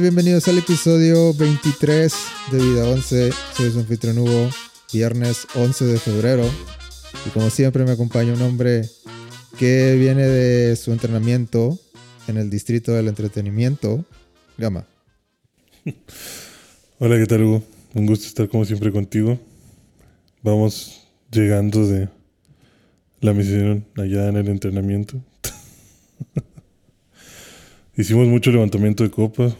Bienvenidos 0.00 0.48
al 0.48 0.58
episodio 0.58 1.32
23 1.34 2.12
de 2.50 2.58
Vida 2.58 2.88
11. 2.88 3.30
Soy 3.56 3.70
su 3.70 3.78
anfitrión 3.78 4.18
Hugo, 4.18 4.50
viernes 4.92 5.46
11 5.54 5.84
de 5.84 5.98
febrero. 5.98 6.44
Y 7.24 7.30
como 7.30 7.48
siempre 7.48 7.84
me 7.84 7.92
acompaña 7.92 8.32
un 8.32 8.42
hombre 8.42 8.88
que 9.56 9.94
viene 9.94 10.26
de 10.26 10.74
su 10.74 10.90
entrenamiento 10.90 11.78
en 12.26 12.38
el 12.38 12.50
distrito 12.50 12.92
del 12.92 13.06
entretenimiento, 13.06 14.04
Gama. 14.58 14.84
Hola, 16.98 17.16
¿qué 17.16 17.26
tal 17.26 17.42
Hugo? 17.44 17.62
Un 17.94 18.06
gusto 18.06 18.26
estar 18.26 18.48
como 18.48 18.64
siempre 18.64 18.90
contigo. 18.90 19.38
Vamos 20.42 21.06
llegando 21.30 21.86
de 21.86 22.08
la 23.20 23.32
misión 23.32 23.86
allá 23.96 24.28
en 24.28 24.38
el 24.38 24.48
entrenamiento. 24.48 25.22
Hicimos 27.96 28.26
mucho 28.26 28.50
levantamiento 28.50 29.04
de 29.04 29.10
copa. 29.10 29.56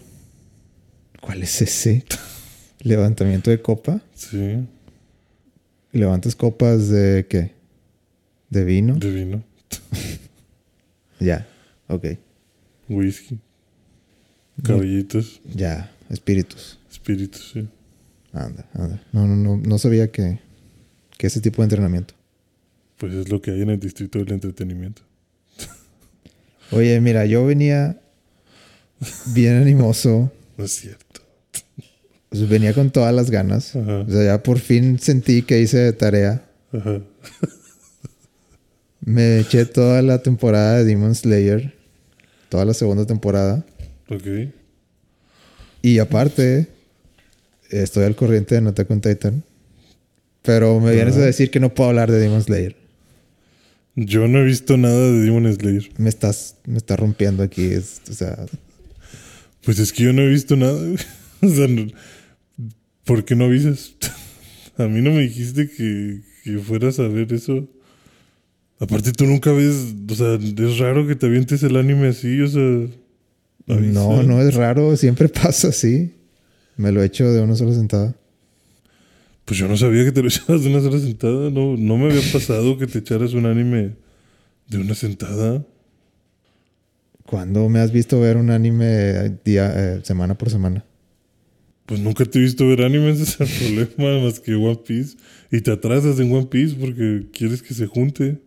¿Cuál 1.24 1.42
es 1.42 1.62
ese? 1.62 2.04
¿Levantamiento 2.80 3.50
de 3.50 3.62
copa? 3.62 4.02
Sí, 4.14 4.58
¿Levantas 5.92 6.36
copas 6.36 6.88
de 6.90 7.24
qué? 7.30 7.52
¿De 8.50 8.64
vino? 8.64 8.94
de 8.96 9.10
vino, 9.10 9.42
Ya, 11.20 11.48
ok. 11.88 12.04
whisky, 12.90 13.38
caballitos, 14.62 15.40
Ya, 15.54 15.90
espíritus. 16.10 16.78
espíritus, 16.90 17.52
sí. 17.54 17.66
Anda, 18.34 18.66
anda. 18.74 19.02
No, 19.12 19.26
no, 19.26 19.34
no, 19.36 19.56
no 19.56 19.78
sabía 19.78 20.10
que, 20.12 20.40
que 21.16 21.28
ese 21.28 21.40
tipo 21.40 21.62
de 21.62 21.66
entrenamiento. 21.66 22.12
Pues 22.98 23.14
es 23.14 23.30
lo 23.30 23.40
que 23.40 23.52
hay 23.52 23.62
en 23.62 23.70
el 23.70 23.80
distrito 23.80 24.18
del 24.18 24.32
entretenimiento. 24.32 25.00
Oye, 26.70 27.00
mira, 27.00 27.24
yo 27.24 27.46
venía 27.46 27.98
bien 29.34 29.56
animoso. 29.56 30.30
No 30.56 30.64
es 30.66 30.70
cierto. 30.72 31.03
Venía 32.48 32.72
con 32.74 32.90
todas 32.90 33.14
las 33.14 33.30
ganas. 33.30 33.74
Ajá. 33.76 34.00
O 34.00 34.10
sea, 34.10 34.24
ya 34.24 34.42
por 34.42 34.58
fin 34.58 34.98
sentí 34.98 35.42
que 35.42 35.60
hice 35.60 35.92
tarea. 35.92 36.44
Ajá. 36.72 37.00
Me 39.00 39.40
eché 39.40 39.66
toda 39.66 40.00
la 40.02 40.22
temporada 40.22 40.78
de 40.78 40.84
Demon 40.84 41.14
Slayer. 41.14 41.74
Toda 42.48 42.64
la 42.64 42.74
segunda 42.74 43.06
temporada. 43.06 43.64
Ok. 44.08 44.26
Y 45.82 45.98
aparte, 45.98 46.68
estoy 47.70 48.04
al 48.04 48.16
corriente 48.16 48.58
de 48.58 48.66
Attack 48.68 48.90
on 48.90 49.00
Titan. 49.00 49.44
Pero 50.42 50.78
me 50.80 50.92
vienes 50.92 51.16
a 51.16 51.20
decir 51.20 51.50
que 51.50 51.60
no 51.60 51.72
puedo 51.74 51.90
hablar 51.90 52.10
de 52.10 52.18
Demon 52.18 52.42
Slayer. 52.42 52.76
Yo 53.96 54.26
no 54.26 54.40
he 54.40 54.44
visto 54.44 54.76
nada 54.76 54.98
de 54.98 55.20
Demon 55.22 55.52
Slayer. 55.54 55.90
Me 55.98 56.08
estás, 56.08 56.56
me 56.66 56.78
estás 56.78 56.98
rompiendo 56.98 57.42
aquí. 57.42 57.64
es- 57.66 58.00
o 58.10 58.12
sea, 58.14 58.36
Pues 59.64 59.78
es 59.78 59.92
que 59.92 60.02
yo 60.04 60.12
no 60.12 60.22
he 60.22 60.28
visto 60.28 60.56
nada. 60.56 60.78
O 61.42 61.48
sea, 61.48 61.68
no- 61.68 61.86
¿por 63.04 63.24
qué 63.24 63.34
no 63.36 63.44
avisas? 63.44 63.94
A 64.76 64.88
mí 64.88 65.00
no 65.00 65.10
me 65.10 65.20
dijiste 65.20 65.68
que, 65.70 66.20
que 66.42 66.58
fueras 66.58 66.98
a 66.98 67.06
ver 67.06 67.32
eso. 67.32 67.68
Aparte, 68.80 69.12
tú 69.12 69.24
nunca 69.24 69.52
ves. 69.52 69.94
O 70.10 70.14
sea, 70.14 70.34
es 70.34 70.78
raro 70.78 71.06
que 71.06 71.14
te 71.14 71.26
avientes 71.26 71.62
el 71.62 71.76
anime 71.76 72.08
así. 72.08 72.40
O 72.40 72.48
sea. 72.48 72.88
avisa. 73.68 73.92
no, 73.92 74.22
no 74.24 74.42
es 74.42 74.54
raro. 74.54 74.96
Siempre 74.96 75.28
pasa 75.42 75.68
así. 75.68 76.12
Me 76.76 76.90
lo 76.90 77.02
he 77.02 77.06
hecho 77.06 77.30
de 77.30 77.40
una 77.40 77.54
sola 77.54 77.72
sentada. 77.72 78.16
Pues 79.44 79.60
yo 79.60 79.68
no 79.68 79.76
sabía 79.76 80.04
que 80.04 80.10
te 80.10 80.22
lo 80.22 80.28
echabas 80.28 80.64
de 80.64 80.70
una 80.70 80.80
sola 80.80 80.98
sentada. 80.98 81.50
No, 81.50 81.76
no 81.76 81.96
me 81.96 82.06
había 82.06 82.32
pasado 82.32 82.76
que 82.78 82.88
te 82.88 82.98
echaras 82.98 83.32
un 83.34 83.46
anime 83.46 83.92
de 84.68 84.78
una 84.78 84.94
sentada. 84.94 85.64
¿Cuándo 87.24 87.68
me 87.68 87.78
has 87.78 87.92
visto 87.92 88.20
ver 88.20 88.36
un 88.36 88.50
anime 88.50 89.38
día, 89.44 89.72
eh, 89.74 90.00
semana 90.02 90.36
por 90.36 90.50
semana? 90.50 90.84
Pues 91.86 92.00
nunca 92.00 92.24
te 92.24 92.38
he 92.38 92.42
visto 92.42 92.66
ver 92.66 92.82
animes, 92.82 93.20
ese 93.20 93.44
es 93.44 93.62
el 93.62 93.86
problema, 93.86 94.24
más 94.24 94.40
que 94.40 94.54
One 94.54 94.80
Piece. 94.86 95.16
Y 95.50 95.60
te 95.60 95.70
atrasas 95.72 96.18
en 96.18 96.32
One 96.32 96.46
Piece 96.46 96.74
porque 96.74 97.26
quieres 97.32 97.62
que 97.62 97.74
se 97.74 97.86
junte. 97.86 98.38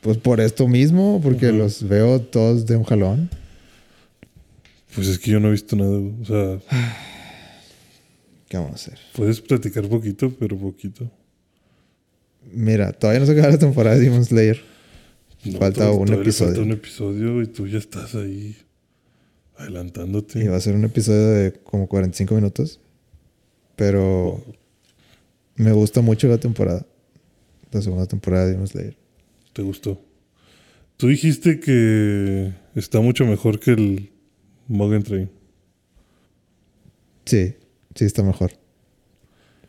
Pues 0.00 0.16
por 0.16 0.40
esto 0.40 0.66
mismo, 0.66 1.20
porque 1.22 1.52
los 1.52 1.86
veo 1.86 2.20
todos 2.20 2.66
de 2.66 2.76
un 2.76 2.84
jalón. 2.84 3.30
Pues 4.94 5.06
es 5.06 5.18
que 5.18 5.30
yo 5.30 5.40
no 5.40 5.48
he 5.48 5.52
visto 5.52 5.76
nada. 5.76 5.98
O 5.98 6.24
sea, 6.24 6.58
¿Qué 8.48 8.56
vamos 8.56 8.72
a 8.72 8.74
hacer? 8.74 8.98
puedes 9.14 9.40
platicar 9.40 9.86
poquito, 9.88 10.34
pero 10.38 10.56
poquito. 10.56 11.08
Mira, 12.52 12.92
todavía 12.92 13.20
no 13.20 13.26
se 13.26 13.32
acaba 13.32 13.50
la 13.50 13.58
temporada 13.58 13.96
de 13.96 14.02
Demon 14.02 14.24
Slayer. 14.24 14.60
No, 15.44 15.58
Falta 15.58 15.90
un 15.92 16.12
episodio. 16.12 16.54
Falta 16.54 16.62
un 16.62 16.72
episodio 16.72 17.42
y 17.42 17.46
tú 17.46 17.68
ya 17.68 17.78
estás 17.78 18.14
ahí 18.14 18.56
adelantándote. 19.60 20.42
Y 20.44 20.48
va 20.48 20.56
a 20.56 20.60
ser 20.60 20.74
un 20.74 20.84
episodio 20.84 21.28
de 21.28 21.52
como 21.52 21.86
45 21.88 22.34
minutos. 22.34 22.80
Pero 23.76 24.42
me 25.56 25.72
gusta 25.72 26.00
mucho 26.00 26.28
la 26.28 26.38
temporada. 26.38 26.86
La 27.70 27.80
segunda 27.82 28.06
temporada 28.06 28.46
de 28.46 28.52
Demon 28.52 28.66
Slayer. 28.68 28.96
¿Te 29.52 29.62
gustó? 29.62 30.00
Tú 30.96 31.08
dijiste 31.08 31.60
que 31.60 32.52
está 32.74 33.00
mucho 33.00 33.24
mejor 33.24 33.58
que 33.60 33.70
el 33.72 34.10
Mugen 34.68 35.02
Train. 35.02 35.30
Sí, 37.24 37.54
sí 37.94 38.04
está 38.04 38.22
mejor. 38.22 38.52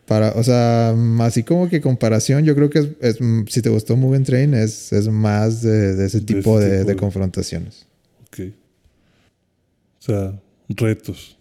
Para, 0.08 0.32
o 0.32 0.44
sea, 0.44 0.94
así 1.20 1.44
como 1.44 1.70
que 1.70 1.80
comparación, 1.80 2.44
yo 2.44 2.54
creo 2.56 2.70
que 2.70 2.80
es, 2.80 2.88
es, 3.00 3.20
si 3.48 3.62
te 3.62 3.70
gustó 3.70 3.96
Mugen 3.96 4.24
Train, 4.24 4.54
es, 4.56 4.92
es 4.92 5.08
más 5.08 5.62
de, 5.62 5.96
de 5.96 6.06
ese 6.08 6.20
De 6.20 6.26
tipo, 6.26 6.60
ese 6.60 6.70
de, 6.70 6.78
tipo 6.80 6.90
de- 6.90 6.96
confrontaciones. 6.98 7.88
Ok. 8.28 8.52
O 10.02 10.04
sea, 10.04 10.42
retos, 10.68 11.38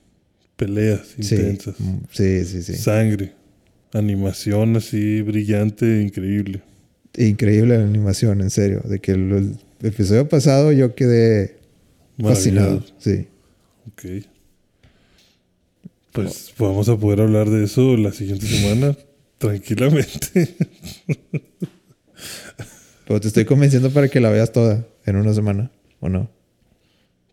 peleas 0.57 1.15
intensas, 1.17 1.81
mm, 1.81 1.97
sí, 2.13 2.45
sí, 2.45 2.63
sí. 2.63 2.75
sangre, 2.75 3.33
animación 3.95 4.77
así 4.77 5.23
brillante, 5.23 6.03
increíble. 6.03 6.61
Increíble 7.17 7.79
la 7.79 7.85
animación, 7.85 8.43
en 8.43 8.51
serio. 8.51 8.83
De 8.85 9.01
que 9.01 9.13
el, 9.13 9.33
el 9.33 9.59
episodio 9.83 10.29
pasado 10.29 10.73
yo 10.73 10.95
quedé 10.95 11.57
fascinado. 12.19 12.85
Sí. 12.99 13.29
Ok. 13.89 14.27
Pues 16.13 16.53
vamos 16.59 16.89
a 16.89 16.97
poder 16.97 17.21
hablar 17.23 17.49
de 17.49 17.65
eso 17.65 17.97
la 17.97 18.13
siguiente 18.13 18.47
semana, 18.47 18.97
tranquilamente. 19.39 20.57
Pero 23.07 23.21
te 23.21 23.29
estoy 23.29 23.45
convenciendo 23.45 23.91
para 23.91 24.09
que 24.09 24.21
la 24.21 24.31
veas 24.31 24.53
toda 24.53 24.87
en 25.07 25.17
una 25.17 25.33
semana, 25.33 25.71
¿o 26.01 26.09
no? 26.09 26.31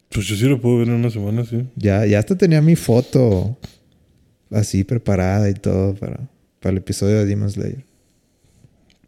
Pues 0.09 0.25
yo 0.27 0.35
sí 0.35 0.45
lo 0.45 0.59
puedo 0.61 0.77
ver 0.79 0.87
en 0.87 0.95
una 0.95 1.09
semana, 1.09 1.45
sí. 1.45 1.65
Ya, 1.75 2.05
ya 2.05 2.19
hasta 2.19 2.37
tenía 2.37 2.61
mi 2.61 2.75
foto 2.75 3.57
así 4.51 4.83
preparada 4.83 5.49
y 5.49 5.53
todo 5.53 5.95
para, 5.95 6.29
para 6.59 6.71
el 6.71 6.77
episodio 6.77 7.17
de 7.17 7.25
Demon 7.25 7.51
Slayer. 7.51 7.83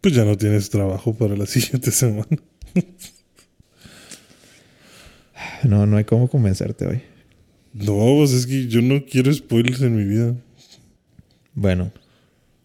Pues 0.00 0.14
ya 0.14 0.24
no 0.24 0.36
tienes 0.36 0.70
trabajo 0.70 1.14
para 1.14 1.36
la 1.36 1.46
siguiente 1.46 1.90
semana. 1.90 2.26
No, 5.64 5.86
no 5.86 5.96
hay 5.96 6.04
cómo 6.04 6.28
convencerte 6.28 6.86
hoy. 6.86 7.02
No, 7.72 8.16
pues 8.18 8.32
es 8.32 8.46
que 8.46 8.66
yo 8.66 8.82
no 8.82 9.04
quiero 9.04 9.32
spoilers 9.32 9.80
en 9.82 9.96
mi 9.96 10.04
vida. 10.04 10.34
Bueno, 11.54 11.92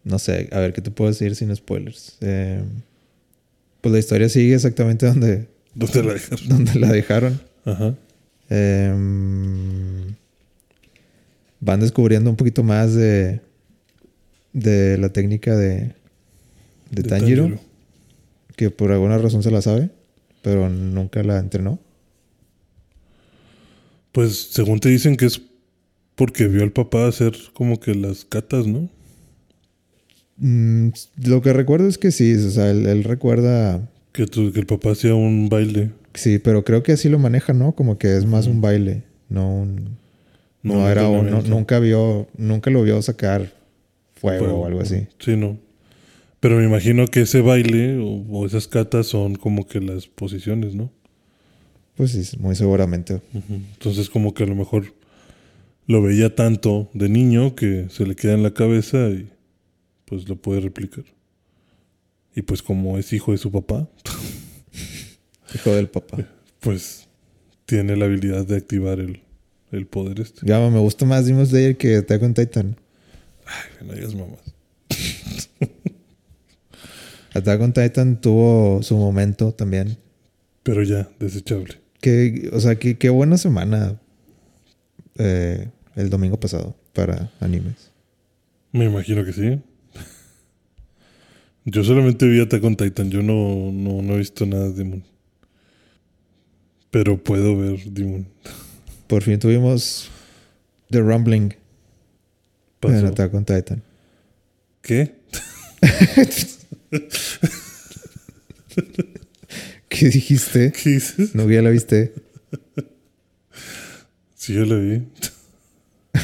no 0.04 0.20
sé, 0.20 0.50
a 0.52 0.60
ver 0.60 0.74
qué 0.74 0.82
te 0.82 0.92
puedo 0.92 1.12
decir 1.12 1.36
sin 1.36 1.56
spoilers. 1.56 2.18
Eh, 2.22 2.64
pues 3.82 3.94
la 3.94 4.00
historia 4.00 4.30
sigue 4.30 4.56
exactamente 4.56 5.06
donde, 5.06 5.48
¿Dónde 5.74 6.04
la 6.04 6.14
dejaron? 6.14 6.48
donde 6.50 6.80
la 6.80 6.92
dejaron. 6.92 7.42
Ajá. 7.66 7.96
Em, 8.50 10.14
van 11.60 11.80
descubriendo 11.80 12.30
un 12.30 12.36
poquito 12.36 12.64
más 12.64 12.94
de, 12.94 13.42
de 14.54 14.98
la 14.98 15.10
técnica 15.10 15.56
de, 15.56 15.94
de, 16.92 17.04
Tanjiro, 17.04 17.60
que 18.56 18.70
por 18.70 18.92
alguna 18.92 19.18
razón 19.18 19.42
se 19.44 19.52
la 19.52 19.62
sabe, 19.62 19.90
pero 20.42 20.70
nunca 20.70 21.24
la 21.24 21.40
entrenó. 21.40 21.80
Pues 24.12 24.38
según 24.52 24.80
te 24.80 24.90
dicen 24.90 25.18
que 25.18 25.26
es 25.26 25.42
porque 26.16 26.48
vio 26.48 26.64
al 26.64 26.72
papá 26.72 27.08
hacer 27.08 27.34
como 27.54 27.80
que 27.80 27.94
las 27.96 28.24
catas, 28.24 28.66
¿no? 28.68 28.90
Mm, 30.38 30.90
lo 31.26 31.42
que 31.42 31.52
recuerdo 31.54 31.88
es 31.88 31.98
que 31.98 32.12
sí, 32.12 32.34
o 32.36 32.50
sea, 32.52 32.70
él, 32.72 32.86
él 32.86 33.04
recuerda, 33.04 33.90
Que, 34.14 34.26
tu- 34.28 34.54
que 34.54 34.60
el 34.62 34.66
papá 34.66 34.92
hacía 34.92 35.16
un 35.16 35.50
baile. 35.50 35.92
Sí, 36.16 36.40
pero 36.40 36.64
creo 36.64 36.84
que 36.84 36.94
así 36.94 37.10
lo 37.10 37.20
maneja, 37.20 37.54
¿no? 37.54 37.74
Como 37.74 37.98
que 37.98 38.16
es 38.18 38.26
más 38.26 38.48
un 38.48 38.62
baile, 38.62 39.04
no 39.30 39.54
un... 39.62 39.98
No, 40.64 40.76
No, 40.80 40.90
era 40.90 41.08
un, 41.08 41.30
no- 41.30 41.42
nunca 41.44 41.80
vio, 41.80 42.28
nunca 42.38 42.72
lo 42.72 42.82
vio 42.82 43.00
sacar 43.02 43.54
fuego, 44.16 44.46
Fuego, 44.46 44.60
o 44.62 44.66
algo 44.66 44.82
así. 44.82 45.08
Sí, 45.20 45.36
no. 45.38 45.60
Pero 46.40 46.58
me 46.58 46.66
imagino 46.66 47.06
que 47.08 47.22
ese 47.22 47.42
baile 47.42 47.98
o, 48.00 48.08
o 48.30 48.46
esas 48.48 48.68
catas 48.68 49.06
son 49.08 49.36
como 49.36 49.68
que 49.68 49.80
las 49.80 50.08
posiciones, 50.08 50.74
¿no? 50.76 50.92
Pues 51.96 52.12
sí, 52.12 52.38
muy 52.40 52.56
seguramente. 52.56 53.22
Entonces 53.34 54.10
como 54.10 54.34
que 54.34 54.44
a 54.44 54.48
lo 54.48 54.56
mejor 54.56 54.94
lo 55.88 56.02
veía 56.02 56.34
tanto 56.36 56.90
de 56.94 57.10
niño 57.10 57.56
que 57.56 57.88
se 57.90 58.06
le 58.08 58.16
queda 58.16 58.34
en 58.34 58.42
la 58.44 58.54
cabeza 58.54 59.08
y 59.10 59.30
pues 60.06 60.28
lo 60.28 60.36
puede 60.36 60.62
replicar. 60.62 61.06
Y 62.36 62.42
pues 62.42 62.62
como 62.64 62.98
es 62.98 63.14
hijo 63.14 63.32
de 63.34 63.38
su 63.38 63.52
papá, 63.52 63.88
Hijo 65.56 65.72
del 65.72 65.88
papá. 65.88 66.18
pues 66.60 67.08
tiene 67.66 67.96
la 67.96 68.06
habilidad 68.06 68.46
de 68.46 68.58
activar 68.58 69.00
el, 69.00 69.22
el 69.72 69.88
poder 69.88 70.20
este. 70.20 70.46
Gama, 70.46 70.70
me 70.70 70.80
gusta 70.80 71.06
más 71.06 71.26
Demon 71.26 71.48
Slayer 71.48 71.78
que 71.78 71.96
Attack 71.96 72.22
on 72.22 72.34
Titan. 72.34 72.76
Ay, 73.46 73.88
no 73.88 73.94
digas 73.94 74.14
mamás. 74.14 74.40
Attack 77.34 77.62
on 77.62 77.74
Titan 77.74 78.22
tuvo 78.22 78.84
su 78.84 78.98
momento 78.98 79.52
también. 79.52 79.98
Pero 80.64 80.84
ya, 80.84 81.10
desechable. 81.20 81.76
Que, 82.02 82.50
o 82.54 82.60
sea, 82.60 82.76
qué 82.76 83.10
buena 83.10 83.38
semana 83.38 84.00
eh, 85.18 85.70
el 85.96 86.10
domingo 86.10 86.40
pasado 86.40 86.76
para 86.94 87.32
animes. 87.40 87.92
Me 88.72 88.86
imagino 88.86 89.24
que 89.24 89.34
sí. 89.34 89.62
Yo 91.66 91.84
solamente 91.84 92.28
vi 92.28 92.42
Attack 92.42 92.64
on 92.64 92.76
Titan. 92.76 93.10
Yo 93.10 93.24
no, 93.24 93.72
no, 93.72 94.02
no 94.02 94.16
he 94.16 94.18
visto 94.18 94.46
nada 94.46 94.70
de 94.70 94.74
Demon. 94.74 95.04
Pero 96.96 97.22
puedo 97.22 97.58
ver 97.58 97.84
Demon. 97.92 98.26
Por 99.08 99.22
fin 99.22 99.38
tuvimos 99.38 100.10
The 100.90 101.02
Rumbling 101.02 101.52
en 101.52 101.58
Pasó. 102.80 103.08
Attack 103.08 103.34
on 103.34 103.44
Titan. 103.44 103.84
¿Qué? 104.82 105.14
¿Qué 109.90 110.08
dijiste? 110.08 110.72
¿Qué 110.72 110.92
dices? 110.92 111.36
No, 111.36 111.52
ya 111.52 111.62
la 111.62 111.70
viste. 111.70 112.14
Sí, 114.36 114.54
yo 114.54 114.64
la 114.64 114.78
vi. 114.78 115.04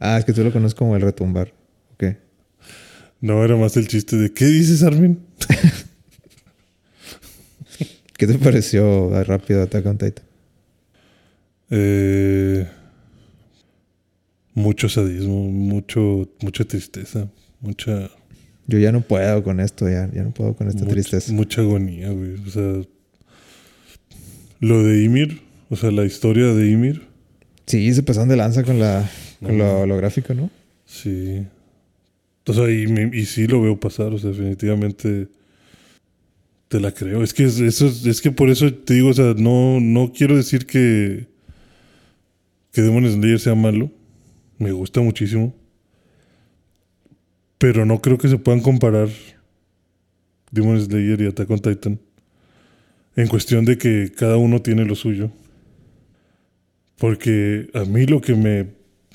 Ah, 0.00 0.16
es 0.18 0.24
que 0.24 0.32
tú 0.32 0.42
lo 0.42 0.50
conoces 0.50 0.74
como 0.74 0.96
el 0.96 1.02
retumbar. 1.02 1.52
Ok. 1.92 2.04
No, 3.20 3.44
era 3.44 3.54
más 3.56 3.76
el 3.76 3.86
chiste 3.86 4.16
de 4.16 4.32
¿qué 4.32 4.46
dices, 4.46 4.82
Armin? 4.82 5.20
¿Qué 8.16 8.26
te 8.26 8.34
pareció 8.38 9.10
rápido 9.24 9.62
Attack 9.62 9.86
on 9.86 9.98
Titan? 9.98 10.24
Eh, 11.70 12.66
mucho 14.54 14.88
sadismo, 14.88 15.50
mucho, 15.50 16.28
mucha 16.40 16.64
tristeza, 16.64 17.28
mucha, 17.60 18.10
Yo 18.66 18.78
ya 18.78 18.92
no 18.92 19.00
puedo 19.00 19.42
con 19.42 19.60
esto, 19.60 19.88
ya, 19.88 20.08
ya 20.12 20.22
no 20.22 20.30
puedo 20.30 20.54
con 20.54 20.68
esta 20.68 20.82
mucha, 20.82 20.92
tristeza. 20.94 21.32
mucha 21.32 21.60
agonía, 21.62 22.10
güey. 22.10 22.34
O 22.46 22.50
sea, 22.50 22.72
lo 24.60 24.82
de 24.84 25.02
Ymir, 25.04 25.42
o 25.70 25.76
sea, 25.76 25.90
la 25.90 26.04
historia 26.04 26.46
de 26.54 26.70
Ymir, 26.70 27.02
Sí, 27.66 27.92
se 27.94 28.02
pasaron 28.02 28.28
de 28.28 28.36
lanza 28.36 28.62
con 28.62 28.78
la 28.78 29.08
con 29.40 29.56
No. 29.56 29.64
lo 29.64 29.80
holográfico, 29.80 30.34
¿no? 30.34 30.50
sí. 30.86 31.44
O 32.46 32.52
sea, 32.52 32.70
y, 32.70 32.84
y 33.14 33.24
sí 33.24 33.46
lo 33.46 33.62
veo 33.62 33.80
pasar, 33.80 34.12
o 34.12 34.18
sea, 34.18 34.28
definitivamente 34.30 35.28
te 36.68 36.80
la 36.80 36.92
creo. 36.92 37.22
Es 37.22 37.32
que 37.34 37.44
es, 37.44 37.60
eso, 37.60 37.86
es- 37.86 38.04
es 38.06 38.20
que 38.20 38.30
por 38.30 38.50
eso 38.50 38.72
te 38.72 38.94
digo, 38.94 39.08
o 39.10 39.14
sea, 39.14 39.34
no, 39.36 39.80
no 39.80 40.12
quiero 40.12 40.36
decir 40.36 40.66
que, 40.66 41.26
que 42.72 42.82
Demon 42.82 43.08
Slayer 43.10 43.38
sea 43.40 43.54
malo. 43.54 43.90
Me 44.58 44.72
gusta 44.72 45.00
muchísimo. 45.00 45.54
Pero 47.58 47.86
no 47.86 48.00
creo 48.00 48.18
que 48.18 48.28
se 48.28 48.38
puedan 48.38 48.60
comparar 48.60 49.08
Demon 50.50 50.80
Slayer 50.80 51.20
y 51.20 51.26
Attack 51.26 51.50
on 51.50 51.60
Titan. 51.60 52.00
En 53.16 53.28
cuestión 53.28 53.64
de 53.64 53.78
que 53.78 54.10
cada 54.16 54.36
uno 54.36 54.60
tiene 54.60 54.84
lo 54.84 54.94
suyo. 54.94 55.30
Porque 56.98 57.68
a 57.74 57.84
mí 57.84 58.06
lo 58.06 58.20
que 58.20 58.34
me 58.34 58.66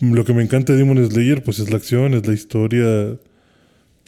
lo 0.01 0.23
que 0.23 0.33
me 0.33 0.41
encanta 0.43 0.71
de 0.71 0.79
Demon 0.79 1.05
Slayer 1.09 1.43
pues 1.43 1.59
es 1.59 1.69
la 1.71 1.77
acción, 1.77 2.13
es 2.13 2.25
la 2.25 2.33
historia, 2.33 3.17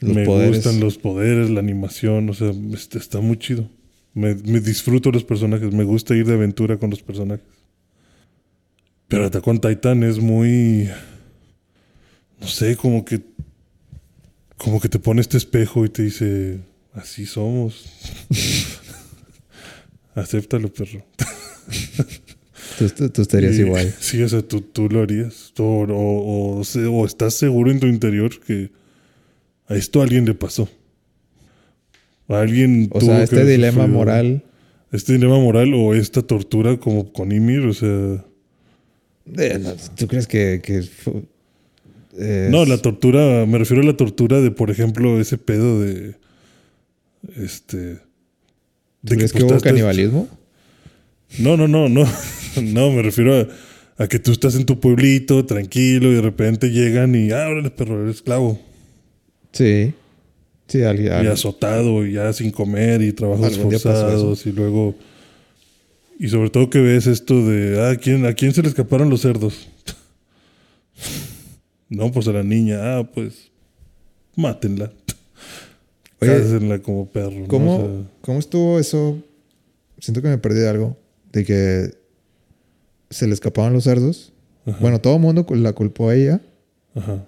Los 0.01 0.15
me 0.15 0.25
poderes. 0.25 0.57
gustan 0.57 0.79
los 0.79 0.97
poderes, 0.97 1.49
la 1.49 1.59
animación, 1.59 2.29
o 2.29 2.33
sea, 2.33 2.51
está, 2.73 2.97
está 2.97 3.19
muy 3.21 3.37
chido. 3.37 3.69
Me, 4.13 4.35
me 4.35 4.59
disfruto 4.59 5.11
los 5.11 5.23
personajes, 5.23 5.73
me 5.73 5.83
gusta 5.85 6.15
ir 6.15 6.25
de 6.25 6.33
aventura 6.33 6.77
con 6.77 6.89
los 6.89 7.01
personajes. 7.01 7.45
Pero 9.07 9.25
Attack 9.25 9.47
on 9.47 9.59
Titan 9.61 10.03
es 10.03 10.19
muy 10.19 10.89
no 12.39 12.47
sé, 12.47 12.75
como 12.75 13.05
que 13.05 13.21
como 14.57 14.79
que 14.81 14.89
te 14.89 14.99
pone 14.99 15.21
este 15.21 15.37
espejo 15.37 15.85
y 15.85 15.89
te 15.89 16.03
dice, 16.03 16.59
así 16.93 17.25
somos. 17.25 17.85
Acéptalo, 20.15 20.71
perro. 20.73 21.05
Tú, 22.77 22.89
tú- 22.89 23.09
tú 23.09 23.21
estarías 23.21 23.55
Y- 23.57 23.61
igual. 23.61 23.93
Sí, 23.99 24.21
o 24.23 24.29
sea, 24.29 24.41
tú, 24.41 24.61
tú 24.61 24.87
lo 24.89 25.01
harías. 25.01 25.53
O, 25.59 25.85
o, 25.89 26.61
o 26.61 27.05
estás 27.05 27.33
seguro 27.35 27.69
en 27.69 27.79
tu 27.79 27.87
interior 27.87 28.39
que 28.39 28.71
a 29.71 29.75
esto 29.75 29.99
a 30.01 30.03
alguien 30.03 30.25
le 30.25 30.33
pasó. 30.33 30.69
A 32.27 32.39
alguien 32.39 32.87
O 32.91 32.99
tuvo 32.99 33.09
sea, 33.09 33.17
que 33.19 33.23
este 33.23 33.45
dilema 33.45 33.71
sufrido 33.71 33.87
moral. 33.97 34.43
Este 34.91 35.13
dilema 35.13 35.39
moral 35.39 35.73
o 35.73 35.93
esta 35.95 36.21
tortura 36.21 36.77
como 36.77 37.11
con 37.13 37.31
Ymir, 37.31 37.61
o 37.61 37.73
sea... 37.73 38.25
eh, 39.37 39.59
¿Tú 39.95 40.07
crees 40.07 40.27
que, 40.27 40.59
que 40.63 40.79
es- 40.79 40.91
No, 42.49 42.65
la 42.65 42.77
tortura, 42.77 43.45
me 43.45 43.57
refiero 43.57 43.81
a 43.83 43.85
la 43.85 43.95
tortura 43.97 44.41
de, 44.41 44.51
por 44.51 44.69
ejemplo, 44.69 45.19
ese 45.19 45.37
pedo 45.37 45.79
de... 45.81 46.15
Este... 47.37 47.99
¿tú 49.05 49.15
crees 49.15 49.31
que, 49.31 49.39
pues, 49.41 49.51
hubo 49.53 49.61
canibalismo? 49.61 50.27
No, 51.39 51.55
no, 51.57 51.67
no, 51.67 51.87
no. 51.89 52.03
No, 52.61 52.91
me 52.91 53.01
refiero 53.01 53.33
a, 53.97 54.03
a 54.03 54.07
que 54.09 54.19
tú 54.19 54.33
estás 54.33 54.55
en 54.55 54.65
tu 54.65 54.77
pueblito, 54.81 55.45
tranquilo, 55.45 56.11
y 56.11 56.15
de 56.15 56.21
repente 56.21 56.69
llegan 56.69 57.15
y, 57.15 57.31
ah, 57.31 57.47
órale, 57.47 57.69
perro, 57.71 58.03
eres 58.03 58.17
esclavo. 58.17 58.59
Sí. 59.51 59.93
Sí, 60.67 60.83
alguien. 60.83 61.25
y 61.25 61.27
azotado 61.27 62.05
y 62.05 62.13
ya 62.13 62.31
sin 62.31 62.51
comer 62.51 63.01
y 63.01 63.11
trabajos 63.11 63.57
forzados 63.57 64.45
y 64.45 64.53
luego 64.53 64.95
y 66.17 66.29
sobre 66.29 66.49
todo 66.49 66.69
que 66.69 66.79
ves 66.79 67.07
esto 67.07 67.45
de 67.45 67.77
ah, 67.81 67.89
¿a 67.89 67.95
quién, 67.97 68.25
a 68.25 68.33
quién 68.33 68.53
se 68.53 68.61
le 68.61 68.69
escaparon 68.69 69.09
los 69.09 69.19
cerdos 69.19 69.67
no 71.89 72.09
pues 72.13 72.25
a 72.29 72.31
la 72.31 72.43
niña 72.43 72.77
ah 72.99 73.03
pues 73.03 73.51
mátenla 74.37 74.93
cásenla 76.19 76.79
como 76.79 77.05
perro 77.07 77.31
¿no? 77.31 77.47
¿Cómo, 77.47 77.75
O 77.75 77.79
sea, 77.79 78.11
¿Cómo 78.21 78.39
estuvo 78.39 78.79
eso? 78.79 79.21
Siento 79.99 80.21
que 80.21 80.27
me 80.27 80.37
perdí 80.37 80.59
de 80.59 80.69
algo. 80.69 80.97
De 81.31 81.45
que 81.45 81.91
se 83.09 83.27
le 83.27 83.33
escapaban 83.33 83.73
los 83.73 83.83
cerdos. 83.83 84.33
Ajá. 84.65 84.77
Bueno, 84.79 84.99
todo 85.01 85.15
el 85.15 85.21
mundo 85.21 85.45
la 85.49 85.73
culpó 85.73 86.09
a 86.09 86.15
ella. 86.15 86.41
ajá. 86.95 87.25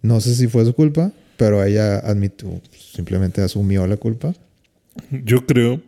No 0.00 0.20
sé 0.20 0.36
si 0.36 0.46
fue 0.46 0.64
su 0.64 0.74
culpa, 0.74 1.10
pero 1.38 1.64
ella 1.64 2.00
admitió, 2.00 2.60
simplemente 2.76 3.40
asumió 3.40 3.86
la 3.86 3.96
culpa. 3.96 4.34
yo 5.24 5.46
creo 5.46 5.80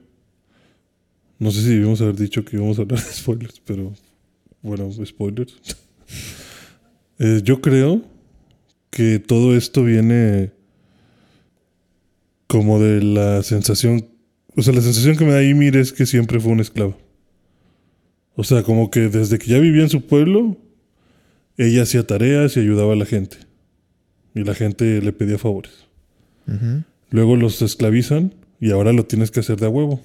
no 1.38 1.50
sé 1.50 1.62
si 1.62 1.68
debimos 1.70 2.00
haber 2.00 2.16
dicho 2.16 2.44
que 2.44 2.56
íbamos 2.56 2.78
a 2.78 2.82
hablar 2.82 3.02
de 3.02 3.12
spoilers 3.12 3.60
pero 3.66 3.92
bueno 4.62 4.90
spoilers 5.04 5.56
Eh, 7.22 7.42
yo 7.44 7.60
creo 7.60 8.00
que 8.88 9.18
todo 9.18 9.54
esto 9.54 9.84
viene 9.84 10.52
como 12.46 12.80
de 12.80 13.02
la 13.02 13.42
sensación, 13.42 14.08
o 14.56 14.62
sea, 14.62 14.72
la 14.72 14.80
sensación 14.80 15.18
que 15.18 15.26
me 15.26 15.32
da 15.32 15.42
Ymir 15.42 15.76
es 15.76 15.92
que 15.92 16.06
siempre 16.06 16.40
fue 16.40 16.50
un 16.52 16.60
esclavo. 16.60 16.96
O 18.36 18.42
sea, 18.42 18.62
como 18.62 18.90
que 18.90 19.10
desde 19.10 19.38
que 19.38 19.48
ya 19.48 19.58
vivía 19.58 19.82
en 19.82 19.90
su 19.90 20.06
pueblo, 20.06 20.56
ella 21.58 21.82
hacía 21.82 22.06
tareas 22.06 22.56
y 22.56 22.60
ayudaba 22.60 22.94
a 22.94 22.96
la 22.96 23.04
gente. 23.04 23.36
Y 24.34 24.44
la 24.44 24.54
gente 24.54 25.00
le 25.00 25.12
pedía 25.12 25.38
favores. 25.38 25.86
Luego 27.10 27.36
los 27.36 27.62
esclavizan 27.62 28.34
y 28.60 28.70
ahora 28.70 28.92
lo 28.92 29.04
tienes 29.06 29.30
que 29.30 29.40
hacer 29.40 29.58
de 29.58 29.66
a 29.66 29.70
huevo. 29.70 30.00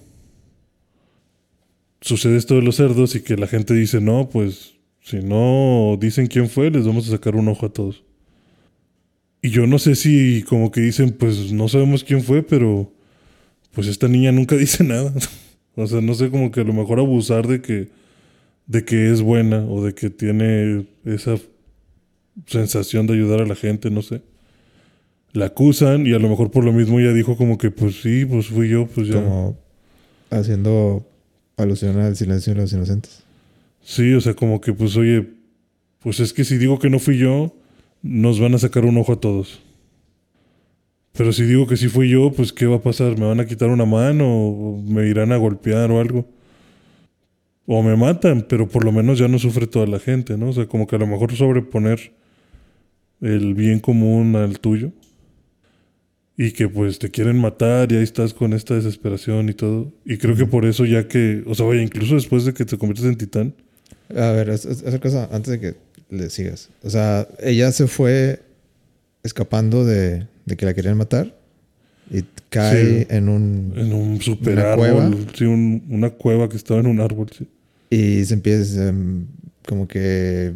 Sucede 2.02 2.38
esto 2.38 2.56
de 2.56 2.62
los 2.62 2.76
cerdos 2.76 3.16
y 3.16 3.22
que 3.22 3.36
la 3.36 3.48
gente 3.48 3.74
dice, 3.74 4.00
no, 4.00 4.30
pues 4.30 4.76
si 5.02 5.18
no 5.18 5.98
dicen 6.00 6.28
quién 6.28 6.50
fue, 6.50 6.72
les 6.72 6.86
vamos 6.86 7.08
a 7.08 7.12
sacar 7.12 7.36
un 7.36 7.48
ojo 7.48 7.66
a 7.66 7.74
todos. 7.74 8.04
Y 9.42 9.50
yo 9.50 9.68
no 9.68 9.78
sé 9.78 9.96
si 9.96 10.44
como 10.44 10.72
que 10.72 10.82
dicen, 10.82 11.12
pues 11.12 11.52
no 11.52 11.68
sabemos 11.68 12.04
quién 12.04 12.24
fue, 12.24 12.42
pero 12.42 12.92
pues 13.72 13.88
esta 13.88 14.08
niña 14.08 14.32
nunca 14.32 14.56
dice 14.58 14.84
nada. 14.84 15.14
o 15.76 15.86
sea, 15.88 16.02
no 16.02 16.16
sé, 16.16 16.32
como 16.32 16.52
que 16.52 16.62
a 16.62 16.64
lo 16.64 16.74
mejor 16.74 17.00
abusar 17.00 17.48
de 17.48 17.62
que, 17.62 17.90
de 18.66 18.86
que 18.86 19.12
es 19.12 19.22
buena 19.22 19.66
o 19.66 19.84
de 19.84 19.94
que 19.94 20.10
tiene 20.10 20.88
esa 21.06 21.38
sensación 22.46 23.08
de 23.08 23.14
ayudar 23.14 23.42
a 23.42 23.46
la 23.46 23.56
gente, 23.56 23.90
no 23.90 24.02
sé 24.02 24.22
la 25.36 25.48
acusan 25.48 26.08
y 26.08 26.14
a 26.14 26.20
lo 26.20 26.30
mejor 26.30 26.50
por 26.50 26.64
lo 26.64 26.72
mismo 26.72 27.00
ella 27.00 27.12
dijo 27.12 27.36
como 27.36 27.58
que 27.58 27.70
pues 27.70 28.02
sí, 28.02 28.26
pues 28.26 28.48
fui 28.48 28.70
yo, 28.70 28.88
pues 28.88 29.10
ya. 29.10 29.16
Como 29.16 29.58
haciendo 30.30 31.06
alusión 31.58 32.00
al 32.00 32.16
silencio 32.16 32.54
de 32.54 32.62
los 32.62 32.72
inocentes. 32.72 33.24
Sí, 33.82 34.14
o 34.14 34.22
sea, 34.22 34.34
como 34.34 34.62
que 34.62 34.74
pues 34.74 34.96
oye, 34.96 35.28
pues 36.00 36.22
es 36.22 36.32
que 36.32 36.46
si 36.46 36.58
digo 36.58 36.80
que 36.80 36.90
no 36.90 37.00
fui 37.00 37.18
yo, 37.18 37.54
nos 38.02 38.40
van 38.40 38.56
a 38.56 38.58
sacar 38.58 38.86
un 38.86 38.98
ojo 38.98 39.14
a 39.14 39.20
todos. 39.20 39.60
Pero 41.12 41.34
si 41.34 41.44
digo 41.44 41.68
que 41.68 41.78
sí 41.78 41.90
fui 41.90 42.10
yo, 42.10 42.32
pues 42.32 42.54
¿qué 42.54 42.66
va 42.66 42.78
a 42.78 42.82
pasar? 42.82 43.18
¿Me 43.20 43.26
van 43.26 43.42
a 43.42 43.46
quitar 43.46 43.70
una 43.70 43.86
mano 43.86 44.26
o 44.28 44.82
me 44.82 45.08
irán 45.08 45.34
a 45.34 45.38
golpear 45.38 45.92
o 45.92 46.00
algo? 46.00 46.26
O 47.66 47.84
me 47.84 47.98
matan, 47.98 48.46
pero 48.48 48.70
por 48.70 48.86
lo 48.86 48.92
menos 48.94 49.20
ya 49.20 49.28
no 49.28 49.38
sufre 49.38 49.68
toda 49.68 49.86
la 49.86 50.00
gente, 50.00 50.38
¿no? 50.38 50.50
O 50.50 50.54
sea, 50.54 50.66
como 50.66 50.88
que 50.88 50.96
a 50.96 51.00
lo 51.00 51.08
mejor 51.08 51.36
sobreponer 51.36 52.14
el 53.22 53.54
bien 53.54 53.80
común 53.80 54.36
al 54.36 54.60
tuyo. 54.60 54.92
Y 56.38 56.52
que 56.52 56.68
pues 56.68 57.00
te 57.00 57.10
quieren 57.10 57.38
matar 57.40 57.92
y 57.92 57.96
ahí 57.96 58.04
estás 58.04 58.34
con 58.34 58.52
esta 58.52 58.76
desesperación 58.76 59.48
y 59.48 59.54
todo. 59.54 59.94
Y 60.04 60.18
creo 60.18 60.36
que 60.36 60.46
por 60.46 60.66
eso 60.66 60.84
ya 60.84 61.08
que, 61.08 61.42
o 61.48 61.56
sea, 61.56 61.66
vaya, 61.66 61.82
incluso 61.82 62.16
después 62.16 62.44
de 62.44 62.54
que 62.54 62.66
te 62.66 62.78
conviertes 62.78 63.06
en 63.06 63.16
titán, 63.18 63.54
A 64.10 64.32
ver, 64.34 64.50
es- 64.50 64.66
es- 64.66 64.84
otra 64.84 65.00
cosa, 65.00 65.28
antes 65.32 65.52
de 65.54 65.60
que 65.60 65.76
le 66.12 66.30
sigas. 66.30 66.70
O 66.84 66.90
sea, 66.92 67.28
ella 67.42 67.72
se 67.72 67.88
fue 67.88 68.40
escapando 69.24 69.84
de, 69.84 70.28
de 70.46 70.56
que 70.58 70.66
la 70.68 70.76
querían 70.76 70.96
matar 70.98 71.36
y 72.12 72.24
cae 72.50 73.00
Sí. 73.02 73.08
en 73.10 73.30
un... 73.30 73.74
En 73.76 73.94
un 73.94 74.22
super 74.22 74.54
¿Una 74.60 74.74
árbol. 74.74 74.78
cueva? 74.92 75.12
Sí, 75.36 75.46
un- 75.46 75.86
una 75.90 76.12
cueva 76.12 76.48
que 76.50 76.58
estaba 76.58 76.80
en 76.82 76.86
un 76.88 77.00
árbol, 77.00 77.30
sí. 77.36 77.48
Y 77.90 78.24
se 78.26 78.36
empieza, 78.36 78.90
em, 78.90 79.26
como 79.68 79.88
que 79.88 80.54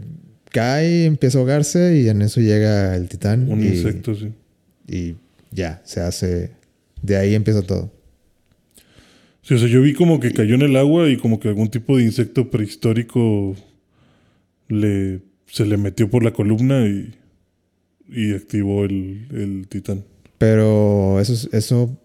cae, 0.49 1.05
empieza 1.05 1.37
a 1.37 1.41
ahogarse 1.41 1.99
y 1.99 2.09
en 2.09 2.21
eso 2.21 2.41
llega 2.41 2.95
el 2.95 3.07
titán. 3.09 3.49
Un 3.51 3.63
y, 3.63 3.67
insecto, 3.67 4.15
sí. 4.15 4.31
Y 4.87 5.15
ya, 5.51 5.81
se 5.85 6.01
hace... 6.01 6.51
De 7.01 7.15
ahí 7.15 7.33
empieza 7.35 7.61
todo. 7.61 7.91
Sí, 9.41 9.53
o 9.53 9.57
sea, 9.57 9.67
yo 9.67 9.81
vi 9.81 9.93
como 9.93 10.19
que 10.19 10.31
cayó 10.33 10.55
en 10.55 10.61
el 10.63 10.75
agua 10.75 11.09
y 11.09 11.17
como 11.17 11.39
que 11.39 11.47
algún 11.47 11.69
tipo 11.69 11.97
de 11.97 12.03
insecto 12.03 12.51
prehistórico 12.51 13.55
le, 14.67 15.21
se 15.47 15.65
le 15.65 15.77
metió 15.77 16.09
por 16.09 16.23
la 16.23 16.31
columna 16.33 16.85
y, 16.85 17.13
y 18.09 18.33
activó 18.33 18.83
el, 18.85 19.27
el 19.31 19.67
titán. 19.69 20.03
Pero 20.37 21.19
eso, 21.19 21.33
es- 21.33 21.49
eso 21.53 21.97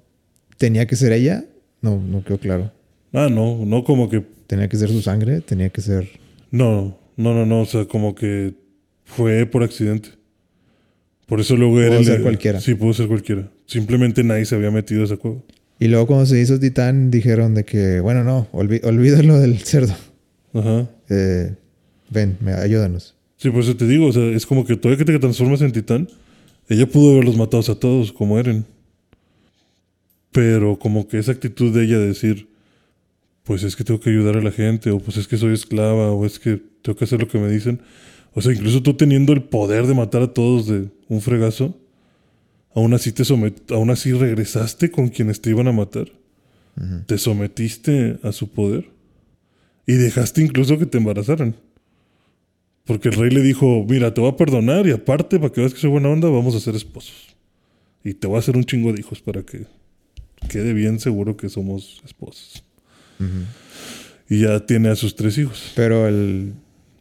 tenía 0.58 0.86
que 0.86 0.96
ser 0.96 1.12
ella. 1.12 1.44
No, 1.82 2.00
no 2.00 2.24
quedó 2.24 2.38
claro. 2.38 2.72
Ah, 3.12 3.28
no, 3.30 3.64
no 3.66 3.84
como 3.84 4.08
que... 4.08 4.22
Tenía 4.46 4.68
que 4.68 4.76
ser 4.76 4.90
su 4.90 5.00
sangre, 5.02 5.40
tenía 5.40 5.70
que 5.70 5.80
ser... 5.80 6.08
No, 6.50 6.98
no, 7.16 7.35
no, 7.35 7.47
no, 7.47 7.61
o 7.62 7.66
sea, 7.66 7.85
como 7.87 8.14
que 8.14 8.54
fue 9.04 9.47
por 9.47 9.62
accidente. 9.62 10.11
Por 11.26 11.40
eso 11.40 11.56
luego 11.56 11.80
era... 11.80 11.90
Pudo 11.90 11.99
el- 12.00 12.04
ser 12.06 12.23
cualquiera. 12.23 12.61
Sí, 12.61 12.75
pudo 12.75 12.92
ser 12.92 13.06
cualquiera. 13.09 13.50
Simplemente 13.66 14.23
nadie 14.25 14.44
se 14.44 14.54
había 14.54 14.71
metido 14.71 15.02
a 15.02 15.04
esa 15.06 15.16
cueva. 15.16 15.38
Y 15.78 15.88
luego 15.88 16.06
cuando 16.06 16.26
se 16.26 16.40
hizo 16.40 16.59
titán 16.61 17.11
dijeron 17.11 17.54
de 17.54 17.64
que, 17.64 18.00
bueno, 18.00 18.23
no, 18.25 18.49
olvi- 18.52 18.85
olvídalo 18.85 19.38
del 19.40 19.59
cerdo. 19.59 19.94
Ajá. 20.52 20.88
Eh, 21.11 21.54
ven, 22.11 22.37
me, 22.40 22.52
ayúdanos. 22.52 23.14
Sí, 23.37 23.50
por 23.50 23.61
eso 23.61 23.76
te 23.76 23.87
digo, 23.87 24.06
o 24.06 24.12
sea, 24.12 24.25
es 24.26 24.47
como 24.47 24.64
que 24.64 24.76
todavía 24.76 25.04
que 25.04 25.12
te 25.12 25.18
transformas 25.18 25.61
en 25.62 25.73
titán, 25.73 26.09
ella 26.68 26.87
pudo 26.87 27.12
haberlos 27.12 27.37
matado 27.37 27.62
a 27.73 27.75
todos 27.78 28.12
como 28.12 28.38
Eren. 28.38 28.64
Pero 30.33 30.78
como 30.78 31.06
que 31.09 31.18
esa 31.18 31.33
actitud 31.33 31.73
de 31.75 31.85
ella 31.85 31.99
de 31.99 32.09
decir, 32.09 32.49
pues 33.44 33.62
es 33.62 33.76
que 33.76 33.84
tengo 33.84 34.00
que 34.00 34.10
ayudar 34.10 34.36
a 34.36 34.42
la 34.42 34.50
gente, 34.50 34.90
o 34.90 34.98
pues 34.98 35.18
es 35.18 35.28
que 35.28 35.36
soy 35.36 35.52
esclava, 35.52 36.10
o 36.12 36.26
es 36.26 36.38
que 36.38 36.60
tengo 36.82 36.96
que 36.96 37.04
hacer 37.04 37.20
lo 37.20 37.28
que 37.28 37.38
me 37.38 37.50
dicen. 37.50 37.80
O 38.32 38.42
sea, 38.42 38.52
incluso 38.52 38.82
tú 38.82 38.94
teniendo 38.94 39.32
el 39.32 39.42
poder 39.42 39.86
de 39.86 39.94
matar 39.94 40.22
a 40.22 40.32
todos 40.32 40.66
de 40.66 40.88
un 41.08 41.20
fregazo, 41.20 41.78
aún 42.74 42.94
así 42.94 43.12
te 43.12 43.24
somet 43.24 43.70
aún 43.70 43.90
así 43.90 44.12
regresaste 44.12 44.90
con 44.90 45.08
quienes 45.08 45.40
te 45.40 45.50
iban 45.50 45.68
a 45.68 45.72
matar. 45.72 46.10
Te 47.06 47.18
sometiste 47.18 48.18
a 48.24 48.32
su 48.32 48.50
poder. 48.50 48.90
Y 49.86 49.92
dejaste 49.92 50.42
incluso 50.42 50.76
que 50.76 50.86
te 50.86 50.98
embarazaran. 50.98 51.54
Porque 52.84 53.10
el 53.10 53.14
rey 53.14 53.30
le 53.30 53.42
dijo, 53.42 53.86
mira, 53.88 54.12
te 54.12 54.20
voy 54.20 54.30
a 54.30 54.36
perdonar 54.36 54.86
y 54.86 54.90
aparte, 54.90 55.38
para 55.38 55.52
que 55.52 55.60
veas 55.60 55.72
que 55.72 55.80
soy 55.80 55.90
buena 55.90 56.08
onda, 56.08 56.28
vamos 56.28 56.56
a 56.56 56.60
ser 56.60 56.74
esposos. 56.74 57.36
Y 58.02 58.14
te 58.14 58.26
voy 58.26 58.36
a 58.36 58.38
hacer 58.40 58.56
un 58.56 58.64
chingo 58.64 58.92
de 58.92 59.00
hijos 59.00 59.20
para 59.20 59.42
que 59.42 59.66
quede 60.48 60.72
bien 60.72 60.98
seguro 60.98 61.36
que 61.36 61.48
somos 61.48 62.02
esposos. 62.04 62.64
Y 64.28 64.40
ya 64.40 64.64
tiene 64.66 64.88
a 64.88 64.97
sus 64.97 65.16
tres 65.16 65.37
hijos. 65.38 65.73
Pero 65.76 66.09
el, 66.09 66.54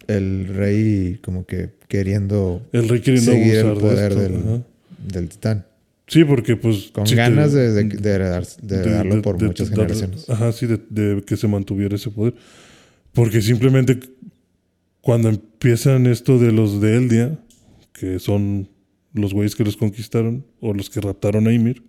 el 0.07 0.47
rey 0.47 1.19
como 1.23 1.45
que 1.45 1.71
queriendo 1.87 2.61
El 2.71 2.89
rey 2.89 3.01
queriendo 3.01 3.31
seguir 3.31 3.55
el 3.55 3.73
poder 3.73 4.15
de 4.15 4.25
esto. 4.25 4.39
del, 4.39 4.63
del 5.07 5.29
titán. 5.29 5.65
Sí, 6.07 6.25
porque 6.25 6.57
pues... 6.57 6.91
Con 6.91 7.05
ganas 7.05 7.53
de, 7.53 7.71
de, 7.71 7.83
de 7.85 8.09
heredar- 8.13 8.57
de 8.61 8.75
heredarlo 8.75 9.21
por 9.21 9.41
muchas 9.41 9.69
generaciones. 9.69 10.29
Ajá, 10.29 10.51
sí, 10.51 10.67
de, 10.67 10.79
de 10.89 11.23
que 11.23 11.37
se 11.37 11.47
mantuviera 11.47 11.95
ese 11.95 12.09
poder. 12.09 12.35
Porque 13.13 13.41
simplemente 13.41 13.99
cuando 15.01 15.29
empiezan 15.29 16.07
esto 16.07 16.37
de 16.39 16.51
los 16.51 16.81
de 16.81 16.97
Eldia, 16.97 17.39
que 17.93 18.19
son 18.19 18.69
los 19.13 19.33
güeyes 19.33 19.55
que 19.55 19.63
los 19.63 19.77
conquistaron, 19.77 20.45
o 20.59 20.73
los 20.73 20.89
que 20.89 20.99
raptaron 20.99 21.47
a 21.47 21.53
Ymir, 21.53 21.83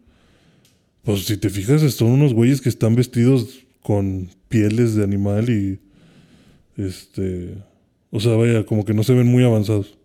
pues 1.02 1.25
si 1.25 1.37
te 1.37 1.50
fijas, 1.50 1.83
son 1.95 2.09
unos 2.11 2.35
güeyes 2.35 2.61
que 2.61 2.69
están 2.69 2.95
vestidos 2.95 3.63
con 3.84 4.30
pieles 4.48 4.94
de 4.96 5.04
animal 5.04 5.50
y. 5.50 5.78
Este. 6.76 7.54
O 8.10 8.18
sea, 8.18 8.32
vaya, 8.34 8.64
como 8.64 8.84
que 8.84 8.94
no 8.94 9.04
se 9.04 9.12
ven 9.14 9.26
muy 9.28 9.44
avanzados. 9.44 9.98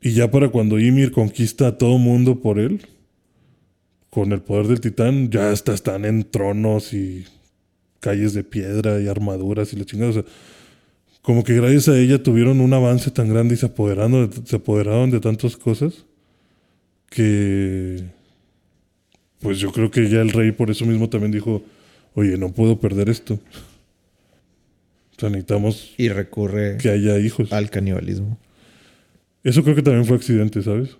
Y 0.00 0.12
ya 0.14 0.30
para 0.30 0.48
cuando 0.48 0.80
Ymir 0.80 1.12
conquista 1.12 1.68
a 1.68 1.78
todo 1.78 1.98
mundo 1.98 2.40
por 2.40 2.58
él, 2.58 2.80
con 4.10 4.32
el 4.32 4.40
poder 4.40 4.66
del 4.66 4.80
titán, 4.80 5.30
ya 5.30 5.50
hasta 5.52 5.74
están 5.74 6.04
en 6.04 6.24
tronos 6.24 6.92
y 6.94 7.24
calles 8.00 8.32
de 8.34 8.42
piedra 8.42 9.00
y 9.00 9.06
armaduras 9.08 9.72
y 9.72 9.76
la 9.76 9.84
chingada. 9.84 10.10
O 10.10 10.14
sea, 10.14 10.24
como 11.20 11.44
que 11.44 11.54
gracias 11.54 11.88
a 11.88 11.98
ella 11.98 12.22
tuvieron 12.22 12.60
un 12.60 12.72
avance 12.72 13.10
tan 13.12 13.28
grande 13.28 13.54
y 13.54 13.58
se, 13.58 13.66
apoderando 13.66 14.26
de- 14.26 14.46
se 14.46 14.56
apoderaron 14.56 15.10
de 15.10 15.20
tantas 15.20 15.56
cosas 15.56 16.04
que 17.10 18.02
pues 19.40 19.58
yo 19.58 19.70
creo 19.72 19.90
que 19.90 20.08
ya 20.08 20.20
el 20.20 20.30
rey 20.30 20.52
por 20.52 20.70
eso 20.70 20.86
mismo 20.86 21.08
también 21.08 21.32
dijo, 21.32 21.62
oye, 22.14 22.36
no 22.38 22.52
puedo 22.52 22.78
perder 22.80 23.08
esto. 23.08 23.34
O 25.16 25.20
sea, 25.20 25.28
necesitamos 25.28 25.94
Y 25.98 26.08
recurre 26.08 26.78
que 26.78 26.88
haya 26.90 27.18
hijos. 27.18 27.52
al 27.52 27.70
canibalismo. 27.70 28.38
Eso 29.44 29.62
creo 29.62 29.74
que 29.74 29.82
también 29.82 30.04
fue 30.04 30.16
accidente, 30.16 30.62
¿sabes? 30.62 30.96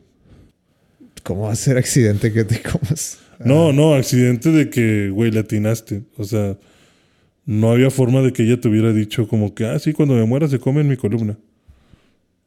¿Cómo 1.22 1.42
va 1.42 1.52
a 1.52 1.56
ser 1.56 1.76
accidente 1.78 2.32
que 2.32 2.44
te 2.44 2.60
comas? 2.60 3.18
No, 3.44 3.72
no, 3.72 3.94
accidente 3.94 4.50
de 4.50 4.70
que, 4.70 5.10
güey, 5.10 5.30
le 5.30 5.40
atinaste. 5.40 6.02
O 6.16 6.24
sea, 6.24 6.58
no 7.46 7.70
había 7.70 7.90
forma 7.90 8.20
de 8.22 8.32
que 8.32 8.42
ella 8.44 8.60
te 8.60 8.68
hubiera 8.68 8.92
dicho 8.92 9.26
como 9.28 9.54
que, 9.54 9.64
ah, 9.66 9.78
sí, 9.78 9.92
cuando 9.92 10.14
me 10.14 10.24
muera 10.24 10.48
se 10.48 10.58
come 10.58 10.80
en 10.80 10.88
mi 10.88 10.96
columna. 10.96 11.38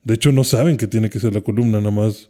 De 0.03 0.13
hecho, 0.13 0.31
no 0.31 0.43
saben 0.43 0.77
que 0.77 0.88
tiene 0.88 1.10
que 1.10 1.19
ser 1.19 1.34
la 1.34 1.41
columna, 1.41 1.79
nada 1.79 1.91
más 1.91 2.29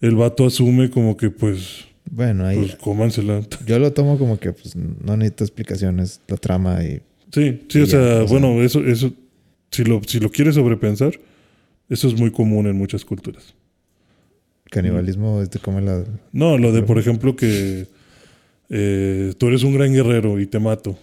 el 0.00 0.14
vato 0.16 0.46
asume 0.46 0.90
como 0.90 1.16
que, 1.16 1.30
pues, 1.30 1.84
Bueno, 2.10 2.46
ahí 2.46 2.56
pues 2.58 2.76
cómansela. 2.76 3.42
yo 3.66 3.78
lo 3.78 3.92
tomo 3.92 4.18
como 4.18 4.38
que 4.38 4.52
pues, 4.52 4.76
no 4.76 5.16
necesito 5.16 5.44
explicaciones, 5.44 6.20
la 6.28 6.36
trama 6.36 6.82
y 6.84 7.00
Sí, 7.32 7.60
sí, 7.68 7.80
Y 7.80 7.82
o 7.82 7.84
ya, 7.84 7.90
sea, 7.90 8.00
o 8.00 8.28
sea. 8.28 8.38
bueno, 8.38 8.62
eso, 8.62 8.80
eso, 8.84 9.12
si 9.70 9.84
lo, 9.84 10.00
si 10.06 10.20
lo 10.20 10.30
quieres 10.30 10.54
sobrepensar, 10.54 11.18
eso 11.88 12.08
es 12.08 12.14
muy 12.18 12.30
común 12.30 12.66
en 12.68 12.76
muchas 12.76 13.04
culturas. 13.04 13.54
canibalismo 14.70 15.42
es 15.42 15.50
de 15.50 15.58
comer 15.58 15.82
la... 15.82 16.04
No, 16.32 16.56
lo 16.58 16.72
de, 16.72 16.82
por 16.82 16.98
ejemplo, 16.98 17.34
que 17.36 17.86
eh, 18.70 19.34
tú 19.38 19.48
eres 19.48 19.62
un 19.64 19.74
gran 19.74 19.92
guerrero 19.92 20.38
y 20.40 20.46
te 20.46 20.58
mato. 20.58 20.96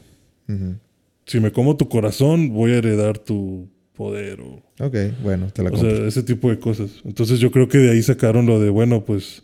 Si 1.26 1.40
me 1.40 1.52
como 1.52 1.78
tu 1.78 1.88
corazón, 1.90 2.50
voy 2.50 2.72
a 2.72 2.78
heredar 2.78 3.18
tu 3.18 3.68
poder 3.96 4.42
o, 4.42 4.62
Ok, 4.80 4.96
bueno, 5.24 5.48
te 5.54 5.64
la 5.64 5.70
o 5.70 5.74
compro. 5.74 5.96
sea, 5.98 6.08
ese 6.08 6.24
tipo 6.24 6.50
de 6.50 6.60
cosas. 6.60 6.90
Entonces 7.06 7.40
yo 7.40 7.52
creo 7.52 7.68
que 7.68 7.78
de 7.78 7.92
ahí 7.92 8.02
sacaron 8.04 8.46
lo 8.46 8.60
de, 8.60 8.70
bueno, 8.70 9.06
pues, 9.06 9.44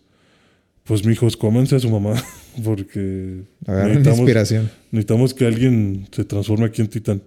pues 0.89 1.05
mijos, 1.05 1.37
cómense 1.37 1.75
a 1.75 1.79
su 1.79 1.87
mamá, 1.87 2.15
porque 2.63 3.43
necesitamos, 3.67 4.19
inspiración. 4.21 4.71
necesitamos 4.91 5.35
que 5.35 5.45
alguien 5.45 6.07
se 6.11 6.25
transforme 6.25 6.65
aquí 6.65 6.81
en 6.81 6.87
titán. 6.87 7.21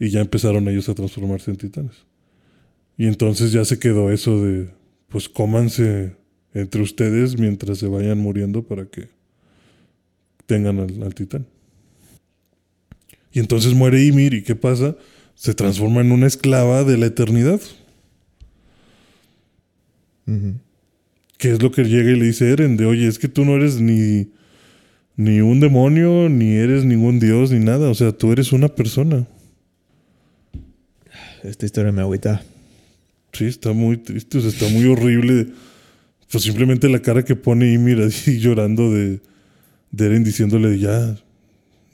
Y 0.00 0.10
ya 0.10 0.20
empezaron 0.20 0.66
ellos 0.66 0.88
a 0.88 0.94
transformarse 0.94 1.52
en 1.52 1.56
titanes. 1.56 1.94
Y 2.98 3.06
entonces 3.06 3.52
ya 3.52 3.64
se 3.64 3.78
quedó 3.78 4.10
eso 4.10 4.44
de, 4.44 4.70
pues 5.08 5.28
cómanse 5.28 6.16
entre 6.52 6.82
ustedes 6.82 7.38
mientras 7.38 7.78
se 7.78 7.86
vayan 7.86 8.18
muriendo 8.18 8.64
para 8.64 8.86
que 8.86 9.06
tengan 10.46 10.80
al, 10.80 11.00
al 11.00 11.14
titán. 11.14 11.46
Y 13.30 13.38
entonces 13.38 13.72
muere 13.72 14.04
Ymir 14.04 14.34
y 14.34 14.42
¿qué 14.42 14.56
pasa? 14.56 14.96
Se 15.36 15.54
transforma 15.54 16.00
en 16.00 16.10
una 16.10 16.26
esclava 16.26 16.82
de 16.82 16.98
la 16.98 17.06
eternidad. 17.06 17.60
Ujú. 20.26 20.54
Que 21.38 21.50
es 21.50 21.62
lo 21.62 21.70
que 21.70 21.84
llega 21.84 22.10
y 22.10 22.16
le 22.16 22.26
dice 22.26 22.50
Eren 22.50 22.76
de, 22.76 22.86
oye, 22.86 23.06
es 23.06 23.18
que 23.18 23.28
tú 23.28 23.44
no 23.44 23.56
eres 23.56 23.80
ni, 23.80 24.30
ni 25.16 25.40
un 25.40 25.60
demonio, 25.60 26.28
ni 26.28 26.52
eres 26.54 26.84
ningún 26.84 27.20
dios, 27.20 27.50
ni 27.50 27.58
nada. 27.58 27.90
O 27.90 27.94
sea, 27.94 28.12
tú 28.12 28.32
eres 28.32 28.52
una 28.52 28.68
persona. 28.68 29.26
Esta 31.42 31.66
historia 31.66 31.92
me 31.92 32.00
agüita. 32.00 32.42
Sí, 33.32 33.46
está 33.46 33.72
muy 33.72 33.96
triste, 33.96 34.38
o 34.38 34.40
sea, 34.40 34.50
está 34.50 34.68
muy 34.68 34.86
horrible. 34.86 35.48
Pues 36.30 36.44
simplemente 36.44 36.88
la 36.88 37.02
cara 37.02 37.24
que 37.24 37.36
pone 37.36 37.72
Ymir 37.72 38.00
así 38.00 38.38
llorando 38.40 38.92
de, 38.92 39.20
de 39.90 40.06
Eren 40.06 40.24
diciéndole, 40.24 40.78
ya, 40.78 41.16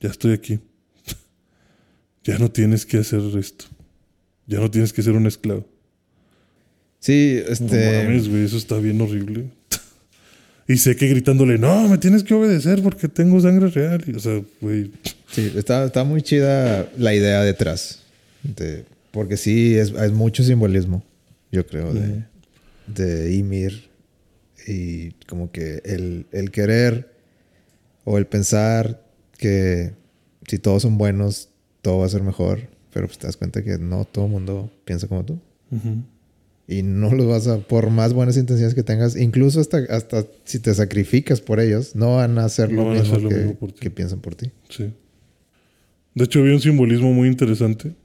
ya 0.01 0.09
estoy 0.09 0.33
aquí. 0.33 0.61
ya 2.25 2.39
no 2.39 2.51
tienes 2.51 2.87
que 2.87 2.99
hacer 2.99 3.21
esto. 3.39 3.65
Ya 4.47 4.61
no 4.61 4.71
tienes 4.71 4.93
que 4.93 5.03
ser 5.03 5.15
un 5.15 5.27
esclavo. 5.27 5.67
Sí, 7.01 7.43
No 7.47 7.53
este... 7.53 8.03
mames, 8.05 8.29
güey, 8.29 8.45
eso 8.45 8.57
está 8.57 8.79
bien 8.79 9.01
horrible. 9.01 9.47
y 10.69 10.77
sé 10.77 10.95
que 10.97 11.09
gritándole, 11.09 11.59
no, 11.59 11.89
me 11.89 11.99
tienes 11.99 12.23
que 12.23 12.35
obedecer 12.35 12.83
porque 12.83 13.09
tengo 13.09 13.41
sangre 13.41 13.69
real. 13.69 14.05
Y, 14.07 14.15
o 14.15 14.21
sea, 14.21 14.41
güey, 14.61 14.93
Sí, 15.33 15.53
está, 15.57 15.85
está 15.85 16.05
muy 16.05 16.23
chida 16.23 16.91
la 16.99 17.15
idea 17.15 17.43
detrás. 17.43 18.01
De, 18.43 18.85
porque 19.13 19.37
sí, 19.37 19.77
es, 19.77 19.91
es 19.93 20.13
mucho 20.13 20.43
simbolismo, 20.43 21.03
yo 21.53 21.67
creo, 21.67 21.93
de, 21.95 22.25
de 22.89 23.35
Ymir. 23.35 23.89
Y 24.67 25.13
como 25.27 25.51
que 25.51 25.81
el, 25.85 26.27
el 26.33 26.51
querer 26.51 27.09
o 28.05 28.19
el 28.19 28.27
pensar 28.27 29.03
que 29.39 29.93
si 30.49 30.59
todos 30.59 30.83
son 30.83 30.99
buenos, 30.99 31.49
todo 31.81 31.99
va 31.99 32.07
a 32.07 32.11
ser 32.11 32.23
mejor. 32.23 32.69
pero 32.93 33.07
pues 33.07 33.19
te 33.19 33.27
das 33.27 33.37
cuenta 33.37 33.63
que 33.63 33.79
no 33.79 34.05
todo 34.05 34.27
el 34.27 34.31
mundo 34.33 34.71
piensa 34.85 35.07
como 35.09 35.25
tú. 35.25 35.39
Y 36.73 36.85
no 36.85 37.13
los 37.13 37.27
vas 37.27 37.49
a, 37.49 37.59
por 37.59 37.91
más 37.91 38.13
buenas 38.13 38.37
intenciones 38.37 38.77
que 38.77 38.85
tengas, 38.85 39.17
incluso 39.17 39.59
hasta, 39.61 39.79
hasta 39.91 40.25
si 40.45 40.61
te 40.61 40.73
sacrificas 40.73 41.41
por 41.41 41.59
ellos, 41.59 41.97
no 41.97 42.15
van 42.15 42.39
a 42.39 42.45
hacer 42.45 42.71
No 42.73 42.85
lo 42.85 42.91
a 42.91 42.95
mismo 42.95 43.09
hacer 43.17 43.23
lo 43.23 43.29
que, 43.29 43.35
mismo 43.35 43.55
por 43.57 43.73
ti. 43.73 43.81
que 43.81 43.91
piensan 43.91 44.21
por 44.21 44.37
ti. 44.37 44.53
Sí. 44.69 44.93
De 46.15 46.25
hecho, 46.25 46.39
había 46.39 46.55
un 46.55 46.61
simbolismo 46.61 47.13
muy 47.13 47.27
interesante 47.29 47.97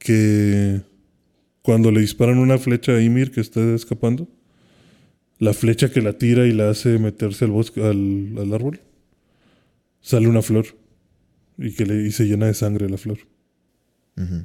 que 0.00 0.80
cuando 1.62 1.90
le 1.92 2.00
disparan 2.00 2.38
una 2.38 2.58
flecha 2.58 2.92
a 2.92 3.00
Ymir 3.00 3.30
que 3.30 3.40
está 3.40 3.60
escapando, 3.74 4.28
la 5.38 5.52
flecha 5.52 5.90
que 5.90 6.00
la 6.00 6.14
tira 6.18 6.46
y 6.46 6.52
la 6.52 6.70
hace 6.70 6.98
meterse 6.98 7.44
al 7.44 7.50
bosque, 7.52 7.82
al, 7.84 8.34
al 8.38 8.52
árbol, 8.52 8.80
sale 10.00 10.26
una 10.28 10.42
flor 10.42 10.66
y 11.58 11.72
que 11.72 11.86
le, 11.86 12.06
y 12.06 12.10
se 12.10 12.24
llena 12.26 12.46
de 12.46 12.54
sangre 12.54 12.88
la 12.88 12.96
flor. 12.98 13.18
Ujú. 14.16 14.44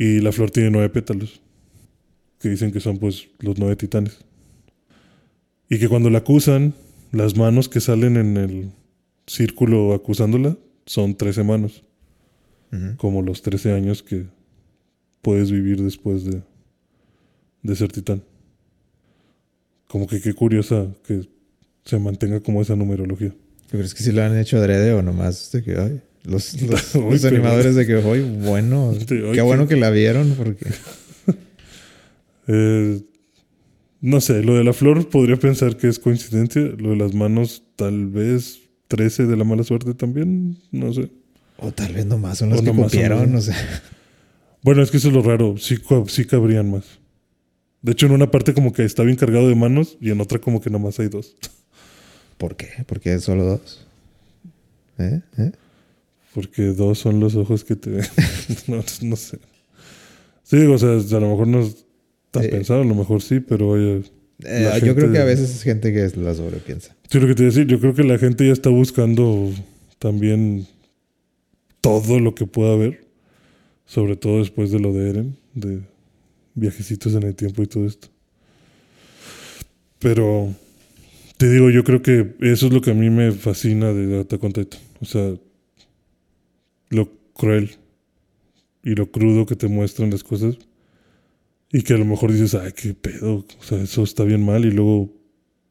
Y 0.00 0.20
la 0.20 0.32
flor 0.32 0.50
tiene 0.50 0.70
nueve 0.70 0.88
pétalos, 0.88 1.42
que 2.38 2.48
dicen 2.48 2.72
que 2.72 2.80
son 2.80 2.96
pues 2.96 3.28
los 3.40 3.58
nueve 3.58 3.76
titanes. 3.76 4.16
Y 5.68 5.78
que 5.78 5.90
cuando 5.90 6.08
la 6.08 6.20
acusan, 6.20 6.72
las 7.12 7.36
manos 7.36 7.68
que 7.68 7.80
salen 7.80 8.16
en 8.16 8.38
el 8.38 8.70
círculo 9.26 9.92
acusándola 9.92 10.56
son 10.86 11.16
trece 11.16 11.44
manos, 11.44 11.84
como 12.96 13.20
los 13.20 13.42
trece 13.42 13.74
años 13.74 14.02
que 14.02 14.24
puedes 15.20 15.50
vivir 15.50 15.82
después 15.82 16.24
de, 16.24 16.40
de 17.62 17.76
ser 17.76 17.92
titán. 17.92 18.22
Como 19.86 20.06
que 20.06 20.22
qué 20.22 20.32
curiosa 20.32 20.86
que 21.04 21.28
se 21.84 21.98
mantenga 21.98 22.40
como 22.40 22.62
esa 22.62 22.74
numerología. 22.74 23.34
¿Tú 23.70 23.76
crees 23.76 23.94
que 23.94 24.02
si 24.02 24.12
lo 24.12 24.22
han 24.22 24.38
hecho 24.38 24.56
adrede 24.56 24.94
o 24.94 25.02
nomás 25.02 25.52
de 25.52 25.62
que, 25.62 25.76
ay, 25.78 26.00
los, 26.24 26.60
los, 26.94 27.24
animadores 27.24 27.74
de 27.74 27.86
que, 27.86 27.96
hoy 27.96 28.20
bueno, 28.20 28.92
Sí, 28.98 29.06
qué 29.06 29.32
qué- 29.32 29.40
bueno 29.42 29.66
que 29.66 29.76
la 29.76 29.90
vieron 29.90 30.34
porque... 30.36 30.66
Eh, 32.52 33.00
no 34.00 34.20
sé, 34.20 34.42
lo 34.42 34.56
de 34.56 34.64
la 34.64 34.72
flor 34.72 35.08
podría 35.08 35.36
pensar 35.36 35.76
que 35.76 35.86
es 35.86 36.00
coincidencia. 36.00 36.62
Lo 36.62 36.90
de 36.90 36.96
las 36.96 37.14
manos, 37.14 37.62
tal 37.76 38.08
vez 38.08 38.58
13 38.88 39.26
de 39.26 39.36
la 39.36 39.44
mala 39.44 39.62
suerte 39.62 39.94
también. 39.94 40.58
No 40.72 40.92
sé. 40.92 41.10
O 41.58 41.70
tal 41.70 41.94
vez 41.94 42.06
nomás 42.06 42.38
son 42.38 42.50
los 42.50 42.60
O 42.60 42.64
que 42.64 42.72
copiaron, 42.72 43.34
o 43.36 43.40
sea. 43.40 43.54
Bueno, 44.62 44.82
es 44.82 44.90
que 44.90 44.96
eso 44.96 45.08
es 45.08 45.14
lo 45.14 45.22
raro. 45.22 45.56
Sí, 45.58 45.76
sí 46.08 46.24
cabrían 46.24 46.70
más. 46.70 46.84
De 47.82 47.92
hecho, 47.92 48.06
en 48.06 48.12
una 48.12 48.30
parte 48.30 48.52
como 48.52 48.72
que 48.72 48.84
está 48.84 49.02
bien 49.04 49.16
cargado 49.16 49.48
de 49.48 49.54
manos 49.54 49.96
y 50.00 50.10
en 50.10 50.20
otra 50.20 50.38
como 50.38 50.60
que 50.60 50.70
nomás 50.70 50.98
hay 50.98 51.08
dos. 51.08 51.36
¿Por 52.36 52.56
qué? 52.56 52.68
Porque 52.86 53.14
es 53.14 53.24
solo 53.24 53.44
dos. 53.44 53.86
¿Eh? 54.98 55.20
¿Eh? 55.38 55.52
Porque 56.34 56.62
dos 56.66 56.98
son 56.98 57.18
los 57.20 57.34
ojos 57.34 57.64
que 57.64 57.76
te 57.76 57.90
ven. 57.90 58.04
no, 58.68 58.84
no 59.02 59.16
sé. 59.16 59.38
Sí, 60.44 60.56
o 60.58 60.78
sea, 60.78 60.90
a 60.90 61.20
lo 61.20 61.30
mejor 61.30 61.46
no 61.48 61.60
está 61.60 62.44
Eh. 62.44 62.48
pensado, 62.48 62.82
a 62.82 62.84
lo 62.84 62.94
mejor 62.94 63.22
sí, 63.22 63.40
pero 63.40 63.68
oye, 63.68 64.02
Eh, 64.44 64.80
yo 64.84 64.94
creo 64.94 65.12
que 65.12 65.18
a 65.18 65.24
veces 65.24 65.50
es 65.50 65.62
gente 65.62 65.92
que 65.92 66.08
la 66.18 66.34
sobrepiensa. 66.34 66.96
Sí, 67.10 67.18
lo 67.20 67.26
que 67.26 67.34
te 67.34 67.42
decir, 67.44 67.66
yo 67.66 67.78
creo 67.80 67.94
que 67.94 68.04
la 68.04 68.16
gente 68.18 68.46
ya 68.46 68.52
está 68.52 68.70
buscando 68.70 69.50
también 69.98 70.66
todo 71.80 72.20
lo 72.20 72.34
que 72.34 72.46
pueda 72.46 72.72
haber, 72.72 73.04
sobre 73.84 74.16
todo 74.16 74.38
después 74.38 74.70
de 74.70 74.78
lo 74.80 74.92
de 74.92 75.10
Eren, 75.10 75.36
de 75.54 75.80
viajecitos 76.54 77.14
en 77.14 77.24
el 77.24 77.34
tiempo 77.34 77.62
y 77.62 77.66
todo 77.66 77.86
esto. 77.86 78.08
Pero 79.98 80.54
te 81.36 81.50
digo, 81.50 81.70
yo 81.70 81.84
creo 81.84 82.00
que 82.02 82.34
eso 82.40 82.66
es 82.66 82.72
lo 82.72 82.80
que 82.80 82.90
a 82.92 82.94
mí 82.94 83.10
me 83.10 83.32
fascina 83.32 83.92
de 83.92 84.20
Attack 84.20 84.42
on 84.44 84.52
Titan. 84.52 84.80
O 85.00 85.04
sea, 85.04 85.34
lo 86.90 87.10
cruel 87.32 87.76
y 88.82 88.94
lo 88.94 89.10
crudo 89.10 89.46
que 89.46 89.56
te 89.56 89.68
muestran 89.68 90.10
las 90.10 90.22
cosas. 90.22 90.58
Y 91.72 91.82
que 91.82 91.94
a 91.94 91.98
lo 91.98 92.04
mejor 92.04 92.32
dices, 92.32 92.54
ay, 92.54 92.72
qué 92.72 92.94
pedo, 92.94 93.46
o 93.58 93.64
sea, 93.64 93.80
eso 93.80 94.02
está 94.02 94.24
bien 94.24 94.44
mal. 94.44 94.64
Y 94.64 94.72
luego 94.72 95.12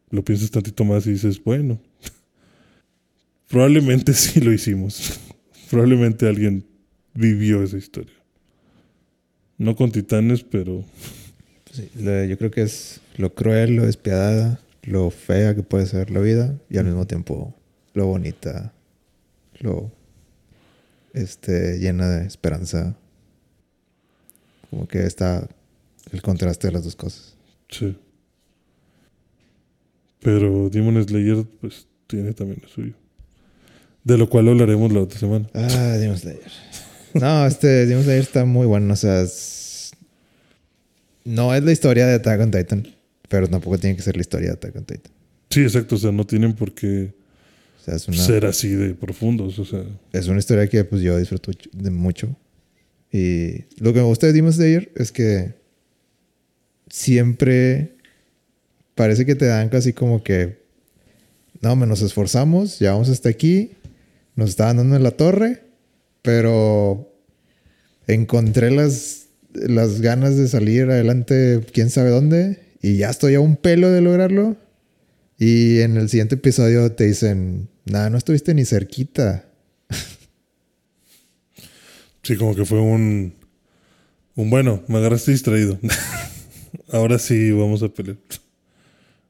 lo 0.10 0.24
piensas 0.24 0.50
tantito 0.50 0.86
más 0.86 1.06
y 1.06 1.12
dices, 1.12 1.44
bueno, 1.44 1.80
probablemente 3.50 4.14
sí 4.14 4.40
lo 4.40 4.54
hicimos. 4.54 5.20
probablemente 5.70 6.28
alguien 6.28 6.66
vivió 7.14 7.62
esa 7.64 7.78
historia. 7.78 8.16
No 9.58 9.76
con 9.76 9.92
titanes, 9.92 10.44
pero 10.44 10.86
yo 11.96 12.38
creo 12.38 12.50
que 12.50 12.62
es 12.62 13.02
lo 13.18 13.34
cruel, 13.34 13.76
lo 13.76 13.86
despiadada, 13.86 14.62
lo 14.84 15.10
fea 15.12 15.54
que 15.54 15.64
puede 15.64 15.86
ser 15.86 16.12
la 16.12 16.22
vida 16.22 16.58
y 16.70 16.78
al 16.78 16.86
mismo 16.86 17.06
tiempo 17.06 17.54
lo 17.94 18.06
bonita, 18.06 18.74
lo 19.60 19.92
este, 21.14 21.80
llena 21.80 22.08
de 22.10 22.26
esperanza. 22.28 22.96
Como 24.70 24.88
que 24.88 25.04
está 25.06 25.48
el 26.12 26.22
contraste 26.22 26.68
de 26.68 26.74
las 26.74 26.84
dos 26.84 26.96
cosas. 26.96 27.36
sí. 27.70 27.98
Pero 30.22 30.70
Demon 30.70 31.02
Slayer, 31.02 31.46
pues, 31.62 31.88
tiene 32.08 32.34
también 32.34 32.60
lo 32.62 32.68
suyo. 32.68 32.94
De 34.04 34.18
lo 34.18 34.30
cual 34.30 34.50
hablaremos 34.50 34.92
la 34.92 35.02
otra 35.02 35.18
semana. 35.20 35.50
Ah, 35.54 35.96
Demon 35.98 36.18
Slayer. 36.18 36.42
No, 37.14 37.46
este 37.46 37.86
Demon 37.86 38.04
Slayer 38.04 38.22
está 38.22 38.44
muy 38.46 38.68
bueno. 38.68 38.94
O 38.94 38.98
sea, 38.98 39.22
es- 39.22 39.92
no 41.24 41.54
es 41.56 41.64
la 41.64 41.72
historia 41.72 42.06
de 42.06 42.16
Attack 42.16 42.42
on 42.42 42.52
Titan, 42.52 42.88
pero 43.30 43.48
tampoco 43.48 43.78
tiene 43.78 43.96
que 43.96 44.02
ser 44.02 44.16
la 44.18 44.22
historia 44.22 44.48
de 44.50 44.54
Attack 44.56 44.76
on 44.76 44.84
Titan. 44.86 45.12
Sí, 45.50 45.62
exacto. 45.62 45.96
O 45.96 45.98
sea, 45.98 46.12
no 46.12 46.26
tienen 46.26 46.54
por 46.54 46.74
qué 46.74 47.14
sea, 47.90 47.96
es 47.96 48.08
una, 48.08 48.18
ser 48.18 48.46
así 48.46 48.70
de 48.70 48.94
profundos. 48.94 49.60
O 49.60 49.66
sea, 49.66 49.84
es 50.12 50.28
una 50.28 50.40
historia 50.40 50.68
que 50.68 50.84
pues 50.84 51.02
yo 51.02 51.18
disfruto 51.18 51.52
de 51.74 51.92
mucho. 51.92 52.36
Y 53.12 53.66
lo 53.78 53.94
que 53.94 54.00
me 54.00 54.06
gusta 54.06 54.28
de 54.28 54.34
Demon 54.34 54.54
Slayer 54.54 54.92
es 54.96 55.12
que 55.12 55.56
siempre 56.90 57.96
parece 58.96 59.26
que 59.26 59.36
te 59.36 59.46
dan 59.46 59.70
casi 59.70 59.94
como 59.94 60.24
que 60.24 60.60
no, 61.62 61.76
me 61.76 61.88
nos 61.88 62.02
esforzamos, 62.02 62.80
llegamos 62.80 63.10
hasta 63.10 63.30
aquí, 63.30 63.72
nos 64.36 64.50
estaban 64.50 64.78
dando 64.78 64.96
en 64.96 65.04
la 65.04 65.12
torre, 65.12 65.64
pero 66.22 67.12
encontré 68.08 68.72
las, 68.72 69.28
las 69.54 70.02
ganas 70.02 70.38
de 70.38 70.48
salir 70.48 70.90
adelante, 70.90 71.62
quién 71.74 71.90
sabe 71.90 72.10
dónde, 72.10 72.60
y 72.82 72.98
ya 72.98 73.10
estoy 73.10 73.36
a 73.36 73.40
un 73.40 73.58
pelo 73.58 73.90
de 73.90 74.02
lograrlo. 74.02 74.56
Y 75.38 75.80
en 75.80 75.96
el 75.98 76.10
siguiente 76.10 76.36
episodio 76.36 76.92
te 76.92 77.06
dicen, 77.06 77.70
nada, 77.90 78.10
no 78.10 78.18
estuviste 78.18 78.54
ni 78.54 78.66
cerquita. 78.66 79.50
sí, 82.24 82.36
como 82.36 82.56
que 82.56 82.66
fue 82.66 82.80
un. 82.80 83.34
Un 84.36 84.50
bueno, 84.50 84.84
me 84.88 85.00
agarraste 85.00 85.32
distraído. 85.32 85.80
Ahora 86.92 87.20
sí 87.20 87.52
vamos 87.52 87.84
a 87.84 87.90
pelear. 87.90 88.18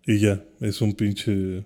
Y 0.06 0.19
ya, 0.19 0.43
es 0.62 0.82
un 0.82 0.93
pinche. 0.93 1.63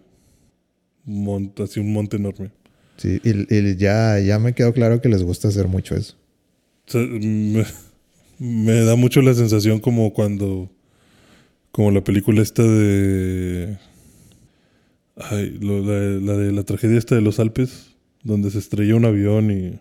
Monte, 1.05 1.63
así 1.63 1.79
un 1.79 1.91
monte 1.91 2.15
enorme. 2.15 2.51
Sí, 2.97 3.19
y, 3.23 3.53
y 3.53 3.75
ya, 3.75 4.19
ya 4.19 4.39
me 4.39 4.53
quedó 4.53 4.73
claro 4.73 5.01
que 5.01 5.09
les 5.09 5.23
gusta 5.23 5.49
hacer 5.49 5.67
mucho 5.67 5.95
eso. 5.95 6.15
O 6.87 6.91
sea, 6.91 7.01
me, 7.01 7.65
me 8.39 8.81
da 8.81 8.95
mucho 8.95 9.21
la 9.21 9.33
sensación 9.33 9.79
como 9.79 10.13
cuando. 10.13 10.69
Como 11.71 11.91
la 11.91 12.03
película 12.03 12.41
esta 12.41 12.63
de. 12.63 13.77
Ay, 15.15 15.57
lo- 15.61 15.79
la, 15.83 16.33
la 16.33 16.37
de 16.37 16.51
la 16.51 16.63
tragedia 16.63 16.97
esta 16.97 17.15
de 17.15 17.21
los 17.21 17.39
Alpes, 17.39 17.91
donde 18.23 18.49
se 18.51 18.59
estrella 18.59 18.95
un 18.95 19.05
avión 19.05 19.51
y. 19.51 19.79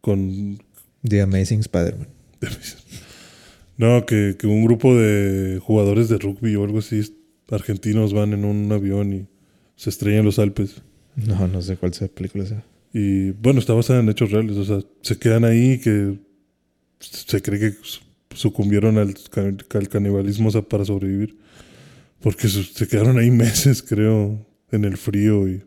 Con. 0.00 0.58
The 1.06 1.20
Amazing 1.22 1.60
Spider-Man. 1.60 2.08
No, 3.76 4.06
que, 4.06 4.36
que 4.38 4.46
un 4.46 4.64
grupo 4.64 4.96
de 4.96 5.58
jugadores 5.62 6.08
de 6.08 6.18
rugby 6.18 6.54
o 6.56 6.64
algo 6.64 6.78
así, 6.78 7.02
argentinos, 7.50 8.14
van 8.14 8.32
en 8.32 8.44
un 8.44 8.70
avión 8.72 9.12
y 9.12 9.26
se 9.76 9.90
estrellan 9.90 10.20
en 10.20 10.26
los 10.26 10.38
Alpes. 10.38 10.76
No, 11.16 11.46
no 11.48 11.60
sé 11.60 11.76
cuál 11.76 11.92
sea 11.92 12.08
película 12.08 12.46
sea. 12.46 12.64
Y 12.92 13.30
bueno, 13.32 13.58
está 13.58 13.72
basada 13.74 14.00
en 14.00 14.08
hechos 14.08 14.30
reales. 14.30 14.56
O 14.56 14.64
sea, 14.64 14.80
se 15.02 15.18
quedan 15.18 15.44
ahí 15.44 15.78
que 15.80 16.16
se 17.00 17.42
cree 17.42 17.58
que 17.58 17.72
su- 17.82 18.00
sucumbieron 18.34 18.96
al, 18.98 19.14
al 19.70 19.88
canibalismo 19.88 20.48
o 20.48 20.52
sea, 20.52 20.62
para 20.62 20.84
sobrevivir. 20.84 21.36
Porque 22.20 22.48
se 22.48 22.86
quedaron 22.88 23.18
ahí 23.18 23.30
meses, 23.32 23.82
creo, 23.82 24.46
en 24.70 24.84
el 24.84 24.96
frío 24.96 25.46
y 25.48 25.62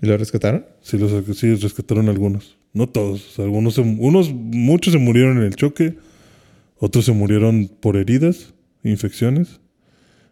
¿Y 0.00 0.06
lo 0.06 0.16
rescataron? 0.16 0.66
sí, 0.82 0.98
los, 0.98 1.12
sí 1.38 1.54
rescataron 1.54 2.08
algunos. 2.08 2.58
No 2.72 2.88
todos. 2.88 3.38
o 3.38 3.42
algunos, 3.42 3.74
se- 3.74 3.80
unos, 3.82 4.32
muchos 4.32 4.92
se 4.92 4.98
murieron 4.98 5.36
en 5.38 5.44
el 5.44 5.54
choque, 5.56 5.96
otros 6.78 7.04
se 7.04 7.12
murieron 7.12 7.68
por 7.68 7.96
heridas, 7.96 8.54
infecciones, 8.82 9.60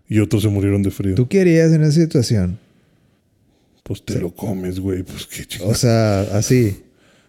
y 0.08 0.18
otros 0.18 0.42
se 0.42 0.48
murieron 0.48 0.82
de 0.82 0.90
frío. 0.90 1.14
¿Tú 1.14 1.28
qué 1.28 1.40
harías 1.42 1.70
en 1.72 1.82
esa 1.82 2.00
situación? 2.00 2.58
Pues 3.84 4.04
te 4.04 4.18
lo 4.20 4.34
comes, 4.34 4.80
güey. 4.80 5.02
Pues 5.04 5.26
qué 5.26 5.42
O 5.42 5.44
chingada. 5.44 5.74
sea, 5.74 6.20
así. 6.36 6.82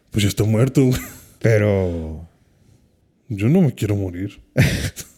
Pues 0.10 0.24
ya 0.24 0.30
está 0.30 0.44
muerto, 0.44 0.86
güey. 0.86 1.00
Pero. 1.40 2.28
Yo 3.30 3.48
no 3.50 3.62
me 3.62 3.74
quiero 3.76 3.96
morir. 3.96 4.40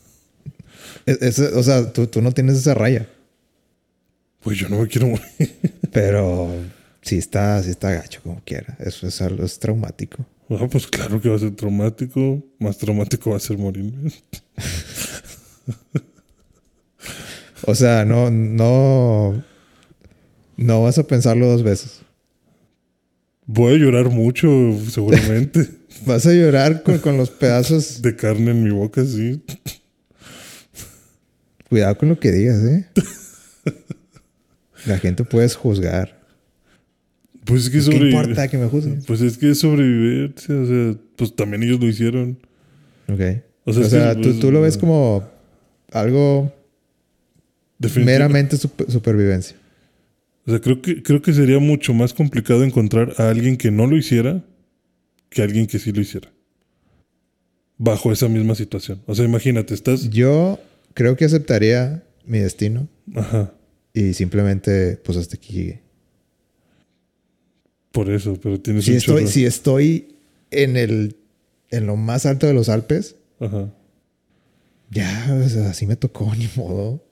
es- 1.05 1.21
es- 1.39 1.53
o 1.53 1.63
sea, 1.63 1.91
tú, 1.91 2.07
tú 2.07 2.21
no 2.21 2.31
tienes 2.31 2.57
esa 2.57 2.73
raya. 2.73 3.07
Pues 4.41 4.57
yo 4.57 4.67
no 4.69 4.79
me 4.79 4.87
quiero 4.87 5.07
morir. 5.07 5.23
Pero. 5.91 6.49
sí 7.01 7.17
está, 7.17 7.61
sí 7.63 7.69
está 7.69 7.91
gacho 7.91 8.21
como 8.23 8.41
quiera. 8.45 8.75
Eso 8.79 9.07
es 9.07 9.21
algo 9.21 9.43
es 9.45 9.57
traumático. 9.59 10.25
Ah, 10.49 10.67
pues 10.69 10.85
claro 10.87 11.19
que 11.21 11.29
va 11.29 11.35
a 11.35 11.39
ser 11.39 11.55
traumático. 11.55 12.43
Más 12.59 12.77
traumático 12.77 13.31
va 13.31 13.37
a 13.37 13.39
ser 13.39 13.57
morir. 13.57 13.93
O 17.65 17.75
sea, 17.75 18.03
no, 18.03 18.29
no, 18.29 19.41
no 20.57 20.83
vas 20.83 20.97
a 20.97 21.03
pensarlo 21.07 21.47
dos 21.47 21.63
veces. 21.63 22.01
Voy 23.45 23.75
a 23.75 23.77
llorar 23.77 24.09
mucho, 24.09 24.49
seguramente. 24.89 25.69
Vas 26.05 26.25
a 26.25 26.33
llorar 26.33 26.83
con, 26.83 26.97
con 26.97 27.15
los 27.17 27.29
pedazos. 27.29 28.01
de 28.01 28.15
carne 28.17 28.51
en 28.51 28.63
mi 28.63 28.71
boca, 28.71 29.05
sí. 29.05 29.41
Cuidado 31.73 31.97
con 31.97 32.09
lo 32.09 32.19
que 32.19 32.31
digas, 32.31 32.63
¿eh? 32.65 32.85
La 34.85 34.99
gente 34.99 35.23
puedes 35.23 35.55
juzgar. 35.55 36.21
Pues 37.45 37.63
es 37.63 37.69
que 37.71 37.77
¿Qué 37.77 37.81
sobrevivir. 37.81 38.13
importa 38.13 38.47
que 38.47 38.59
me 38.59 38.67
juzguen? 38.67 39.01
Pues 39.07 39.21
es 39.21 39.39
que 39.39 39.49
es 39.49 39.59
sobrevivir. 39.59 40.35
O 40.37 40.39
sea, 40.67 40.95
pues 41.15 41.35
también 41.35 41.63
ellos 41.63 41.79
lo 41.79 41.87
hicieron. 41.87 42.37
Ok. 43.11 43.21
O 43.65 43.71
O 43.71 43.83
sea, 43.85 44.13
tú, 44.13 44.21
pues, 44.21 44.39
tú 44.39 44.51
lo 44.51 44.61
ves 44.61 44.77
como 44.77 45.27
algo 45.91 46.53
meramente 47.95 48.55
sup- 48.57 48.87
supervivencia. 48.87 49.57
O 50.45 50.51
sea, 50.51 50.61
creo 50.61 50.79
que, 50.79 51.01
creo 51.01 51.23
que 51.23 51.33
sería 51.33 51.57
mucho 51.57 51.95
más 51.95 52.13
complicado 52.13 52.63
encontrar 52.63 53.15
a 53.17 53.29
alguien 53.31 53.57
que 53.57 53.71
no 53.71 53.87
lo 53.87 53.97
hiciera 53.97 54.43
que 55.31 55.41
a 55.41 55.45
alguien 55.45 55.65
que 55.65 55.79
sí 55.79 55.91
lo 55.91 56.01
hiciera. 56.01 56.31
Bajo 57.79 58.11
esa 58.11 58.27
misma 58.29 58.53
situación. 58.53 59.01
O 59.07 59.15
sea, 59.15 59.25
imagínate, 59.25 59.73
estás. 59.73 60.11
Yo 60.11 60.59
creo 60.93 61.15
que 61.15 61.25
aceptaría 61.25 62.03
mi 62.25 62.39
destino 62.39 62.87
Ajá. 63.15 63.53
y 63.93 64.13
simplemente, 64.13 64.97
pues 64.97 65.17
hasta 65.17 65.35
aquí 65.35 65.53
llegué. 65.53 65.83
Por 67.91 68.09
eso, 68.09 68.39
pero 68.41 68.59
tienes 68.59 68.85
Si 68.85 68.91
un 68.91 68.97
estoy, 68.97 69.15
chorro. 69.23 69.27
si 69.31 69.45
estoy 69.45 70.15
en 70.51 70.77
el 70.77 71.17
en 71.69 71.87
lo 71.87 71.95
más 71.95 72.25
alto 72.25 72.45
de 72.47 72.53
los 72.53 72.69
Alpes, 72.69 73.15
Ajá. 73.39 73.71
ya, 74.91 75.39
o 75.43 75.49
sea, 75.49 75.69
así 75.71 75.85
me 75.87 75.95
tocó, 75.95 76.33
ni 76.35 76.47
modo. 76.55 77.03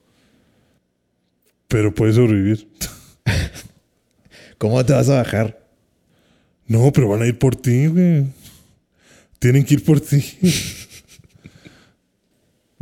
Pero 1.68 1.94
puedes 1.94 2.16
sobrevivir. 2.16 2.68
¿Cómo 4.58 4.84
te 4.84 4.92
vas 4.92 5.08
a 5.08 5.16
bajar? 5.16 5.66
No, 6.66 6.92
pero 6.92 7.08
van 7.08 7.22
a 7.22 7.26
ir 7.26 7.38
por 7.38 7.56
ti, 7.56 7.86
güey. 7.86 8.26
Tienen 9.38 9.64
que 9.64 9.74
ir 9.74 9.84
por 9.84 10.00
ti. 10.00 10.22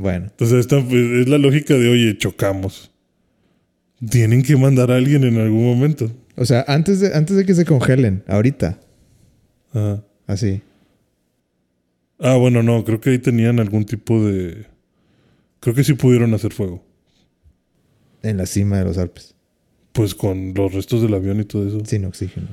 Bueno, 0.01 0.27
Entonces, 0.31 0.61
esta 0.61 0.79
es 0.79 1.29
la 1.29 1.37
lógica 1.39 1.75
de, 1.75 1.89
oye, 1.91 2.17
chocamos. 2.17 2.91
Tienen 4.09 4.43
que 4.43 4.57
mandar 4.57 4.91
a 4.91 4.97
alguien 4.97 5.25
en 5.25 5.37
algún 5.39 5.63
momento. 5.65 6.11
o 6.37 6.47
sea, 6.47 6.65
antes 6.69 7.01
de, 7.01 7.15
antes 7.15 7.37
de 7.37 7.45
que 7.45 7.55
se 7.55 7.67
congelen, 7.67 8.25
ahorita, 8.27 8.81
Ajá. 9.75 10.03
así. 10.27 10.63
Ah, 12.19 12.37
bueno, 12.37 12.63
no, 12.63 12.83
creo 12.85 13.01
que 13.01 13.11
ahí 13.11 13.19
tenían 13.19 13.61
algún 13.61 13.85
tipo 13.85 14.25
de. 14.25 14.67
Creo 15.61 15.75
que 15.75 15.85
sí 15.85 15.93
pudieron 15.95 16.33
hacer 16.33 16.53
fuego. 16.53 16.83
En 18.23 18.37
la 18.39 18.47
cima 18.47 18.79
de 18.79 18.85
los 18.85 18.97
Alpes, 18.99 19.35
Pues 19.93 20.15
con 20.15 20.53
los 20.55 20.73
restos 20.73 21.03
del 21.03 21.13
avión 21.15 21.41
y 21.41 21.45
todo 21.45 21.67
eso. 21.69 21.83
sin 21.85 22.05
oxígeno. 22.07 22.49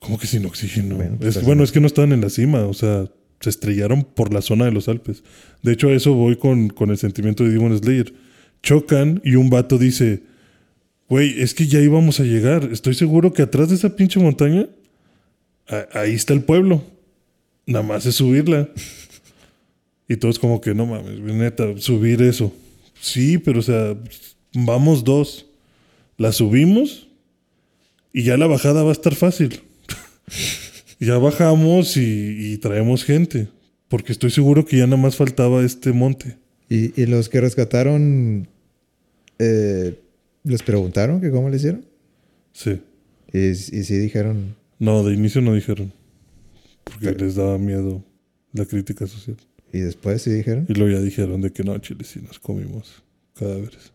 ¿Cómo 0.00 0.18
que 0.18 0.26
sin 0.28 0.44
oxígeno? 0.46 0.94
Bueno, 0.96 1.16
pues 1.18 1.36
es, 1.36 1.42
bueno, 1.44 1.58
no. 1.60 1.64
es 1.64 1.72
que 1.72 1.80
no 1.80 1.86
estaban 1.88 2.12
en 2.12 2.20
la 2.20 2.30
cima, 2.30 2.62
o 2.66 2.74
sea, 2.74 3.06
se 3.40 3.50
estrellaron 3.50 4.04
por 4.04 4.32
la 4.32 4.42
zona 4.42 4.64
de 4.64 4.72
los 4.72 4.88
Alpes. 4.88 5.22
De 5.62 5.72
hecho, 5.72 5.88
a 5.88 5.92
eso 5.92 6.14
voy 6.14 6.36
con, 6.36 6.68
con 6.68 6.90
el 6.90 6.98
sentimiento 6.98 7.44
de 7.44 7.50
Demon 7.50 7.76
Slayer. 7.78 8.14
Chocan 8.62 9.20
y 9.24 9.34
un 9.36 9.50
vato 9.50 9.78
dice: 9.78 10.22
Güey, 11.08 11.40
es 11.40 11.54
que 11.54 11.66
ya 11.66 11.80
íbamos 11.80 12.20
a 12.20 12.24
llegar. 12.24 12.68
Estoy 12.72 12.94
seguro 12.94 13.32
que 13.32 13.42
atrás 13.42 13.68
de 13.68 13.76
esa 13.76 13.94
pinche 13.94 14.18
montaña, 14.20 14.66
ahí 15.92 16.14
está 16.14 16.32
el 16.32 16.42
pueblo. 16.42 16.82
Nada 17.66 17.84
más 17.84 18.06
es 18.06 18.14
subirla. 18.16 18.68
Y 20.08 20.16
todos, 20.16 20.38
como 20.38 20.60
que 20.60 20.74
no 20.74 20.86
mames, 20.86 21.18
neta, 21.20 21.64
subir 21.78 22.22
eso. 22.22 22.52
Sí, 23.00 23.38
pero 23.38 23.58
o 23.58 23.62
sea, 23.62 23.96
vamos 24.52 25.04
dos. 25.04 25.46
La 26.16 26.32
subimos 26.32 27.08
y 28.12 28.22
ya 28.22 28.36
la 28.36 28.46
bajada 28.46 28.82
va 28.82 28.90
a 28.90 28.92
estar 28.92 29.14
fácil. 29.14 29.60
ya 31.00 31.18
bajamos 31.18 31.96
y, 31.96 32.52
y 32.52 32.58
traemos 32.58 33.04
gente. 33.04 33.48
Porque 33.88 34.12
estoy 34.12 34.30
seguro 34.30 34.64
que 34.64 34.78
ya 34.78 34.86
nada 34.86 35.00
más 35.00 35.16
faltaba 35.16 35.62
este 35.64 35.92
monte. 35.92 36.36
¿Y, 36.68 37.00
y 37.00 37.06
los 37.06 37.28
que 37.28 37.40
rescataron, 37.40 38.48
eh, 39.38 39.98
les 40.42 40.62
preguntaron 40.62 41.20
que 41.20 41.30
cómo 41.30 41.48
le 41.48 41.56
hicieron? 41.56 41.84
Sí. 42.52 42.80
Y, 43.32 43.38
y 43.50 43.54
sí 43.54 43.96
dijeron, 43.98 44.56
No, 44.78 45.04
de 45.04 45.14
inicio 45.14 45.40
no 45.40 45.54
dijeron. 45.54 45.92
Porque 46.84 47.06
Pero- 47.12 47.24
les 47.26 47.34
daba 47.36 47.58
miedo 47.58 48.02
la 48.52 48.64
crítica 48.64 49.06
social. 49.06 49.36
y 49.72 49.78
después 49.80 50.22
sí 50.22 50.30
dijeron. 50.30 50.66
Y 50.68 50.74
luego 50.74 50.96
ya 50.98 51.00
dijeron 51.02 51.40
de 51.42 51.52
que 51.52 51.62
no, 51.62 51.76
chile, 51.78 52.02
sí 52.04 52.20
nos 52.26 52.38
comimos 52.40 53.02
cadáveres. 53.34 53.92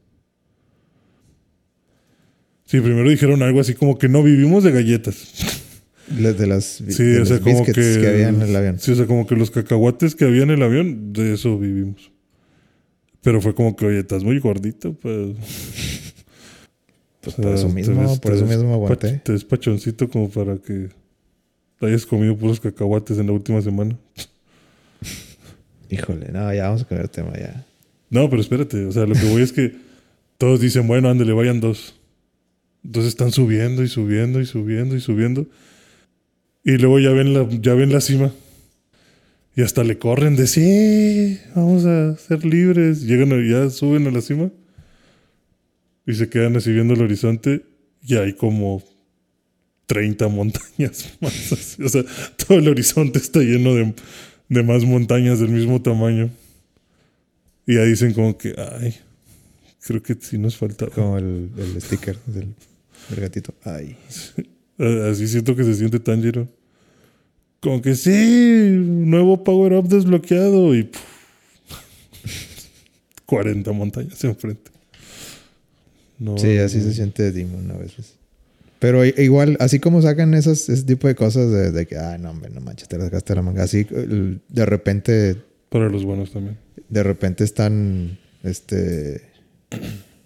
Sí, 2.65 2.79
primero 2.79 3.09
dijeron 3.09 3.41
algo 3.43 3.59
así 3.59 3.73
como 3.73 3.97
que 3.97 4.07
no 4.07 4.23
vivimos 4.23 4.63
de 4.63 4.71
galletas. 4.71 5.50
Las 6.19 6.37
de 6.37 6.47
las, 6.47 6.65
Sí, 6.65 7.03
de 7.03 7.21
o 7.21 7.25
sea, 7.25 7.39
como 7.39 7.65
que, 7.65 7.71
había 8.07 8.29
en 8.29 8.41
el 8.41 8.55
avión. 8.55 8.79
Sí, 8.79 8.91
o 8.91 8.95
sea, 8.95 9.05
como 9.07 9.25
que 9.27 9.35
los 9.35 9.51
cacahuates 9.51 10.15
que 10.15 10.25
había 10.25 10.43
en 10.43 10.49
el 10.51 10.61
avión, 10.63 11.13
de 11.13 11.33
eso 11.33 11.57
vivimos. 11.57 12.11
Pero 13.21 13.39
fue 13.41 13.53
como 13.53 13.75
que, 13.75 13.85
oye, 13.85 13.99
estás 13.99 14.23
muy 14.23 14.39
gordito, 14.39 14.93
pues. 14.93 15.35
Pues 17.21 17.35
O 17.37 17.41
por 17.41 17.45
sea, 17.45 17.53
eso 17.55 17.69
mismo, 17.69 18.01
ves- 18.01 18.19
por 18.19 18.33
eso 18.33 18.45
mismo 18.47 18.73
aguanté. 18.73 19.21
Te 19.23 19.31
ves 19.33 19.43
pachoncito 19.45 20.09
como 20.09 20.29
para 20.29 20.57
que 20.57 20.89
hayas 21.81 22.05
comido 22.05 22.35
puros 22.35 22.59
cacahuates 22.59 23.17
en 23.19 23.27
la 23.27 23.33
última 23.33 23.61
semana. 23.61 23.95
Híjole, 25.89 26.29
no, 26.31 26.53
ya 26.53 26.63
vamos 26.65 26.81
a 26.83 26.85
cambiar 26.87 27.09
de 27.09 27.13
tema 27.13 27.33
ya. 27.37 27.65
No, 28.09 28.29
pero 28.29 28.41
espérate, 28.41 28.85
o 28.85 28.91
sea, 28.91 29.05
lo 29.05 29.13
que 29.13 29.29
voy 29.29 29.41
es 29.41 29.51
que 29.51 29.75
todos 30.37 30.59
dicen, 30.61 30.87
bueno, 30.87 31.09
ándale, 31.09 31.33
vayan 31.33 31.59
dos. 31.59 31.95
Entonces 32.83 33.09
están 33.09 33.31
subiendo 33.31 33.83
y 33.83 33.87
subiendo 33.87 34.39
y 34.41 34.45
subiendo 34.45 34.95
y 34.95 35.01
subiendo. 35.01 35.45
Y 36.63 36.77
luego 36.77 36.99
ya 36.99 37.09
ven 37.11 37.33
la, 37.33 37.47
ya 37.49 37.73
ven 37.73 37.91
la 37.91 38.01
cima. 38.01 38.31
Y 39.55 39.63
hasta 39.63 39.83
le 39.83 39.97
corren 39.97 40.35
de 40.35 40.47
sí, 40.47 41.39
vamos 41.55 41.85
a 41.85 42.15
ser 42.17 42.45
libres. 42.45 43.01
Llegan, 43.03 43.33
a- 43.33 43.43
ya 43.65 43.69
suben 43.69 44.07
a 44.07 44.11
la 44.11 44.21
cima. 44.21 44.49
Y 46.05 46.13
se 46.13 46.29
quedan 46.29 46.55
así 46.55 46.71
viendo 46.71 46.93
el 46.93 47.01
horizonte. 47.01 47.63
Y 48.03 48.15
hay 48.15 48.33
como 48.33 48.83
30 49.87 50.27
montañas 50.29 51.09
más. 51.19 51.51
así. 51.51 51.83
O 51.83 51.89
sea, 51.89 52.03
todo 52.37 52.59
el 52.59 52.67
horizonte 52.69 53.19
está 53.19 53.39
lleno 53.39 53.75
de, 53.75 53.93
de 54.49 54.63
más 54.63 54.83
montañas 54.85 55.39
del 55.39 55.49
mismo 55.49 55.81
tamaño. 55.81 56.29
Y 57.67 57.75
ya 57.75 57.83
dicen 57.83 58.13
como 58.13 58.37
que, 58.37 58.55
ay, 58.79 58.95
creo 59.81 60.01
que 60.01 60.15
sí 60.19 60.37
nos 60.37 60.55
faltaba. 60.57 60.91
Como 60.91 61.17
el, 61.17 61.49
el 61.57 61.81
sticker 61.81 62.17
del, 62.25 62.53
del 63.09 63.19
gatito. 63.19 63.53
Ay. 63.63 63.95
Eh, 64.37 64.45
Así 64.77 65.27
siento 65.27 65.55
que 65.55 65.63
se 65.63 65.75
siente 65.75 65.99
Tanjiro. 65.99 66.47
Como 67.59 67.81
que 67.81 67.95
sí, 67.95 68.71
nuevo 68.75 69.43
power 69.43 69.73
up 69.73 69.87
desbloqueado 69.87 70.73
y 70.73 70.83
puf, 70.85 71.01
40 73.25 73.71
montañas 73.71 74.23
enfrente. 74.23 74.71
No, 76.17 76.37
Sí, 76.37 76.57
así 76.57 76.77
no. 76.77 76.83
se 76.85 76.93
siente 76.93 77.31
Demon 77.31 77.69
a 77.71 77.77
veces. 77.77 78.15
Pero 78.79 79.05
igual, 79.05 79.57
así 79.59 79.79
como 79.79 80.01
sacan 80.01 80.33
esas, 80.33 80.67
ese 80.69 80.83
tipo 80.83 81.07
de 81.07 81.13
cosas 81.13 81.51
de, 81.51 81.71
de 81.71 81.85
que, 81.85 81.97
ah, 81.97 82.17
no, 82.17 82.31
hombre, 82.31 82.49
no 82.49 82.61
manches, 82.61 82.87
te 82.87 82.97
las 82.97 83.11
la 83.29 83.41
manga. 83.43 83.61
Así, 83.63 83.83
de 83.83 84.65
repente, 84.65 85.35
Para 85.69 85.87
los 85.87 86.03
buenos 86.03 86.31
también. 86.31 86.57
de 86.89 87.03
repente 87.03 87.43
están, 87.43 88.17
este, 88.41 89.21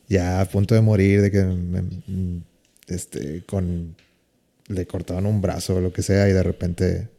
ya 0.07 0.39
a 0.39 0.45
punto 0.45 0.73
de 0.73 0.79
morir, 0.79 1.21
de 1.21 1.31
que, 1.31 1.45
este, 2.87 3.43
con, 3.45 3.95
le 4.67 4.85
cortaban 4.87 5.25
un 5.25 5.41
brazo 5.41 5.75
o 5.75 5.81
lo 5.81 5.91
que 5.93 6.01
sea 6.01 6.27
y 6.29 6.33
de 6.33 6.43
repente, 6.43 7.09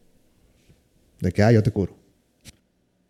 de 1.19 1.31
que, 1.31 1.43
ah, 1.43 1.51
yo 1.51 1.63
te 1.63 1.71
curo. 1.71 1.95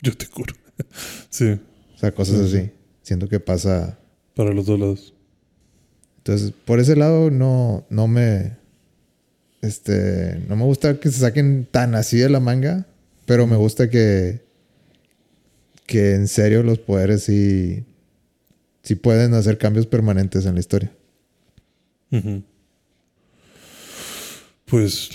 Yo 0.01 0.15
te 0.15 0.27
curo. 0.27 0.53
sí, 1.29 1.59
O 1.95 1.97
sea, 1.97 2.11
cosas 2.13 2.37
Sí, 2.37 2.49
sí. 2.51 2.57
así. 2.57 2.71
Siento 3.01 3.27
que 3.29 3.39
pasa. 3.39 3.97
para 4.35 4.53
los 4.53 4.65
dos 4.65 4.79
lados. 4.79 5.13
Entonces, 6.17 6.51
por 6.65 6.79
ese 6.79 6.95
lado 6.95 7.31
no, 7.31 7.85
no 7.89 8.07
me. 8.07 8.57
Este. 9.61 10.39
No 10.47 10.55
me 10.57 10.63
gusta 10.65 10.99
que 10.99 11.09
se 11.09 11.19
saquen 11.21 11.67
tan 11.71 11.95
así 11.95 12.17
de 12.17 12.29
la 12.29 12.39
manga. 12.41 12.85
Pero 13.25 13.47
me 13.47 13.55
gusta 13.55 13.89
que. 13.89 14.41
Que 15.85 16.15
en 16.15 16.27
serio 16.27 16.63
los 16.63 16.79
poderes 16.79 17.23
sí. 17.23 17.85
Sí 18.83 18.95
pueden 18.95 19.33
hacer 19.33 19.57
cambios 19.57 19.87
permanentes 19.87 20.45
en 20.45 20.55
la 20.55 20.59
historia. 20.59 20.91
Ujú. 22.11 22.43
Pues, 24.67 25.09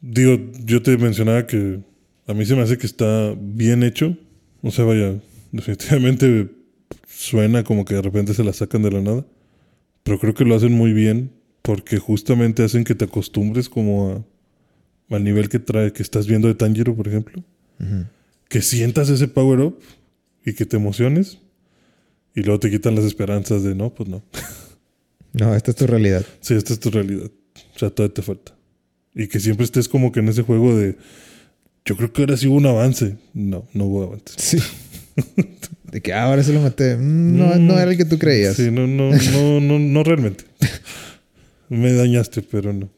digo, 0.00 0.38
yo 0.64 0.82
te 0.82 0.96
mencionaba 0.96 1.46
que 1.46 1.80
a 2.26 2.34
mí 2.34 2.46
se 2.46 2.56
me 2.56 2.62
hace 2.62 2.78
que 2.78 2.86
está 2.86 3.34
bien 3.38 3.82
hecho. 3.82 4.16
O 4.62 4.70
sea, 4.70 4.84
vaya, 4.84 5.20
definitivamente 5.52 6.50
suena 7.06 7.64
como 7.64 7.84
que 7.84 7.94
de 7.94 8.02
repente 8.02 8.34
se 8.34 8.44
la 8.44 8.52
sacan 8.52 8.82
de 8.82 8.90
la 8.90 9.02
nada. 9.02 9.26
Pero 10.02 10.18
creo 10.18 10.34
que 10.34 10.44
lo 10.44 10.54
hacen 10.54 10.72
muy 10.72 10.92
bien 10.92 11.32
Porque 11.62 11.98
justamente 11.98 12.62
hacen 12.62 12.84
que 12.84 12.94
te 12.94 13.06
acostumbres 13.06 13.68
como 13.68 14.10
a, 14.12 15.14
al 15.14 15.24
nivel 15.24 15.48
que 15.48 15.58
trae, 15.58 15.92
que 15.92 16.02
estás 16.02 16.26
viendo 16.26 16.48
de 16.48 16.54
Tanjiro, 16.54 16.94
por 16.94 17.08
ejemplo. 17.08 17.42
Que 18.48 18.62
sientas 18.62 19.08
ese 19.10 19.28
power 19.28 19.60
up 19.60 19.80
y 20.44 20.54
que 20.54 20.64
te 20.64 20.76
emociones. 20.76 21.40
Y 22.34 22.42
luego 22.42 22.60
te 22.60 22.70
quitan 22.70 22.94
las 22.94 23.04
esperanzas 23.04 23.62
de 23.64 23.74
no, 23.74 23.94
pues 23.94 24.08
no. 24.08 24.24
No, 25.32 25.54
esta 25.54 25.70
es 25.70 25.76
tu 25.76 25.86
realidad. 25.86 26.24
Sí, 26.40 26.54
esta 26.54 26.72
es 26.72 26.80
tu 26.80 26.90
realidad. 26.90 27.30
O 27.76 27.78
sea, 27.78 27.90
todavía 27.90 28.14
te 28.14 28.22
falta. 28.22 28.52
Y 29.14 29.28
que 29.28 29.38
siempre 29.40 29.64
estés 29.64 29.88
como 29.88 30.10
que 30.12 30.20
en 30.20 30.28
ese 30.28 30.42
juego 30.42 30.76
de. 30.76 30.96
Yo 31.84 31.96
creo 31.96 32.12
que 32.12 32.22
ahora 32.22 32.36
sí 32.36 32.48
hubo 32.48 32.56
un 32.56 32.66
avance. 32.66 33.16
No, 33.32 33.68
no 33.72 33.84
hubo 33.84 34.02
avance. 34.04 34.34
Sí. 34.36 34.58
De 35.92 36.02
que 36.02 36.12
ah, 36.12 36.24
ahora 36.24 36.42
se 36.42 36.52
lo 36.52 36.60
maté. 36.60 36.96
Mm, 36.96 37.36
No, 37.38 37.54
no 37.56 37.78
era 37.78 37.90
el 37.92 37.96
que 37.96 38.04
tú 38.04 38.18
creías. 38.18 38.56
Sí, 38.56 38.70
no, 38.72 38.86
no, 38.88 39.10
no, 39.12 39.60
no, 39.60 39.78
no 39.78 40.02
realmente. 40.04 40.44
Me 41.68 41.92
dañaste, 41.92 42.42
pero 42.42 42.72
no. 42.72 42.90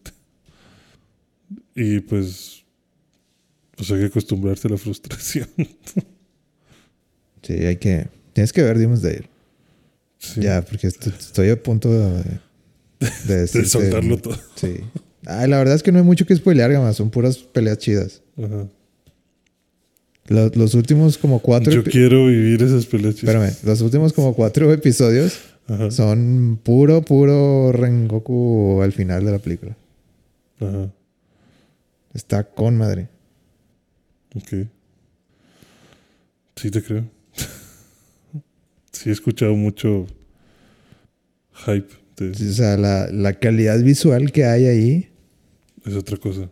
Y 1.75 2.01
pues. 2.01 2.65
Pues 3.77 3.91
hay 3.93 4.01
que 4.01 4.07
acostumbrarse 4.07 4.67
a 4.67 4.73
la 4.73 4.79
frustración. 4.79 5.49
Sí, 7.43 7.53
hay 7.53 7.77
que. 7.77 8.09
Tienes 8.33 8.53
que 8.53 8.63
ver 8.63 8.79
Demon 8.79 8.97
Slayer. 8.99 9.29
Sí. 10.19 10.41
Ya, 10.41 10.63
porque 10.63 10.89
est- 10.89 11.07
estoy 11.07 11.51
a 11.51 11.63
punto 11.63 11.93
de. 11.93 12.25
De, 13.27 13.47
soltarlo 13.67 14.19
todo. 14.19 14.37
Sí. 14.55 14.81
Ay, 15.27 15.49
la 15.49 15.59
verdad 15.59 15.75
es 15.75 15.83
que 15.83 15.93
no 15.93 15.99
hay 15.99 16.05
mucho 16.05 16.27
que 16.27 16.35
spoilear, 16.35 16.73
Gama. 16.73 16.93
Son 16.93 17.11
puras 17.11 17.39
peleas 17.39 17.79
chidas. 17.79 18.23
Ajá. 18.37 18.67
Los, 20.27 20.57
los 20.57 20.75
últimos 20.75 21.17
como 21.19 21.41
cuatro. 21.41 21.73
Yo 21.73 21.85
quiero 21.85 22.27
vivir 22.27 22.63
esas 22.63 22.87
peleas. 22.87 23.17
Espérame, 23.17 23.51
los 23.65 23.81
últimos 23.81 24.13
como 24.13 24.35
cuatro 24.35 24.73
episodios 24.73 25.39
Ajá. 25.67 25.91
son 25.91 26.61
puro, 26.63 27.03
puro 27.03 27.73
Rengoku 27.73 28.81
al 28.83 28.93
final 28.93 29.25
de 29.25 29.33
la 29.33 29.39
película. 29.39 29.77
Ajá. 30.61 30.93
Está 32.13 32.45
con 32.45 32.77
madre. 32.77 33.09
Ok. 34.35 34.67
Sí, 36.57 36.71
te 36.71 36.83
creo. 36.83 37.05
sí, 38.93 39.09
he 39.09 39.13
escuchado 39.13 39.55
mucho 39.55 40.07
hype. 41.67 42.08
O 42.21 42.35
sea, 42.35 42.77
la, 42.77 43.09
la 43.11 43.35
calidad 43.39 43.79
visual 43.83 44.33
que 44.33 44.45
hay 44.45 44.67
ahí 44.67 45.09
Es 45.85 45.95
otra 45.95 46.17
cosa. 46.17 46.49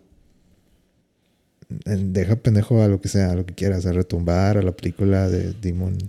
deja 1.84 2.36
pendejo 2.36 2.82
a 2.82 2.88
lo 2.88 3.00
que 3.00 3.08
sea, 3.08 3.32
a 3.32 3.34
lo 3.34 3.44
que 3.46 3.54
quieras, 3.54 3.86
a 3.86 3.92
retumbar, 3.92 4.58
a 4.58 4.62
la 4.62 4.72
película 4.72 5.28
de 5.28 5.52
Demon. 5.54 5.96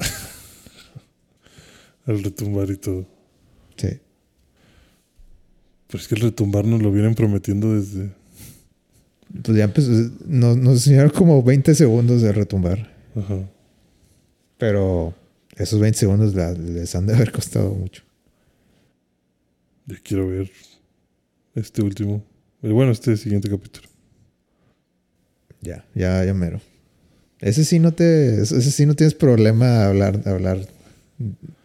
Al 2.06 2.24
retumbar 2.24 2.70
y 2.70 2.78
todo. 2.78 3.06
Sí. 3.76 4.00
Pero 5.88 6.02
es 6.02 6.08
que 6.08 6.16
el 6.16 6.22
retumbar 6.22 6.66
nos 6.66 6.82
lo 6.82 6.92
vienen 6.92 7.16
prometiendo 7.16 7.76
desde. 7.76 8.12
Pues 9.44 9.58
ya 9.58 9.66
empezó, 9.66 9.92
nos, 10.26 10.56
nos 10.58 10.74
enseñaron 10.76 11.10
como 11.12 11.44
20 11.44 11.76
segundos 11.76 12.22
de 12.22 12.32
retumbar. 12.32 12.94
Ajá. 13.16 13.40
Pero 14.58 15.14
esos 15.58 15.80
20 15.82 16.00
segundos 16.00 16.34
la- 16.34 16.54
les 16.54 16.96
han 16.96 17.08
de 17.08 17.14
haber 17.16 17.32
costado 17.32 17.74
mucho. 17.74 18.04
Ya 19.88 19.96
quiero 20.04 20.28
ver 20.28 20.52
este 21.56 21.82
último. 21.82 22.24
eh, 22.62 22.70
Bueno, 22.72 22.92
este 22.92 23.18
siguiente 23.18 23.50
capítulo. 23.50 23.88
Ya, 25.62 25.86
ya, 25.96 26.24
ya 26.24 26.34
mero. 26.34 26.62
Ese 27.40 27.66
sí 27.66 27.80
no 27.80 27.94
te, 27.94 28.42
ese 28.42 28.62
sí 28.72 28.86
no 28.86 28.96
tienes 28.96 29.14
problema 29.14 29.86
hablar, 29.88 30.22
hablar 30.28 30.60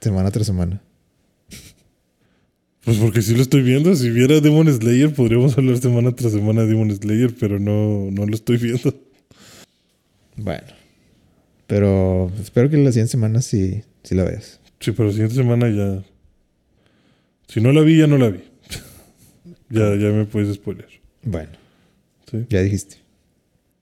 semana 0.00 0.30
tras 0.30 0.46
semana. 0.46 0.82
Pues 2.84 2.96
porque 2.98 3.22
sí 3.22 3.34
lo 3.34 3.42
estoy 3.42 3.62
viendo. 3.62 3.94
Si 3.94 4.10
viera 4.10 4.40
Demon 4.40 4.72
Slayer, 4.72 5.14
podríamos 5.14 5.56
hablar 5.56 5.78
semana 5.78 6.14
tras 6.14 6.32
semana 6.32 6.62
de 6.62 6.68
Demon 6.68 6.94
Slayer, 6.94 7.34
pero 7.38 7.58
no, 7.60 8.10
no 8.10 8.26
lo 8.26 8.34
estoy 8.34 8.56
viendo. 8.56 8.94
Bueno. 10.36 10.66
Pero 11.66 12.30
espero 12.40 12.68
que 12.68 12.76
la 12.78 12.90
siguiente 12.90 13.12
semana 13.12 13.40
sí, 13.40 13.82
sí 14.02 14.14
la 14.14 14.24
veas. 14.24 14.60
Sí, 14.80 14.92
pero 14.92 15.06
la 15.06 15.12
siguiente 15.12 15.36
semana 15.36 15.68
ya. 15.70 16.04
Si 17.52 17.60
no 17.60 17.72
la 17.72 17.82
vi, 17.82 17.98
ya 17.98 18.06
no 18.06 18.16
la 18.18 18.30
vi. 18.30 18.40
ya, 19.70 19.94
ya 19.96 20.08
me 20.10 20.24
puedes 20.24 20.54
spoiler. 20.54 20.88
Bueno, 21.22 21.50
¿sí? 22.30 22.46
ya 22.48 22.62
dijiste. 22.62 22.96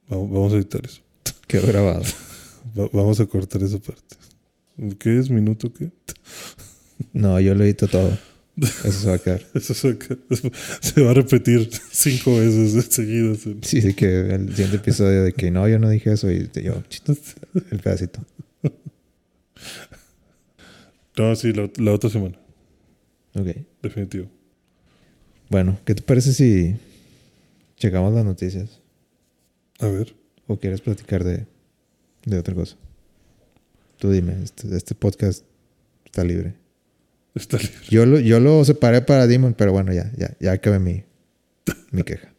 Vamos, 0.09 0.31
vamos 0.31 0.53
a 0.53 0.57
editar 0.57 0.85
eso. 0.85 1.01
Quedó 1.47 1.67
grabado. 1.67 2.03
Va- 2.79 2.89
vamos 2.93 3.21
a 3.21 3.27
cortar 3.27 3.63
esa 3.63 3.79
parte. 3.79 4.17
¿Qué 4.99 5.19
es? 5.19 5.31
¿Minuto 5.31 5.73
qué? 5.73 5.91
No, 7.13 7.39
yo 7.41 7.55
lo 7.55 7.65
edito 7.65 7.87
todo. 7.87 8.17
Eso 8.57 8.93
se 8.93 9.09
va 9.09 9.15
a 9.15 9.19
quedar. 9.19 9.43
Eso 9.55 9.73
se, 9.75 9.97
se 10.81 11.01
va 11.03 11.11
a 11.13 11.15
repetir 11.15 11.71
cinco 11.91 12.37
veces 12.39 12.87
seguidas. 12.91 13.39
Sí, 13.63 13.81
sí, 13.81 13.95
que 13.95 14.35
el 14.35 14.49
siguiente 14.51 14.77
episodio 14.77 15.23
de 15.23 15.33
que 15.33 15.51
no, 15.51 15.67
yo 15.69 15.79
no 15.79 15.89
dije 15.89 16.13
eso 16.13 16.31
y 16.31 16.51
yo, 16.63 16.83
el 17.71 17.79
pedacito. 17.81 18.21
No, 21.17 21.35
sí, 21.37 21.53
la, 21.53 21.71
la 21.77 21.93
otra 21.93 22.11
semana. 22.11 22.37
Ok. 23.35 23.49
Definitivo. 23.83 24.29
Bueno, 25.49 25.79
¿qué 25.85 25.95
te 25.95 26.03
parece 26.03 26.33
si 26.33 26.77
checamos 27.77 28.15
las 28.15 28.25
noticias? 28.25 28.81
A 29.79 29.87
ver. 29.87 30.15
¿O 30.47 30.59
quieres 30.59 30.81
platicar 30.81 31.25
de, 31.25 31.47
de 32.25 32.39
otra 32.39 32.55
cosa? 32.55 32.77
Tú 33.99 34.11
dime, 34.11 34.37
este, 34.43 34.75
este 34.77 34.95
podcast 34.95 35.45
está 36.05 36.25
libre. 36.25 36.55
Está 37.35 37.59
libre. 37.59 37.75
Yo 37.89 38.07
lo, 38.07 38.19
yo 38.19 38.41
lo 38.41 38.65
separé 38.65 39.03
para 39.03 39.27
Demon, 39.27 39.55
pero 39.55 39.73
bueno, 39.73 39.93
ya, 39.93 40.11
ya, 40.17 40.37
ya 40.41 40.53
acabé 40.53 40.79
mi, 40.79 41.05
mi 41.91 42.03
queja. 42.03 42.33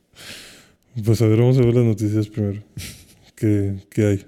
Pues 1.05 1.21
a 1.21 1.27
ver, 1.27 1.39
vamos 1.39 1.57
a 1.57 1.61
ver 1.61 1.73
las 1.73 1.85
noticias 1.85 2.27
primero. 2.27 2.61
¿Qué, 3.35 3.75
qué 3.89 4.05
hay? 4.05 4.25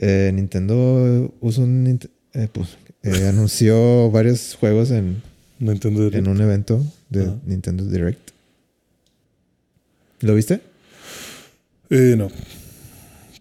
Eh, 0.00 0.30
Nintendo 0.34 1.34
usa 1.40 1.64
un 1.64 1.98
eh, 2.34 2.48
pues, 2.52 2.76
eh, 3.02 3.26
anunció 3.28 4.10
varios 4.10 4.54
juegos 4.54 4.90
en, 4.90 5.22
Nintendo 5.62 6.00
Direct. 6.04 6.16
en 6.26 6.28
un 6.28 6.40
evento 6.40 6.84
de 7.08 7.22
Ajá. 7.24 7.36
Nintendo 7.46 7.84
Direct. 7.84 8.30
¿Lo 10.20 10.34
viste? 10.34 10.60
Eh, 11.90 12.14
no. 12.16 12.28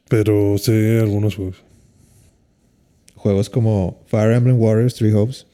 Pero 0.08 0.58
sé 0.58 1.00
algunos 1.00 1.36
juegos. 1.36 1.58
Juegos 3.16 3.50
como 3.50 4.04
Fire 4.08 4.34
Emblem 4.34 4.60
Warriors 4.60 4.96
Three 4.96 5.14
Hopes. 5.14 5.46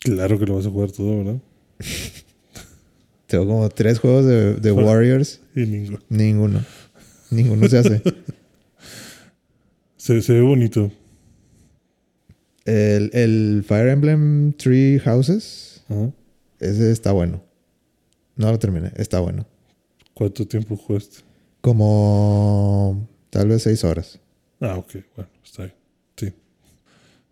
Claro 0.00 0.38
que 0.38 0.46
lo 0.46 0.56
vas 0.56 0.66
a 0.66 0.70
jugar 0.70 0.90
todo, 0.92 1.18
¿verdad? 1.18 1.40
Tengo 3.26 3.46
como 3.46 3.68
tres 3.68 3.98
juegos 3.98 4.24
de. 4.26 4.72
Warriors. 4.72 5.40
Y 5.54 5.60
ninguno. 5.66 5.98
Ninguno. 6.08 6.64
Ninguno 7.30 7.68
se 7.68 7.78
hace. 7.78 8.02
Se, 9.98 10.22
se 10.22 10.32
ve 10.32 10.40
bonito. 10.40 10.90
El, 12.68 13.10
el 13.14 13.64
Fire 13.66 13.88
Emblem 13.88 14.52
Three 14.52 14.98
Houses. 15.00 15.82
Ajá. 15.88 16.10
Ese 16.60 16.90
está 16.90 17.12
bueno. 17.12 17.42
No 18.36 18.50
lo 18.50 18.58
terminé. 18.58 18.92
Está 18.96 19.20
bueno. 19.20 19.46
¿Cuánto 20.14 20.46
tiempo 20.46 20.76
jugaste? 20.76 21.18
Como 21.60 23.08
tal 23.30 23.48
vez 23.48 23.62
seis 23.62 23.84
horas. 23.84 24.20
Ah, 24.60 24.76
ok. 24.76 24.96
Bueno, 25.16 25.30
está 25.44 25.62
bien. 25.64 25.74
Sí. 26.16 26.32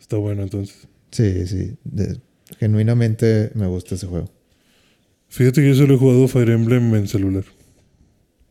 Está 0.01 0.17
bueno 0.17 0.43
entonces. 0.43 0.89
Sí, 1.11 1.47
sí. 1.47 1.77
De- 1.85 2.21
genuinamente 2.59 3.51
me 3.55 3.67
gusta 3.67 3.95
ese 3.97 4.07
juego. 4.07 4.31
Fíjate 5.29 5.61
que 5.61 5.69
yo 5.69 5.75
solo 5.75 5.95
he 5.95 5.99
jugado 5.99 6.29
Fire 6.29 6.51
Emblem 6.51 6.95
en 6.95 7.09
celular. 7.09 7.45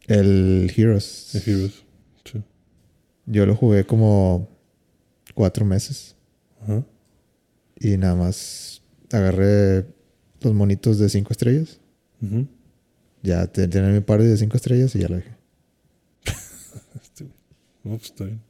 El 0.07 0.71
Heroes. 0.75 1.33
En 1.35 1.41
Heroes. 1.53 1.83
Sí. 2.25 2.43
Yo 3.25 3.45
lo 3.45 3.55
jugué 3.55 3.85
como 3.85 4.49
cuatro 5.33 5.65
meses. 5.65 6.14
Ajá. 6.65 6.83
Y 7.79 7.97
nada 7.97 8.15
más 8.15 8.81
agarré 9.11 9.85
los 10.41 10.53
monitos 10.53 10.97
de 10.99 11.09
cinco 11.09 11.31
estrellas. 11.31 11.79
Ya 13.21 13.47
te- 13.47 13.67
tenía 13.67 13.89
mi 13.89 14.01
par 14.01 14.21
de 14.21 14.35
cinco 14.37 14.57
estrellas 14.57 14.95
y 14.95 14.99
ya 14.99 15.07
lo 15.09 15.15
dejé. 15.17 15.31
No, 17.83 17.91
pues 17.97 18.05
está 18.05 18.23
bien. 18.25 18.41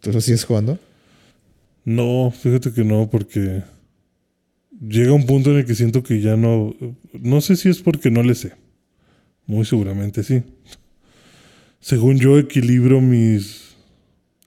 ¿Tú 0.00 0.12
lo 0.12 0.20
sigues 0.20 0.44
jugando? 0.44 0.78
No, 1.84 2.30
fíjate 2.30 2.72
que 2.72 2.84
no, 2.84 3.10
porque 3.10 3.64
llega 4.80 5.12
un 5.12 5.26
punto 5.26 5.50
en 5.50 5.56
el 5.58 5.64
que 5.66 5.74
siento 5.74 6.04
que 6.04 6.20
ya 6.20 6.36
no. 6.36 6.74
No 7.12 7.40
sé 7.40 7.56
si 7.56 7.68
es 7.68 7.80
porque 7.82 8.10
no 8.10 8.22
le 8.22 8.36
sé. 8.36 8.52
Muy 9.46 9.64
seguramente 9.64 10.22
sí. 10.22 10.44
Según 11.80 12.18
yo 12.18 12.38
equilibro 12.38 13.00
mis. 13.00 13.69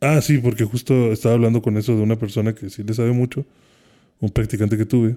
Ah, 0.04 0.22
sí, 0.22 0.38
porque 0.38 0.66
justo 0.66 1.12
estaba 1.12 1.36
hablando 1.36 1.62
con 1.62 1.78
eso 1.78 1.96
de 1.96 2.02
una 2.02 2.18
persona 2.18 2.54
que 2.54 2.70
sí 2.70 2.84
le 2.84 2.94
sabe 2.94 3.12
mucho. 3.12 3.46
Un 4.20 4.30
practicante 4.30 4.78
que 4.78 4.86
tuve, 4.86 5.16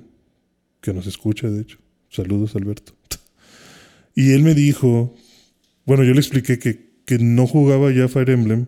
que 0.81 0.93
nos 0.93 1.07
escucha, 1.07 1.51
de 1.51 1.63
hecho. 1.63 1.79
Saludos, 2.11 2.57
Alberto. 2.57 2.93
Y 4.15 4.33
él 4.33 4.43
me 4.43 4.55
dijo. 4.55 5.15
Bueno, 5.85 6.03
yo 6.03 6.15
le 6.15 6.21
expliqué 6.21 6.59
que, 6.59 6.89
que 7.05 7.19
no 7.19 7.47
jugaba 7.47 7.93
ya 7.93 8.09
Fire 8.09 8.31
Emblem 8.31 8.67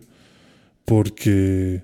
porque 0.85 1.83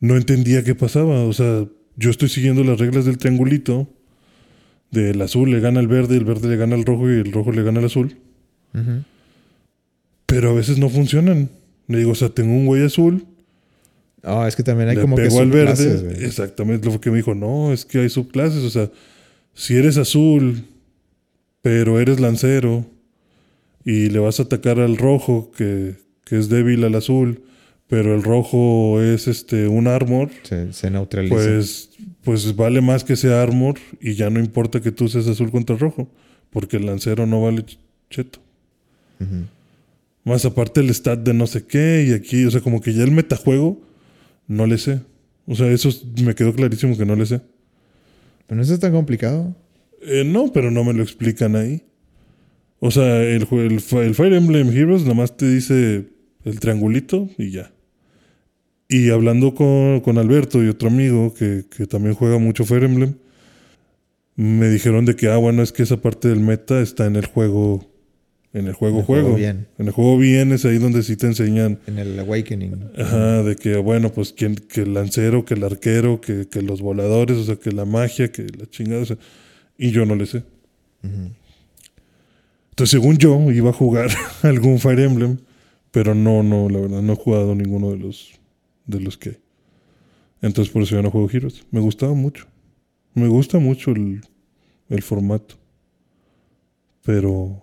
no 0.00 0.16
entendía 0.16 0.64
qué 0.64 0.74
pasaba. 0.74 1.22
O 1.22 1.32
sea, 1.32 1.64
yo 1.96 2.10
estoy 2.10 2.28
siguiendo 2.28 2.64
las 2.64 2.80
reglas 2.80 3.04
del 3.04 3.18
triangulito 3.18 3.88
del 4.92 5.20
azul 5.22 5.50
le 5.50 5.58
gana 5.60 5.80
al 5.80 5.88
verde, 5.88 6.16
el 6.16 6.24
verde 6.24 6.48
le 6.48 6.56
gana 6.56 6.76
al 6.76 6.84
rojo 6.84 7.10
y 7.10 7.14
el 7.14 7.32
rojo 7.32 7.50
le 7.50 7.62
gana 7.62 7.80
al 7.80 7.86
azul. 7.86 8.16
Pero 10.26 10.50
a 10.50 10.54
veces 10.54 10.78
no 10.78 10.88
funcionan. 10.88 11.50
Le 11.88 11.98
digo, 11.98 12.12
o 12.12 12.14
sea, 12.14 12.28
tengo 12.28 12.52
un 12.52 12.66
güey 12.66 12.84
azul, 12.84 13.26
No, 14.22 14.46
es 14.46 14.54
que 14.56 14.62
también 14.62 14.88
hay 14.88 14.96
le 14.96 15.02
como 15.02 15.16
que 15.16 15.22
al 15.22 15.50
verde. 15.50 15.76
subclases, 15.76 16.04
güey. 16.04 16.24
Exactamente 16.24 16.88
lo 16.88 17.00
que 17.00 17.10
me 17.10 17.16
dijo. 17.16 17.34
No, 17.34 17.72
es 17.72 17.84
que 17.84 17.98
hay 18.00 18.08
subclases. 18.08 18.62
O 18.62 18.70
sea, 18.70 18.90
si 19.54 19.76
eres 19.76 19.96
azul, 19.96 20.64
pero 21.60 21.98
eres 22.00 22.20
lancero 22.20 22.86
y 23.84 24.08
le 24.10 24.18
vas 24.20 24.38
a 24.38 24.44
atacar 24.44 24.78
al 24.78 24.96
rojo, 24.96 25.50
que, 25.56 25.94
que 26.24 26.38
es 26.38 26.48
débil 26.48 26.84
al 26.84 26.94
azul, 26.94 27.42
pero 27.88 28.14
el 28.14 28.22
rojo 28.22 29.02
es 29.02 29.26
este 29.28 29.66
un 29.68 29.86
armor, 29.88 30.30
Se, 30.44 30.72
se 30.72 30.90
neutraliza. 30.90 31.34
pues, 31.34 31.90
pues 32.22 32.54
vale 32.56 32.80
más 32.80 33.02
que 33.04 33.16
sea 33.16 33.42
armor 33.42 33.74
y 34.00 34.14
ya 34.14 34.30
no 34.30 34.38
importa 34.40 34.80
que 34.80 34.92
tú 34.92 35.08
seas 35.08 35.26
azul 35.26 35.50
contra 35.50 35.76
rojo, 35.76 36.08
porque 36.50 36.76
el 36.76 36.86
lancero 36.86 37.26
no 37.26 37.42
vale 37.42 37.66
ch- 37.66 37.76
cheto. 38.08 38.38
Más 40.24 40.44
aparte 40.44 40.80
el 40.80 40.90
stat 40.94 41.18
de 41.20 41.34
no 41.34 41.46
sé 41.46 41.64
qué 41.66 42.06
y 42.08 42.12
aquí, 42.12 42.44
o 42.44 42.50
sea, 42.50 42.60
como 42.60 42.80
que 42.80 42.92
ya 42.94 43.02
el 43.02 43.10
metajuego 43.10 43.80
no 44.52 44.66
le 44.66 44.78
sé. 44.78 45.00
O 45.46 45.54
sea, 45.54 45.68
eso 45.70 45.88
es- 45.88 46.04
me 46.22 46.34
quedó 46.34 46.54
clarísimo 46.54 46.96
que 46.96 47.04
no 47.06 47.16
le 47.16 47.26
sé. 47.26 47.40
Pero 48.46 48.56
no 48.56 48.62
es 48.62 48.80
tan 48.80 48.92
complicado. 48.92 49.54
Eh, 50.02 50.24
no, 50.24 50.52
pero 50.52 50.70
no 50.70 50.84
me 50.84 50.92
lo 50.92 51.02
explican 51.02 51.56
ahí. 51.56 51.82
O 52.80 52.90
sea, 52.90 53.22
el, 53.22 53.46
el, 53.50 53.72
el 54.00 54.14
Fire 54.14 54.32
Emblem 54.32 54.70
Heroes 54.70 55.02
nada 55.02 55.14
más 55.14 55.36
te 55.36 55.48
dice 55.48 56.08
el 56.44 56.60
triangulito 56.60 57.28
y 57.38 57.50
ya. 57.50 57.72
Y 58.88 59.10
hablando 59.10 59.54
con, 59.54 60.00
con 60.00 60.18
Alberto 60.18 60.62
y 60.62 60.68
otro 60.68 60.88
amigo 60.88 61.32
que, 61.32 61.64
que 61.74 61.86
también 61.86 62.14
juega 62.14 62.38
mucho 62.38 62.64
Fire 62.64 62.84
Emblem, 62.84 63.14
me 64.36 64.68
dijeron 64.68 65.04
de 65.04 65.14
que, 65.16 65.28
ah, 65.28 65.36
bueno, 65.36 65.62
es 65.62 65.72
que 65.72 65.82
esa 65.84 65.98
parte 66.00 66.28
del 66.28 66.40
meta 66.40 66.80
está 66.80 67.06
en 67.06 67.16
el 67.16 67.26
juego, 67.26 67.86
en 68.54 68.66
el 68.66 68.74
juego 68.74 68.96
En 68.96 69.00
el 69.00 69.06
juego 69.06 69.22
juego. 69.24 69.36
bien. 69.36 69.66
En 69.78 69.86
el 69.86 69.92
juego 69.92 70.18
bien 70.18 70.52
es 70.52 70.64
ahí 70.64 70.78
donde 70.78 71.02
sí 71.02 71.16
te 71.16 71.26
enseñan 71.26 71.78
En 71.86 71.98
el 71.98 72.18
Awakening. 72.18 72.90
Ajá, 72.98 73.42
de 73.42 73.56
que, 73.56 73.76
bueno, 73.76 74.12
pues 74.12 74.32
quien, 74.32 74.56
que 74.56 74.82
el 74.82 74.94
lancero, 74.94 75.44
que 75.44 75.54
el 75.54 75.64
arquero, 75.64 76.20
que, 76.20 76.48
que 76.48 76.62
los 76.62 76.80
voladores, 76.82 77.38
o 77.38 77.44
sea, 77.44 77.56
que 77.56 77.72
la 77.72 77.84
magia, 77.84 78.30
que 78.30 78.42
la 78.42 78.66
chingada, 78.68 79.02
o 79.02 79.06
sea, 79.06 79.16
y 79.78 79.90
yo 79.90 80.04
no 80.04 80.14
le 80.16 80.26
sé. 80.26 80.44
Entonces, 82.70 82.90
según 82.90 83.18
yo, 83.18 83.50
iba 83.50 83.70
a 83.70 83.72
jugar 83.72 84.10
algún 84.42 84.78
Fire 84.78 85.00
Emblem, 85.00 85.38
pero 85.90 86.14
no, 86.14 86.42
no, 86.42 86.68
la 86.68 86.80
verdad, 86.80 87.02
no 87.02 87.12
he 87.14 87.16
jugado 87.16 87.54
ninguno 87.54 87.90
de 87.90 87.98
los, 87.98 88.32
de 88.86 89.00
los 89.00 89.18
que 89.18 89.30
hay. 89.30 89.38
Entonces, 90.42 90.72
por 90.72 90.82
eso 90.82 90.96
ya 90.96 91.02
no 91.02 91.10
juego 91.10 91.30
Heroes. 91.30 91.64
Me 91.70 91.80
gustaba 91.80 92.14
mucho. 92.14 92.46
Me 93.14 93.28
gusta 93.28 93.58
mucho 93.58 93.92
el, 93.92 94.22
el 94.88 95.02
formato. 95.02 95.54
Pero 97.04 97.61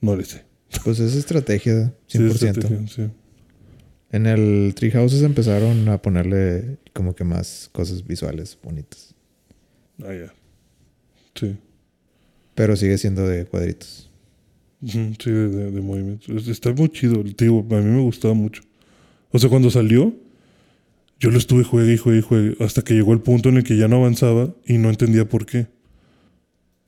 no 0.00 0.16
le 0.16 0.24
sé. 0.24 0.44
Pues 0.84 1.00
es 1.00 1.14
estrategia, 1.16 1.92
100%. 2.08 2.32
Sí, 2.38 2.46
estrategia, 2.46 2.86
sí. 2.88 3.02
En 4.12 4.26
el 4.26 4.72
Treehouses 4.74 5.22
empezaron 5.22 5.88
a 5.88 6.00
ponerle 6.02 6.78
como 6.92 7.14
que 7.14 7.24
más 7.24 7.68
cosas 7.72 8.06
visuales 8.06 8.58
bonitas. 8.62 9.14
Ah, 10.02 10.12
ya. 10.14 10.32
Sí. 11.34 11.56
Pero 12.54 12.76
sigue 12.76 12.98
siendo 12.98 13.26
de 13.26 13.44
cuadritos. 13.46 14.10
Sí, 14.84 15.14
de, 15.24 15.48
de, 15.48 15.70
de 15.70 15.80
movimiento. 15.80 16.34
Es- 16.36 16.48
Está 16.48 16.72
muy 16.72 16.88
chido. 16.88 17.22
Digo, 17.22 17.60
a 17.70 17.74
mí 17.74 17.84
me 17.90 18.00
gustaba 18.00 18.34
mucho. 18.34 18.62
O 19.30 19.38
sea, 19.38 19.48
cuando 19.50 19.70
salió, 19.70 20.14
yo 21.20 21.30
lo 21.30 21.38
estuve 21.38 21.62
juegue 21.64 21.94
y 21.94 21.96
juegue 21.98 22.18
y 22.18 22.22
juegue 22.22 22.56
hasta 22.64 22.82
que 22.82 22.94
llegó 22.94 23.12
el 23.12 23.20
punto 23.20 23.48
en 23.50 23.58
el 23.58 23.64
que 23.64 23.76
ya 23.76 23.88
no 23.88 23.96
avanzaba 23.96 24.54
y 24.66 24.78
no 24.78 24.88
entendía 24.90 25.28
por 25.28 25.46
qué. 25.46 25.66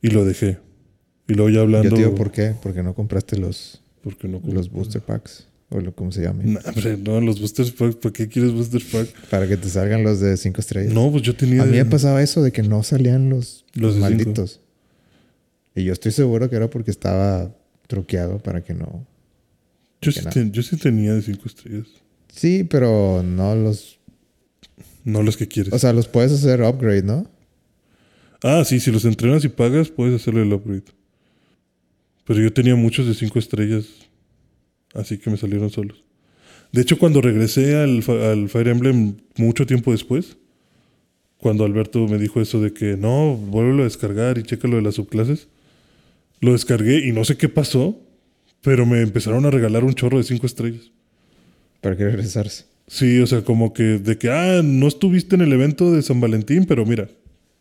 Y 0.01 0.09
lo 0.09 0.25
dejé. 0.25 0.59
Y 1.28 1.35
luego 1.35 1.50
ya 1.50 1.61
hablando. 1.61 1.88
Yo 1.88 1.94
te 1.94 2.02
digo 2.02 2.14
por 2.14 2.30
qué. 2.32 2.54
Porque 2.62 2.82
no 2.82 2.94
compraste 2.94 3.37
los, 3.38 3.80
Porque 4.02 4.28
no 4.28 4.40
los 4.44 4.70
booster 4.70 5.00
packs. 5.02 5.46
O 5.70 5.80
lo 5.80 5.94
como 5.94 6.12
se 6.12 6.22
llame. 6.22 6.44
Nah, 6.44 6.61
hombre, 6.66 6.98
no, 6.98 7.18
los 7.22 7.40
boosters 7.40 7.70
pack. 7.70 7.94
¿Para 7.96 8.12
qué 8.12 8.28
quieres 8.28 8.52
booster 8.52 8.82
pack? 8.92 9.08
Para 9.30 9.48
que 9.48 9.56
te 9.56 9.68
salgan 9.70 10.02
los 10.02 10.20
de 10.20 10.37
5 10.37 10.61
estrellas. 10.61 10.92
No, 10.92 11.11
pues 11.11 11.22
yo 11.22 11.35
tenía. 11.35 11.62
a 11.62 11.66
mí 11.66 11.72
me 11.78 11.85
pasaba 11.87 12.22
eso 12.22 12.42
de 12.42 12.52
que 12.52 12.62
no 12.62 12.82
salían 12.82 13.30
los, 13.30 13.64
Los 13.72 13.94
los 13.94 13.94
de 13.94 14.00
cinco. 14.00 14.18
malditos. 14.24 14.61
Y 15.74 15.85
yo 15.85 15.94
estoy 15.94 16.12
seguro 16.12 16.50
que 16.50 16.56
era 16.56 16.68
porque 16.68 16.90
estaba 16.90 17.54
truqueado 17.87 18.38
para 18.38 18.62
que 18.62 18.74
no. 18.74 19.06
yo, 20.02 20.12
que 20.12 20.20
sí 20.20 20.26
ten- 20.30 20.52
yo 20.52 20.62
sí 20.62 20.76
tenía 20.76 21.14
de 21.14 21.22
5 21.22 21.42
estrellas. 21.46 21.87
Sí, 22.28 22.64
pero 22.64 23.22
no 23.22 23.54
los. 23.54 23.98
No 25.04 25.22
los 25.22 25.37
que 25.38 25.48
quieres. 25.48 25.72
O 25.72 25.78
sea, 25.78 25.92
los 25.94 26.06
puedes 26.06 26.32
hacer 26.32 26.61
upgrade, 26.62 27.02
¿no? 27.02 27.26
Ah, 28.42 28.62
sí, 28.66 28.78
si 28.78 28.90
los 28.90 29.04
entrenas 29.06 29.42
y 29.44 29.48
pagas, 29.48 29.88
puedes 29.88 30.20
hacerle 30.20 30.42
el 30.42 30.52
upgrade. 30.52 30.82
Pero 32.24 32.40
yo 32.40 32.52
tenía 32.52 32.76
muchos 32.76 33.06
de 33.06 33.14
5 33.14 33.38
estrellas, 33.38 33.87
así 34.94 35.18
que 35.18 35.30
me 35.30 35.37
salieron 35.37 35.70
solos. 35.70 36.04
De 36.70 36.82
hecho, 36.82 36.98
cuando 36.98 37.20
regresé 37.20 37.76
al, 37.76 38.02
al 38.08 38.48
Fire 38.48 38.68
Emblem 38.68 39.16
mucho 39.37 39.66
tiempo 39.66 39.92
después, 39.92 40.37
cuando 41.38 41.64
Alberto 41.64 42.06
me 42.06 42.18
dijo 42.18 42.40
eso 42.40 42.61
de 42.61 42.72
que 42.72 42.96
no, 42.96 43.37
vuelvo 43.37 43.80
a 43.80 43.85
descargar 43.85 44.38
y 44.38 44.44
checa 44.44 44.68
lo 44.68 44.76
de 44.76 44.82
las 44.82 44.94
subclases, 44.94 45.48
lo 46.40 46.52
descargué 46.52 47.06
y 47.06 47.12
no 47.12 47.24
sé 47.24 47.37
qué 47.37 47.48
pasó, 47.48 48.00
pero 48.62 48.87
me 48.87 49.00
empezaron 49.00 49.44
a 49.44 49.50
regalar 49.50 49.85
un 49.85 49.94
chorro 49.94 50.18
de 50.18 50.24
5 50.24 50.46
estrellas. 50.46 50.92
Para 51.80 51.96
que 51.96 52.04
regresarse. 52.04 52.64
Sí, 52.87 53.20
o 53.20 53.26
sea, 53.26 53.42
como 53.42 53.72
que 53.72 53.98
de 53.98 54.18
que, 54.18 54.30
ah, 54.30 54.61
no 54.62 54.87
estuviste 54.87 55.35
en 55.35 55.40
el 55.40 55.52
evento 55.52 55.92
de 55.92 56.02
San 56.02 56.20
Valentín, 56.20 56.64
pero 56.66 56.85
mira, 56.85 57.08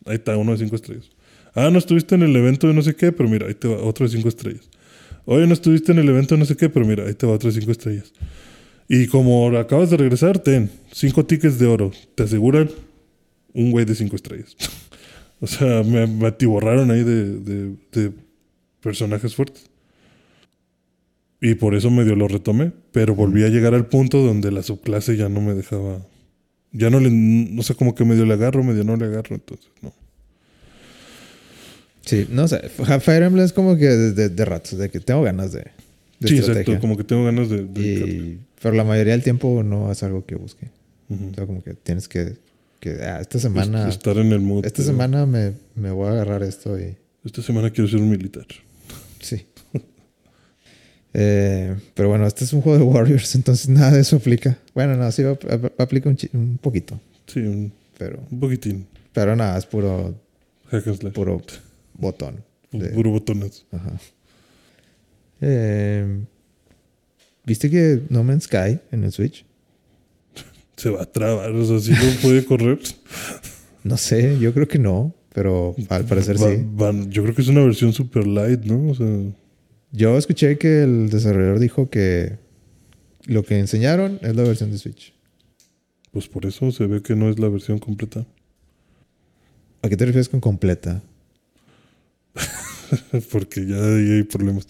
ahí 0.06 0.16
está, 0.16 0.38
uno 0.38 0.52
de 0.52 0.58
cinco 0.58 0.76
estrellas. 0.76 1.10
Ah, 1.54 1.70
no 1.70 1.78
estuviste 1.80 2.16
en 2.16 2.24
el 2.24 2.36
evento 2.36 2.68
de 2.68 2.74
no 2.74 2.82
sé 2.82 2.96
qué, 2.96 3.12
pero 3.12 3.28
mira, 3.30 3.48
ahí 3.48 3.54
te 3.56 3.68
va 3.68 3.78
otro 3.84 4.06
de 4.06 4.12
cinco 4.12 4.30
estrellas. 4.30 4.70
Oye, 5.26 5.46
no 5.48 5.54
estuviste 5.54 5.92
en 5.92 6.00
el 6.00 6.10
evento 6.10 6.36
de 6.36 6.40
no 6.40 6.46
sé 6.46 6.56
qué, 6.56 6.70
pero 6.70 6.86
mira, 6.86 7.06
ahí 7.06 7.14
te 7.14 7.26
va 7.28 7.34
otro 7.34 7.52
de 7.52 7.60
cinco 7.60 7.72
estrellas. 7.72 8.14
Y 8.88 9.08
como 9.08 9.48
acabas 9.58 9.90
de 9.90 9.98
regresar, 9.98 10.40
ten 10.40 10.70
cinco 10.92 11.26
tickets 11.26 11.60
de 11.60 11.68
oro. 11.68 11.92
Te 12.16 12.24
aseguran 12.24 12.70
un 13.54 13.72
güey 13.72 13.86
de 13.86 13.96
cinco 13.96 14.16
estrellas. 14.16 14.56
o 15.40 15.48
sea, 15.48 15.84
me, 15.84 16.08
me 16.08 16.28
atiborraron 16.28 16.90
ahí 16.92 17.04
de, 17.04 17.40
de- 17.40 18.12
personajes 18.82 19.36
fuertes. 19.36 19.70
Y 21.40 21.56
por 21.56 21.74
eso 21.76 21.90
medio 21.90 22.16
lo 22.16 22.28
retomé, 22.28 22.72
pero 22.92 23.16
volví 23.16 23.44
a 23.44 23.50
llegar 23.50 23.74
al 23.74 23.88
punto 23.88 24.20
donde 24.24 24.52
la 24.52 24.62
subclase 24.64 25.18
ya 25.18 25.28
no 25.30 25.42
me 25.42 25.54
dejaba. 25.54 26.06
Ya 26.72 26.90
no 26.90 27.00
le. 27.00 27.10
No 27.10 27.64
sé, 27.64 27.76
como 27.76 27.96
que 27.96 28.06
medio 28.06 28.26
le 28.26 28.34
agarro, 28.34 28.64
medio 28.64 28.84
no 28.84 28.96
le 28.96 29.06
agarro, 29.06 29.36
entonces 29.36 29.70
no. 29.82 29.94
Sí, 32.06 32.28
no 32.30 32.48
sé. 32.48 32.60
Fa- 32.70 33.00
Fire 33.00 33.24
Emblem 33.24 33.46
es 33.46 33.54
como 33.54 33.76
que 33.78 33.88
de, 33.88 34.12
de- 34.14 34.30
de 34.30 34.46
ratos, 34.46 34.78
de 34.78 34.90
que 34.90 35.00
tengo 35.00 35.22
ganas 35.24 35.52
de, 35.52 35.66
de 36.20 36.28
sí, 36.28 36.38
estrategia. 36.38 36.62
exacto, 36.62 36.82
como 36.82 36.98
que 36.98 37.04
tengo 37.04 37.24
ganas 37.26 37.50
de. 37.50 37.58
Y, 37.80 38.40
pero 38.62 38.76
la 38.76 38.84
mayoría 38.84 39.14
del 39.14 39.24
tiempo 39.24 39.62
no 39.64 39.92
es 39.92 40.02
algo 40.04 40.26
que 40.26 40.36
busque. 40.36 40.68
O 41.10 41.36
sea, 41.36 41.46
como 41.46 41.64
que 41.64 41.74
tienes 41.74 42.08
que. 42.08 42.38
que 42.80 42.92
ah, 43.04 43.20
esta 43.22 43.38
semana. 43.40 43.84
Est- 43.88 43.98
Estar 43.98 44.18
en 44.18 44.32
el 44.32 44.40
mood. 44.40 44.66
Esta 44.66 44.82
semana 44.84 45.26
me, 45.26 45.54
me 45.76 45.92
voy 45.92 46.08
a 46.08 46.12
agarrar 46.12 46.42
esto 46.44 46.80
y. 46.80 46.96
Esta 47.24 47.42
semana 47.44 47.70
quiero 47.70 47.88
ser 47.90 48.00
un 48.00 48.10
militar. 48.10 48.46
Sí. 49.20 49.46
Eh, 51.14 51.76
pero 51.94 52.08
bueno, 52.10 52.26
este 52.26 52.46
es 52.46 52.54
un 52.54 52.62
juego 52.62 52.78
de 52.78 52.86
Warriors, 52.86 53.36
entonces 53.36 53.68
nada 53.70 53.92
de 53.92 54.00
eso 54.02 54.16
aplica. 54.16 54.58
Bueno, 54.74 54.96
no, 54.96 55.12
sí 55.12 55.24
va- 55.24 55.34
va- 55.58 55.72
aplica 55.78 56.10
un, 56.10 56.58
poquito, 56.62 57.00
Sí, 57.28 57.40
un, 57.42 57.72
pero, 57.98 58.20
un 58.32 58.40
poquitín. 58.40 58.88
pero 59.12 59.36
nada, 59.36 59.58
es 59.58 59.66
puro, 59.66 60.16
Hack 60.70 60.88
and 60.88 61.00
slash. 61.00 61.14
puro 61.14 61.36
botón. 62.02 62.44
de- 62.72 62.90
Puro 62.90 63.12
botones. 63.12 63.66
Ajá. 63.72 64.00
Eh, 65.42 66.24
¿Viste 67.46 67.70
que 67.70 68.02
No 68.10 68.24
Man's 68.24 68.44
Sky 68.46 68.80
en 68.92 69.04
el 69.04 69.12
Switch? 69.12 69.46
Se 70.78 70.90
va 70.90 71.04
a 71.04 71.06
trabar, 71.06 71.52
o 71.52 71.66
sea, 71.66 71.80
si 71.80 71.92
no 71.92 72.22
puede 72.22 72.46
correr. 72.46 72.80
No 73.84 73.98
sé, 73.98 74.38
yo 74.40 74.54
creo 74.54 74.68
que 74.68 74.78
no, 74.78 75.16
pero 75.34 75.76
al 75.90 76.06
parecer 76.06 76.36
Va- 76.40 76.92
sí. 76.94 77.08
yo 77.10 77.24
creo 77.24 77.34
que 77.34 77.42
es 77.42 77.48
una 77.48 77.64
versión 77.64 77.94
super 77.94 78.28
light, 78.28 78.64
¿no? 78.64 78.92
O 78.92 78.94
sea, 78.94 79.08
Yo 79.92 80.20
escuché 80.20 80.60
que 80.60 80.84
el 80.84 81.10
desarrollador 81.10 81.58
dijo 81.58 81.90
que 81.90 82.38
lo 83.26 83.42
que 83.44 83.58
enseñaron 83.58 84.20
es 84.22 84.36
la 84.36 84.44
versión 84.44 84.70
de 84.70 84.78
Switch. 84.78 85.16
pues 86.12 86.28
por 86.28 86.46
eso 86.46 86.72
se 86.72 86.86
ve 86.86 87.02
que 87.02 87.16
no 87.16 87.28
es 87.32 87.40
la 87.40 87.50
versión 87.50 87.80
completa. 87.80 88.24
¿A 89.82 89.90
qué 89.90 89.98
te 89.98 90.06
refieres 90.06 90.30
con 90.30 90.40
completa? 90.42 91.02
porque 93.32 93.66
ya 93.66 93.78
ahí 93.78 94.12
hay 94.12 94.24
problemas. 94.24 94.68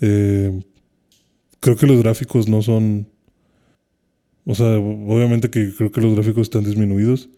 Eh, 0.00 0.60
creo 1.60 1.76
que 1.76 1.86
los 1.86 2.00
gráficos 2.02 2.48
no 2.48 2.62
son. 2.62 3.08
O 4.44 4.54
sea, 4.54 4.78
obviamente 4.78 5.50
que 5.50 5.72
creo 5.76 5.92
que 5.92 6.00
los 6.00 6.14
gráficos 6.14 6.42
están 6.42 6.64
disminuidos. 6.64 7.28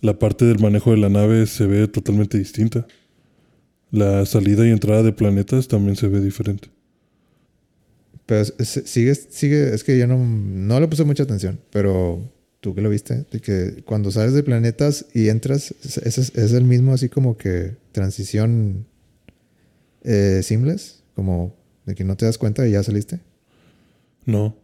La 0.00 0.18
parte 0.18 0.44
del 0.44 0.58
manejo 0.58 0.90
de 0.90 0.96
la 0.98 1.08
nave 1.08 1.46
se 1.46 1.66
ve 1.66 1.86
totalmente 1.88 2.36
distinta. 2.38 2.86
La 3.90 4.26
salida 4.26 4.66
y 4.66 4.70
entrada 4.70 5.02
de 5.02 5.12
planetas 5.12 5.68
también 5.68 5.96
se 5.96 6.08
ve 6.08 6.20
diferente. 6.20 6.68
Pero 8.26 8.40
es- 8.42 8.54
es- 8.58 8.82
sigue, 8.90 9.14
sigue, 9.14 9.74
es 9.74 9.84
que 9.84 9.98
yo 9.98 10.06
no, 10.06 10.18
no 10.18 10.80
le 10.80 10.88
puse 10.88 11.04
mucha 11.04 11.22
atención, 11.24 11.60
pero 11.70 12.32
tú 12.60 12.74
que 12.74 12.80
lo 12.80 12.88
viste, 12.90 13.26
de 13.30 13.40
que 13.40 13.82
cuando 13.84 14.10
sales 14.10 14.32
de 14.34 14.42
planetas 14.42 15.06
y 15.12 15.28
entras, 15.28 15.74
es, 15.84 15.98
es- 16.18 16.32
es 16.36 16.52
el 16.52 16.64
mismo 16.64 16.92
así 16.94 17.08
como 17.08 17.36
que 17.36 17.76
transición 17.92 18.86
eh, 20.04 20.40
seamless, 20.42 21.02
como 21.14 21.54
de 21.86 21.94
que 21.94 22.04
no 22.04 22.16
te 22.16 22.24
das 22.26 22.38
cuenta 22.38 22.66
y 22.66 22.72
ya 22.72 22.82
saliste. 22.82 23.20
No. 24.24 24.56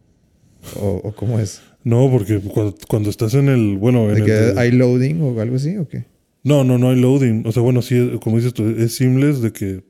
¿O, 0.75 1.01
o 1.03 1.15
cómo 1.15 1.39
es? 1.39 1.61
No, 1.83 2.09
porque 2.11 2.39
cuando, 2.39 2.75
cuando 2.87 3.09
estás 3.09 3.33
en 3.33 3.47
el. 3.49 3.77
Bueno, 3.77 4.09
en 4.09 4.15
¿De 4.15 4.19
el 4.21 4.25
que 4.25 4.31
de- 4.33 4.59
hay 4.59 4.71
loading 4.71 5.21
o 5.21 5.39
algo 5.39 5.55
así 5.55 5.77
o 5.77 5.87
qué? 5.87 6.05
No, 6.43 6.63
no, 6.63 6.77
no 6.77 6.89
hay 6.89 6.99
loading. 6.99 7.43
O 7.45 7.51
sea, 7.51 7.61
bueno, 7.63 7.81
sí, 7.81 8.17
como 8.23 8.37
dices 8.37 8.53
tú, 8.53 8.67
es 8.67 8.95
seamless 8.95 9.41
de 9.41 9.51
que 9.51 9.83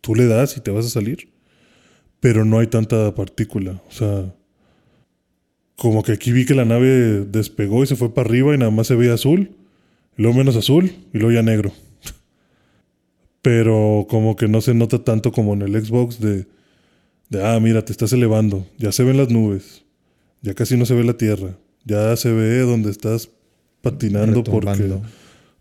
tú 0.00 0.14
le 0.14 0.26
das 0.26 0.56
y 0.56 0.60
te 0.60 0.70
vas 0.70 0.86
a 0.86 0.90
salir. 0.90 1.28
Pero 2.20 2.44
no 2.44 2.58
hay 2.58 2.66
tanta 2.66 3.14
partícula. 3.14 3.80
O 3.88 3.92
sea, 3.92 4.34
como 5.76 6.02
que 6.02 6.12
aquí 6.12 6.32
vi 6.32 6.44
que 6.44 6.54
la 6.54 6.64
nave 6.64 7.24
despegó 7.30 7.84
y 7.84 7.86
se 7.86 7.96
fue 7.96 8.12
para 8.12 8.28
arriba 8.28 8.54
y 8.54 8.58
nada 8.58 8.70
más 8.70 8.86
se 8.88 8.94
veía 8.96 9.14
azul. 9.14 9.52
Y 10.16 10.22
luego 10.22 10.36
menos 10.38 10.56
azul 10.56 10.90
y 11.12 11.18
luego 11.18 11.32
ya 11.32 11.42
negro. 11.42 11.72
Pero 13.42 14.06
como 14.08 14.36
que 14.36 14.48
no 14.48 14.60
se 14.60 14.74
nota 14.74 15.02
tanto 15.04 15.32
como 15.32 15.54
en 15.54 15.62
el 15.62 15.84
Xbox 15.84 16.20
de, 16.20 16.46
de, 17.28 17.46
ah, 17.46 17.58
mira, 17.60 17.84
te 17.84 17.92
estás 17.92 18.12
elevando. 18.12 18.66
Ya 18.78 18.92
se 18.92 19.04
ven 19.04 19.16
las 19.16 19.30
nubes. 19.30 19.84
Ya 20.42 20.54
casi 20.54 20.76
no 20.76 20.84
se 20.86 20.94
ve 20.94 21.04
la 21.04 21.16
tierra. 21.16 21.56
Ya 21.84 22.16
se 22.16 22.32
ve 22.32 22.60
donde 22.60 22.90
estás 22.90 23.30
patinando 23.82 24.42
porque 24.44 24.70
Retumbando. 24.70 25.02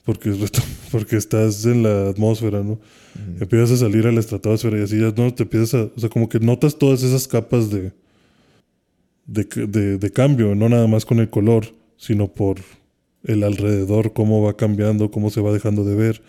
porque, 0.04 0.34
porque 0.92 1.16
estás 1.18 1.66
en 1.66 1.84
la 1.84 2.10
atmósfera, 2.10 2.64
¿no? 2.64 2.80
Empiezas 3.40 3.72
a 3.72 3.78
salir 3.78 4.06
a 4.06 4.12
la 4.12 4.20
estratosfera 4.20 4.78
y 4.78 4.84
así 4.84 5.00
ya 5.00 5.12
no 5.16 5.34
te 5.34 5.44
empiezas 5.44 5.74
a. 5.74 5.84
O 5.96 6.00
sea, 6.00 6.10
como 6.10 6.30
que 6.30 6.40
notas 6.40 6.78
todas 6.78 7.02
esas 7.04 7.28
capas 7.28 7.70
de, 7.70 7.92
de, 9.26 9.44
de, 9.68 9.98
de 9.98 10.12
cambio, 10.12 10.54
no 10.56 10.70
nada 10.70 10.88
más 10.88 11.06
con 11.06 11.20
el 11.20 11.30
color, 11.30 11.66
sino 11.98 12.28
por 12.28 12.58
el 13.24 13.44
alrededor, 13.44 14.14
cómo 14.14 14.42
va 14.44 14.56
cambiando, 14.56 15.10
cómo 15.12 15.30
se 15.30 15.42
va 15.42 15.52
dejando 15.52 15.84
de 15.84 15.96
ver, 15.96 16.22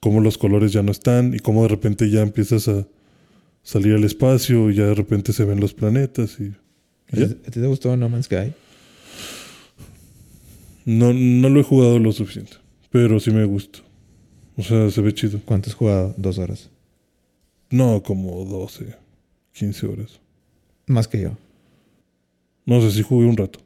cómo 0.00 0.20
los 0.20 0.38
colores 0.38 0.72
ya 0.72 0.82
no 0.82 0.90
están 0.92 1.34
y 1.34 1.38
cómo 1.38 1.62
de 1.62 1.68
repente 1.68 2.10
ya 2.10 2.22
empiezas 2.22 2.68
a 2.68 2.86
salir 3.62 3.94
al 3.94 4.04
espacio 4.04 4.70
y 4.70 4.76
ya 4.76 4.86
de 4.86 4.94
repente 4.94 5.32
se 5.32 5.44
ven 5.44 5.60
los 5.60 5.74
planetas 5.74 6.38
y. 6.40 6.54
¿A 7.12 7.18
y 7.20 7.22
a 7.24 7.28
ti 7.28 7.60
te 7.60 7.66
gustó 7.66 7.96
No 7.96 8.08
Man's 8.08 8.26
Sky? 8.26 8.52
No, 10.84 11.12
no 11.12 11.48
lo 11.48 11.60
he 11.60 11.64
jugado 11.64 11.98
lo 11.98 12.12
suficiente, 12.12 12.52
pero 12.90 13.20
sí 13.20 13.30
me 13.30 13.44
gusta. 13.44 13.80
O 14.56 14.62
sea, 14.62 14.90
se 14.90 15.00
ve 15.00 15.12
chido. 15.14 15.40
¿Cuánto 15.44 15.70
has 15.70 15.74
jugado? 15.76 16.14
Dos 16.16 16.38
horas. 16.38 16.70
No, 17.70 18.02
como 18.02 18.44
12, 18.44 18.94
15 19.52 19.86
horas. 19.86 20.20
Más 20.86 21.06
que 21.06 21.20
yo. 21.20 21.36
No 22.66 22.80
sé 22.80 22.90
si 22.90 23.02
jugué 23.02 23.26
un 23.26 23.36
rato. 23.36 23.60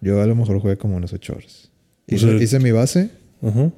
Yo 0.00 0.20
a 0.20 0.26
lo 0.26 0.34
mejor 0.34 0.58
jugué 0.60 0.76
como 0.76 0.96
unas 0.96 1.12
ocho 1.12 1.34
horas. 1.34 1.70
O 2.10 2.14
Hice, 2.14 2.26
sea- 2.26 2.42
hice 2.42 2.58
mi 2.58 2.72
base. 2.72 3.10
Ajá. 3.42 3.70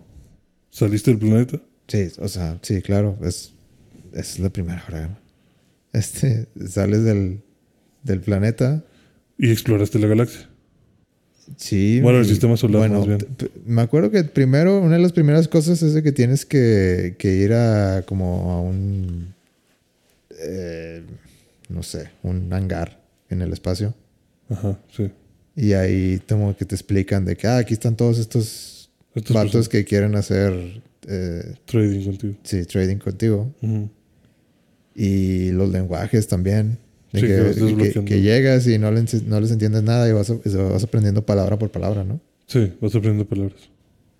¿Saliste 0.72 1.10
del 1.10 1.20
planeta? 1.20 1.60
Sí, 1.86 2.08
o 2.18 2.28
sea, 2.28 2.58
sí, 2.62 2.80
claro. 2.80 3.18
Es, 3.22 3.52
es 4.14 4.38
la 4.38 4.48
primera 4.48 4.82
hora. 4.88 5.18
Este, 5.92 6.46
sales 6.66 7.04
del, 7.04 7.42
del 8.02 8.20
planeta. 8.20 8.82
Y 9.36 9.50
exploraste 9.50 9.98
la 9.98 10.06
galaxia. 10.06 10.48
Sí. 11.58 12.00
Bueno, 12.00 12.20
el 12.20 12.26
sistema 12.26 12.56
solar, 12.56 12.88
más 12.88 13.06
bien. 13.06 13.18
Me 13.66 13.82
acuerdo 13.82 14.10
que 14.10 14.24
primero, 14.24 14.80
una 14.80 14.96
de 14.96 15.02
las 15.02 15.12
primeras 15.12 15.46
cosas 15.46 15.82
es 15.82 15.92
de 15.92 16.02
que 16.02 16.12
tienes 16.12 16.46
que, 16.46 17.16
que 17.18 17.34
ir 17.34 17.52
a 17.52 18.02
como 18.06 18.52
a 18.52 18.60
un, 18.62 19.34
eh, 20.30 21.02
no 21.68 21.82
sé, 21.82 22.08
un 22.22 22.50
hangar 22.50 22.98
en 23.28 23.42
el 23.42 23.52
espacio. 23.52 23.94
Ajá, 24.48 24.78
sí. 24.96 25.10
Y 25.54 25.74
ahí 25.74 26.22
como 26.26 26.56
que 26.56 26.64
te 26.64 26.74
explican 26.74 27.26
de 27.26 27.36
que, 27.36 27.46
ah, 27.46 27.58
aquí 27.58 27.74
están 27.74 27.94
todos 27.94 28.18
estos 28.18 28.81
Estos 29.14 29.34
vatos 29.34 29.52
personas- 29.52 29.68
que 29.68 29.84
quieren 29.84 30.14
hacer, 30.16 30.82
eh, 31.08 31.54
Trading 31.66 32.04
contigo. 32.04 32.34
sí, 32.42 32.64
trading 32.64 32.96
contigo. 32.98 33.52
Y 34.94 35.50
los 35.52 35.70
lenguajes 35.70 36.28
también. 36.28 36.78
De 37.12 37.20
Sí, 37.20 37.26
que, 37.26 37.34
que 37.34 37.40
vas 37.42 37.54
que- 37.56 37.60
desbloqueando. 37.64 38.04
que 38.08 38.20
llegas 38.22 38.66
y 38.66 38.78
no 38.78 38.90
les, 38.90 39.22
no 39.24 39.38
les 39.40 39.50
entiendes 39.50 39.82
nada 39.82 40.08
y 40.08 40.12
vas, 40.12 40.32
vas 40.44 40.84
aprendiendo 40.84 41.24
palabra 41.26 41.58
por 41.58 41.70
palabra, 41.70 42.04
¿no? 42.04 42.20
Sí, 42.46 42.72
vas 42.80 42.94
aprendiendo 42.94 43.26
palabras. 43.28 43.68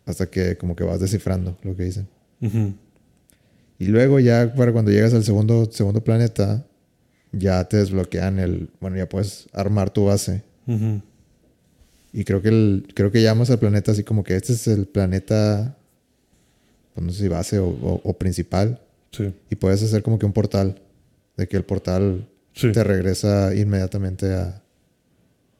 Hasta 0.04 0.26
que 0.28 0.56
como 0.56 0.76
que 0.76 0.84
vas 0.84 1.00
descifrando 1.00 1.56
lo 1.62 1.74
que 1.76 1.84
dicen. 1.84 2.06
Y 3.78 3.86
luego 3.86 4.20
ya 4.20 4.52
para 4.54 4.72
cuando 4.72 4.90
llegas 4.90 5.14
al 5.14 5.24
segundo, 5.24 5.70
segundo 5.72 6.02
planeta, 6.04 6.66
ya 7.32 7.64
te 7.64 7.78
desbloquean 7.78 8.38
el... 8.38 8.68
Bueno, 8.80 8.96
ya 8.98 9.08
puedes 9.08 9.48
armar 9.52 9.90
tu 9.90 10.04
base. 10.04 10.42
Ujú. 10.66 11.00
Y 12.12 12.24
creo 12.24 12.42
que, 12.42 12.48
el, 12.50 12.88
creo 12.94 13.10
que 13.10 13.22
llamas 13.22 13.50
al 13.50 13.58
planeta 13.58 13.92
así 13.92 14.04
como 14.04 14.22
que 14.24 14.36
este 14.36 14.52
es 14.52 14.68
el 14.68 14.86
planeta, 14.86 15.76
pues 16.94 17.06
no 17.06 17.12
sé 17.12 17.22
si 17.22 17.28
base 17.28 17.58
o, 17.58 17.68
o- 17.68 18.00
o 18.04 18.12
principal. 18.18 18.80
Sí, 19.12 19.32
Y 19.50 19.56
puedes 19.56 19.82
hacer 19.82 20.02
como 20.02 20.18
que 20.18 20.26
un 20.26 20.32
portal. 20.32 20.80
De 21.36 21.48
que 21.48 21.56
el 21.56 21.64
portal 21.64 22.28
sí. 22.52 22.72
te 22.72 22.84
regresa 22.84 23.54
inmediatamente 23.54 24.34
a, 24.34 24.62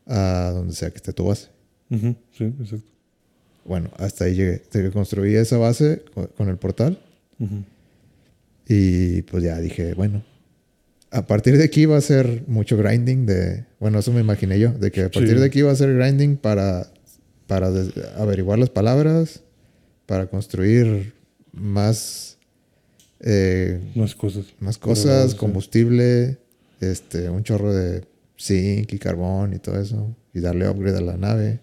a 0.06 0.50
donde 0.50 0.74
sea 0.74 0.90
que 0.90 0.96
esté 0.96 1.12
tu 1.14 1.24
base. 1.24 1.48
Sí, 1.90 2.44
exacto. 2.44 2.86
Bueno, 3.64 3.90
hasta 3.96 4.24
ahí 4.24 4.34
llegué. 4.34 4.62
Que 4.70 4.90
construí 4.90 5.34
esa 5.34 5.56
base 5.56 6.02
con, 6.14 6.26
con 6.28 6.48
el 6.50 6.56
portal. 6.58 6.98
Y 8.68 9.22
pues 9.22 9.42
ya 9.42 9.58
dije, 9.58 9.94
bueno, 9.94 10.22
a 11.12 11.26
partir 11.26 11.56
de 11.58 11.64
aquí 11.64 11.84
va 11.86 11.98
a 11.98 12.00
ser 12.00 12.42
mucho 12.46 12.76
grinding 12.76 13.26
de, 13.26 13.64
bueno, 13.78 13.98
eso 13.98 14.12
me 14.12 14.20
imaginé 14.20 14.58
yo, 14.58 14.72
de 14.72 14.90
que 14.90 15.02
a 15.02 15.10
partir 15.10 15.34
Sí. 15.34 15.40
de 15.40 15.44
aquí 15.44 15.62
va 15.62 15.70
a 15.70 15.76
ser 15.76 15.94
grinding 15.94 16.36
para, 16.36 16.90
para 17.46 17.68
averiguar 18.16 18.58
las 18.58 18.70
palabras, 18.70 19.42
para 20.06 20.26
construir 20.26 21.12
más, 21.52 22.38
eh, 23.20 23.78
Más 23.94 24.14
cosas. 24.14 24.46
más 24.58 24.78
cosas, 24.78 25.34
combustible, 25.34 26.38
este, 26.80 27.28
un 27.30 27.42
chorro 27.44 27.72
de 27.74 28.04
zinc 28.38 28.92
y 28.92 28.98
carbón 28.98 29.52
y 29.54 29.58
todo 29.58 29.78
eso, 29.80 30.16
y 30.34 30.40
darle 30.40 30.68
upgrade 30.68 30.98
a 30.98 31.02
la 31.02 31.16
nave. 31.16 31.60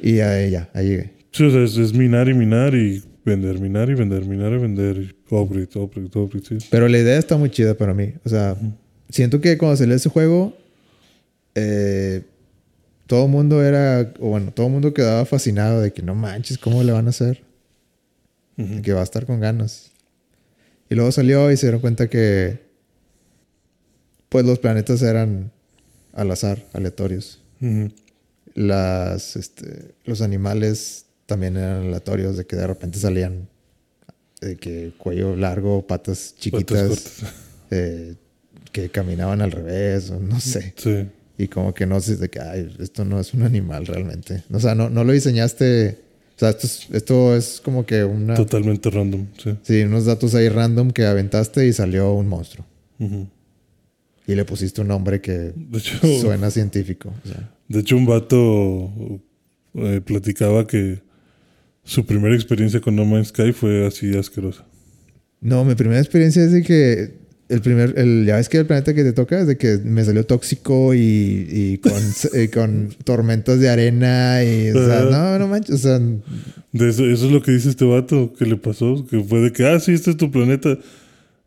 Y 0.00 0.20
ahí 0.20 0.50
ya, 0.50 0.70
ahí 0.74 0.88
llegué. 0.88 1.12
Sí, 1.32 1.44
o 1.44 1.50
sea, 1.50 1.62
es, 1.64 1.76
es 1.76 1.92
minar 1.94 2.28
y 2.28 2.34
minar 2.34 2.74
y 2.74 3.02
vender, 3.24 3.58
minar 3.60 3.90
y 3.90 3.94
vender, 3.94 4.24
minar 4.24 4.52
y 4.52 4.58
vender. 4.58 4.96
Y 4.96 5.34
upgrade, 5.34 5.68
upgrade, 5.74 6.10
upgrade, 6.14 6.46
sí. 6.46 6.58
Pero 6.70 6.88
la 6.88 6.98
idea 6.98 7.18
está 7.18 7.36
muy 7.36 7.50
chida 7.50 7.74
para 7.74 7.94
mí. 7.94 8.14
O 8.24 8.28
sea, 8.28 8.56
siento 9.08 9.40
que 9.40 9.56
cuando 9.58 9.76
salió 9.76 9.94
ese 9.94 10.08
juego, 10.08 10.56
eh, 11.54 12.22
todo 13.06 13.26
el 13.26 13.30
mundo 13.30 13.62
era, 13.62 14.12
o 14.18 14.28
bueno, 14.28 14.52
todo 14.52 14.66
el 14.66 14.72
mundo 14.72 14.94
quedaba 14.94 15.24
fascinado 15.24 15.80
de 15.80 15.92
que 15.92 16.02
no 16.02 16.14
manches, 16.14 16.58
¿cómo 16.58 16.82
le 16.82 16.92
van 16.92 17.06
a 17.06 17.10
hacer? 17.10 17.42
Que 18.82 18.92
va 18.92 19.00
a 19.00 19.04
estar 19.04 19.26
con 19.26 19.40
ganas. 19.40 19.90
Y 20.88 20.94
luego 20.94 21.10
salió 21.12 21.50
y 21.50 21.56
se 21.56 21.66
dieron 21.66 21.80
cuenta 21.80 22.08
que, 22.08 22.60
pues 24.28 24.44
los 24.44 24.58
planetas 24.58 25.02
eran 25.02 25.50
al 26.12 26.30
azar, 26.30 26.64
aleatorios. 26.72 27.40
Las, 28.54 29.36
este, 29.36 29.94
los 30.04 30.20
animales 30.20 31.06
también 31.26 31.56
eran 31.56 31.86
aleatorios, 31.86 32.36
de 32.36 32.46
que 32.46 32.56
de 32.56 32.66
repente 32.66 32.98
salían, 32.98 33.48
de 34.40 34.56
que 34.56 34.92
cuello 34.98 35.36
largo, 35.36 35.86
patas 35.86 36.34
chiquitas 36.38 37.22
eh, 37.70 38.14
que 38.72 38.90
caminaban 38.90 39.40
al 39.40 39.52
revés, 39.52 40.10
o 40.10 40.20
no 40.20 40.40
sé. 40.40 40.74
Sí. 40.76 41.06
Y 41.36 41.48
como 41.48 41.74
que 41.74 41.86
no 41.86 42.00
sé, 42.00 42.16
de 42.16 42.28
que, 42.28 42.40
ay, 42.40 42.74
esto 42.78 43.04
no 43.04 43.18
es 43.18 43.34
un 43.34 43.42
animal 43.42 43.86
realmente. 43.86 44.44
O 44.52 44.60
sea, 44.60 44.74
no, 44.74 44.88
no 44.90 45.02
lo 45.04 45.12
diseñaste. 45.12 45.98
O 46.36 46.38
sea, 46.38 46.50
esto 46.50 46.66
es, 46.66 46.88
esto 46.92 47.36
es 47.36 47.60
como 47.60 47.86
que 47.86 48.04
una. 48.04 48.34
Totalmente 48.34 48.90
random, 48.90 49.26
sí. 49.42 49.56
Sí, 49.62 49.82
unos 49.82 50.04
datos 50.04 50.34
ahí 50.34 50.48
random 50.48 50.90
que 50.90 51.06
aventaste 51.06 51.66
y 51.66 51.72
salió 51.72 52.12
un 52.12 52.28
monstruo. 52.28 52.66
Y 54.26 54.34
le 54.34 54.44
pusiste 54.44 54.80
un 54.80 54.88
nombre 54.88 55.20
que 55.20 55.52
hecho, 55.74 55.98
suena 56.20 56.50
científico. 56.50 57.12
o 57.24 57.28
sea. 57.28 57.52
de 57.68 57.80
hecho, 57.80 57.96
un 57.96 58.06
vato 58.06 59.20
eh, 59.74 60.00
platicaba 60.02 60.66
que 60.66 61.02
su 61.84 62.06
primera 62.06 62.34
experiencia 62.34 62.80
con 62.80 62.96
No 62.96 63.04
Man's 63.04 63.28
Sky 63.28 63.52
fue 63.52 63.86
así 63.86 64.16
asquerosa. 64.16 64.64
No, 65.40 65.64
mi 65.64 65.74
primera 65.74 66.00
experiencia 66.00 66.42
es 66.42 66.52
de 66.52 66.62
que 66.62 67.24
el 67.48 67.60
primer, 67.60 67.98
el, 67.98 68.24
ya 68.26 68.36
ves 68.36 68.48
que 68.48 68.56
el 68.56 68.66
planeta 68.66 68.94
que 68.94 69.04
te 69.04 69.12
toca 69.12 69.40
es 69.40 69.46
de 69.46 69.58
que 69.58 69.78
me 69.84 70.02
salió 70.04 70.24
tóxico 70.24 70.94
y, 70.94 71.46
y 71.50 71.78
con, 71.78 71.92
y 72.42 72.48
con 72.48 72.88
tormentas 73.04 73.60
de 73.60 73.68
arena 73.68 74.42
y, 74.42 74.70
o 74.70 74.86
sea, 74.86 75.02
no, 75.02 75.38
no 75.38 75.46
manches, 75.46 75.74
o 75.74 75.78
sea, 75.78 75.98
De 75.98 76.88
eso, 76.88 77.04
eso 77.04 77.26
es 77.26 77.32
lo 77.32 77.42
que 77.42 77.52
dice 77.52 77.68
este 77.68 77.84
vato 77.84 78.32
que 78.32 78.46
le 78.46 78.56
pasó, 78.56 79.06
que 79.06 79.22
fue 79.22 79.40
de 79.40 79.52
que, 79.52 79.66
ah, 79.66 79.78
sí, 79.78 79.92
este 79.92 80.12
es 80.12 80.16
tu 80.16 80.30
planeta. 80.30 80.78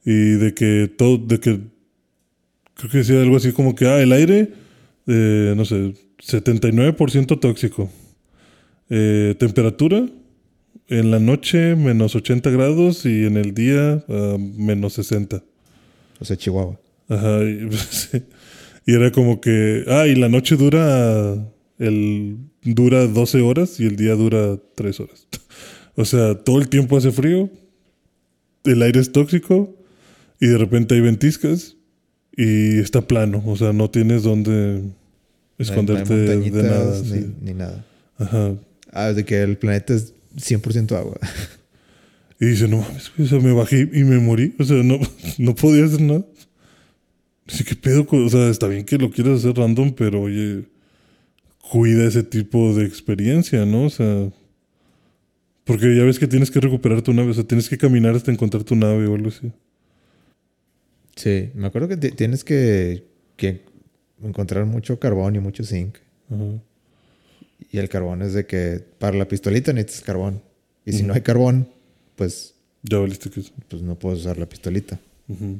Y 0.05 0.35
de 0.35 0.53
que 0.53 0.89
todo, 0.95 1.17
de 1.17 1.39
que, 1.39 1.59
creo 2.75 2.91
que 2.91 2.99
decía 2.99 3.21
algo 3.21 3.35
así 3.35 3.51
como 3.51 3.75
que, 3.75 3.87
ah, 3.87 3.99
el 3.99 4.13
aire, 4.13 4.53
eh, 5.07 5.53
no 5.57 5.65
sé, 5.65 5.95
79% 6.19 7.39
tóxico. 7.39 7.89
Eh, 8.89 9.35
temperatura, 9.37 10.07
en 10.89 11.11
la 11.11 11.19
noche 11.19 11.75
menos 11.75 12.15
80 12.15 12.49
grados 12.49 13.05
y 13.05 13.25
en 13.25 13.37
el 13.37 13.53
día 13.53 14.03
ah, 14.07 14.37
menos 14.39 14.93
60. 14.93 15.43
o 16.19 16.25
sea, 16.25 16.37
Chihuahua. 16.37 16.79
Ajá, 17.09 17.43
y, 17.43 17.69
sí. 17.73 18.23
Y 18.85 18.93
era 18.93 19.11
como 19.11 19.41
que, 19.41 19.83
ah, 19.89 20.07
y 20.07 20.15
la 20.15 20.29
noche 20.29 20.55
dura 20.55 21.35
el 21.77 22.37
dura 22.63 23.05
12 23.05 23.41
horas 23.41 23.81
y 23.81 23.85
el 23.85 23.97
día 23.97 24.13
dura 24.15 24.57
3 24.75 24.99
horas. 25.01 25.27
o 25.95 26.05
sea, 26.05 26.35
todo 26.35 26.59
el 26.59 26.69
tiempo 26.69 26.95
hace 26.95 27.11
frío, 27.11 27.49
el 28.63 28.81
aire 28.81 29.01
es 29.01 29.11
tóxico 29.11 29.75
y 30.39 30.47
de 30.47 30.57
repente 30.57 30.95
hay 30.95 31.01
ventiscas 31.01 31.75
y 32.35 32.79
está 32.79 33.01
plano. 33.01 33.43
O 33.45 33.57
sea, 33.57 33.73
no 33.73 33.89
tienes 33.89 34.23
dónde 34.23 34.83
esconderte 35.57 36.13
No 36.13 36.31
hay- 36.31 36.37
no 36.37 36.43
hay 36.45 36.49
de 36.49 36.63
nada. 36.63 37.01
Ni, 37.01 37.09
sí. 37.09 37.35
ni 37.41 37.53
nada. 37.53 37.85
Ajá. 38.17 38.55
Ah, 38.93 39.11
de 39.11 39.25
que 39.25 39.41
el 39.41 39.57
planeta 39.57 39.93
es 39.95 40.13
100% 40.37 40.95
agua. 40.95 41.17
Y 42.39 42.45
dice, 42.45 42.67
no 42.67 42.77
mames, 42.77 43.11
o 43.19 43.25
sea, 43.25 43.39
me 43.39 43.51
bajé 43.51 43.89
y 43.91 44.03
me 44.03 44.19
morí. 44.19 44.55
O 44.59 44.63
sea, 44.63 44.83
no, 44.83 44.99
no 45.39 45.55
podía 45.55 45.85
hacer 45.85 46.01
nada. 46.01 46.25
Dice, 47.47 47.63
¿qué 47.63 47.75
pedo? 47.75 48.05
O 48.09 48.29
sea, 48.29 48.49
está 48.49 48.67
bien 48.67 48.85
que 48.85 48.97
lo 48.97 49.09
quieras 49.09 49.39
hacer 49.39 49.55
random, 49.57 49.93
pero 49.93 50.21
oye, 50.23 50.65
cuida 51.71 52.05
ese 52.07 52.23
tipo 52.23 52.73
de 52.75 52.85
experiencia, 52.85 53.65
¿no? 53.65 53.85
O 53.85 53.89
sea, 53.89 54.29
porque 55.63 55.95
ya 55.95 56.03
ves 56.03 56.19
que 56.19 56.27
tienes 56.27 56.51
que 56.51 56.59
recuperar 56.61 57.01
tu 57.01 57.13
nave, 57.13 57.31
o 57.31 57.33
sea, 57.33 57.43
tienes 57.43 57.67
que 57.69 57.77
caminar 57.77 58.15
hasta 58.15 58.31
encontrar 58.31 58.63
tu 58.63 58.75
nave 58.75 59.07
o 59.07 59.15
algo 59.15 59.29
así. 59.29 59.51
Sí, 61.15 61.49
me 61.55 61.67
acuerdo 61.67 61.87
que 61.87 61.97
ti- 61.97 62.11
tienes 62.11 62.43
que, 62.43 63.03
que 63.35 63.61
encontrar 64.21 64.65
mucho 64.65 64.99
carbón 64.99 65.35
y 65.35 65.39
mucho 65.39 65.63
zinc. 65.63 65.97
Ajá. 66.29 66.61
Y 67.71 67.77
el 67.79 67.89
carbón 67.89 68.21
es 68.21 68.33
de 68.33 68.45
que 68.45 68.83
para 68.99 69.17
la 69.17 69.27
pistolita 69.27 69.73
necesitas 69.73 70.03
carbón. 70.05 70.41
Y 70.85 70.93
si 70.93 71.03
no 71.03 71.13
hay 71.13 71.21
carbón, 71.21 71.67
pues, 72.15 72.53
Ya 72.83 72.99
valiste 72.99 73.29
que 73.29 73.41
pues 73.67 73.81
no 73.81 73.95
puedes 73.99 74.19
usar 74.21 74.37
la 74.37 74.47
pistolita. 74.47 74.99
Ujú. 75.27 75.59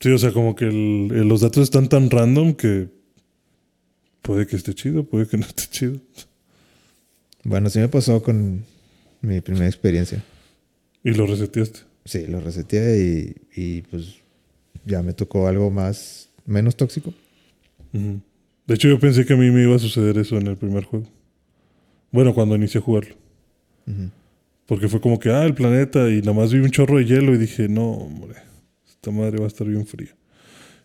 Sí, 0.00 0.10
o 0.10 0.18
sea, 0.18 0.32
como 0.32 0.54
que 0.54 0.66
el- 0.66 1.08
el- 1.14 1.28
los 1.28 1.40
datos 1.40 1.62
están 1.62 1.88
tan 1.88 2.10
random 2.10 2.52
que 2.54 2.88
puede 4.20 4.46
que 4.46 4.56
esté 4.56 4.74
chido, 4.74 5.04
puede 5.04 5.26
que 5.26 5.38
no 5.38 5.46
esté 5.46 5.64
chido. 5.70 5.98
Bueno, 7.44 7.70
sí 7.70 7.78
me 7.78 7.88
pasó 7.88 8.22
con 8.22 8.64
mi 9.22 9.40
primera 9.40 9.66
experiencia. 9.66 10.22
Y 11.04 11.12
lo 11.12 11.26
reseteaste. 11.26 11.80
Sí, 12.04 12.26
lo 12.26 12.40
reseteé 12.40 12.98
y, 13.54 13.60
y 13.60 13.82
pues 13.82 14.16
ya 14.84 15.02
me 15.02 15.12
tocó 15.14 15.46
algo 15.46 15.70
más, 15.70 16.28
menos 16.44 16.76
tóxico. 16.76 17.14
De 18.66 18.74
hecho, 18.74 18.88
yo 18.88 18.98
pensé 18.98 19.24
que 19.24 19.34
a 19.34 19.36
mí 19.36 19.50
me 19.50 19.62
iba 19.62 19.76
a 19.76 19.78
suceder 19.78 20.18
eso 20.18 20.36
en 20.36 20.48
el 20.48 20.56
primer 20.56 20.84
juego. 20.84 21.06
Bueno, 22.10 22.34
cuando 22.34 22.56
inicié 22.56 22.80
a 22.80 22.84
jugarlo. 22.84 23.14
Ujú. 23.86 24.10
Porque 24.66 24.88
fue 24.88 25.00
como 25.00 25.20
que, 25.20 25.30
ah, 25.30 25.44
el 25.44 25.54
planeta, 25.54 26.10
y 26.10 26.20
nada 26.20 26.32
más 26.32 26.52
vi 26.52 26.58
un 26.58 26.70
chorro 26.70 26.98
de 26.98 27.04
hielo 27.04 27.32
y 27.34 27.38
dije, 27.38 27.68
no, 27.68 27.90
hombre, 27.92 28.34
esta 28.88 29.12
madre 29.12 29.38
va 29.38 29.44
a 29.44 29.48
estar 29.48 29.66
bien 29.66 29.86
fría. 29.86 30.16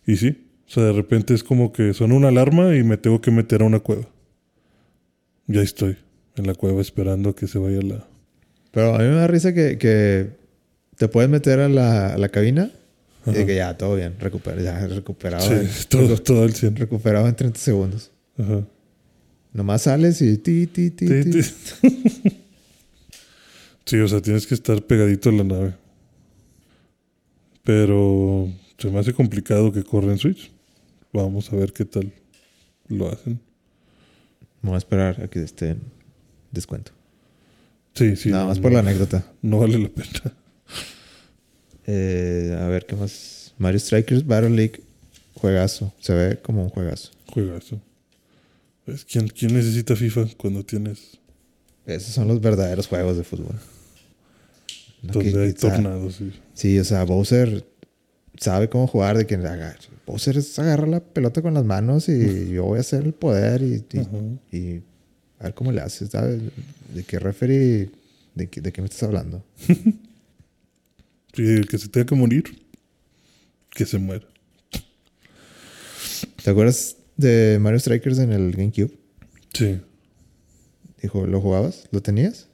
Y 0.06 0.18
sí, 0.18 0.48
o 0.68 0.70
sea, 0.70 0.84
de 0.84 0.94
repente 0.94 1.34
es 1.34 1.44
como 1.44 1.74
que 1.74 1.94
suena 1.94 2.14
una 2.14 2.28
alarma 2.28 2.76
y 2.76 2.84
me 2.84 2.98
tengo 2.98 3.20
que 3.22 3.32
meter 3.32 3.64
a 3.64 3.66
una 3.66 3.80
cueva. 3.80 4.08
Y 5.48 5.58
ahí 5.58 5.64
estoy, 5.64 5.98
en 6.36 6.46
la 6.46 6.54
cueva 6.54 6.82
esperando 6.82 7.32
a 7.32 7.36
que 7.36 7.48
se 7.48 7.58
vaya 7.58 7.82
la... 7.82 8.08
Pero 8.72 8.96
a 8.96 9.00
mí 9.00 9.06
me 9.06 9.16
da 9.16 9.28
risa 9.28 9.54
que, 9.54 9.80
que 9.80 10.30
te 10.98 11.08
puedes 11.08 11.30
meter 11.30 11.60
a 11.60 11.68
la, 11.68 12.14
a 12.14 12.18
la 12.18 12.30
cabina 12.30 12.72
y 13.28 13.46
que 13.46 13.56
ya, 13.56 13.78
todo 13.78 13.96
bien, 13.96 14.16
recupera, 14.20 14.62
ya 14.62 14.88
recuperado. 14.88 15.46
Sí, 15.48 15.54
en- 15.54 15.70
todo, 15.90 16.18
todo 16.18 16.44
al 16.44 16.54
100. 16.54 16.76
Recuperado 16.76 17.28
en 17.28 17.36
30 17.36 17.60
segundos. 17.60 18.12
Ajá. 18.38 18.66
Nomás 19.54 19.82
sales 19.84 20.22
y 20.22 20.38
ti, 20.38 20.66
ti, 20.68 20.90
ti, 20.92 21.08
Sí, 21.08 21.30
ti. 21.32 21.44
sí. 21.44 21.54
Sí, 23.86 23.98
o 23.98 24.08
sea, 24.08 24.22
tienes 24.22 24.48
que 24.48 24.54
estar 24.54 24.82
pegadito 24.84 25.30
a 25.30 25.34
la 25.34 25.44
nave. 25.44 25.74
Pero 27.64 28.48
se 28.78 28.90
me 28.90 29.00
hace 29.00 29.14
complicado 29.14 29.72
que 29.72 29.84
corra 29.84 30.12
en 30.12 30.18
Switch. 30.18 30.52
Vamos 31.14 31.52
a 31.52 31.56
ver 31.56 31.74
qué 31.74 31.84
tal 31.86 32.14
lo 32.88 33.10
hacen. 33.12 33.40
Me 34.62 34.70
voy 34.70 34.76
a 34.76 34.78
esperar 34.78 35.22
a 35.22 35.28
que 35.28 35.44
esté 35.44 35.70
en 35.72 35.82
descuento. 36.52 36.92
Sí, 37.94 38.16
sí. 38.16 38.30
Nada 38.30 38.44
no, 38.44 38.50
más 38.50 38.60
por 38.60 38.72
la 38.72 38.80
anécdota. 38.80 39.26
No 39.42 39.60
vale 39.60 39.78
la 39.78 39.90
pena. 39.90 40.34
Eh, 41.88 42.58
a 42.60 42.68
ver, 42.68 42.86
¿qué 42.86 42.96
más? 42.96 43.54
Mario 43.58 43.80
Strikers 43.80 44.26
Battle 44.26 44.50
League. 44.52 44.82
Juegazo. 45.36 45.94
Se 46.00 46.14
ve 46.14 46.38
como 46.42 46.64
un 46.64 46.70
juegazo. 46.70 47.12
Juegazo. 47.32 47.82
¿Ves? 48.86 49.06
¿Quién, 49.06 49.28
¿Quién 49.28 49.54
necesita 49.54 49.96
FIFA 49.96 50.26
cuando 50.38 50.64
tienes 50.64 51.20
Esos 51.86 52.14
son 52.14 52.28
los 52.28 52.42
verdaderos 52.42 52.88
juegos 52.88 53.18
de 53.18 53.24
fútbol. 53.24 53.56
No 55.02 55.14
donde 55.14 55.32
que- 55.32 55.40
hay 55.40 55.54
tornados? 55.54 56.16
Sí. 56.16 56.32
Sí, 56.54 56.80
o 56.80 56.84
sea, 56.84 57.04
Bowser 57.06 57.66
sabe 58.38 58.70
cómo 58.70 58.86
jugar, 58.88 59.18
de 59.18 59.26
que 59.26 59.36
agar- 59.36 59.80
Bowser 60.06 60.38
es 60.38 60.58
agarrar 60.60 60.88
la 60.88 61.00
pelota 61.00 61.42
con 61.42 61.54
las 61.56 61.64
manos 61.66 62.08
y 62.10 62.50
yo 62.50 62.66
voy 62.66 62.78
a 62.78 62.82
hacer 62.82 63.04
el 63.04 63.14
poder 63.14 63.62
y, 63.64 63.84
y- 64.52 64.58
y 64.58 64.82
a 65.40 65.46
ver 65.46 65.54
cómo 65.56 65.72
le 65.72 65.82
haces, 65.82 66.10
¿sabes? 66.10 66.40
¿De 66.94 67.04
qué 67.04 67.18
referee? 67.18 67.90
¿De 68.36 68.48
qué, 68.50 68.62
de 68.62 68.72
qué 68.72 68.82
me 68.82 68.88
estás 68.88 69.04
hablando? 69.04 69.44
El 71.38 71.68
que 71.68 71.78
se 71.78 71.88
tenga 71.88 72.06
que 72.08 72.16
morir, 72.16 72.44
que 73.70 73.86
se 73.86 73.98
muera. 73.98 74.28
¿Te 76.44 76.50
acuerdas 76.50 76.98
de 77.18 77.58
Mario 77.62 77.80
Strikers 77.80 78.20
en 78.20 78.32
el 78.32 78.52
GameCube? 78.52 78.92
Sí. 79.54 79.80
Dijo, 81.02 81.26
¿lo 81.26 81.40
jugabas? 81.42 81.88
¿Lo 81.92 82.02
tenías? 82.02 82.48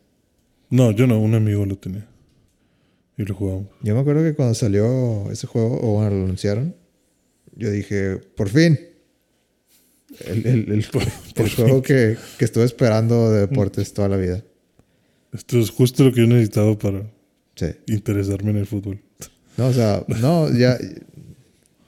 No, 0.69 0.91
yo 0.91 1.07
no, 1.07 1.19
un 1.19 1.33
amigo 1.35 1.65
lo 1.65 1.77
tenía. 1.77 2.07
Y 3.17 3.23
lo 3.23 3.33
jugamos. 3.33 3.67
Yo 3.81 3.95
me 3.95 4.01
acuerdo 4.01 4.23
que 4.23 4.35
cuando 4.35 4.53
salió 4.53 5.31
ese 5.31 5.47
juego, 5.47 5.79
o 5.81 5.95
bueno, 5.95 6.11
lo 6.11 6.23
anunciaron, 6.25 6.75
yo 7.55 7.71
dije, 7.71 8.17
por 8.35 8.49
fin. 8.49 8.77
El, 10.25 10.45
el- 10.45 10.71
el- 10.71 10.85
Por- 10.91 11.03
el 11.03 11.09
por 11.35 11.49
juego 11.49 11.81
que, 11.81 12.17
que 12.37 12.45
estuve 12.45 12.63
esperando 12.65 13.31
de 13.31 13.41
deportes 13.47 13.93
toda 13.93 14.09
la 14.09 14.17
vida. 14.17 14.43
Esto 15.33 15.59
es 15.59 15.69
justo 15.71 16.03
lo 16.03 16.11
que 16.13 16.21
yo 16.21 16.27
necesitaba 16.27 16.77
para 16.77 17.09
Sí. 17.57 17.65
interesarme 17.87 18.51
en 18.51 18.57
el 18.57 18.65
fútbol. 18.67 18.99
No, 19.57 19.67
o 19.67 19.73
sea, 19.73 20.03
no, 20.21 20.55
ya, 20.55 20.77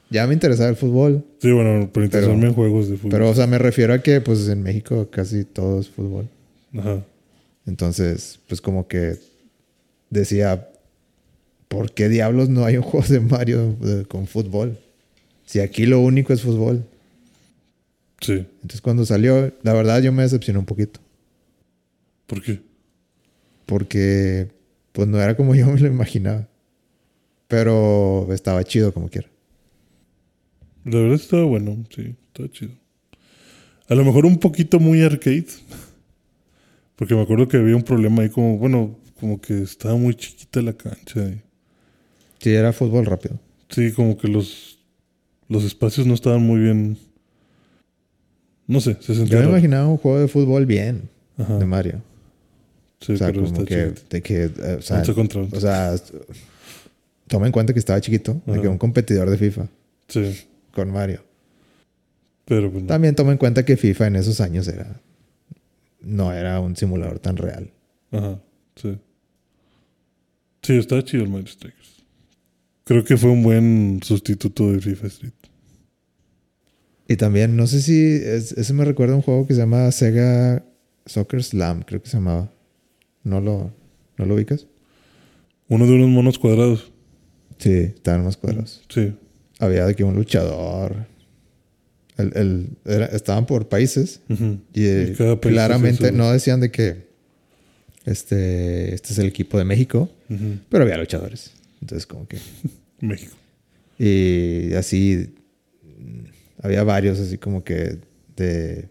ya 0.09 0.25
me 0.25 0.33
interesaba 0.33 0.69
el 0.69 0.75
fútbol. 0.75 1.23
Sí, 1.39 1.51
bueno, 1.51 1.89
por 1.93 2.03
interesarme 2.03 2.47
en 2.47 2.53
juegos 2.53 2.89
de 2.89 2.97
fútbol. 2.97 3.11
Pero, 3.11 3.29
o 3.29 3.35
sea, 3.35 3.45
me 3.45 3.59
refiero 3.59 3.93
a 3.93 3.99
que, 3.99 4.19
pues, 4.19 4.47
en 4.49 4.63
México 4.63 5.07
casi 5.11 5.45
todo 5.45 5.79
es 5.79 5.87
fútbol. 5.87 6.27
Ajá. 6.75 7.05
Entonces, 7.67 8.39
pues, 8.47 8.59
como 8.61 8.87
que 8.87 9.17
decía, 10.09 10.67
¿por 11.67 11.91
qué 11.91 12.09
diablos 12.09 12.49
no 12.49 12.65
hay 12.65 12.77
un 12.77 12.83
juego 12.83 13.05
de 13.07 13.19
Mario 13.19 13.77
con 14.07 14.25
fútbol? 14.25 14.77
Si 15.45 15.59
aquí 15.59 15.85
lo 15.85 15.99
único 15.99 16.33
es 16.33 16.41
fútbol. 16.41 16.83
Sí. 18.21 18.33
Entonces, 18.33 18.81
cuando 18.81 19.05
salió, 19.05 19.53
la 19.61 19.73
verdad, 19.73 20.01
yo 20.01 20.11
me 20.11 20.23
decepcioné 20.23 20.57
un 20.57 20.65
poquito. 20.65 20.99
¿Por 22.25 22.41
qué? 22.41 22.59
Porque, 23.67 24.47
pues, 24.91 25.07
no 25.07 25.19
era 25.21 25.35
como 25.35 25.55
yo 25.55 25.67
me 25.67 25.79
lo 25.79 25.87
imaginaba. 25.87 26.47
Pero 27.47 28.27
estaba 28.31 28.63
chido 28.63 28.93
como 28.93 29.09
quiera. 29.09 29.27
La 30.85 30.97
verdad 30.99 31.15
estaba 31.15 31.43
bueno, 31.43 31.83
sí, 31.95 32.15
estaba 32.27 32.49
chido. 32.51 32.71
A 33.87 33.95
lo 33.95 34.05
mejor 34.05 34.25
un 34.25 34.37
poquito 34.37 34.79
muy 34.79 35.01
arcade. 35.01 35.47
Porque 36.95 37.15
me 37.15 37.21
acuerdo 37.21 37.47
que 37.47 37.57
había 37.57 37.75
un 37.75 37.83
problema 37.83 38.21
ahí 38.23 38.29
como, 38.29 38.57
bueno, 38.57 38.97
como 39.19 39.39
que 39.41 39.61
estaba 39.63 39.95
muy 39.95 40.13
chiquita 40.15 40.61
la 40.61 40.73
cancha. 40.73 41.31
Sí, 42.39 42.49
era 42.53 42.71
fútbol 42.73 43.05
rápido. 43.05 43.39
sí, 43.69 43.91
como 43.93 44.17
que 44.17 44.27
los, 44.27 44.79
los 45.47 45.63
espacios 45.63 46.05
no 46.07 46.13
estaban 46.13 46.41
muy 46.41 46.59
bien. 46.59 46.97
No 48.67 48.79
sé, 48.81 48.97
se 49.01 49.13
Yo 49.13 49.15
sentía 49.15 49.37
me 49.37 49.45
raro. 49.45 49.51
imaginaba 49.53 49.87
un 49.87 49.97
juego 49.97 50.19
de 50.19 50.27
fútbol 50.27 50.65
bien 50.65 51.09
Ajá, 51.37 51.57
de 51.57 51.65
Mario. 51.65 52.01
Sí, 53.01 53.13
o 53.13 53.17
sea, 53.17 53.27
pero 53.27 53.43
como 53.43 53.53
está 53.61 53.65
que, 53.65 53.93
de 54.09 54.21
que, 54.21 54.43
eh, 54.45 54.75
o 54.79 54.81
sea, 54.81 55.01
o 55.03 55.95
toma 57.27 57.45
en 57.45 57.51
cuenta 57.51 57.73
que 57.73 57.79
estaba 57.79 58.01
chiquito, 58.01 58.41
de 58.45 58.53
que 58.53 58.59
Ajá. 58.61 58.69
un 58.69 58.77
competidor 58.77 59.29
de 59.29 59.37
FIFA 59.37 59.67
Sí, 60.07 60.35
con 60.73 60.91
Mario. 60.91 61.23
pero 62.45 62.71
pues 62.71 62.83
no. 62.83 62.87
También 62.87 63.15
toma 63.15 63.31
en 63.31 63.37
cuenta 63.37 63.63
que 63.63 63.77
FIFA 63.77 64.07
en 64.07 64.15
esos 64.15 64.41
años 64.41 64.67
era 64.67 64.99
no 66.01 66.31
era 66.33 66.59
un 66.59 66.75
simulador 66.75 67.19
tan 67.19 67.35
real. 67.37 67.69
Ajá, 68.11 68.39
sí. 68.75 68.97
Sí, 70.63 70.77
estaba 70.77 71.03
chido 71.03 71.23
el 71.23 71.29
Mario 71.29 71.47
Strikers. 71.47 72.03
Creo 72.85 73.03
que 73.03 73.17
fue 73.17 73.29
un 73.29 73.43
buen 73.43 73.99
sustituto 74.03 74.71
de 74.71 74.79
FIFA 74.81 75.07
Street. 75.07 75.33
Y 77.07 77.17
también, 77.17 77.55
no 77.55 77.67
sé 77.67 77.81
si 77.81 78.01
es- 78.23 78.51
ese 78.53 78.73
me 78.73 78.85
recuerda 78.85 79.13
a 79.13 79.17
un 79.17 79.21
juego 79.21 79.45
que 79.45 79.53
se 79.53 79.59
llama 79.59 79.91
Sega 79.91 80.63
Soccer 81.05 81.43
Slam, 81.43 81.81
creo 81.83 82.01
que 82.01 82.09
se 82.09 82.17
llamaba. 82.17 82.51
¿No 83.29 83.39
lo, 83.41 83.71
¿no 84.17 84.25
lo 84.25 84.33
ubicas? 84.35 84.65
Uno 85.67 85.85
de 85.85 85.93
unos 85.93 86.09
monos 86.09 86.39
cuadrados. 86.39 86.91
Sí, 87.59 87.71
estaban 87.71 88.23
más 88.23 88.37
cuadrados. 88.37 88.81
Sí. 88.89 89.13
Había 89.59 89.85
de 89.85 89.95
que 89.95 90.03
un 90.03 90.15
luchador. 90.15 91.05
El, 92.17 92.31
el- 92.35 92.69
era- 92.85 93.05
estaban 93.07 93.45
por 93.45 93.69
países. 93.69 94.21
Y, 94.73 94.85
eh, 94.85 95.09
Y 95.11 95.15
cada 95.15 95.39
país 95.39 95.53
claramente 95.53 96.11
no 96.11 96.31
decían 96.31 96.59
de 96.59 96.71
que 96.71 97.07
este, 98.05 98.93
este 98.95 99.13
es 99.13 99.19
el 99.19 99.27
equipo 99.27 99.57
de 99.57 99.65
México, 99.65 100.09
pero 100.69 100.83
había 100.83 100.97
luchadores. 100.97 101.51
Entonces, 101.81 102.07
como 102.07 102.27
que. 102.27 102.37
México. 103.01 103.35
Y 103.97 104.73
así. 104.73 105.35
Había 106.61 106.83
varios, 106.83 107.19
así 107.19 107.37
como 107.37 107.63
que 107.63 107.99
de 108.35 108.89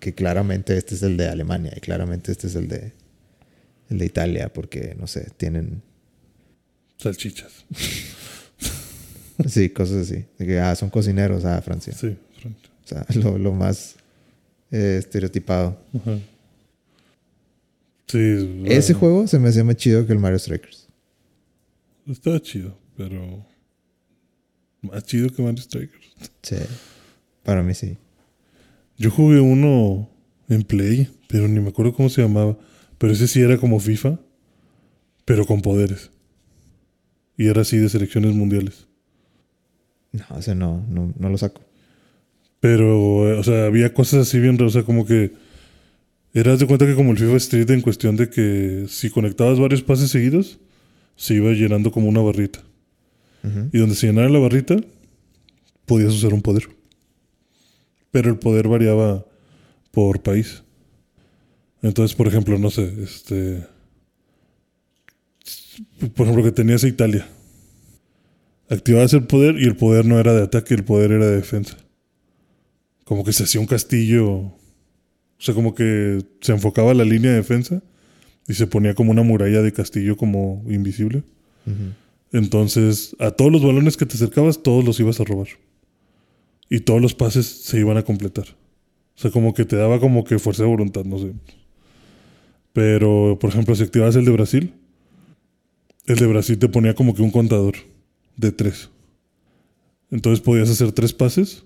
que 0.00 0.14
claramente 0.14 0.76
este 0.76 0.94
es 0.94 1.02
el 1.02 1.16
de 1.16 1.28
Alemania 1.28 1.72
y 1.76 1.80
claramente 1.80 2.30
este 2.32 2.46
es 2.48 2.54
el 2.54 2.68
de, 2.68 2.92
el 3.90 3.98
de 3.98 4.06
Italia, 4.06 4.52
porque, 4.52 4.94
no 4.98 5.06
sé, 5.06 5.30
tienen, 5.36 5.82
Salchichas. 6.98 7.64
sí, 9.48 9.70
cosas 9.70 10.08
así. 10.10 10.24
De 10.38 10.46
que, 10.46 10.58
ah, 10.60 10.74
son 10.74 10.90
cocineros, 10.90 11.44
ah, 11.44 11.60
Francia. 11.62 11.92
Sí, 11.92 12.16
Francia. 12.40 12.70
O 12.84 12.88
sea, 12.88 13.06
lo, 13.22 13.38
lo 13.38 13.52
más 13.52 13.96
eh, 14.70 14.96
estereotipado. 14.98 15.78
Ajá. 15.94 16.18
Sí, 18.08 18.18
es- 18.18 18.42
Ese 18.70 18.92
bueno, 18.94 18.98
juego 19.00 19.26
se 19.26 19.38
me 19.38 19.48
hacía 19.48 19.64
más 19.64 19.76
chido 19.76 20.06
que 20.06 20.12
el 20.12 20.18
Mario 20.18 20.38
Strikers. 20.38 20.86
Estaba 22.06 22.40
chido, 22.40 22.78
pero. 22.96 23.44
Más 24.82 25.02
chido 25.04 25.28
que 25.30 25.42
Mario 25.42 25.62
Strikers. 25.62 26.06
Sí. 26.42 26.56
Para 27.42 27.62
mí 27.62 27.74
sí. 27.74 27.96
Yo 28.96 29.10
jugué 29.10 29.40
uno 29.40 30.08
en 30.48 30.62
Play, 30.62 31.10
pero 31.28 31.48
ni 31.48 31.58
me 31.60 31.68
acuerdo 31.70 31.92
cómo 31.92 32.08
se 32.08 32.22
llamaba. 32.22 32.56
Pero 32.98 33.12
ese 33.12 33.28
sí 33.28 33.40
era 33.40 33.58
como 33.58 33.80
FIFA, 33.80 34.18
pero 35.24 35.46
con 35.46 35.62
poderes. 35.62 36.10
Y 37.36 37.48
era 37.48 37.62
así 37.62 37.76
de 37.76 37.88
selecciones 37.88 38.34
mundiales. 38.34 38.86
No, 40.12 40.38
ese 40.38 40.54
no, 40.54 40.84
no, 40.88 41.12
no 41.18 41.28
lo 41.28 41.36
saco. 41.36 41.60
Pero, 42.60 43.30
eh, 43.30 43.38
o 43.38 43.44
sea, 43.44 43.66
había 43.66 43.92
cosas 43.92 44.26
así 44.26 44.40
bien 44.40 44.58
raras. 44.58 44.74
O 44.74 44.78
sea, 44.78 44.82
como 44.84 45.04
que. 45.06 45.32
Eras 46.32 46.58
de 46.58 46.66
cuenta 46.66 46.84
que 46.84 46.94
como 46.94 47.12
el 47.12 47.18
FIFA 47.18 47.36
Street 47.36 47.70
en 47.70 47.80
cuestión 47.80 48.16
de 48.16 48.28
que 48.28 48.84
si 48.88 49.08
conectabas 49.08 49.58
varios 49.58 49.82
pases 49.82 50.10
seguidos, 50.10 50.58
se 51.16 51.34
iba 51.34 51.50
llenando 51.52 51.90
como 51.90 52.08
una 52.08 52.20
barrita. 52.20 52.60
Y 53.72 53.78
donde 53.78 53.94
se 53.94 54.08
llenara 54.08 54.28
la 54.28 54.40
barrita, 54.40 54.74
podías 55.86 56.12
usar 56.12 56.34
un 56.34 56.42
poder. 56.42 56.68
Pero 58.10 58.28
el 58.28 58.38
poder 58.38 58.66
variaba 58.66 59.24
por 59.92 60.20
país. 60.20 60.64
Entonces, 61.86 62.16
por 62.16 62.26
ejemplo, 62.26 62.58
no 62.58 62.68
sé, 62.68 62.92
este. 63.00 63.64
Por 66.14 66.26
ejemplo, 66.26 66.42
que 66.42 66.50
tenías 66.50 66.82
a 66.82 66.88
Italia. 66.88 67.28
Activabas 68.68 69.12
el 69.12 69.24
poder 69.24 69.60
y 69.60 69.66
el 69.66 69.76
poder 69.76 70.04
no 70.04 70.18
era 70.18 70.34
de 70.34 70.42
ataque, 70.42 70.74
el 70.74 70.84
poder 70.84 71.12
era 71.12 71.26
de 71.26 71.36
defensa. 71.36 71.76
Como 73.04 73.24
que 73.24 73.32
se 73.32 73.44
hacía 73.44 73.60
un 73.60 73.68
castillo. 73.68 74.26
O 74.28 74.58
sea, 75.38 75.54
como 75.54 75.76
que 75.76 76.24
se 76.40 76.52
enfocaba 76.52 76.92
la 76.92 77.04
línea 77.04 77.30
de 77.30 77.36
defensa 77.36 77.80
y 78.48 78.54
se 78.54 78.66
ponía 78.66 78.94
como 78.94 79.12
una 79.12 79.22
muralla 79.22 79.62
de 79.62 79.72
castillo 79.72 80.16
como 80.16 80.64
invisible. 80.68 81.22
Entonces, 82.32 83.14
a 83.20 83.30
todos 83.30 83.52
los 83.52 83.62
balones 83.62 83.96
que 83.96 84.06
te 84.06 84.14
acercabas, 84.14 84.60
todos 84.60 84.84
los 84.84 84.98
ibas 84.98 85.20
a 85.20 85.24
robar. 85.24 85.48
Y 86.68 86.80
todos 86.80 87.00
los 87.00 87.14
pases 87.14 87.46
se 87.46 87.78
iban 87.78 87.96
a 87.96 88.02
completar. 88.02 88.46
O 89.14 89.20
sea, 89.20 89.30
como 89.30 89.54
que 89.54 89.64
te 89.64 89.76
daba 89.76 90.00
como 90.00 90.24
que 90.24 90.40
fuerza 90.40 90.64
de 90.64 90.68
voluntad, 90.68 91.04
no 91.04 91.18
sé. 91.18 91.32
Pero, 92.76 93.38
por 93.40 93.48
ejemplo, 93.48 93.74
si 93.74 93.84
activabas 93.84 94.16
el 94.16 94.26
de 94.26 94.32
Brasil, 94.32 94.74
el 96.04 96.16
de 96.16 96.26
Brasil 96.26 96.58
te 96.58 96.68
ponía 96.68 96.94
como 96.94 97.14
que 97.14 97.22
un 97.22 97.30
contador 97.30 97.74
de 98.36 98.52
tres. 98.52 98.90
Entonces 100.10 100.44
podías 100.44 100.68
hacer 100.68 100.92
tres 100.92 101.14
pases. 101.14 101.64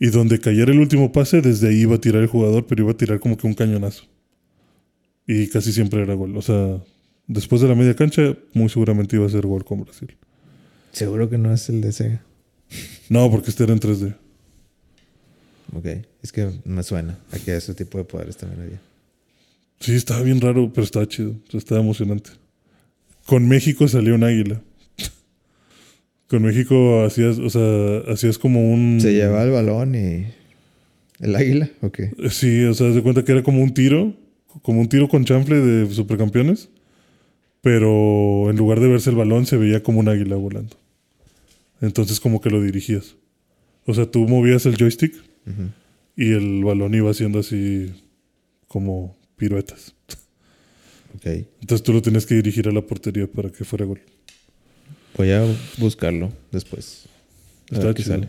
Y 0.00 0.06
donde 0.06 0.40
cayera 0.40 0.72
el 0.72 0.78
último 0.78 1.12
pase, 1.12 1.42
desde 1.42 1.68
ahí 1.68 1.82
iba 1.82 1.96
a 1.96 2.00
tirar 2.00 2.22
el 2.22 2.28
jugador, 2.28 2.66
pero 2.66 2.84
iba 2.84 2.92
a 2.92 2.96
tirar 2.96 3.20
como 3.20 3.36
que 3.36 3.46
un 3.46 3.52
cañonazo. 3.52 4.04
Y 5.26 5.48
casi 5.48 5.70
siempre 5.70 6.00
era 6.00 6.14
gol. 6.14 6.34
O 6.34 6.40
sea, 6.40 6.82
después 7.26 7.60
de 7.60 7.68
la 7.68 7.74
media 7.74 7.94
cancha, 7.94 8.38
muy 8.54 8.70
seguramente 8.70 9.16
iba 9.16 9.26
a 9.26 9.28
ser 9.28 9.46
gol 9.46 9.66
con 9.66 9.82
Brasil. 9.82 10.16
Seguro 10.92 11.28
que 11.28 11.36
no 11.36 11.52
es 11.52 11.68
el 11.68 11.82
de 11.82 11.92
Sega. 11.92 12.24
No, 13.10 13.30
porque 13.30 13.50
este 13.50 13.64
era 13.64 13.74
en 13.74 13.80
3D. 13.80 14.16
Ok. 15.74 15.86
Es 16.22 16.32
que 16.32 16.52
me 16.64 16.82
suena 16.82 17.18
a 17.32 17.38
que 17.38 17.54
ese 17.54 17.74
tipo 17.74 17.98
de 17.98 18.04
poderes 18.04 18.38
también 18.38 18.62
había. 18.62 18.85
Sí, 19.80 19.94
estaba 19.94 20.22
bien 20.22 20.40
raro, 20.40 20.72
pero 20.72 20.84
estaba 20.84 21.06
chido. 21.06 21.30
O 21.30 21.50
sea, 21.50 21.58
estaba 21.58 21.80
emocionante. 21.80 22.30
Con 23.26 23.48
México 23.48 23.88
salió 23.88 24.14
un 24.14 24.24
águila. 24.24 24.62
Con 26.28 26.42
México 26.42 27.04
hacías, 27.04 27.38
o 27.38 27.50
sea, 27.50 28.12
hacías 28.12 28.38
como 28.38 28.72
un. 28.72 29.00
Se 29.00 29.12
llevaba 29.12 29.44
el 29.44 29.50
balón 29.50 29.94
y. 29.94 30.26
¿El 31.20 31.34
águila? 31.34 31.70
Ok. 31.80 32.00
Sí, 32.30 32.64
o 32.64 32.74
sea, 32.74 32.88
de 32.88 33.02
cuenta 33.02 33.24
que 33.24 33.32
era 33.32 33.42
como 33.42 33.62
un 33.62 33.72
tiro, 33.72 34.14
como 34.62 34.80
un 34.80 34.88
tiro 34.88 35.08
con 35.08 35.24
chanfle 35.24 35.60
de 35.60 35.90
supercampeones, 35.92 36.68
pero 37.62 38.50
en 38.50 38.56
lugar 38.56 38.80
de 38.80 38.88
verse 38.88 39.10
el 39.10 39.16
balón 39.16 39.46
se 39.46 39.56
veía 39.56 39.82
como 39.82 40.00
un 40.00 40.08
águila 40.08 40.36
volando. 40.36 40.76
Entonces 41.80 42.20
como 42.20 42.40
que 42.40 42.50
lo 42.50 42.62
dirigías. 42.62 43.16
O 43.86 43.94
sea, 43.94 44.10
tú 44.10 44.26
movías 44.28 44.66
el 44.66 44.76
joystick 44.76 45.14
y 46.16 46.32
el 46.32 46.64
balón 46.64 46.94
iba 46.94 47.10
haciendo 47.10 47.38
así 47.38 47.92
como 48.68 49.15
piruetas. 49.36 49.94
Ok. 51.16 51.26
Entonces 51.60 51.82
tú 51.82 51.92
lo 51.92 52.02
tenías 52.02 52.26
que 52.26 52.34
dirigir 52.34 52.68
a 52.68 52.72
la 52.72 52.82
portería 52.82 53.26
para 53.26 53.50
que 53.50 53.64
fuera 53.64 53.84
gol. 53.84 54.00
Voy 55.16 55.30
a 55.30 55.44
buscarlo 55.78 56.32
después. 56.52 57.06
A 57.70 57.74
Está 57.74 57.86
ver 57.86 57.94
qué 57.94 58.02
sale. 58.02 58.28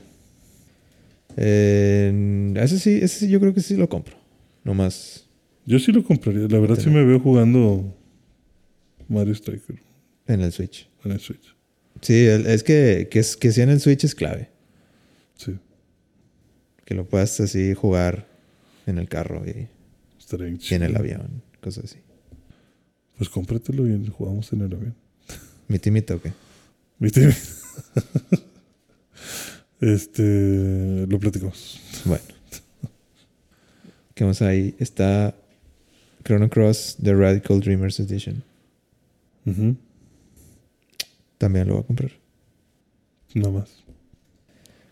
Eh, 1.36 2.54
ese 2.58 2.80
sí, 2.80 3.00
ese 3.02 3.20
sí 3.20 3.30
yo 3.30 3.40
creo 3.40 3.54
que 3.54 3.62
sí 3.62 3.76
lo 3.76 3.88
compro. 3.90 4.16
No 4.64 4.74
más. 4.74 5.26
Yo 5.66 5.80
sí 5.80 5.92
lo 5.92 6.04
compraría. 6.04 6.48
La 6.48 6.60
verdad 6.60 6.80
sí 6.80 6.90
me 6.90 7.04
veo 7.04 7.20
jugando 7.20 7.94
Mario 9.08 9.34
Striker 9.34 9.76
En 10.28 10.42
el 10.42 10.52
Switch. 10.52 10.88
en 11.04 11.12
el 11.12 11.20
Switch. 11.20 11.56
Sí, 12.02 12.26
es 12.26 12.64
que, 12.64 13.08
que, 13.12 13.20
es, 13.20 13.36
que 13.36 13.52
sí 13.52 13.62
en 13.62 13.70
el 13.70 13.80
Switch 13.82 14.04
es 14.04 14.16
clave. 14.16 14.50
Sí, 15.36 15.58
Que 16.86 16.94
lo 16.96 17.06
puedas 17.06 17.40
así 17.40 17.74
jugar 17.74 18.28
en 18.86 18.98
el 18.98 19.10
carro 19.10 19.44
y, 19.46 19.68
estaría 20.28 20.48
bien 20.48 20.60
y 20.62 20.74
en 20.74 20.84
el 20.84 20.96
avión. 20.98 21.42
Cosas 21.62 21.86
así. 21.86 22.00
Pues 23.18 23.30
cómpratelo 23.30 23.88
y 23.88 24.08
jugamos 24.08 24.52
en 24.52 24.62
el 24.62 24.74
avión. 24.74 24.96
¿Mi 25.70 25.80
timita 25.80 26.16
o 26.16 26.22
qué? 26.22 26.34
¿Viste? 27.00 27.30
este, 29.82 31.08
lo 31.08 31.18
platicamos. 31.18 31.80
Bueno. 32.04 32.26
¿Qué 34.14 34.26
más 34.26 34.42
hay? 34.42 34.76
Está 34.80 35.34
Chrono 36.26 36.50
Cross 36.50 36.98
The 37.02 37.14
Radical 37.14 37.62
Dreamers 37.62 38.00
Edition. 38.02 38.44
También 41.38 41.68
lo 41.68 41.76
voy 41.76 41.84
a 41.84 41.88
comprar. 41.88 42.12
Nada 43.34 43.52
más. 43.52 43.84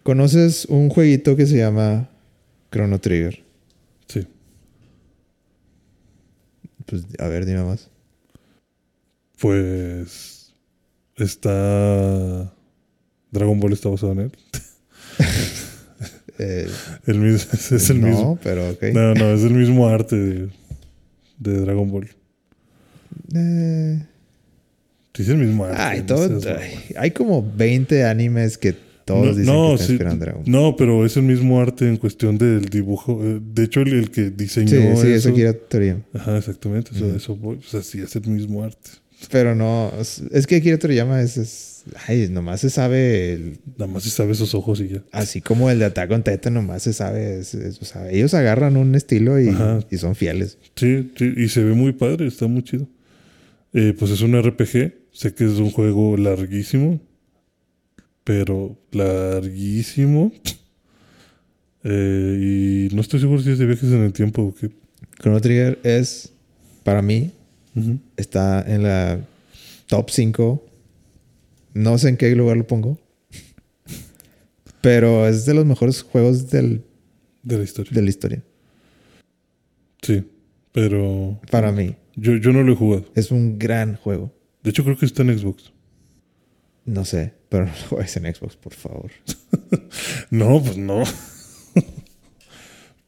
¿Conoces 0.03 0.65
un 0.65 0.89
jueguito 0.89 1.35
que 1.35 1.45
se 1.45 1.57
llama 1.57 2.09
Chrono 2.71 2.99
Trigger? 2.99 3.43
Sí. 4.07 4.27
Pues 6.85 7.03
a 7.19 7.27
ver, 7.27 7.45
dime 7.45 7.63
más. 7.63 7.89
Pues 9.39 10.53
está 11.17 12.53
Dragon 13.31 13.59
Ball 13.59 13.73
está 13.73 13.89
basado 13.89 14.13
en 14.13 14.19
él. 14.19 14.31
Eh, 16.37 16.67
El 17.05 17.19
mismo, 17.19 17.49
es 17.53 17.89
el 17.89 18.01
no, 18.01 18.07
mismo. 18.07 18.39
pero 18.43 18.69
ok. 18.71 18.83
No, 18.93 19.13
no, 19.13 19.31
es 19.33 19.41
el 19.43 19.53
mismo 19.53 19.87
arte 19.87 20.17
de, 20.17 20.49
de 21.39 21.61
Dragon 21.61 21.89
Ball. 21.89 22.09
Eh, 23.33 24.05
Sí, 25.13 25.21
es 25.21 25.29
el 25.29 25.37
mismo 25.37 25.63
arte. 25.63 25.81
ay, 25.81 26.05
no 26.05 26.15
ay, 26.59 26.71
hay 26.97 27.11
como 27.11 27.41
20 27.55 28.03
animes 28.03 28.57
que 28.57 28.75
todos 29.05 29.25
no, 29.27 29.33
dicen 29.35 29.45
no, 29.53 29.77
que 29.77 29.83
sí, 29.83 29.97
Dragon 29.97 30.19
Ball. 30.19 30.51
no, 30.51 30.75
pero 30.75 31.05
es 31.05 31.15
el 31.15 31.23
mismo 31.23 31.61
arte 31.61 31.87
en 31.87 31.97
cuestión 31.97 32.37
del 32.37 32.65
dibujo. 32.65 33.21
Eh, 33.23 33.39
De 33.53 33.63
hecho, 33.63 33.81
el, 33.81 33.93
el 33.93 34.11
que 34.11 34.31
diseñó 34.31 34.67
Sí, 34.69 34.77
sí, 35.01 35.07
es 35.07 35.17
eso. 35.19 35.29
Akira 35.29 35.53
Toriyama. 35.53 36.01
Ajá, 36.13 36.37
exactamente. 36.37 36.91
Eso, 36.95 37.15
eso 37.15 37.35
voy. 37.35 37.57
O 37.57 37.61
sea, 37.69 37.81
sí, 37.83 37.99
es 38.01 38.15
el 38.15 38.27
mismo 38.27 38.63
arte. 38.63 38.89
Pero 39.31 39.55
no, 39.55 39.91
es, 40.31 40.45
que 40.47 40.55
Akira 40.57 40.77
Toriyama 40.77 41.21
es, 41.21 41.37
es- 41.37 41.71
Ay, 42.07 42.29
nomás 42.31 42.61
se 42.61 42.69
sabe... 42.71 43.33
el- 43.33 43.59
Nada 43.77 43.91
más 43.91 44.03
se 44.03 44.09
sabe 44.09 44.31
esos 44.31 44.55
ojos 44.55 44.79
y 44.81 44.87
ya. 44.87 45.03
así 45.11 45.39
como 45.39 45.69
el 45.69 45.77
de 45.77 45.85
Attack 45.85 46.09
on 46.11 46.23
Titan, 46.23 46.55
nomás 46.55 46.81
se 46.83 46.93
sabe... 46.93 47.39
es- 47.39 47.53
es- 47.53 47.79
o 47.81 47.85
sea, 47.85 48.09
ellos 48.11 48.33
agarran 48.33 48.75
un 48.75 48.95
estilo 48.95 49.39
y, 49.39 49.55
y 49.91 49.97
son 49.97 50.15
fieles. 50.15 50.57
Sí, 50.75 51.11
sí, 51.15 51.31
y 51.37 51.47
se 51.49 51.63
ve 51.63 51.73
muy 51.73 51.93
padre, 51.93 52.25
está 52.27 52.47
muy 52.47 52.63
chido. 52.63 52.87
Eh, 53.73 53.93
pues 53.97 54.09
es 54.11 54.21
un 54.21 54.35
RPG. 54.41 54.93
Sé 55.11 55.33
que 55.33 55.45
es 55.45 55.51
un 55.59 55.69
juego 55.71 56.17
larguísimo. 56.17 56.99
Pero 58.25 58.75
larguísimo. 58.91 60.33
Eh, 61.83 62.87
y 62.89 62.95
no 62.95 63.01
estoy 63.01 63.19
seguro 63.19 63.41
si 63.41 63.51
es 63.51 63.59
de 63.59 63.65
viajes 63.67 63.91
en 63.91 64.03
el 64.03 64.11
tiempo 64.11 64.41
o 64.41 64.53
qué. 64.55 64.71
Chrono 65.19 65.39
Trigger 65.39 65.79
es, 65.83 66.33
para 66.83 67.01
mí, 67.03 67.31
está 68.17 68.61
en 68.67 68.83
la 68.83 69.19
top 69.87 70.09
5. 70.09 70.65
No 71.75 71.97
sé 71.99 72.09
en 72.09 72.17
qué 72.17 72.35
lugar 72.35 72.57
lo 72.57 72.65
pongo. 72.67 72.97
Pero 74.81 75.27
es 75.27 75.45
de 75.45 75.53
los 75.53 75.65
mejores 75.65 76.01
juegos 76.01 76.49
del, 76.49 76.83
De 77.43 77.57
la 77.57 77.63
historia. 77.63 77.91
de 77.93 78.01
la 78.01 78.09
historia. 78.09 78.43
Sí, 80.01 80.23
pero 80.71 81.39
Para 81.51 81.71
mí. 81.71 81.95
yo, 82.15 82.35
yo 82.37 82.51
no 82.51 82.63
lo 82.63 82.73
he 82.73 82.75
jugado. 82.75 83.05
Es 83.15 83.31
un 83.31 83.57
gran 83.59 83.95
juego. 83.95 84.31
De 84.63 84.71
hecho, 84.71 84.83
creo 84.83 84.97
que 84.97 85.05
está 85.05 85.21
en 85.23 85.37
Xbox. 85.37 85.71
No 86.85 87.03
sé, 87.05 87.33
pero 87.55 87.65
no 87.67 87.71
lo 87.71 87.87
juegues 87.89 88.17
en 88.17 88.35
Xbox, 88.35 88.55
por 88.55 88.73
favor. 88.73 89.11
No, 90.29 90.61
pues 90.61 90.77
no. 90.77 91.03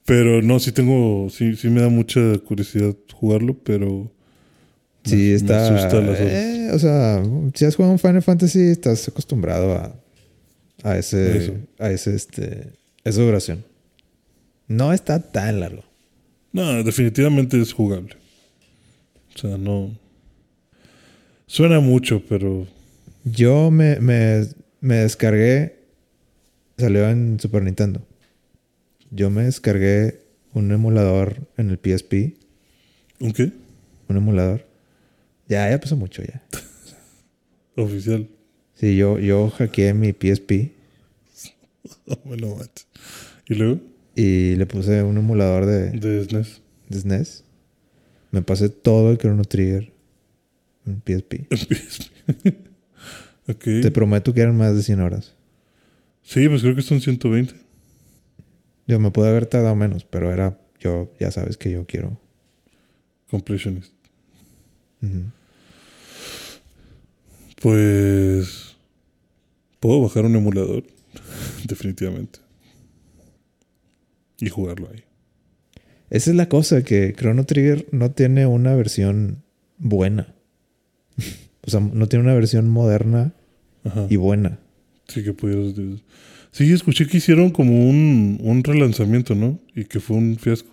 Pero 0.05 0.41
no, 0.41 0.59
sí 0.59 0.71
tengo, 0.71 1.27
sí, 1.29 1.55
sí 1.57 1.69
me 1.69 1.81
da 1.81 1.89
mucha 1.89 2.19
curiosidad 2.45 2.95
jugarlo, 3.13 3.57
pero 3.63 4.09
Sí, 5.03 5.33
está. 5.33 5.67
eh, 6.17 6.69
o 6.71 6.79
sea, 6.79 7.23
si 7.53 7.65
has 7.65 7.75
jugado 7.75 7.93
un 7.93 7.99
Final 7.99 8.21
Fantasy, 8.21 8.59
estás 8.69 9.07
acostumbrado 9.07 9.73
a, 9.73 9.95
a 10.83 10.97
ese. 10.97 11.37
Eso. 11.37 11.53
A 11.79 11.91
ese, 11.91 12.15
este. 12.15 12.71
Esa 13.03 13.21
duración. 13.21 13.65
No 14.67 14.93
está 14.93 15.21
tan 15.21 15.59
largo. 15.59 15.83
No, 16.53 16.83
definitivamente 16.83 17.59
es 17.59 17.73
jugable. 17.73 18.15
O 19.35 19.37
sea, 19.37 19.57
no. 19.57 19.91
Suena 21.47 21.79
mucho, 21.81 22.21
pero. 22.29 22.65
Yo 23.31 23.71
me, 23.71 23.99
me, 23.99 24.45
me 24.81 24.95
descargué. 24.95 25.77
Salió 26.77 27.09
en 27.09 27.39
Super 27.39 27.63
Nintendo. 27.63 28.05
Yo 29.09 29.29
me 29.29 29.43
descargué 29.43 30.21
un 30.53 30.71
emulador 30.71 31.47
en 31.57 31.69
el 31.71 31.77
PSP. 31.77 32.37
¿Un 33.19 33.33
qué? 33.33 33.51
Un 34.09 34.17
emulador. 34.17 34.65
Ya, 35.47 35.69
ya 35.69 35.79
pasó 35.79 35.95
mucho 35.95 36.21
ya. 36.23 36.43
Oficial. 37.81 38.27
Sí, 38.75 38.95
yo, 38.95 39.17
yo 39.17 39.49
hackeé 39.49 39.93
mi 39.95 40.13
PSP 40.13 40.71
bueno, 42.25 42.55
macho. 42.55 42.85
¿Y 43.47 43.55
luego? 43.55 43.79
y 44.15 44.55
le 44.55 44.65
puse 44.65 45.03
un 45.03 45.17
emulador 45.17 45.65
de, 45.65 45.91
De 45.91 46.23
SNES. 46.25 46.61
de 46.89 46.99
SNES. 46.99 47.43
Me 48.31 48.41
pasé 48.41 48.69
todo 48.69 49.11
el 49.11 49.17
Chrono 49.17 49.43
Trigger 49.45 49.91
en 50.85 51.01
PSP. 51.01 51.47
Te 53.55 53.91
prometo 53.91 54.33
que 54.33 54.41
eran 54.41 54.57
más 54.57 54.75
de 54.75 54.83
100 54.83 54.99
horas. 54.99 55.33
Sí, 56.21 56.49
pues 56.49 56.61
creo 56.61 56.75
que 56.75 56.81
son 56.81 56.99
120. 56.99 57.53
Yo 58.85 58.99
me 58.99 59.11
pude 59.11 59.29
haber 59.29 59.45
tardado 59.45 59.75
menos, 59.75 60.03
pero 60.03 60.33
era 60.33 60.59
yo, 60.79 61.13
ya 61.19 61.31
sabes 61.31 61.55
que 61.55 61.71
yo 61.71 61.85
quiero. 61.85 62.19
Completionist. 63.29 63.93
Pues. 67.61 68.75
Puedo 69.79 70.01
bajar 70.01 70.25
un 70.25 70.35
emulador. 70.35 70.83
Definitivamente. 71.65 72.39
Y 74.39 74.49
jugarlo 74.49 74.89
ahí. 74.91 75.03
Esa 76.09 76.31
es 76.31 76.35
la 76.35 76.49
cosa, 76.49 76.83
que 76.83 77.13
Chrono 77.13 77.45
Trigger 77.45 77.87
no 77.91 78.11
tiene 78.11 78.45
una 78.45 78.75
versión 78.75 79.43
buena. 79.77 80.35
o 81.65 81.69
sea, 81.69 81.79
no 81.79 82.07
tiene 82.07 82.25
una 82.25 82.33
versión 82.33 82.67
moderna 82.69 83.33
Ajá. 83.87 84.07
y 84.09 84.15
buena. 84.15 84.59
Sí, 85.07 85.23
que 85.23 85.33
pudieras. 85.33 85.75
de- 85.75 85.97
Sí, 86.51 86.71
escuché 86.73 87.05
que 87.07 87.17
hicieron 87.17 87.49
como 87.51 87.87
un, 87.89 88.39
un 88.41 88.63
relanzamiento, 88.63 89.35
¿no? 89.35 89.59
Y 89.75 89.85
que 89.85 89.99
fue 89.99 90.17
un 90.17 90.37
fiasco. 90.37 90.69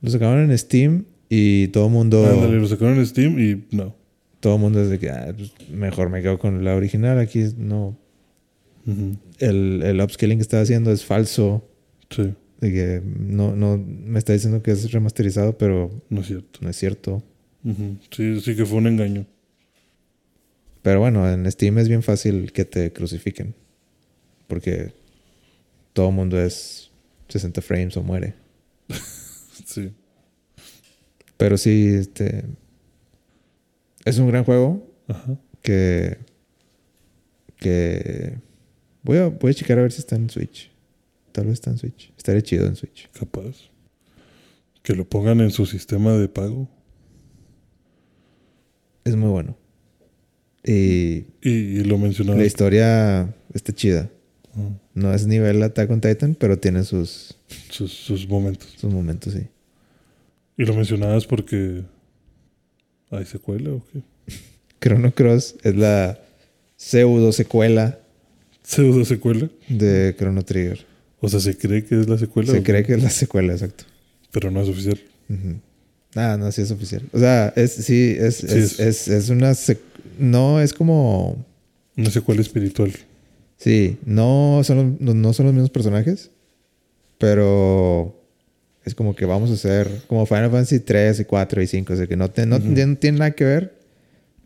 Lo 0.00 0.10
sacaron 0.10 0.50
en 0.50 0.56
Steam 0.58 1.04
y 1.28 1.68
todo 1.68 1.86
el 1.86 1.92
mundo... 1.92 2.24
Ándale, 2.26 2.58
lo 2.58 2.66
sacaron 2.68 2.98
en 2.98 3.06
Steam 3.06 3.38
y 3.38 3.64
no. 3.76 3.94
Todo 4.40 4.54
el 4.56 4.60
mundo 4.60 4.80
es 4.80 4.88
de 4.88 4.98
que 4.98 5.10
ah, 5.10 5.34
pues, 5.36 5.52
mejor 5.70 6.08
me 6.08 6.22
quedo 6.22 6.38
con 6.38 6.64
la 6.64 6.74
original. 6.76 7.18
Aquí 7.18 7.44
no... 7.58 7.98
El, 9.38 9.82
el 9.82 10.00
upscaling 10.00 10.38
que 10.38 10.42
estaba 10.42 10.62
haciendo 10.62 10.92
es 10.92 11.04
falso. 11.04 11.68
Sí, 12.08 12.32
De 12.60 12.72
que 12.72 13.02
no, 13.04 13.54
no 13.56 13.76
me 13.78 14.18
está 14.18 14.32
diciendo 14.32 14.62
que 14.62 14.70
es 14.70 14.92
remasterizado, 14.92 15.58
pero 15.58 15.90
no 16.08 16.20
es 16.20 16.28
cierto. 16.28 16.60
no 16.62 16.70
es 16.70 16.76
cierto. 16.76 17.22
Sí, 18.10 18.40
sí 18.40 18.54
que 18.54 18.64
fue 18.64 18.78
un 18.78 18.86
engaño. 18.86 19.26
Pero 20.86 21.00
bueno, 21.00 21.28
en 21.28 21.50
Steam 21.50 21.78
es 21.78 21.88
bien 21.88 22.04
fácil 22.04 22.52
que 22.52 22.64
te 22.64 22.92
crucifiquen. 22.92 23.56
Porque 24.46 24.94
todo 25.92 26.12
mundo 26.12 26.40
es 26.40 26.92
60 27.26 27.60
frames 27.60 27.96
o 27.96 28.04
muere. 28.04 28.36
Sí. 29.64 29.92
Pero 31.36 31.58
sí, 31.58 31.88
este. 31.88 32.44
Es 34.04 34.16
un 34.18 34.28
gran 34.28 34.44
juego 34.44 34.88
Ajá. 35.08 35.36
que. 35.60 36.18
Que. 37.56 38.38
Voy 39.02 39.18
a, 39.18 39.26
voy 39.26 39.50
a 39.50 39.54
checar 39.54 39.80
a 39.80 39.82
ver 39.82 39.90
si 39.90 39.98
está 39.98 40.14
en 40.14 40.30
Switch. 40.30 40.70
Tal 41.32 41.46
vez 41.46 41.54
está 41.54 41.70
en 41.70 41.78
Switch. 41.78 42.12
Estaría 42.16 42.42
chido 42.42 42.64
en 42.64 42.76
Switch. 42.76 43.10
Capaz. 43.10 43.56
Que 44.84 44.94
lo 44.94 45.04
pongan 45.04 45.40
en 45.40 45.50
su 45.50 45.66
sistema 45.66 46.12
de 46.12 46.28
pago. 46.28 46.68
Es 49.02 49.16
muy 49.16 49.30
bueno. 49.30 49.65
Y 50.66 51.26
Y, 51.42 51.50
y 51.50 51.84
lo 51.84 51.96
mencionaba. 51.98 52.38
la 52.38 52.44
historia 52.44 53.34
está 53.54 53.72
chida. 53.72 54.10
No 54.94 55.12
es 55.12 55.26
nivel 55.26 55.62
Attack 55.62 55.90
on 55.90 56.00
Titan, 56.00 56.34
pero 56.34 56.58
tiene 56.58 56.82
sus, 56.84 57.36
sus, 57.70 57.92
sus 57.92 58.26
momentos. 58.26 58.74
sus 58.78 58.90
momentos, 58.92 59.34
sí. 59.34 59.42
Y 60.56 60.64
lo 60.64 60.74
mencionabas 60.74 61.26
porque. 61.26 61.82
¿Hay 63.10 63.24
secuela 63.26 63.70
o 63.70 63.82
qué? 63.92 64.00
Chrono 64.80 65.12
Cross 65.12 65.56
es 65.62 65.76
la 65.76 66.18
pseudo 66.76 67.32
secuela 67.32 67.98
¿Pseudo 68.62 69.04
secuela? 69.04 69.48
de 69.68 70.14
Chrono 70.18 70.42
Trigger. 70.44 70.84
O 71.20 71.28
sea, 71.28 71.40
se 71.40 71.56
cree 71.56 71.84
que 71.84 72.00
es 72.00 72.08
la 72.08 72.18
secuela. 72.18 72.50
Se 72.52 72.62
cree 72.62 72.82
que 72.84 72.94
es 72.94 73.02
la 73.02 73.10
secuela, 73.10 73.52
exacto. 73.52 73.84
Pero 74.32 74.50
no 74.50 74.60
es 74.62 74.68
oficial. 74.68 74.98
Ujú. 75.28 75.60
Ah, 76.14 76.36
no, 76.38 76.50
sí 76.50 76.62
es 76.62 76.70
oficial. 76.70 77.02
O 77.12 77.18
sea, 77.18 77.52
es, 77.56 77.72
sí, 77.72 78.16
es, 78.18 78.36
Sí, 78.36 78.46
es, 78.48 78.80
es. 78.80 78.80
es, 78.80 79.08
es 79.08 79.28
una... 79.28 79.54
No, 80.18 80.60
es 80.60 80.72
como... 80.72 81.44
Una 81.96 82.10
secuela 82.10 82.40
espiritual. 82.42 82.92
Sí, 83.56 83.98
no 84.04 84.60
son, 84.64 84.76
los, 84.76 85.00
no- 85.00 85.14
no 85.14 85.32
son 85.32 85.46
los 85.46 85.54
mismos 85.54 85.70
personajes, 85.70 86.30
pero 87.18 88.22
es 88.84 88.94
como 88.94 89.16
que 89.16 89.24
vamos 89.24 89.50
a 89.50 89.54
hacer 89.54 90.02
como 90.06 90.26
Final 90.26 90.50
Fantasy 90.50 90.80
3 90.80 91.20
y 91.20 91.24
4 91.24 91.62
y 91.62 91.66
5, 91.66 91.92
o 91.92 91.96
sea 91.96 92.06
que 92.06 92.16
no, 92.16 92.30
te- 92.30 92.44
no, 92.46 92.58
no 92.58 92.96
tiene 92.96 93.18
nada 93.18 93.30
que 93.30 93.44
ver, 93.44 93.78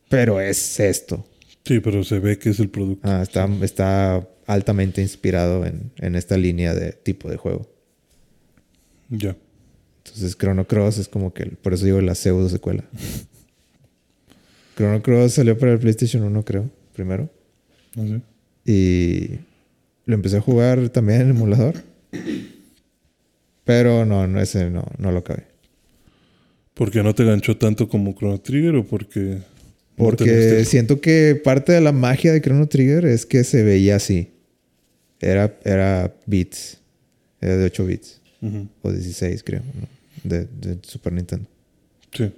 pero 0.09 0.41
es 0.41 0.79
esto. 0.81 1.27
Sí, 1.65 1.81
pero 1.81 2.05
se 2.05 2.19
ve 2.21 2.39
que 2.39 2.51
es 2.51 2.61
el 2.61 2.71
producto. 2.71 3.09
Ah, 3.09 3.21
está, 3.23 3.49
está 3.63 4.27
altamente 4.47 5.03
inspirado 5.03 5.67
en, 5.67 5.91
en 5.99 6.15
esta 6.15 6.37
línea 6.37 6.75
de 6.75 6.93
tipo 6.93 7.29
de 7.29 7.37
juego. 7.37 7.69
Ya. 9.09 9.37
Entonces 10.05 10.37
Chrono 10.39 10.67
Cross 10.67 10.99
es 10.99 11.09
como 11.09 11.35
que, 11.35 11.47
por 11.47 11.75
eso 11.75 11.85
digo 11.85 12.01
la 12.01 12.15
pseudo 12.15 12.49
secuela. 12.49 12.85
Chrono 14.81 15.03
Cross 15.03 15.35
salió 15.35 15.59
para 15.59 15.73
el 15.73 15.79
PlayStation 15.79 16.23
1, 16.23 16.43
creo, 16.43 16.71
primero. 16.95 17.29
¿No 17.97 18.09
sé? 18.09 18.23
Y 18.65 19.39
lo 20.07 20.15
empecé 20.15 20.39
a 20.39 20.41
jugar 20.41 20.89
también 20.89 21.21
en 21.21 21.31
emulador. 21.31 21.75
Pero 23.65 24.07
no, 24.07 24.27
no, 24.27 24.41
ese 24.41 24.71
no, 24.71 24.87
no 24.97 25.13
lo 25.13 25.19
acabé. 25.19 25.45
¿Porque 26.73 27.03
no 27.03 27.15
te 27.15 27.25
ganchó 27.25 27.59
tanto 27.59 27.91
como 27.91 28.15
Chrono 28.15 28.41
Trigger 28.41 28.77
o 28.77 28.87
porque.? 28.87 29.21
no 29.21 29.43
Porque 29.99 30.65
siento 30.65 30.99
que 31.03 31.39
parte 31.45 31.73
de 31.73 31.83
la 31.83 31.93
magia 31.93 32.33
de 32.33 32.41
Chrono 32.41 32.67
Trigger 32.67 33.05
es 33.05 33.27
que 33.27 33.45
se 33.45 33.63
veía 33.63 33.97
así. 33.97 34.31
Era, 35.21 35.59
era 35.63 36.15
bits. 36.25 36.79
Era 37.39 37.59
de 37.59 37.67
8 37.67 37.85
bits. 37.85 38.21
O 38.81 38.91
16, 38.91 39.43
creo. 39.43 39.61
¿no? 39.61 39.87
De, 40.25 40.47
de 40.47 40.79
Super 40.85 41.13
Nintendo. 41.13 41.47
Sí. 42.13 42.33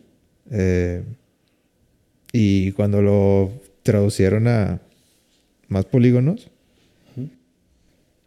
Eh, 0.51 1.03
y 2.33 2.73
cuando 2.73 3.03
lo 3.03 3.53
traducieron 3.83 4.49
a 4.49 4.81
más 5.69 5.85
polígonos, 5.85 6.49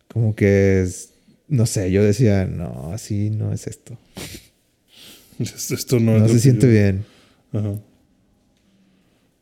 como 0.08 0.36
que 0.36 0.82
es- 0.84 1.10
no 1.48 1.66
sé, 1.66 1.92
yo 1.92 2.04
decía, 2.04 2.46
no, 2.46 2.92
así 2.94 3.30
no 3.30 3.52
es 3.54 3.68
esto. 3.68 3.98
Esto 5.40 6.00
no, 6.00 6.18
No, 6.20 6.26
es 6.26 6.32
se 6.32 6.40
siente 6.40 6.68
yo- 6.68 6.72
bien. 6.72 7.06
Ajá. 7.54 7.76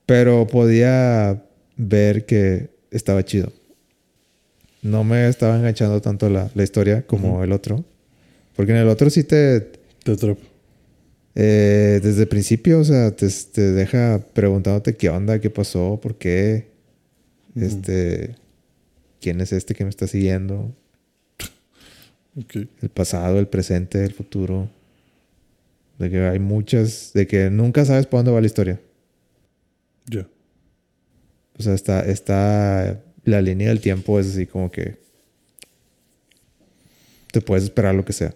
Pero 0.05 0.47
podía 0.47 1.43
ver 1.78 2.26
que 2.26 2.70
estaba 2.91 3.24
chido. 3.24 3.51
No 4.82 5.03
me 5.03 5.28
estaba 5.30 5.55
enganchando 5.55 6.01
tanto 6.01 6.30
la, 6.30 6.51
la 6.53 6.64
historia 6.64 7.05
como 7.07 7.43
el 7.43 7.51
otro. 7.53 7.86
Porque 8.55 8.74
en 8.74 8.80
el 8.80 8.89
otro 8.89 9.09
sí 9.09 9.24
te, 9.24 9.61
Te 10.03 10.11
atrapa. 10.11 10.41
Eh, 11.36 12.00
desde 12.04 12.24
el 12.24 12.28
principio, 12.28 12.80
o 12.80 12.84
sea, 12.84 13.16
te, 13.16 13.28
te 13.52 13.72
deja 13.72 14.20
preguntándote 14.34 14.96
qué 14.96 15.10
onda, 15.10 15.40
qué 15.40 15.50
pasó, 15.50 16.00
por 16.02 16.16
qué, 16.16 16.68
este, 17.56 18.36
quién 19.20 19.42
es 19.42 19.52
este 19.52 19.74
que 19.74 19.84
me 19.84 19.90
está 19.90 20.06
siguiendo, 20.08 20.74
Ok. 22.36 22.56
el 22.82 22.90
pasado, 22.90 23.40
el 23.40 23.48
presente, 23.48 24.04
el 24.04 24.14
futuro. 24.14 24.70
De 26.00 26.10
que 26.10 26.20
hay 26.20 26.40
muchas, 26.40 27.12
de 27.14 27.28
que 27.28 27.50
nunca 27.52 27.86
sabes 27.86 28.08
para 28.08 28.20
dónde 28.20 28.32
va 28.32 28.42
la 28.42 28.48
historia. 28.48 28.82
Ya. 30.08 30.28
O 31.58 31.62
sea, 31.62 31.74
está, 31.76 32.02
está, 32.02 33.02
la 33.24 33.42
línea 33.42 33.70
del 33.70 33.80
tiempo 33.80 34.20
es 34.20 34.28
así 34.28 34.48
como 34.48 34.72
que 34.72 34.98
te 37.32 37.42
puedes 37.42 37.64
esperar 37.66 37.94
lo 37.96 38.04
que 38.04 38.14
sea. 38.14 38.34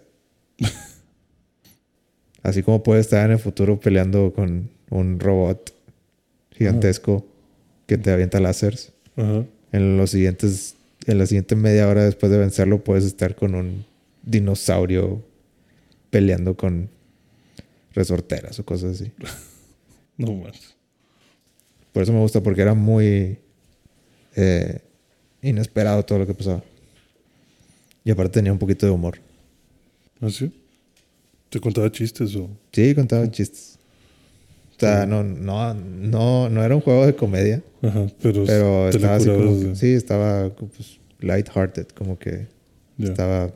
Así 2.42 2.62
como 2.62 2.82
puedes 2.82 3.06
estar 3.06 3.24
en 3.26 3.32
el 3.32 3.38
futuro 3.38 3.80
peleando 3.80 4.32
con 4.32 4.70
un 4.90 5.20
robot 5.20 5.74
gigantesco 6.52 7.26
que 7.86 7.98
te 7.98 8.10
avienta 8.10 8.40
láseres. 8.40 8.92
Ajá. 9.16 9.44
En 9.72 9.96
los 9.96 10.10
siguientes, 10.10 10.76
en 11.06 11.18
la 11.18 11.26
siguiente 11.26 11.56
media 11.56 11.88
hora 11.88 12.04
después 12.04 12.30
de 12.32 12.38
vencerlo, 12.38 12.82
puedes 12.82 13.04
estar 13.04 13.34
con 13.34 13.54
un 13.54 13.84
dinosaurio 14.22 15.22
peleando 16.10 16.56
con 16.56 16.88
resorteras 17.92 18.58
o 18.58 18.64
cosas 18.64 19.00
así. 19.00 19.12
No 20.18 20.32
más. 20.32 20.74
Por 21.92 22.02
eso 22.02 22.12
me 22.12 22.18
gusta, 22.18 22.42
porque 22.42 22.60
era 22.60 22.74
muy 22.74 23.38
eh, 24.34 24.80
inesperado 25.42 26.04
todo 26.04 26.18
lo 26.18 26.26
que 26.26 26.34
pasaba. 26.34 26.60
Y 28.04 28.10
aparte 28.10 28.34
tenía 28.34 28.52
un 28.52 28.58
poquito 28.58 28.84
de 28.84 28.90
humor. 28.90 29.20
¿Ah, 30.20 30.28
sí? 30.28 30.52
¿Te 31.50 31.60
contaba 31.60 31.90
chistes 31.90 32.34
o...? 32.36 32.50
Sí, 32.72 32.94
contaba 32.94 33.30
chistes. 33.30 33.78
O 34.76 34.80
sea, 34.80 35.06
no, 35.06 35.24
no, 35.24 35.74
no, 35.74 36.48
no 36.48 36.62
era 36.64 36.74
un 36.76 36.80
juego 36.80 37.04
de 37.04 37.14
comedia, 37.16 37.62
Ajá, 37.82 38.06
pero, 38.22 38.44
pero 38.46 38.88
estaba 38.88 39.16
así 39.16 39.26
como 39.26 39.60
que- 39.60 39.74
sí, 39.74 39.92
estaba 39.92 40.50
pues, 40.54 41.00
lighthearted, 41.20 41.88
como 41.88 42.16
que 42.18 42.46
estaba, 42.98 43.50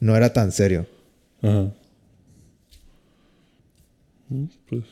no 0.00 0.16
era 0.16 0.32
tan 0.32 0.50
serio. 0.50 0.86
Ajá. 1.42 1.72
Mm, 4.28 4.44
Pues... 4.68 4.82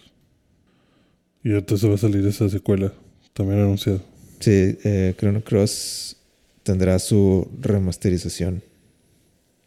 Y 1.42 1.50
entonces 1.52 1.90
va 1.90 1.94
a 1.94 1.98
salir 1.98 2.24
esa 2.26 2.48
secuela, 2.48 2.92
también 3.34 3.60
anunciada. 3.60 3.98
Sí, 4.40 4.78
eh, 4.84 5.14
Chrono 5.18 5.42
Cross 5.42 6.16
tendrá 6.62 6.98
su 6.98 7.46
remasterización 7.60 8.62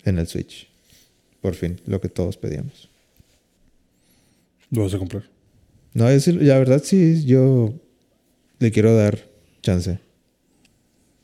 en 0.04 0.18
el 0.20 0.26
Switch. 0.28 0.68
Por 1.48 1.56
fin, 1.56 1.80
lo 1.86 2.02
que 2.02 2.10
todos 2.10 2.36
pedíamos. 2.36 2.90
¿Lo 4.70 4.84
vas 4.84 4.94
a 4.94 4.98
comprar? 4.98 5.24
No, 5.94 6.10
sí- 6.20 6.34
la 6.34 6.60
verdad 6.60 6.82
sí, 6.84 7.24
yo 7.24 7.74
le 8.60 8.70
quiero 8.70 8.94
dar 8.94 9.18
chance. 9.62 9.98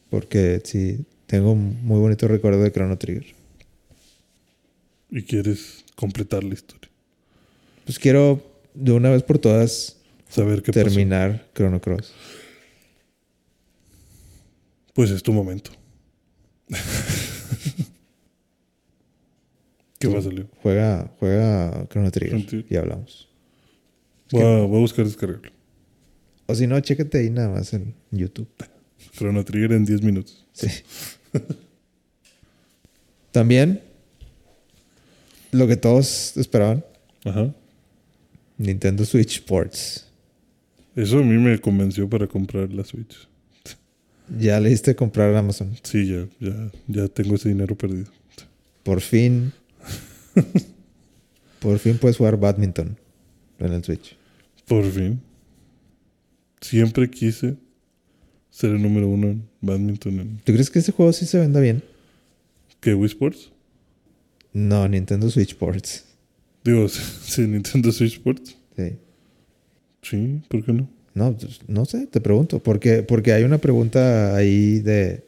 Porque 0.10 0.62
sí, 0.64 1.04
tengo 1.28 1.52
un 1.52 1.86
muy 1.86 2.00
bonito 2.00 2.26
recuerdo 2.30 2.64
de 2.64 2.72
Chrono 2.72 2.98
Trigger. 2.98 3.26
Y 5.12 5.24
quieres 5.24 5.84
completar 5.98 6.46
la 6.46 6.54
historia. 6.54 6.90
Pues 7.84 8.00
quiero 8.00 8.42
de 8.74 8.94
una 8.94 9.10
vez 9.10 9.24
por 9.24 9.40
todas 9.40 9.98
Saber 10.30 10.62
qué 10.64 10.72
pasó. 10.72 10.86
terminar 10.86 11.46
Chrono 11.54 11.82
Cross. 11.82 12.14
Pues 14.94 15.12
es 15.12 15.22
tu 15.22 15.34
momento. 15.34 15.72
¿Qué 20.10 20.14
va 20.14 20.20
a 20.20 20.24
salir? 20.24 20.48
Juega, 20.62 21.12
juega 21.18 21.88
Chrono 21.90 22.12
Trigger 22.12 22.66
y 22.70 22.76
hablamos. 22.76 23.30
Voy 24.32 24.42
a, 24.42 24.60
voy 24.64 24.78
a 24.78 24.82
buscar 24.82 25.06
descargarlo. 25.06 25.50
O 26.46 26.56
si 26.56 26.68
no, 26.68 26.78
chécate 26.80 27.20
ahí 27.20 27.30
nada 27.30 27.50
más 27.50 27.74
en 27.74 27.94
YouTube. 28.12 28.50
Chrono 29.14 29.46
Trigger 29.46 29.72
en 29.72 29.86
10 29.86 30.02
minutos. 30.02 30.46
Sí. 30.52 30.68
También, 33.32 33.82
lo 35.52 35.68
que 35.68 35.78
todos 35.78 36.36
esperaban, 36.36 36.84
Ajá. 37.24 37.54
Nintendo 38.58 39.06
Switch 39.06 39.38
Sports. 39.38 40.08
Eso 40.96 41.20
a 41.20 41.24
mí 41.24 41.38
me 41.38 41.58
convenció 41.60 42.10
para 42.10 42.28
comprar 42.28 42.72
la 42.74 42.84
Switch. 42.84 43.28
Ya 44.38 44.60
le 44.60 44.70
diste 44.70 44.96
comprar 44.96 45.34
Amazon. 45.36 45.76
Sí, 45.82 46.08
ya, 46.08 46.28
ya, 46.40 46.72
ya 46.88 47.08
tengo 47.08 47.36
ese 47.36 47.50
dinero 47.50 47.76
perdido. 47.76 48.12
Por 48.84 49.00
fin. 49.00 49.54
por 51.60 51.80
fin 51.80 51.98
puedes 51.98 52.18
jugar 52.18 52.38
badminton 52.38 52.98
en 53.60 53.74
el 53.74 53.84
Switch. 53.84 54.16
Por 54.68 54.90
fin. 54.90 55.22
Siempre 56.62 57.10
quise 57.10 57.56
ser 58.50 58.72
el 58.72 58.82
número 58.82 59.08
uno 59.08 59.28
en 59.28 59.50
badminton 59.62 60.20
en 60.20 60.38
¿Tú 60.44 60.54
crees 60.54 60.70
que 60.70 60.80
ese 60.80 60.92
juego 60.92 61.12
sí 61.12 61.26
se 61.26 61.40
venda 61.40 61.60
bien? 61.60 61.84
¿Qué? 62.80 62.94
Wii 62.94 63.08
Sports. 63.08 63.52
No, 64.54 64.88
Nintendo 64.88 65.30
Switch 65.30 65.50
Sports. 65.50 66.06
Digo, 66.64 66.88
sí, 66.90 67.42
Nintendo 67.48 67.92
Switch 67.92 68.14
Sports. 68.14 68.56
Sí. 68.76 68.96
Sí, 70.02 70.42
¿por 70.50 70.64
qué 70.64 70.74
no? 70.74 70.90
No, 71.14 71.36
pues, 71.38 71.62
no 71.68 71.86
sé, 71.86 72.08
te 72.08 72.22
pregunto. 72.22 72.62
Porque, 72.62 73.04
porque 73.04 73.34
hay 73.34 73.44
una 73.44 73.58
pregunta 73.58 74.36
ahí 74.36 74.80
de 74.80 75.24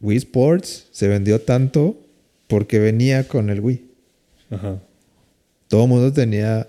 Wii 0.00 0.18
Sports 0.18 0.88
se 0.90 1.08
vendió 1.08 1.40
tanto 1.40 1.98
porque 2.48 2.78
venía 2.78 3.26
con 3.26 3.50
el 3.50 3.60
Wii. 3.60 3.84
Ajá. 4.50 4.80
Todo 5.68 5.84
el 5.84 5.88
mundo 5.88 6.12
tenía. 6.12 6.68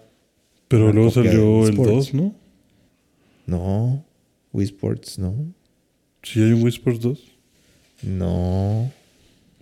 Pero 0.68 0.92
luego 0.92 1.12
salió 1.12 1.66
el 1.66 1.74
Sports. 1.74 2.12
2, 2.12 2.14
¿no? 2.14 2.36
No. 3.46 4.06
Wii 4.54 4.66
Sports, 4.66 5.20
no. 5.20 5.34
Sí 6.24 6.42
hay 6.42 6.52
un 6.52 6.64
Wii 6.64 6.74
Sports 6.74 7.00
2. 7.00 7.32
No. 8.04 8.92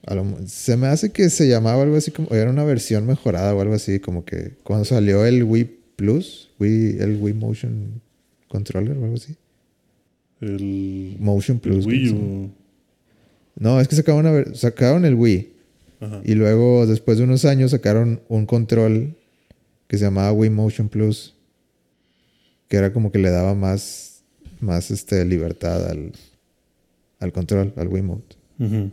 A 0.07 0.15
lo 0.15 0.25
se 0.45 0.77
me 0.77 0.87
hace 0.87 1.11
que 1.11 1.29
se 1.29 1.47
llamaba 1.47 1.83
algo 1.83 1.95
así 1.95 2.11
como. 2.11 2.29
Era 2.33 2.49
una 2.49 2.63
versión 2.63 3.05
mejorada 3.05 3.53
o 3.53 3.61
algo 3.61 3.73
así. 3.73 3.99
Como 3.99 4.23
que 4.23 4.53
cuando 4.63 4.85
salió 4.85 5.25
el 5.25 5.43
Wii 5.43 5.79
Plus, 5.95 6.51
Wii, 6.59 6.97
el 6.99 7.17
Wii 7.21 7.33
Motion 7.33 8.01
Controller 8.47 8.97
o 8.97 9.03
algo 9.03 9.15
así. 9.15 9.35
El, 10.41 11.17
Motion 11.19 11.57
el 11.57 11.61
Plus. 11.61 11.85
Wii 11.85 12.09
U. 12.09 12.51
No, 13.57 13.79
es 13.79 13.87
que 13.87 13.95
sacaron, 13.95 14.25
una 14.25 14.53
sacaron 14.53 15.05
el 15.05 15.15
Wii. 15.15 15.54
Ajá. 15.99 16.21
Y 16.23 16.35
luego, 16.35 16.85
después 16.87 17.17
de 17.17 17.23
unos 17.23 17.45
años, 17.45 17.71
sacaron 17.71 18.21
un 18.27 18.45
control 18.45 19.15
que 19.87 19.97
se 19.97 20.05
llamaba 20.05 20.31
Wii 20.31 20.49
Motion 20.49 20.89
Plus. 20.89 21.35
Que 22.67 22.77
era 22.77 22.91
como 22.93 23.11
que 23.11 23.19
le 23.19 23.29
daba 23.29 23.53
más, 23.53 24.23
más 24.59 24.89
este, 24.91 25.23
libertad 25.25 25.87
al, 25.89 26.13
al 27.19 27.31
control, 27.31 27.73
al 27.75 27.87
Wiimote. 27.87 28.35
Ujú. 28.59 28.91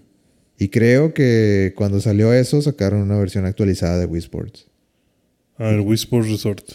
Y 0.58 0.68
creo 0.68 1.14
que 1.14 1.72
cuando 1.74 2.00
salió 2.00 2.32
eso, 2.32 2.60
sacaron 2.62 3.00
una 3.00 3.18
versión 3.18 3.46
actualizada 3.46 3.98
de 3.98 4.06
Wii 4.06 4.18
Sports. 4.18 4.66
Ah, 5.56 5.70
el 5.70 5.80
Wii 5.80 5.94
Sports 5.94 6.28
Resort. 6.28 6.70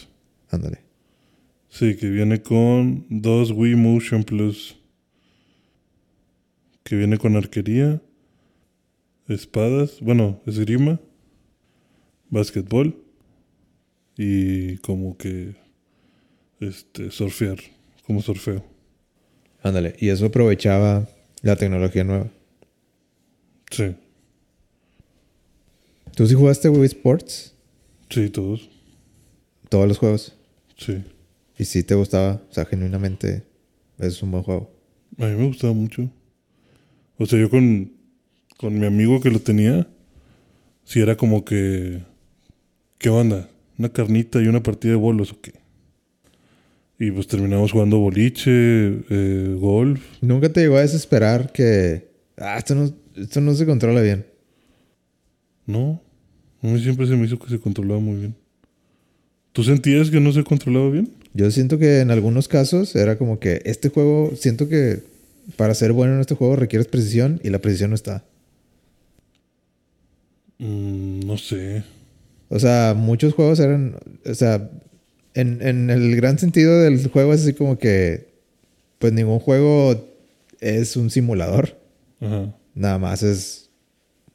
Ándale. 0.50 0.80
Sí, 1.68 1.96
que 1.96 2.08
viene 2.08 2.42
con 2.42 3.06
dos 3.08 3.50
Wii 3.50 3.76
Motion 3.76 4.24
Plus. 4.24 4.76
Que 6.82 6.96
viene 6.96 7.18
con 7.18 7.36
arquería, 7.36 8.02
espadas, 9.28 10.00
bueno, 10.00 10.40
esgrima, 10.46 11.00
básquetbol 12.30 12.96
y 14.16 14.78
como 14.78 15.16
que 15.16 15.54
este 16.60 17.10
surfear, 17.10 17.58
como 18.06 18.22
surfeo. 18.22 18.64
Ándale. 19.62 19.94
Y 19.98 20.08
eso 20.08 20.26
aprovechaba 20.26 21.08
la 21.42 21.56
tecnología 21.56 22.04
nueva. 22.04 22.28
Sí, 23.70 23.94
¿Tú 26.18 26.26
sí 26.26 26.34
jugaste 26.34 26.68
Wii 26.68 26.86
Sports? 26.86 27.54
sí, 28.10 28.28
todos. 28.28 28.68
Todos 29.68 29.86
los 29.86 29.98
juegos. 29.98 30.36
Sí. 30.76 31.04
Y 31.56 31.64
sí 31.64 31.84
te 31.84 31.94
gustaba. 31.94 32.42
O 32.50 32.52
sea, 32.52 32.64
genuinamente 32.64 33.44
es 33.98 34.20
un 34.20 34.32
buen 34.32 34.42
juego. 34.42 34.68
A 35.16 35.26
mí 35.26 35.36
me 35.36 35.46
gustaba 35.46 35.72
mucho. 35.74 36.10
O 37.18 37.26
sea, 37.26 37.38
yo 37.38 37.48
con, 37.48 37.92
con 38.58 38.78
mi 38.78 38.86
amigo 38.86 39.20
que 39.20 39.30
lo 39.30 39.40
tenía, 39.40 39.86
sí 40.84 41.00
era 41.00 41.16
como 41.16 41.44
que, 41.44 42.02
¿qué 42.98 43.08
onda? 43.08 43.48
¿Una 43.78 43.88
carnita 43.88 44.42
y 44.42 44.48
una 44.48 44.62
partida 44.62 44.92
de 44.92 44.98
bolos 44.98 45.32
o 45.32 45.40
qué? 45.40 45.52
Y 46.98 47.12
pues 47.12 47.28
terminamos 47.28 47.70
jugando 47.70 47.98
boliche, 47.98 48.50
eh, 48.50 49.56
golf. 49.58 50.02
¿Nunca 50.20 50.52
te 50.52 50.60
llegó 50.60 50.76
a 50.76 50.80
desesperar 50.80 51.52
que... 51.52 52.08
Ah, 52.36 52.58
esto 52.58 52.74
no, 52.74 52.92
esto 53.14 53.40
no 53.40 53.54
se 53.54 53.64
controla 53.64 54.00
bien? 54.00 54.26
No, 55.64 56.02
a 56.60 56.66
mí 56.66 56.82
siempre 56.82 57.06
se 57.06 57.14
me 57.14 57.26
hizo 57.26 57.38
que 57.38 57.50
se 57.50 57.60
controlaba 57.60 58.00
muy 58.00 58.16
bien. 58.16 58.34
¿Tú 59.52 59.62
sentías 59.62 60.10
que 60.10 60.18
no 60.18 60.32
se 60.32 60.42
controlaba 60.42 60.90
bien? 60.90 61.10
Yo 61.32 61.48
siento 61.52 61.78
que 61.78 62.00
en 62.00 62.10
algunos 62.10 62.48
casos 62.48 62.96
era 62.96 63.16
como 63.18 63.38
que 63.38 63.62
este 63.64 63.88
juego... 63.90 64.32
Siento 64.34 64.68
que 64.68 65.04
para 65.54 65.74
ser 65.74 65.92
bueno 65.92 66.14
en 66.14 66.20
este 66.20 66.34
juego 66.34 66.56
requieres 66.56 66.88
precisión 66.88 67.40
y 67.44 67.50
la 67.50 67.60
precisión 67.60 67.90
no 67.90 67.94
está. 67.94 68.24
Mm, 70.58 71.20
no 71.20 71.38
sé. 71.38 71.82
O 72.48 72.58
sea, 72.58 72.94
muchos 72.96 73.34
juegos 73.34 73.60
eran... 73.60 73.96
O 74.24 74.34
sea, 74.34 74.70
en, 75.34 75.62
en 75.62 75.90
el 75.90 76.16
gran 76.16 76.38
sentido 76.38 76.80
del 76.80 77.08
juego 77.08 77.32
es 77.34 77.42
así 77.42 77.52
como 77.54 77.78
que... 77.78 78.28
Pues 78.98 79.12
ningún 79.12 79.38
juego 79.38 80.08
es 80.60 80.96
un 80.96 81.10
simulador. 81.10 81.78
Ajá. 82.20 82.54
Nada 82.74 82.98
más 82.98 83.22
es... 83.22 83.70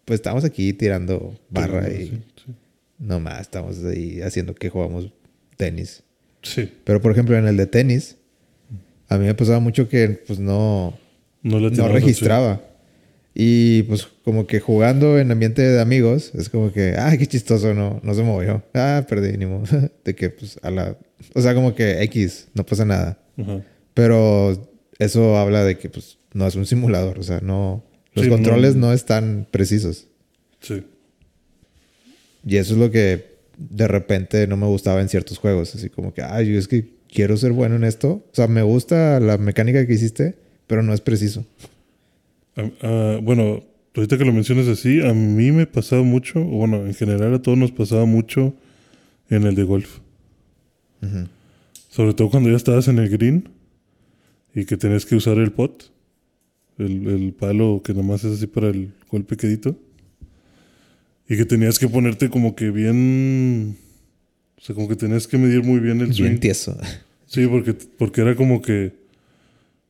Pues 0.05 0.19
estamos 0.19 0.43
aquí 0.43 0.73
tirando 0.73 1.37
barra 1.49 1.85
Sí, 1.87 1.93
y... 1.93 2.05
sí. 2.07 2.53
Nomás 2.99 3.41
estamos 3.41 3.83
ahí 3.83 4.21
haciendo 4.21 4.53
que 4.53 4.69
jugamos 4.69 5.11
tenis. 5.57 6.03
Sí. 6.41 6.69
Pero 6.83 7.01
por 7.01 7.11
ejemplo 7.11 7.37
en 7.37 7.47
el 7.47 7.57
de 7.57 7.65
tenis, 7.67 8.17
a 9.07 9.17
mí 9.17 9.25
me 9.25 9.33
pasaba 9.33 9.59
mucho 9.59 9.89
que 9.89 10.09
pues 10.09 10.39
no, 10.39 10.97
No, 11.41 11.59
no 11.59 11.87
registraba. 11.89 12.61
Y 13.35 13.83
pues 13.83 14.07
como 14.23 14.45
que 14.45 14.59
jugando 14.59 15.17
en 15.17 15.31
ambiente 15.31 15.61
de 15.63 15.81
amigos, 15.81 16.31
es 16.35 16.49
como 16.49 16.71
que, 16.71 16.95
ay, 16.99 17.17
qué 17.17 17.25
chistoso, 17.25 17.73
no, 17.73 17.99
no 18.03 18.13
se 18.13 18.21
movió. 18.21 18.63
Ah, 18.75 19.05
perdí, 19.09 19.37
ni 19.37 19.45
modo. 19.47 19.63
De 20.05 20.13
que 20.15 20.29
pues 20.29 20.59
a 20.61 20.69
la... 20.69 20.95
O 21.33 21.41
sea, 21.41 21.55
como 21.55 21.73
que 21.73 22.03
X, 22.03 22.47
no 22.53 22.63
pasa 22.65 22.85
nada. 22.85 23.17
Pero 23.95 24.69
eso 24.99 25.37
habla 25.37 25.63
de 25.63 25.77
que 25.77 25.89
pues 25.89 26.17
no 26.33 26.45
es 26.47 26.55
un 26.55 26.65
simulador, 26.65 27.17
o 27.19 27.23
sea, 27.23 27.39
no... 27.41 27.83
Los 28.13 28.25
Sí, 28.25 28.29
controles 28.31 28.75
no- 28.75 28.87
no 28.87 28.93
están 28.93 29.47
precisos. 29.49 30.07
Sí. 30.59 30.83
Y 32.45 32.57
eso 32.57 32.73
es 32.73 32.79
lo 32.79 32.91
que 32.91 33.33
de 33.57 33.87
repente 33.87 34.45
no 34.47 34.55
me 34.57 34.67
gustaba 34.67 35.01
en 35.01 35.09
ciertos 35.09 35.39
juegos. 35.39 35.73
Así 35.73 35.89
como 35.89 36.13
que, 36.13 36.21
ay, 36.21 36.51
yo 36.53 36.59
es 36.59 36.67
que 36.67 36.89
quiero 37.11 37.37
ser 37.37 37.53
bueno 37.53 37.75
en 37.75 37.83
esto. 37.83 38.09
O 38.31 38.35
sea, 38.35 38.47
me 38.47 38.61
gusta 38.61 39.19
la 39.19 39.37
mecánica 39.39 39.87
que 39.87 39.93
hiciste, 39.93 40.35
pero 40.67 40.83
no 40.83 40.93
es 40.93 41.01
preciso. 41.01 41.43
Ah, 42.55 43.19
bueno, 43.21 43.63
ahorita 43.95 44.17
que 44.17 44.25
lo 44.25 44.33
mencionas 44.33 44.67
así, 44.67 45.01
a 45.01 45.13
mí 45.13 45.51
me 45.51 45.65
pasaba 45.65 46.03
mucho, 46.03 46.39
o 46.39 46.45
bueno, 46.57 46.85
en 46.85 46.93
general 46.93 47.33
a 47.33 47.41
todos 47.41 47.57
nos 47.57 47.71
pasaba 47.71 48.05
mucho 48.05 48.53
en 49.29 49.43
el 49.43 49.55
de 49.55 49.63
golf. 49.63 49.99
Sobre 51.89 52.13
todo 52.13 52.29
cuando 52.29 52.49
ya 52.49 52.55
estabas 52.55 52.87
en 52.87 52.97
el 52.99 53.09
green 53.09 53.49
y 54.55 54.65
que 54.65 54.77
tenías 54.77 55.05
que 55.05 55.15
usar 55.15 55.37
el 55.37 55.51
pot, 55.51 55.91
el, 56.77 57.07
el 57.07 57.33
palo 57.33 57.81
que 57.83 57.93
nomás 57.93 58.23
es 58.23 58.37
así 58.37 58.47
para 58.47 58.69
el 58.69 58.93
golpe 59.11 59.35
quedito. 59.37 59.75
Y 61.27 61.37
que 61.37 61.45
tenías 61.45 61.79
que 61.79 61.87
ponerte 61.87 62.29
como 62.29 62.55
que 62.55 62.69
bien. 62.71 63.77
O 64.57 64.61
sea, 64.61 64.75
como 64.75 64.87
que 64.87 64.95
tenías 64.95 65.25
que 65.27 65.37
medir 65.37 65.63
muy 65.63 65.79
bien 65.79 65.99
el 66.01 66.07
Bien 66.07 66.13
swing. 66.13 66.37
tieso. 66.39 66.77
Sí, 67.25 67.47
porque, 67.47 67.73
porque 67.73 68.21
era 68.21 68.35
como 68.35 68.61
que 68.61 68.93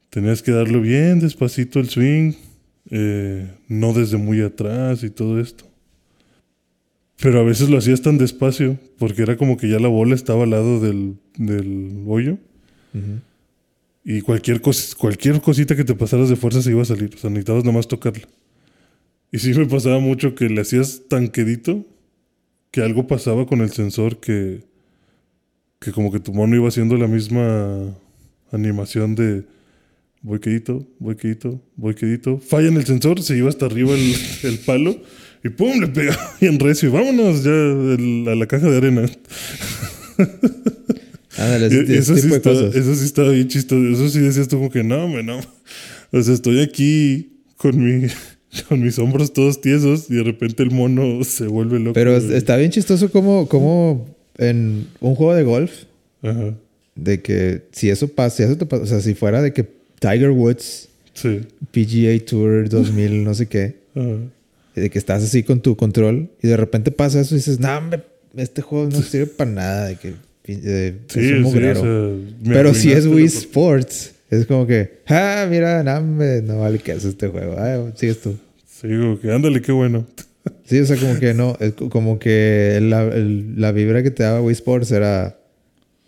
tenías 0.09 0.41
que 0.43 0.51
darle 0.51 0.79
bien 0.79 1.19
despacito 1.19 1.79
el 1.79 1.89
swing, 1.89 2.33
eh, 2.89 3.49
no 3.67 3.93
desde 3.93 4.17
muy 4.17 4.41
atrás 4.41 5.03
y 5.03 5.09
todo 5.09 5.39
esto. 5.39 5.65
Pero 7.21 7.39
a 7.39 7.43
veces 7.43 7.69
lo 7.69 7.77
hacías 7.77 8.01
tan 8.01 8.17
despacio, 8.17 8.77
porque 8.97 9.21
era 9.21 9.37
como 9.37 9.55
que 9.57 9.69
ya 9.69 9.79
la 9.79 9.87
bola 9.87 10.15
estaba 10.15 10.43
al 10.43 10.49
lado 10.49 10.79
del, 10.79 11.15
del 11.37 12.03
hoyo. 12.07 12.37
Y 14.05 14.21
cualquier, 14.21 14.61
cos- 14.61 14.95
cualquier 14.95 15.39
cosita 15.39 15.75
que 15.75 15.85
te 15.85 15.95
pasaras 15.95 16.27
de 16.29 16.35
fuerza 16.35 16.61
se 16.61 16.71
iba 16.71 16.81
a 16.81 16.85
salir. 16.85 17.11
O 17.15 17.17
sea, 17.17 17.29
necesitabas 17.29 17.63
nada 17.63 17.77
más 17.77 17.87
tocarla. 17.87 18.27
Y 19.31 19.39
sí 19.39 19.53
me 19.53 19.65
pasaba 19.65 19.99
mucho 19.99 20.35
que 20.35 20.49
le 20.49 20.61
hacías 20.61 21.03
tan 21.07 21.29
quedito 21.29 21.85
que 22.71 22.81
algo 22.81 23.07
pasaba 23.07 23.45
con 23.45 23.61
el 23.61 23.71
sensor 23.71 24.19
que, 24.19 24.63
que 25.79 25.91
como 25.91 26.11
que 26.11 26.19
tu 26.19 26.33
mono 26.33 26.55
iba 26.55 26.67
haciendo 26.67 26.97
la 26.97 27.07
misma 27.07 27.95
animación 28.51 29.15
de 29.15 29.45
voy 30.23 30.39
quedito, 30.39 30.87
voy 30.99 31.15
quedito, 31.15 31.61
voy 31.75 31.93
quedito. 31.93 32.39
Falla 32.39 32.69
en 32.69 32.77
el 32.77 32.85
sensor, 32.85 33.21
se 33.21 33.37
iba 33.37 33.49
hasta 33.49 33.67
arriba 33.67 33.93
el, 33.93 34.15
el 34.43 34.57
palo 34.59 34.95
y 35.43 35.49
¡pum! 35.49 35.79
le 35.79 35.87
pegaba 35.89 36.35
bien 36.41 36.57
recio. 36.59 36.89
Y 36.89 36.91
vámonos 36.91 37.43
ya 37.43 37.51
el- 37.51 38.25
a 38.27 38.33
la 38.35 38.47
caja 38.47 38.67
de 38.69 38.77
arena. 38.77 39.05
Ándale, 41.37 41.65
ese, 41.67 41.97
eso, 41.97 42.15
sí 42.15 42.27
de 42.29 42.35
estaba, 42.37 42.55
cosas. 42.55 42.75
eso 42.75 42.95
sí 42.95 43.05
estaba 43.05 43.29
bien 43.29 43.47
chistoso. 43.47 43.81
Eso 43.89 44.09
sí 44.09 44.19
decías 44.19 44.47
tú 44.47 44.57
como 44.57 44.69
que 44.69 44.83
no, 44.83 45.03
hombre, 45.05 45.23
no. 45.23 45.39
O 46.11 46.21
sea, 46.21 46.33
estoy 46.33 46.61
aquí 46.61 47.39
con, 47.57 47.83
mi, 47.83 48.07
con 48.69 48.81
mis 48.81 48.99
hombros 48.99 49.33
todos 49.33 49.59
tiesos 49.59 50.09
y 50.11 50.15
de 50.15 50.23
repente 50.23 50.61
el 50.61 50.69
mono 50.71 51.23
se 51.23 51.47
vuelve 51.47 51.79
loco. 51.79 51.93
Pero 51.93 52.19
güey. 52.21 52.35
está 52.35 52.55
bien 52.55 52.69
chistoso 52.69 53.09
como, 53.11 53.47
como 53.49 54.15
en 54.37 54.87
un 54.99 55.15
juego 55.15 55.33
de 55.33 55.43
golf, 55.43 55.71
Ajá. 56.21 56.53
de 56.95 57.21
que 57.23 57.63
si 57.71 57.89
eso 57.89 58.07
pasa, 58.09 58.37
si 58.37 58.43
eso 58.43 58.57
te 58.57 58.67
pasa, 58.67 58.83
o 58.83 58.85
sea, 58.85 59.01
si 59.01 59.15
fuera 59.15 59.41
de 59.41 59.53
que 59.53 59.67
Tiger 60.11 60.31
Woods, 60.31 60.89
Sí. 61.13 61.41
PGA 61.71 62.19
Tour 62.25 62.67
2000, 62.69 63.23
no 63.23 63.33
sé 63.33 63.47
qué, 63.47 63.75
Ajá. 63.95 64.17
de 64.75 64.89
que 64.89 64.97
estás 64.99 65.23
así 65.23 65.43
con 65.43 65.61
tu 65.61 65.75
control 65.75 66.29
y 66.41 66.47
de 66.47 66.57
repente 66.57 66.91
pasa 66.91 67.21
eso 67.21 67.35
y 67.35 67.37
dices, 67.37 67.59
no, 67.59 67.77
hombre, 67.77 68.01
este 68.35 68.61
juego 68.61 68.89
no 68.89 69.01
sirve 69.01 69.27
para 69.27 69.51
nada, 69.51 69.87
de 69.87 69.95
que 69.97 70.13
eh, 70.47 70.95
Sí, 71.07 71.19
es 71.19 71.25
sí, 71.27 71.33
un 71.33 71.43
o 71.45 71.49
mugrero. 71.49 71.81
sea, 71.81 71.89
me 72.49 72.53
Pero 72.55 72.73
si 72.73 72.91
es 72.91 73.05
Wii 73.05 73.25
Sports, 73.25 74.11
es 74.31 74.45
como 74.47 74.65
que, 74.67 75.01
ah, 75.07 75.45
mira, 75.49 75.83
no, 75.83 75.95
hombre, 75.97 76.41
no 76.41 76.59
vale 76.59 76.79
que 76.79 76.91
hace 76.93 77.09
este 77.09 77.27
juego. 77.27 77.55
Ah, 77.57 77.91
sigues 77.95 78.19
tú. 78.19 78.35
Sí, 78.67 78.87
como 78.89 79.19
que 79.19 79.31
ándale, 79.31 79.61
qué 79.61 79.71
bueno. 79.71 80.05
Sí, 80.65 80.79
o 80.79 80.85
sea, 80.85 80.97
como 80.97 81.17
que 81.19 81.33
no, 81.35 81.55
como 81.89 82.17
que 82.19 82.79
la, 82.81 83.05
la 83.05 83.71
vibra 83.71 84.01
que 84.03 84.11
te 84.11 84.23
daba 84.23 84.41
Wii 84.41 84.51
Sports 84.53 84.91
era, 84.91 85.37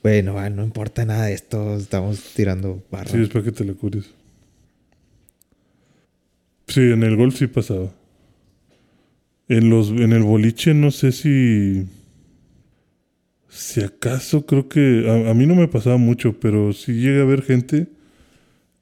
güey, 0.05 0.21
no, 0.21 0.37
ah, 0.37 0.51
no 0.51 0.63
importa 0.63 1.03
nada 1.03 1.25
de 1.25 1.33
esto, 1.33 1.77
estamos 1.77 2.21
tirando 2.35 2.83
barra. 2.91 3.09
Sí, 3.09 3.23
es 3.23 3.29
para 3.29 3.43
que 3.43 3.51
te 3.51 3.65
la 3.65 3.73
cures. 3.73 4.05
Sí, 6.67 6.81
en 6.81 7.01
el 7.01 7.15
golf 7.15 7.35
sí 7.35 7.47
pasaba. 7.47 7.91
En 9.47 9.71
los, 9.71 9.89
en 9.89 10.13
el 10.13 10.21
boliche 10.21 10.75
no 10.75 10.91
sé 10.91 11.11
si. 11.11 11.87
Si 13.49 13.81
acaso 13.81 14.45
creo 14.45 14.69
que. 14.69 15.09
A, 15.09 15.31
a 15.31 15.33
mí 15.33 15.47
no 15.47 15.55
me 15.55 15.67
pasaba 15.67 15.97
mucho, 15.97 16.39
pero 16.39 16.71
sí 16.71 16.93
llegué 16.93 17.21
a 17.21 17.25
ver 17.25 17.41
gente 17.41 17.87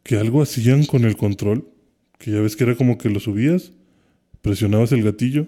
que 0.04 0.18
algo 0.18 0.42
hacían 0.42 0.86
con 0.86 1.06
el 1.06 1.16
control. 1.16 1.70
Que 2.18 2.32
ya 2.32 2.42
ves 2.42 2.58
que 2.58 2.66
era 2.66 2.76
como 2.76 2.98
que 2.98 3.10
lo 3.10 3.22
subías, 3.22 3.72
presionabas 4.42 4.92
el 4.92 5.04
gatillo 5.04 5.48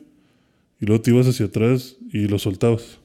y 0.80 0.86
luego 0.86 1.02
te 1.02 1.12
ibas 1.12 1.28
hacia 1.28 1.48
atrás 1.48 1.98
y 2.14 2.30
lo 2.30 2.40
soltabas. 2.40 3.00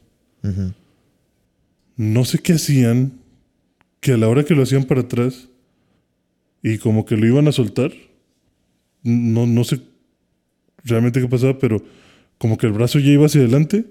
No 1.97 2.25
sé 2.25 2.39
qué 2.39 2.55
hacían, 2.55 3.13
que 4.01 4.13
a 4.13 4.17
la 4.17 4.29
hora 4.29 4.45
que 4.45 4.55
lo 4.55 4.63
hacían 4.63 4.85
para 4.85 5.03
atrás 5.03 5.49
y 6.63 6.79
como 6.79 7.05
que 7.05 7.17
lo 7.17 7.27
iban 7.27 7.49
a 7.49 7.53
soltar, 7.53 7.93
no, 9.03 9.47
no 9.47 9.65
sé 9.65 9.81
realmente 10.85 11.21
qué 11.21 11.29
pasaba, 11.29 11.59
pero 11.59 11.83
como 12.39 12.57
que 12.57 12.67
el 12.67 12.73
brazo 12.73 12.99
ya 12.99 13.11
iba 13.11 13.27
hacia 13.27 13.41
adelante 13.43 13.85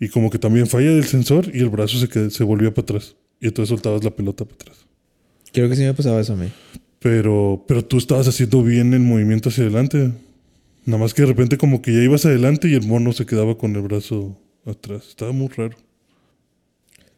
y 0.00 0.08
como 0.08 0.30
que 0.30 0.38
también 0.38 0.66
falla 0.66 0.90
del 0.90 1.04
sensor 1.04 1.50
y 1.54 1.60
el 1.60 1.68
brazo 1.68 1.98
se, 1.98 2.08
qued- 2.08 2.30
se 2.30 2.44
volvía 2.44 2.72
para 2.72 2.82
atrás. 2.84 3.16
Y 3.40 3.48
entonces 3.48 3.68
soltabas 3.70 4.02
la 4.04 4.10
pelota 4.10 4.44
para 4.44 4.54
atrás. 4.54 4.86
Creo 5.52 5.68
que 5.68 5.76
sí 5.76 5.82
me 5.82 5.92
pasaba 5.94 6.20
eso 6.20 6.32
a 6.32 6.36
mí. 6.36 6.48
Pero, 6.98 7.64
pero 7.68 7.84
tú 7.84 7.98
estabas 7.98 8.26
haciendo 8.28 8.62
bien 8.62 8.94
el 8.94 9.00
movimiento 9.00 9.50
hacia 9.50 9.64
adelante. 9.64 10.12
Nada 10.86 10.98
más 11.02 11.12
que 11.14 11.22
de 11.22 11.28
repente 11.28 11.58
como 11.58 11.82
que 11.82 11.92
ya 11.92 12.02
ibas 12.02 12.24
adelante 12.24 12.68
y 12.68 12.74
el 12.74 12.86
mono 12.86 13.12
se 13.12 13.26
quedaba 13.26 13.58
con 13.58 13.74
el 13.76 13.82
brazo 13.82 14.38
atrás. 14.64 15.08
Estaba 15.08 15.32
muy 15.32 15.48
raro. 15.48 15.76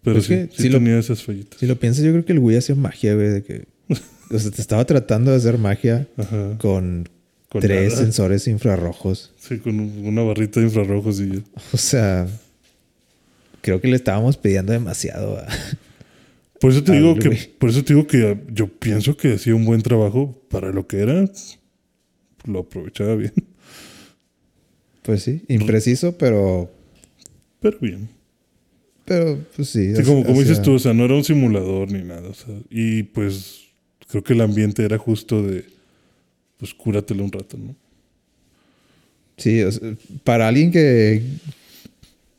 Pero 0.03 0.21
sí, 0.21 0.29
que 0.29 0.49
sí 0.55 0.63
si 0.65 0.69
lo- 0.69 0.79
tenía 0.79 0.99
esas 0.99 1.23
fallitas. 1.23 1.59
Si 1.59 1.67
lo 1.67 1.79
piensas, 1.79 2.05
yo 2.05 2.13
creo 2.13 2.25
que 2.25 2.33
el 2.33 2.39
Wii 2.39 2.57
hacía 2.59 2.75
magia, 2.75 3.15
güey, 3.15 3.29
de 3.29 3.43
que, 3.43 3.67
o 4.31 4.39
sea, 4.39 4.51
te 4.51 4.61
estaba 4.61 4.85
tratando 4.85 5.31
de 5.31 5.37
hacer 5.37 5.59
magia 5.59 6.07
Ajá. 6.17 6.57
con, 6.59 7.09
Con 7.49 7.61
tres 7.63 7.93
nada. 7.93 8.05
sensores 8.05 8.47
infrarrojos. 8.49 9.33
Sí, 9.39 9.59
con 9.59 9.79
un- 9.81 10.07
una 10.07 10.23
barrita 10.23 10.61
de 10.61 10.67
infrarrojos 10.67 11.21
y 11.21 11.29
ya. 11.37 11.41
O 11.73 11.77
sea, 11.77 12.27
creo 13.61 13.81
que 13.81 13.89
le 13.89 13.97
estábamos 13.97 14.37
pidiendo 14.37 14.73
demasiado. 14.73 15.39
a- 15.39 15.47
Por 16.61 16.71
eso 16.73 16.83
te 16.85 16.93
digo 16.97 17.15
que, 17.17 17.31
por 17.59 17.71
eso 17.71 17.85
te 17.85 17.95
digo 17.95 18.07
que 18.07 18.39
yo 18.53 18.69
pienso 18.69 19.17
que 19.17 19.35
hacía 19.35 19.55
un 19.55 19.65
buen 19.65 19.83
trabajo 19.83 20.41
para 20.51 20.71
lo 20.71 20.87
que 20.87 20.99
era. 21.01 21.29
Lo 22.45 22.61
aprovechaba 22.61 23.15
bien. 23.17 23.33
Pues 25.03 25.23
sí, 25.23 25.43
impreciso, 25.49 26.17
pero, 26.19 26.71
Pero 27.61 27.79
bien. 27.81 28.09
Pero 29.09 29.39
pues 29.57 29.69
sí. 29.71 29.97
Sí, 29.97 30.03
como, 30.05 30.25
como 30.25 30.41
dices 30.41 30.63
tú, 30.63 30.75
o 30.75 30.79
sea, 30.79 30.93
no 30.95 31.05
era 31.05 31.15
un 31.15 31.25
simulador 31.25 31.91
ni 31.91 32.03
nada. 32.03 32.29
o 32.29 32.35
sea, 32.35 32.55
y 32.71 33.03
pues 33.05 33.63
creo 34.09 34.23
que 34.23 34.35
el 34.35 34.41
ambiente 34.43 34.85
era 34.85 34.99
justo 34.99 35.43
de, 35.43 35.65
pues 36.59 36.75
cúratelo 36.75 37.25
un 37.25 37.33
rato, 37.33 37.57
¿no? 37.59 37.75
Sí, 39.37 39.63
o 39.63 39.71
sea, 39.73 39.95
para 40.25 40.49
alguien 40.49 40.71
que 40.71 41.23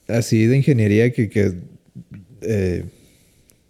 así 0.07 0.45
de 0.45 0.57
ingeniería 0.57 1.11
que, 1.13 1.29
que 1.29 1.53
eh, 2.41 2.85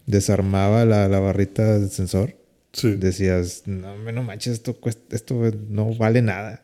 desarmaba 0.05 0.83
la, 0.85 1.07
la 1.07 1.19
barrita 1.19 1.79
del 1.79 1.89
sensor, 1.89 2.35
Sí. 2.71 2.91
decías, 2.95 3.63
no, 3.65 3.97
no 4.11 4.23
manches, 4.23 4.53
esto, 4.53 4.75
cuesta- 4.79 5.15
esto 5.15 5.39
no 5.69 5.93
vale 5.95 6.21
nada. 6.21 6.63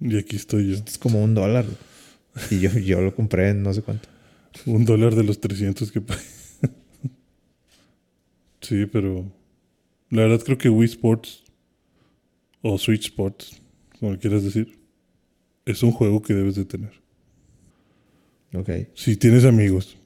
Y 0.00 0.16
aquí 0.18 0.36
estoy 0.36 0.70
yo. 0.70 0.76
Es 0.86 0.98
como 0.98 1.22
un 1.22 1.34
dólar. 1.34 1.64
Y 2.50 2.60
yo, 2.60 2.70
yo 2.78 3.00
lo 3.00 3.14
compré 3.14 3.50
en 3.50 3.62
no 3.62 3.72
sé 3.74 3.82
cuánto. 3.82 4.08
Un 4.66 4.84
dólar 4.84 5.14
de 5.14 5.24
los 5.24 5.40
300 5.40 5.92
que 5.92 6.00
pagué. 6.00 6.22
sí, 8.60 8.86
pero 8.86 9.30
la 10.10 10.22
verdad 10.22 10.42
creo 10.44 10.58
que 10.58 10.68
Wii 10.68 10.88
Sports 10.88 11.44
o 12.62 12.78
Switch 12.78 13.06
Sports, 13.06 13.60
como 13.98 14.16
quieras 14.18 14.44
decir, 14.44 14.78
es 15.64 15.82
un 15.82 15.92
juego 15.92 16.22
que 16.22 16.34
debes 16.34 16.54
de 16.54 16.64
tener. 16.64 16.92
Ok. 18.54 18.70
Si 18.94 19.16
tienes 19.16 19.44
amigos. 19.44 19.96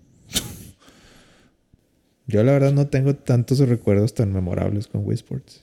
Yo 2.27 2.43
la 2.43 2.53
verdad 2.53 2.73
no 2.73 2.87
tengo 2.89 3.15
tantos 3.15 3.59
recuerdos 3.61 4.15
tan 4.15 4.33
memorables 4.33 4.87
con 4.87 5.05
Wii 5.05 5.15
Sports. 5.15 5.63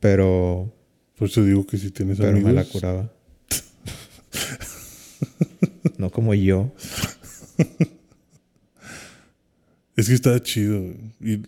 Pero, 0.00 0.72
Por 1.16 1.28
eso 1.28 1.44
digo 1.44 1.66
que 1.66 1.78
si 1.78 1.90
tienes 1.90 2.18
pero 2.18 2.30
amigos. 2.30 2.48
me 2.48 2.54
la 2.54 2.64
curaba. 2.64 3.12
no 6.04 6.10
como 6.10 6.34
yo. 6.34 6.70
Es 9.96 10.08
que 10.08 10.14
estaba 10.14 10.42
chido. 10.42 10.92
Y 11.20 11.42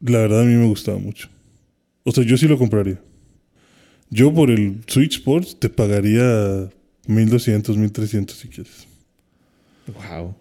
la 0.00 0.18
verdad 0.18 0.42
a 0.42 0.44
mí 0.44 0.54
me 0.54 0.66
gustaba 0.66 0.98
mucho. 0.98 1.28
O 2.02 2.12
sea, 2.12 2.24
yo 2.24 2.36
sí 2.36 2.46
lo 2.46 2.58
compraría. 2.58 3.00
Yo 4.10 4.34
por 4.34 4.50
el 4.50 4.82
Switch 4.86 5.16
Sports 5.16 5.56
te 5.58 5.70
pagaría 5.70 6.68
1200, 7.06 7.76
1300 7.76 8.36
si 8.36 8.48
quieres. 8.48 8.86
Wow. 9.86 10.34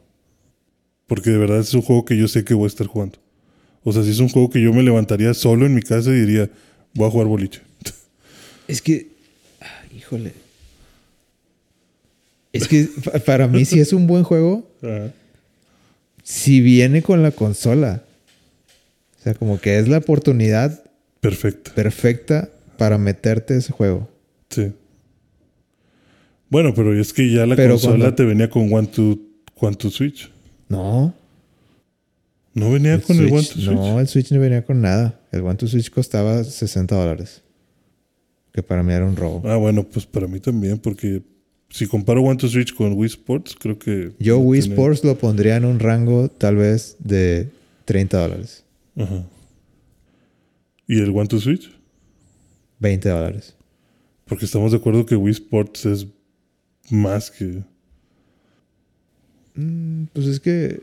Porque 1.07 1.29
de 1.29 1.37
verdad 1.37 1.59
es 1.59 1.73
un 1.73 1.81
juego 1.81 2.03
que 2.03 2.17
yo 2.17 2.27
sé 2.27 2.43
que 2.43 2.53
voy 2.53 2.65
a 2.65 2.67
estar 2.67 2.87
jugando. 2.87 3.19
O 3.83 3.93
sea, 3.93 4.03
si 4.03 4.09
es 4.09 4.19
un 4.19 4.29
juego 4.29 4.49
que 4.49 4.61
yo 4.61 4.73
me 4.73 4.83
levantaría 4.83 5.33
solo 5.33 5.65
en 5.65 5.75
mi 5.75 5.81
casa 5.81 6.09
y 6.09 6.19
diría, 6.19 6.49
voy 6.93 7.07
a 7.07 7.11
jugar 7.11 7.27
boliche. 7.27 7.61
Es 8.65 8.81
que, 8.81 9.07
ah, 9.59 9.83
híjole. 9.95 10.42
Es 12.53 12.67
que 12.67 12.87
pa- 13.03 13.19
para 13.19 13.47
mí 13.47 13.65
si 13.65 13.79
es 13.79 13.91
un 13.93 14.07
buen 14.07 14.23
juego, 14.23 14.69
si 16.23 16.61
viene 16.61 17.01
con 17.01 17.21
la 17.23 17.31
consola. 17.31 18.03
O 19.19 19.23
sea, 19.23 19.33
como 19.33 19.59
que 19.59 19.79
es 19.79 19.87
la 19.87 19.97
oportunidad 19.99 20.83
Perfecto. 21.19 21.71
perfecta 21.73 22.49
para 22.77 22.97
meterte 22.97 23.55
ese 23.55 23.71
juego. 23.71 24.09
Sí. 24.49 24.71
Bueno, 26.49 26.73
pero 26.75 26.93
es 26.99 27.13
que 27.13 27.31
ya 27.31 27.45
la 27.45 27.55
Pero 27.55 27.73
consola 27.73 27.97
cuando- 27.97 28.15
te 28.15 28.23
venía 28.25 28.49
con 28.49 28.71
One 28.71 28.87
to, 28.87 29.19
One 29.59 29.75
to 29.75 29.89
Switch. 29.89 30.29
No. 30.69 31.13
¿No 32.53 32.71
venía 32.71 32.93
el 32.95 33.01
con 33.01 33.17
el 33.17 33.31
One 33.31 33.41
to 33.43 33.53
Switch? 33.53 33.65
No, 33.67 33.99
el 33.99 34.07
Switch 34.07 34.31
no 34.31 34.39
venía 34.39 34.63
con 34.63 34.81
nada. 34.81 35.19
El 35.31 35.41
One 35.41 35.55
to 35.55 35.67
Switch 35.67 35.89
costaba 35.89 36.43
60 36.43 36.95
dólares. 36.95 37.41
Que 38.53 38.61
para 38.61 38.83
mí 38.83 38.93
era 38.93 39.05
un 39.05 39.15
robo. 39.15 39.41
Ah, 39.49 39.55
bueno, 39.55 39.83
pues 39.83 40.05
para 40.05 40.27
mí 40.27 40.39
también, 40.39 40.77
porque 40.77 41.23
si 41.73 41.87
comparo 41.87 42.21
One 42.21 42.37
to 42.37 42.47
Switch 42.47 42.71
con 42.75 42.93
Wii 42.93 43.07
Sports, 43.07 43.55
creo 43.59 43.79
que... 43.79 44.11
Yo 44.19 44.37
Wii 44.37 44.61
tiene- 44.61 44.75
Sports 44.75 45.03
lo 45.03 45.17
pondría 45.17 45.55
en 45.57 45.65
un 45.65 45.79
rango 45.79 46.29
tal 46.29 46.55
vez 46.57 46.95
de 46.99 47.49
30 47.85 48.17
dólares. 48.19 48.63
Ajá. 48.95 49.25
¿Y 50.87 50.99
el 50.99 51.09
One 51.09 51.27
to 51.27 51.39
Switch? 51.39 51.71
20 52.79 53.09
dólares. 53.09 53.55
Porque 54.25 54.45
estamos 54.45 54.71
de 54.71 54.77
acuerdo 54.77 55.05
que 55.05 55.15
Wii 55.15 55.31
Sports 55.33 55.85
es 55.87 56.07
más 56.91 57.31
que... 57.31 57.63
Mm, 59.55 60.05
pues 60.13 60.27
es 60.27 60.39
que 60.39 60.81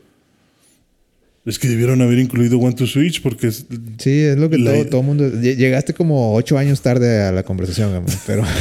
Es 1.45 1.57
que 1.59 1.67
debieron 1.69 2.01
haber 2.01 2.19
incluido 2.19 2.59
One 2.59 2.73
to 2.75 2.85
Switch 2.85 3.21
porque 3.21 3.47
es... 3.47 3.65
sí, 3.97 4.19
es 4.21 4.37
lo 4.37 4.49
que 4.49 4.57
La- 4.57 4.73
todo, 4.73 4.85
todo 4.87 5.03
mundo... 5.03 5.25
lle- 5.29 5.55
Llegaste 5.55 5.93
como 5.93 6.33
8 6.35 6.57
años 6.57 6.81
tarde 6.81 7.21
a 7.23 7.31
la 7.31 7.43
conversación, 7.43 8.03
pero... 8.27 8.43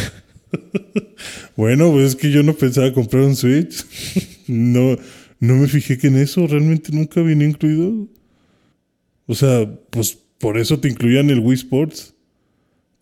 Bueno, 1.57 1.93
pues 1.93 2.07
es 2.09 2.17
que 2.17 2.31
yo 2.31 2.43
no 2.43 2.55
pensaba 2.55 2.93
comprar 2.93 3.25
un 3.25 3.37
Switch. 3.37 3.85
no, 4.47 4.97
no 5.41 5.57
me 5.57 5.69
fijé 5.69 5.99
que 5.99 6.07
en 6.07 6.17
eso 6.17 6.47
realmente 6.47 6.91
nunca 6.93 7.21
venía 7.21 7.49
incluido. 7.49 8.09
O 9.27 9.35
sea, 9.35 9.71
pues 9.91 10.17
por 10.39 10.59
eso 10.59 10.81
te 10.81 10.89
incluían 10.89 11.29
el 11.31 11.41
Wii 11.41 11.55
Sports. 11.55 12.15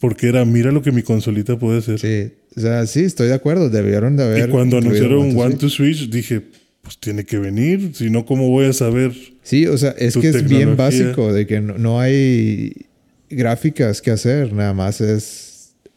Porque 0.00 0.28
era, 0.28 0.44
mira 0.44 0.70
lo 0.70 0.82
que 0.82 0.92
mi 0.92 1.02
consolita 1.02 1.58
puede 1.58 1.78
hacer. 1.78 1.98
Sí, 1.98 2.32
o 2.56 2.60
sea, 2.60 2.86
sí, 2.86 3.00
estoy 3.00 3.28
de 3.28 3.34
acuerdo. 3.34 3.68
Debieron 3.68 4.16
de 4.16 4.24
haber... 4.24 4.48
y 4.48 4.52
cuando 4.52 4.78
anunciaron 4.78 5.36
One 5.36 5.50
Switch. 5.50 5.60
to 5.60 5.68
Switch, 5.68 6.10
dije, 6.10 6.42
pues 6.82 6.98
tiene 6.98 7.24
que 7.24 7.38
venir. 7.38 7.92
Si 7.94 8.08
no, 8.10 8.24
¿cómo 8.24 8.48
voy 8.48 8.66
a 8.66 8.72
saber? 8.72 9.12
Sí, 9.42 9.66
o 9.66 9.76
sea, 9.76 9.90
es 9.98 10.16
que 10.16 10.28
es 10.28 10.48
bien 10.48 10.70
tecnología. 10.70 11.04
básico 11.04 11.32
de 11.32 11.46
que 11.46 11.60
no, 11.60 11.78
no 11.78 12.00
hay 12.00 12.86
gráficas 13.30 14.00
que 14.00 14.10
hacer, 14.10 14.52
nada 14.52 14.72
más 14.72 15.00
es 15.00 15.47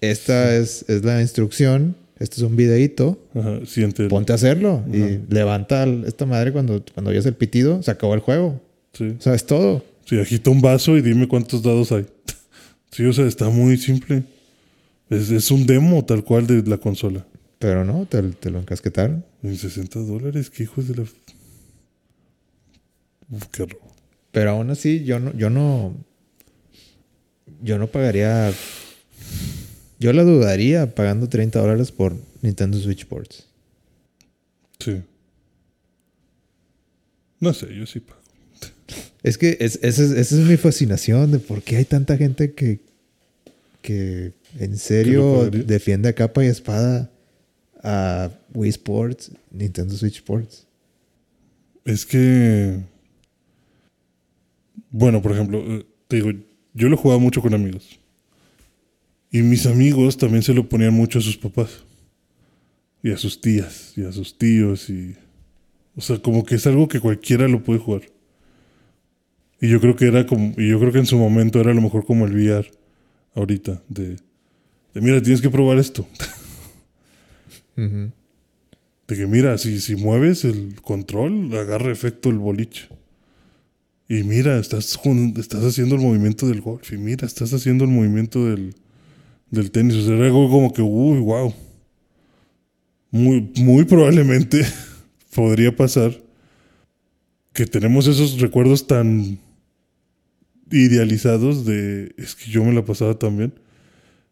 esta 0.01 0.55
es, 0.57 0.83
es 0.89 1.03
la 1.05 1.21
instrucción, 1.21 1.95
este 2.19 2.37
es 2.37 2.41
un 2.41 2.55
videíto, 2.55 3.19
Ajá, 3.35 3.59
siente 3.65 4.03
el- 4.03 4.09
ponte 4.09 4.31
a 4.31 4.35
hacerlo 4.35 4.83
y 4.91 5.19
levanta 5.33 5.85
esta 6.05 6.25
madre 6.25 6.51
cuando 6.51 6.83
cuando 6.93 7.11
oyes 7.11 7.25
el 7.25 7.35
pitido, 7.35 7.81
se 7.83 7.91
acabó 7.91 8.13
el 8.13 8.19
juego. 8.19 8.61
Sí. 8.93 9.15
O 9.17 9.21
sea, 9.21 9.33
es 9.33 9.45
todo. 9.45 9.83
Sí, 10.05 10.19
agita 10.19 10.49
un 10.49 10.61
vaso 10.61 10.97
y 10.97 11.01
dime 11.01 11.27
cuántos 11.27 11.61
dados 11.63 11.91
hay. 11.91 12.05
sí, 12.91 13.05
o 13.05 13.13
sea, 13.13 13.25
está 13.25 13.49
muy 13.49 13.77
simple. 13.77 14.23
Es, 15.09 15.29
es 15.31 15.51
un 15.51 15.65
demo 15.65 16.03
tal 16.05 16.23
cual 16.23 16.47
de 16.47 16.63
la 16.63 16.77
consola. 16.77 17.25
Pero 17.59 17.85
no, 17.85 18.05
te, 18.07 18.21
te 18.23 18.49
lo 18.49 18.59
encasquetaron. 18.59 19.23
En 19.43 19.55
60 19.55 19.99
dólares, 19.99 20.49
qué 20.49 20.63
hijos 20.63 20.87
de 20.87 20.95
la. 20.95 21.01
Uf, 21.03 21.11
qué 23.51 23.65
robo. 23.65 23.91
Pero 24.31 24.51
aún 24.51 24.69
así, 24.71 25.03
yo 25.03 25.19
no, 25.19 25.33
yo 25.35 25.49
no, 25.49 25.93
yo 27.61 27.77
no 27.77 27.87
pagaría, 27.87 28.51
yo 30.01 30.11
la 30.13 30.23
dudaría 30.23 30.95
pagando 30.95 31.29
30 31.29 31.59
dólares 31.59 31.91
por 31.91 32.15
Nintendo 32.41 32.79
Switch 32.79 33.01
Sports. 33.01 33.45
Sí. 34.79 35.01
No 37.39 37.53
sé, 37.53 37.73
yo 37.75 37.85
sí 37.85 37.99
pago. 37.99 38.19
Es 39.23 39.37
que 39.37 39.57
es- 39.59 39.79
esa 39.83 40.03
es, 40.03 40.11
esa 40.11 40.35
es 40.41 40.47
mi 40.47 40.57
fascinación 40.57 41.31
de 41.31 41.37
por 41.39 41.61
qué 41.61 41.77
hay 41.77 41.85
tanta 41.85 42.17
gente 42.17 42.53
que, 42.53 42.79
que 43.83 44.33
en 44.59 44.77
serio 44.77 45.49
defiende 45.51 46.09
a 46.09 46.13
capa 46.13 46.43
y 46.43 46.47
espada 46.47 47.11
a 47.83 48.31
Wii 48.53 48.69
Sports, 48.71 49.31
Nintendo 49.51 49.95
Switch 49.95 50.15
Sports. 50.17 50.65
Es 51.85 52.05
que. 52.05 52.79
Bueno, 54.89 55.21
por 55.21 55.31
ejemplo, 55.31 55.59
eh, 55.65 55.85
te 56.07 56.17
digo, 56.17 56.31
yo 56.73 56.89
lo 56.89 56.97
jugaba 56.97 57.19
mucho 57.19 57.41
con 57.41 57.53
amigos. 57.53 57.99
Y 59.31 59.41
mis 59.43 59.65
amigos 59.65 60.17
también 60.17 60.43
se 60.43 60.53
lo 60.53 60.67
ponían 60.67 60.93
mucho 60.93 61.19
a 61.19 61.21
sus 61.21 61.37
papás. 61.37 61.83
Y 63.01 63.11
a 63.11 63.17
sus 63.17 63.39
tías, 63.39 63.93
y 63.95 64.03
a 64.03 64.11
sus 64.11 64.37
tíos, 64.37 64.89
y. 64.89 65.15
O 65.95 66.01
sea, 66.01 66.19
como 66.19 66.43
que 66.43 66.55
es 66.55 66.67
algo 66.67 66.87
que 66.87 66.99
cualquiera 66.99 67.47
lo 67.47 67.63
puede 67.63 67.79
jugar. 67.79 68.03
Y 69.61 69.69
yo 69.69 69.79
creo 69.79 69.95
que 69.95 70.05
era 70.05 70.25
como. 70.25 70.53
Y 70.57 70.69
yo 70.69 70.79
creo 70.79 70.91
que 70.91 70.99
en 70.99 71.05
su 71.05 71.17
momento 71.17 71.59
era 71.61 71.71
a 71.71 71.73
lo 71.73 71.81
mejor 71.81 72.05
como 72.05 72.25
el 72.25 72.33
VR 72.33 72.69
ahorita. 73.33 73.81
De. 73.87 74.17
de 74.93 75.01
mira, 75.01 75.21
tienes 75.21 75.41
que 75.41 75.49
probar 75.49 75.77
esto. 75.77 76.05
De 77.75 79.17
que 79.17 79.27
mira, 79.27 79.57
si, 79.57 79.79
si 79.79 79.95
mueves 79.95 80.43
el 80.45 80.75
control, 80.81 81.55
agarra 81.57 81.91
efecto 81.91 82.29
el 82.29 82.37
boliche. 82.37 82.89
Y 84.07 84.23
mira, 84.23 84.59
estás, 84.59 84.99
estás 85.37 85.63
haciendo 85.63 85.95
el 85.95 86.01
movimiento 86.01 86.47
del 86.47 86.61
golf. 86.61 86.91
Y 86.91 86.97
mira, 86.97 87.25
estás 87.25 87.53
haciendo 87.53 87.85
el 87.85 87.91
movimiento 87.91 88.45
del, 88.45 88.75
del 89.51 89.71
tenis. 89.71 89.95
O 89.97 90.05
sea, 90.05 90.15
era 90.15 90.25
algo 90.25 90.49
como 90.49 90.73
que, 90.73 90.81
uy, 90.81 91.19
wow. 91.19 91.53
Muy, 93.11 93.51
muy 93.57 93.83
probablemente 93.85 94.65
podría 95.35 95.75
pasar 95.75 96.17
que 97.53 97.65
tenemos 97.65 98.07
esos 98.07 98.39
recuerdos 98.39 98.87
tan 98.87 99.37
idealizados 100.71 101.65
de, 101.65 102.13
es 102.17 102.35
que 102.35 102.49
yo 102.49 102.63
me 102.63 102.73
la 102.73 102.85
pasaba 102.85 103.19
tan 103.19 103.37
bien, 103.37 103.53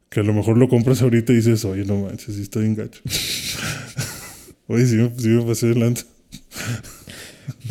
que 0.10 0.22
a 0.22 0.24
lo 0.24 0.34
mejor 0.34 0.58
lo 0.58 0.70
compras 0.70 1.02
ahorita 1.02 1.34
y 1.34 1.38
dices, 1.38 1.66
oye, 1.66 1.84
no 1.84 2.02
manches, 2.04 2.36
sí 2.36 2.41
está 2.41 2.62
bien 2.62 2.76
gacho. 2.76 3.02
Oye, 4.72 4.86
sí 4.86 4.98
me, 4.98 5.12
sí 5.18 5.30
me 5.30 5.41
pasé 5.41 5.66
de 5.66 5.76
lanza. 5.76 6.06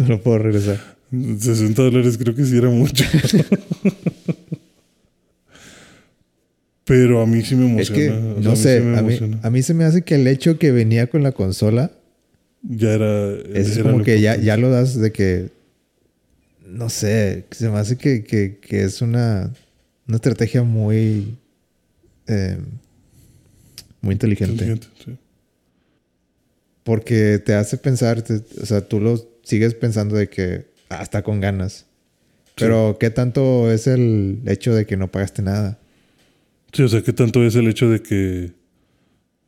No 0.00 0.08
lo 0.08 0.20
puedo 0.20 0.38
regresar. 0.38 0.96
60 1.10 1.80
dólares 1.80 2.18
creo 2.18 2.34
que 2.34 2.44
sí 2.44 2.56
era 2.58 2.68
mucho. 2.70 3.04
Pero 6.88 7.20
a 7.22 7.26
mí 7.26 7.42
sí 7.44 7.54
me 7.54 7.66
emociona. 7.66 7.82
Es 7.82 7.90
que, 7.90 8.10
o 8.10 8.14
sea, 8.14 8.42
no 8.42 8.50
a 8.50 8.54
mí 8.54 8.56
sé, 8.56 8.80
sí 8.80 8.98
a, 8.98 9.02
mí, 9.02 9.38
a 9.42 9.50
mí 9.50 9.62
se 9.62 9.74
me 9.74 9.84
hace 9.84 10.02
que 10.02 10.14
el 10.16 10.26
hecho 10.26 10.58
que 10.58 10.72
venía 10.72 11.06
con 11.08 11.22
la 11.22 11.32
consola, 11.32 11.92
Ya 12.62 12.94
era. 12.94 13.30
es 13.54 13.76
era 13.76 13.90
como 13.92 14.02
que 14.02 14.20
ya, 14.20 14.36
ya 14.36 14.56
lo 14.56 14.70
das 14.70 14.98
de 14.98 15.12
que, 15.12 15.50
no 16.66 16.88
sé, 16.90 17.44
se 17.50 17.68
me 17.68 17.78
hace 17.78 17.96
que, 17.96 18.24
que- 18.24 18.58
que 18.60 18.82
es 18.84 19.00
una, 19.02 19.52
una 20.06 20.16
estrategia 20.16 20.62
muy, 20.62 21.36
eh, 22.26 22.56
muy 24.00 24.12
inteligente. 24.14 24.52
Inteligente, 24.52 24.86
sí. 25.04 25.16
Porque 26.84 27.38
te 27.38 27.54
hace 27.54 27.76
pensar, 27.76 28.22
te- 28.22 28.42
o 28.62 28.66
sea, 28.66 28.80
tú 28.80 29.00
lo 29.00 29.22
sigues 29.42 29.74
pensando 29.74 30.16
de 30.16 30.28
que 30.28 30.66
ah, 30.88 31.02
está 31.02 31.22
con 31.22 31.40
ganas. 31.40 31.84
Pero 32.56 32.96
¿qué 32.98 33.10
tanto 33.10 33.70
es 33.70 33.86
el 33.86 34.40
hecho 34.46 34.74
de 34.74 34.84
que 34.86 34.96
no 34.96 35.10
pagaste 35.10 35.42
nada? 35.42 35.78
Sí, 36.72 36.82
o 36.82 36.88
sea, 36.88 37.02
¿qué 37.02 37.12
tanto 37.12 37.42
es 37.44 37.54
el 37.56 37.68
hecho 37.68 37.88
de 37.88 38.02
que. 38.02 38.52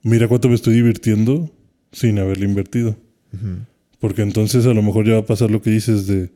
Mira 0.03 0.29
cuánto 0.29 0.49
me 0.49 0.55
estoy 0.55 0.75
divirtiendo 0.75 1.53
sin 1.93 2.19
haberle 2.19 2.47
invertido? 2.47 2.97
Porque 3.99 4.23
entonces 4.23 4.65
a 4.67 4.73
lo 4.75 4.83
mejor 4.83 5.07
ya 5.07 5.13
va 5.15 5.19
a 5.21 5.27
pasar 5.27 5.51
lo 5.51 5.61
que 5.63 5.71
dices 5.71 6.07
de. 6.07 6.31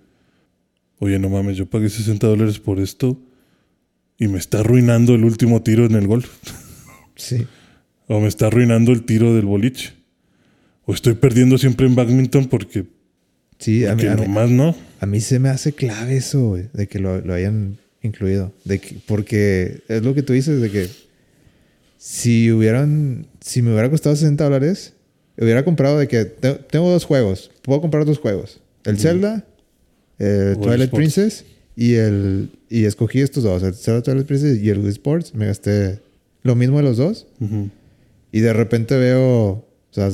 Oye, 0.99 1.19
no 1.19 1.29
mames, 1.29 1.57
yo 1.57 1.67
pagué 1.67 1.89
60 1.89 2.27
dólares 2.27 2.59
por 2.59 2.79
esto 2.79 3.21
y 4.19 4.29
me 4.29 4.39
está 4.39 4.61
arruinando 4.61 5.15
el 5.15 5.25
último 5.25 5.63
tiro 5.63 5.85
en 5.87 5.95
el 5.95 6.07
golf. 6.07 6.29
Sí. 7.17 7.47
O 8.09 8.19
me 8.21 8.27
está 8.27 8.49
arruinando 8.49 8.91
el 8.91 9.05
tiro 9.05 9.35
del 9.35 9.45
boliche. 9.47 9.93
O 10.85 10.93
estoy 10.93 11.15
perdiendo 11.15 11.59
siempre 11.59 11.87
en 11.87 11.95
badminton 11.95 12.47
porque, 12.49 12.87
Sí, 13.61 13.87
a 13.87 13.95
mí, 13.95 14.05
a 14.07 14.17
mí- 14.17 14.23
nomás 14.23 14.51
no. 14.51 14.75
a 15.01 15.07
mí 15.07 15.21
se 15.21 15.39
me 15.39 15.49
hace 15.49 15.73
clave 15.75 16.17
eso, 16.17 16.49
güey, 16.49 16.65
de 16.75 16.89
que 16.89 16.99
lo, 16.99 17.21
lo 17.21 17.33
hayan 17.33 17.79
incluido. 18.05 18.53
De 18.65 18.79
que, 18.79 18.97
porque 19.07 19.83
es 19.89 20.03
lo 20.03 20.15
que 20.15 20.23
tú 20.23 20.33
dices, 20.33 20.61
de 20.61 20.71
que 20.71 20.89
si 21.99 22.51
hubieran, 22.53 23.27
si 23.41 23.63
me 23.63 23.73
hubiera 23.73 23.91
costado 23.91 24.15
60 24.15 24.45
dólares, 24.45 24.93
hubiera 25.39 25.65
comprado 25.65 25.99
de 25.99 26.07
que 26.09 26.25
te- 26.25 26.55
tengo 26.55 26.91
dos 26.91 27.05
juegos, 27.05 27.51
puedo 27.63 27.81
comprar 27.81 28.05
dos 28.05 28.19
juegos. 28.19 28.61
El 28.85 28.99
Zelda, 28.99 29.45
el 30.19 30.57
Twilight 30.59 30.83
Sports. 30.83 30.91
Princess 31.15 31.45
y 31.77 31.95
el 31.95 32.51
y 32.69 32.85
escogí 32.85 33.21
estos 33.21 33.43
dos, 33.45 33.63
el 33.63 33.75
Zelda 33.75 34.03
Twilight 34.03 34.27
Princess 34.27 34.59
y 34.63 34.69
el 34.71 34.79
Wii 34.81 34.91
Sports. 34.91 35.35
Me 35.35 35.47
gasté 35.47 36.01
lo 36.43 36.55
mismo 36.55 36.77
de 36.77 36.83
los 36.83 36.97
dos. 36.99 37.27
Ujú. 37.41 37.71
Y 38.33 38.41
de 38.41 38.53
repente 38.53 38.97
veo, 38.99 39.23
o 39.53 39.65
sea, 39.91 40.11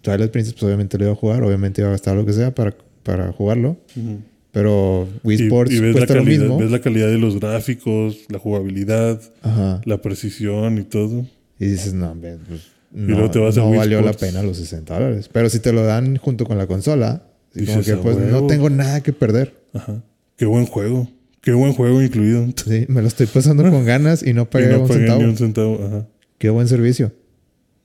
Twilight 0.00 0.30
Princess, 0.30 0.54
pues 0.54 0.62
obviamente 0.64 0.96
lo 0.96 1.04
iba 1.04 1.12
a 1.12 1.16
jugar, 1.16 1.42
obviamente 1.42 1.82
iba 1.82 1.88
a 1.88 1.92
gastar 1.92 2.16
lo 2.16 2.24
que 2.24 2.32
sea 2.32 2.54
para, 2.54 2.74
para 3.02 3.32
jugarlo. 3.32 3.76
Ujú. 3.96 4.20
Pero 4.54 5.06
Wii 5.24 5.42
Sports 5.42 5.72
y 5.72 5.80
ves, 5.80 5.94
la 5.94 5.98
cuesta 6.00 6.14
lo 6.14 6.22
calidad, 6.24 6.40
mismo. 6.44 6.58
ves 6.58 6.70
la 6.70 6.80
calidad 6.80 7.08
de 7.08 7.18
los 7.18 7.38
gráficos, 7.40 8.16
la 8.30 8.38
jugabilidad, 8.38 9.20
Ajá. 9.42 9.82
la 9.84 10.00
precisión 10.00 10.78
y 10.78 10.84
todo. 10.84 11.26
Y 11.58 11.66
dices, 11.66 11.92
no, 11.92 12.10
hombre, 12.12 12.38
pues, 12.48 12.62
no, 12.92 13.08
luego 13.16 13.30
te 13.30 13.38
vas 13.40 13.56
a 13.58 13.60
no 13.60 13.68
Wii 13.70 13.78
valió 13.78 14.00
la 14.00 14.12
pena 14.14 14.42
los 14.42 14.56
60 14.56 14.94
dólares. 14.94 15.28
Pero 15.32 15.50
si 15.50 15.58
te 15.58 15.72
lo 15.72 15.82
dan 15.84 16.16
junto 16.16 16.46
con 16.46 16.56
la 16.56 16.66
consola, 16.66 17.24
como 17.52 17.82
que 17.82 17.92
"A 17.92 18.00
pues 18.00 18.16
no 18.16 18.22
huevo". 18.24 18.46
tengo 18.46 18.70
nada 18.70 19.02
que 19.02 19.12
perder. 19.12 19.54
Ajá. 19.74 20.02
Qué 20.36 20.46
buen 20.46 20.66
juego. 20.66 21.08
Qué 21.40 21.52
buen 21.52 21.72
juego 21.74 22.00
incluido. 22.02 22.46
Sí, 22.64 22.86
me 22.88 23.02
lo 23.02 23.08
estoy 23.08 23.26
pasando 23.26 23.62
con 23.64 23.84
ganas 23.84 24.24
y 24.26 24.32
no 24.32 24.42
Y 24.42 24.46
pagué 24.46 24.68
no 24.68 24.82
un 24.82 24.88
pagué 24.88 25.00
centavo. 25.00 25.20
ni 25.22 25.28
un 25.28 25.36
centavo. 25.36 25.84
Ajá. 25.84 26.08
Qué 26.38 26.48
buen 26.50 26.68
servicio. 26.68 27.12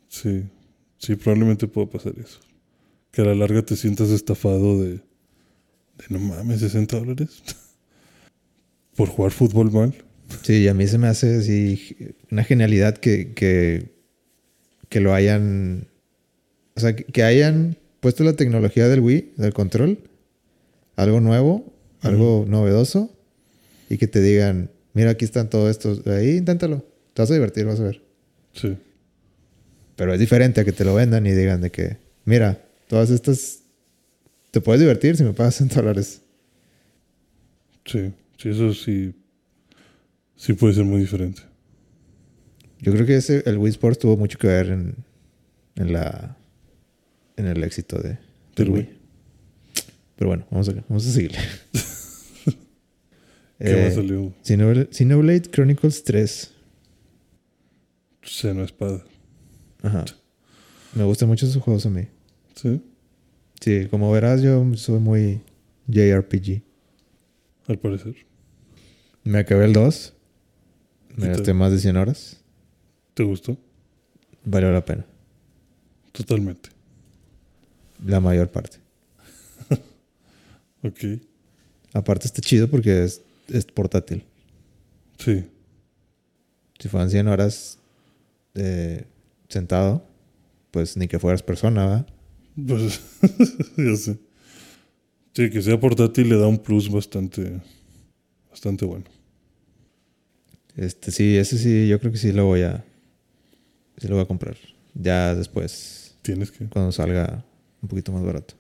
Sí. 0.07 0.43
Sí, 0.97 1.15
probablemente 1.15 1.67
pueda 1.67 1.87
pasar 1.89 2.13
eso. 2.23 2.39
Que 3.11 3.21
a 3.21 3.25
la 3.25 3.33
larga 3.35 3.61
te 3.63 3.75
sientas 3.75 4.09
estafado 4.09 4.79
de. 4.83 4.99
De 5.99 6.05
no 6.09 6.19
mames, 6.19 6.61
60 6.61 6.97
dólares. 6.99 7.43
Por 8.95 9.09
jugar 9.09 9.31
fútbol 9.31 9.71
mal. 9.71 9.93
Sí, 10.43 10.63
y 10.63 10.67
a 10.67 10.73
mí 10.73 10.87
se 10.87 10.97
me 10.97 11.07
hace 11.07 11.37
así 11.37 11.95
una 12.31 12.43
genialidad 12.43 12.97
que, 12.97 13.33
que, 13.33 13.91
que 14.89 14.99
lo 14.99 15.13
hayan. 15.13 15.87
O 16.75 16.79
sea, 16.79 16.95
que, 16.95 17.03
que 17.05 17.23
hayan 17.23 17.77
puesto 17.99 18.23
la 18.23 18.33
tecnología 18.33 18.87
del 18.87 18.99
Wii, 18.99 19.33
del 19.37 19.53
control, 19.53 19.99
algo 20.95 21.19
nuevo, 21.19 21.73
algo 22.01 22.45
novedoso, 22.47 23.11
y 23.89 23.97
que 23.97 24.07
te 24.07 24.21
digan: 24.21 24.69
Mira, 24.93 25.11
aquí 25.11 25.25
están 25.25 25.49
todos 25.49 25.71
estos. 25.71 26.05
Ahí, 26.07 26.37
inténtalo. 26.37 26.85
Te 27.13 27.21
vas 27.21 27.31
a 27.31 27.33
divertir, 27.33 27.65
vas 27.65 27.79
a 27.79 27.83
ver. 27.83 28.01
Sí. 28.53 28.77
Pero 29.95 30.13
es 30.13 30.19
diferente 30.19 30.61
a 30.61 30.65
que 30.65 30.71
te 30.71 30.85
lo 30.85 30.93
vendan 30.93 31.25
y 31.25 31.31
digan 31.31 31.61
de 31.61 31.71
que: 31.71 31.97
Mira, 32.25 32.61
todas 32.87 33.09
estas. 33.09 33.63
Te 34.51 34.61
puedes 34.61 34.79
divertir 34.81 35.15
si 35.17 35.23
me 35.23 35.33
pagas 35.33 35.55
100 35.55 35.69
dólares. 35.69 36.21
Sí. 37.85 38.11
Sí, 38.37 38.49
eso 38.49 38.73
sí. 38.73 39.13
Sí 40.35 40.53
puede 40.53 40.73
ser 40.73 40.85
muy 40.85 41.01
diferente. 41.01 41.41
Yo 42.79 42.93
creo 42.93 43.05
que 43.05 43.15
ese, 43.17 43.43
el 43.45 43.57
Wii 43.57 43.71
Sports 43.71 43.99
tuvo 43.99 44.15
mucho 44.15 44.37
que 44.37 44.47
ver 44.47 44.67
en, 44.69 44.95
en 45.75 45.93
la 45.93 46.37
en 47.35 47.45
el 47.47 47.63
éxito 47.63 47.97
de, 48.01 48.09
del 48.09 48.17
Del 48.55 48.69
Wii. 48.69 48.81
Wii. 48.81 48.99
Pero 50.15 50.27
bueno, 50.29 50.45
vamos 50.49 50.69
a, 50.69 50.73
vamos 50.87 51.05
a 51.07 51.11
seguirle. 51.11 51.37
¿Qué 52.45 52.53
Eh, 53.81 53.85
más 53.85 53.95
salió? 53.95 54.33
Xenoblade, 54.43 54.87
Xenoblade 54.91 55.41
Chronicles 55.51 56.03
3. 56.05 56.51
Seno 58.23 58.63
Espada. 58.63 59.03
Ajá. 59.81 60.05
Me 60.95 61.03
gustan 61.03 61.27
mucho 61.27 61.45
esos 61.45 61.61
juegos 61.61 61.85
a 61.85 61.89
mí. 61.89 62.07
Sí. 62.55 62.81
Sí, 63.59 63.87
como 63.89 64.11
verás, 64.11 64.41
yo 64.41 64.65
soy 64.75 64.99
muy 64.99 65.41
JRPG. 65.87 66.61
Al 67.67 67.77
parecer. 67.77 68.15
Me 69.23 69.39
acabé 69.39 69.65
el 69.65 69.73
2. 69.73 70.13
Me 71.17 71.27
gasté 71.27 71.53
más 71.53 71.71
de 71.71 71.79
100 71.79 71.97
horas. 71.97 72.37
¿Te 73.13 73.23
gustó? 73.23 73.57
Valió 74.45 74.71
la 74.71 74.83
pena. 74.85 75.05
Totalmente. 76.11 76.69
La 78.05 78.19
mayor 78.19 78.49
parte. 78.49 78.77
Ok. 80.81 81.19
Aparte 81.91 82.25
está 82.25 82.39
chido 82.41 82.69
porque 82.69 83.03
es, 83.03 83.21
es 83.49 83.65
portátil. 83.65 84.23
Sí. 85.17 85.45
Si 86.79 86.87
fueran 86.87 87.09
100 87.09 87.27
horas 87.27 87.79
eh, 88.55 89.03
sentado, 89.49 90.05
pues 90.71 90.95
ni 90.95 91.09
que 91.09 91.19
fueras 91.19 91.43
persona, 91.43 91.85
¿va? 91.85 92.05
Pues, 92.67 93.01
ya 93.77 93.95
sé. 93.95 94.17
Sí, 95.33 95.49
que 95.49 95.61
sea 95.61 95.79
portátil 95.79 96.29
le 96.29 96.37
da 96.37 96.47
un 96.47 96.57
plus 96.57 96.89
bastante, 96.91 97.61
bastante 98.49 98.85
bueno. 98.85 99.05
Este, 100.75 101.11
sí, 101.11 101.37
ese 101.37 101.57
sí, 101.57 101.87
yo 101.87 101.99
creo 101.99 102.11
que 102.11 102.17
sí 102.17 102.31
lo 102.31 102.45
voy 102.45 102.61
a, 102.61 102.83
sí 103.97 104.07
lo 104.07 104.15
voy 104.15 104.23
a 104.23 104.27
comprar. 104.27 104.57
Ya 104.93 105.35
después, 105.35 106.15
Tienes 106.21 106.51
que, 106.51 106.65
cuando 106.65 106.91
salga 106.91 107.45
un 107.81 107.89
poquito 107.89 108.11
más 108.11 108.23
barato. 108.23 108.55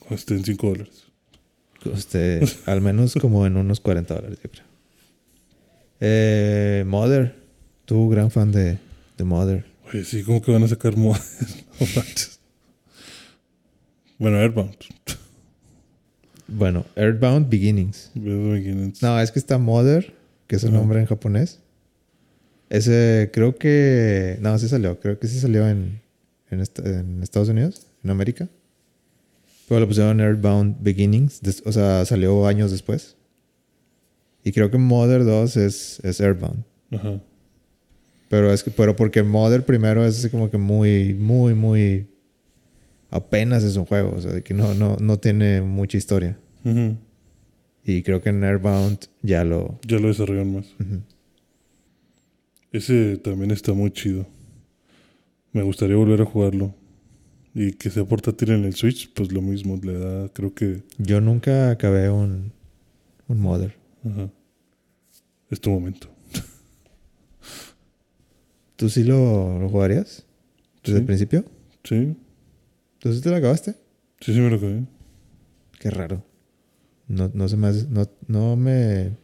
cuando 0.00 0.16
esté 0.16 0.34
en 0.34 0.44
5 0.44 0.68
dólares. 0.68 1.04
Este, 1.94 2.40
al 2.66 2.80
menos 2.80 3.14
como 3.14 3.46
en 3.46 3.56
unos 3.56 3.80
40 3.80 4.14
dólares, 4.14 4.38
yo 4.42 4.50
creo. 4.50 4.64
Eh, 6.00 6.84
Mother, 6.86 7.36
tú 7.84 8.08
gran 8.10 8.30
fan 8.30 8.52
de, 8.52 8.78
de 9.16 9.24
Mother. 9.24 9.64
Oye, 9.92 10.04
sí, 10.04 10.22
como 10.22 10.42
que 10.42 10.52
van 10.52 10.62
a 10.64 10.68
sacar. 10.68 10.94
No 11.80 11.86
manches. 11.96 12.39
Bueno, 14.20 14.36
Airbound. 14.38 14.76
Bueno, 16.46 16.84
Earthbound 16.96 17.48
Beginnings. 17.48 18.10
Beginnings. 18.14 19.02
No, 19.02 19.18
es 19.20 19.30
que 19.32 19.38
está 19.38 19.58
Mother, 19.58 20.14
que 20.46 20.56
es 20.56 20.64
el 20.64 20.72
nombre 20.72 21.00
en 21.00 21.06
japonés. 21.06 21.60
Ese 22.68 23.30
creo 23.32 23.56
que. 23.56 24.38
No, 24.40 24.58
sí 24.58 24.68
salió. 24.68 24.98
Creo 25.00 25.18
que 25.18 25.26
sí 25.26 25.38
salió 25.40 25.68
en, 25.68 26.00
en, 26.50 26.60
est- 26.60 26.78
en 26.80 27.22
Estados 27.22 27.48
Unidos, 27.48 27.86
en 28.04 28.10
América. 28.10 28.48
Pero 29.68 29.80
lo 29.80 29.86
pusieron 29.88 30.20
Earthbound 30.20 30.76
Beginnings. 30.80 31.40
o 31.64 31.72
sea, 31.72 32.04
salió 32.04 32.46
años 32.46 32.70
después. 32.72 33.16
Y 34.42 34.52
creo 34.52 34.70
que 34.70 34.78
Mother 34.78 35.24
2 35.24 35.56
es, 35.56 36.00
es 36.02 36.20
Earthbound. 36.20 36.64
Ajá. 36.92 37.20
Pero 38.28 38.52
es 38.52 38.62
que, 38.64 38.70
pero 38.70 38.96
porque 38.96 39.22
Mother 39.22 39.64
primero 39.64 40.04
es 40.04 40.18
así 40.18 40.30
como 40.30 40.50
que 40.50 40.58
muy, 40.58 41.14
muy, 41.14 41.54
muy. 41.54 42.08
Apenas 43.10 43.64
es 43.64 43.76
un 43.76 43.84
juego. 43.86 44.14
O 44.16 44.20
sea, 44.20 44.32
de 44.32 44.42
que 44.42 44.54
no, 44.54 44.74
no, 44.74 44.96
no 45.00 45.18
tiene 45.18 45.60
mucha 45.62 45.98
historia. 45.98 46.38
Y 47.84 48.02
creo 48.02 48.20
que 48.22 48.28
en 48.30 48.44
Airbound 48.44 48.98
ya 49.22 49.44
lo. 49.44 49.78
Ya 49.86 49.98
lo 49.98 50.08
desarrollan 50.08 50.54
más. 50.54 50.66
Ese 52.72 53.16
también 53.18 53.50
está 53.50 53.72
muy 53.72 53.90
chido. 53.90 54.26
Me 55.52 55.62
gustaría 55.62 55.96
volver 55.96 56.22
a 56.22 56.24
jugarlo. 56.24 56.74
Y 57.52 57.72
que 57.72 57.90
sea 57.90 58.04
portátil 58.04 58.50
en 58.50 58.64
el 58.64 58.74
Switch, 58.74 59.12
pues 59.12 59.32
lo 59.32 59.42
mismo. 59.42 59.78
Le 59.82 59.98
da, 59.98 60.28
creo 60.28 60.54
que. 60.54 60.82
Yo 60.98 61.20
nunca 61.20 61.70
acabé 61.70 62.08
un, 62.10 62.52
un 63.26 63.40
Mother. 63.40 63.74
Ajá. 64.08 64.30
Es 65.50 65.60
tu 65.60 65.70
momento. 65.70 66.08
¿Tú 68.76 68.88
sí 68.88 69.02
lo, 69.04 69.58
lo 69.58 69.68
jugarías? 69.68 70.24
¿Desde 70.84 70.96
Sí. 70.96 71.00
el 71.00 71.04
principio? 71.06 71.44
Sí, 71.84 72.14
¿Tú 73.00 73.12
sí 73.12 73.20
te 73.20 73.30
lo 73.30 73.36
acabaste? 73.36 73.74
sí, 74.20 74.32
sí 74.34 74.40
me 74.40 74.50
lo 74.50 74.56
acabé. 74.56 74.84
Qué 75.78 75.90
raro. 75.90 76.22
No, 77.08 77.30
no 77.34 77.48
se 77.48 77.56
me 77.56 77.66
hace- 77.68 77.86
no, 77.88 78.08
no 78.28 78.54
me 78.56 79.16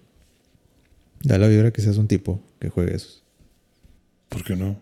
da 1.22 1.38
la 1.38 1.46
vibra 1.48 1.70
que 1.70 1.82
seas 1.82 1.98
un 1.98 2.08
tipo 2.08 2.42
que 2.58 2.68
juegue 2.70 2.96
esos. 2.96 3.22
¿Por 4.28 4.42
qué 4.42 4.56
no? 4.56 4.76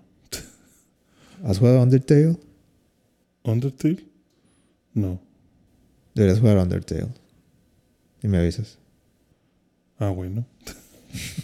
¿Has 1.45 1.59
jugado 1.59 1.83
Undertale? 1.83 2.37
¿Undertale? 3.43 4.05
No. 4.95 5.21
Deberías 6.15 6.41
jugar 6.41 6.57
Undertale. 6.59 7.09
Y 8.23 8.29
me 8.29 8.39
avisas. 8.39 8.79
Ah, 9.99 10.09
bueno. 10.11 10.45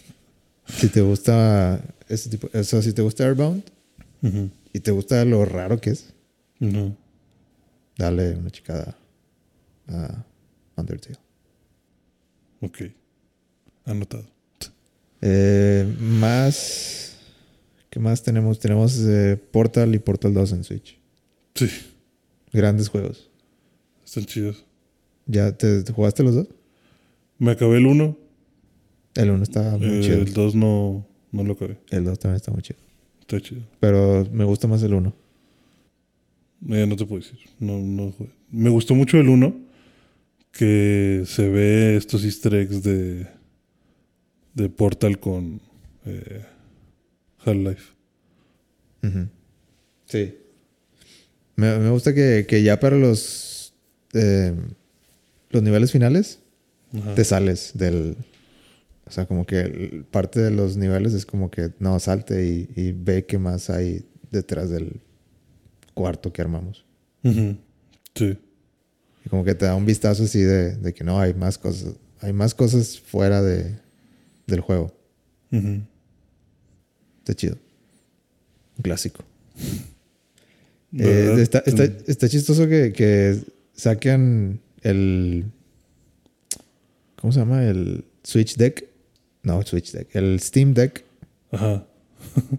Si 0.66 0.88
te 0.88 1.00
gusta 1.02 1.82
ese 2.08 2.30
tipo, 2.30 2.48
o 2.56 2.62
sea, 2.64 2.80
si 2.80 2.92
te 2.92 3.02
gusta 3.02 3.24
Airbound 3.24 3.64
y 4.72 4.78
te 4.80 4.92
gusta 4.92 5.24
lo 5.24 5.44
raro 5.44 5.80
que 5.80 5.90
es, 5.90 6.14
No. 6.60 6.96
Dale 8.00 8.34
una 8.34 8.50
chicada 8.50 8.96
a 9.88 10.24
Undertale. 10.76 11.18
Ok. 12.60 12.78
Anotado. 13.84 14.26
Eh, 15.20 15.86
más. 16.00 17.16
¿Qué 17.90 18.00
más 18.00 18.22
tenemos? 18.22 18.58
Tenemos 18.58 18.98
eh, 19.00 19.36
Portal 19.52 19.94
y 19.94 19.98
Portal 19.98 20.32
2 20.32 20.52
en 20.52 20.64
Switch. 20.64 20.98
Sí, 21.54 21.68
Grandes 22.52 22.88
juegos. 22.88 23.30
están 24.04 24.24
chidos. 24.24 24.64
¿Ya 25.26 25.52
te, 25.52 25.82
te 25.82 25.92
jugaste 25.92 26.22
los 26.22 26.34
dos? 26.34 26.48
Me 27.38 27.50
acabé 27.52 27.78
el 27.78 27.86
1. 27.86 28.16
El 29.14 29.30
1 29.30 29.42
está 29.42 29.76
muy 29.76 30.00
chido. 30.00 30.18
el 30.18 30.32
2 30.32 30.54
no, 30.54 31.06
no 31.32 31.44
lo 31.44 31.52
acabé. 31.52 31.78
El 31.90 32.04
2 32.04 32.18
también 32.18 32.36
está 32.36 32.50
muy 32.52 32.62
chido. 32.62 32.78
Está 33.20 33.40
chido. 33.40 33.62
Pero 33.78 34.26
me 34.32 34.44
gusta 34.44 34.68
más 34.68 34.82
el 34.82 34.94
1. 34.94 35.12
Eh, 36.68 36.86
no 36.86 36.96
te 36.96 37.06
puedo 37.06 37.22
decir. 37.22 37.38
No, 37.58 37.78
no 37.78 38.12
jugué. 38.12 38.30
Me 38.50 38.70
gustó 38.70 38.94
mucho 38.94 39.18
el 39.18 39.28
1. 39.28 39.68
Que 40.52 41.22
se 41.26 41.48
ve 41.48 41.96
estos 41.96 42.24
easter 42.24 42.54
eggs 42.54 42.82
de, 42.82 43.26
de 44.54 44.68
Portal 44.68 45.18
con 45.20 45.60
eh, 46.04 46.44
Half-Life. 47.44 47.92
Sí. 50.06 50.34
Me, 51.56 51.78
me 51.78 51.90
gusta 51.90 52.12
que, 52.14 52.46
que 52.48 52.62
ya 52.62 52.80
para 52.80 52.96
los. 52.96 53.74
eh, 54.12 54.54
los 55.50 55.62
niveles 55.62 55.90
finales 55.92 56.40
Ajá. 56.92 57.14
te 57.14 57.24
sales 57.24 57.72
del. 57.74 58.16
O 59.06 59.10
sea, 59.12 59.26
como 59.26 59.46
que 59.46 60.04
parte 60.10 60.40
de 60.40 60.50
los 60.50 60.76
niveles 60.76 61.14
es 61.14 61.26
como 61.26 61.50
que 61.50 61.70
no, 61.80 61.98
salte 61.98 62.46
y, 62.46 62.68
y 62.76 62.92
ve 62.92 63.24
qué 63.26 63.38
más 63.38 63.68
hay 63.70 64.04
detrás 64.30 64.70
del 64.70 65.00
cuarto 65.94 66.32
que 66.32 66.42
armamos. 66.42 66.84
Sí. 67.22 68.38
Y 69.24 69.28
como 69.28 69.44
que 69.44 69.54
te 69.54 69.66
da 69.66 69.74
un 69.74 69.86
vistazo 69.86 70.24
así 70.24 70.40
de, 70.40 70.76
de 70.76 70.94
que 70.94 71.04
no, 71.04 71.20
hay 71.20 71.34
más 71.34 71.58
cosas. 71.58 71.94
Hay 72.20 72.32
más 72.32 72.54
cosas 72.54 73.00
fuera 73.00 73.42
de, 73.42 73.78
del 74.46 74.60
juego. 74.60 74.92
Está 77.18 77.34
chido. 77.34 77.56
Un 78.76 78.82
clásico. 78.82 79.24
Eh, 80.98 81.36
está, 81.38 81.62
está 82.06 82.28
chistoso 82.28 82.68
que, 82.68 82.92
que 82.92 83.38
saquen 83.74 84.60
el. 84.82 85.44
¿Cómo 87.16 87.32
se 87.32 87.40
llama? 87.40 87.64
El 87.64 88.04
Switch 88.22 88.56
Deck. 88.56 88.88
No, 89.42 89.62
Switch 89.62 89.92
Deck. 89.92 90.14
El 90.14 90.40
Steam 90.40 90.74
Deck, 90.74 91.04
Ajá. 91.50 91.86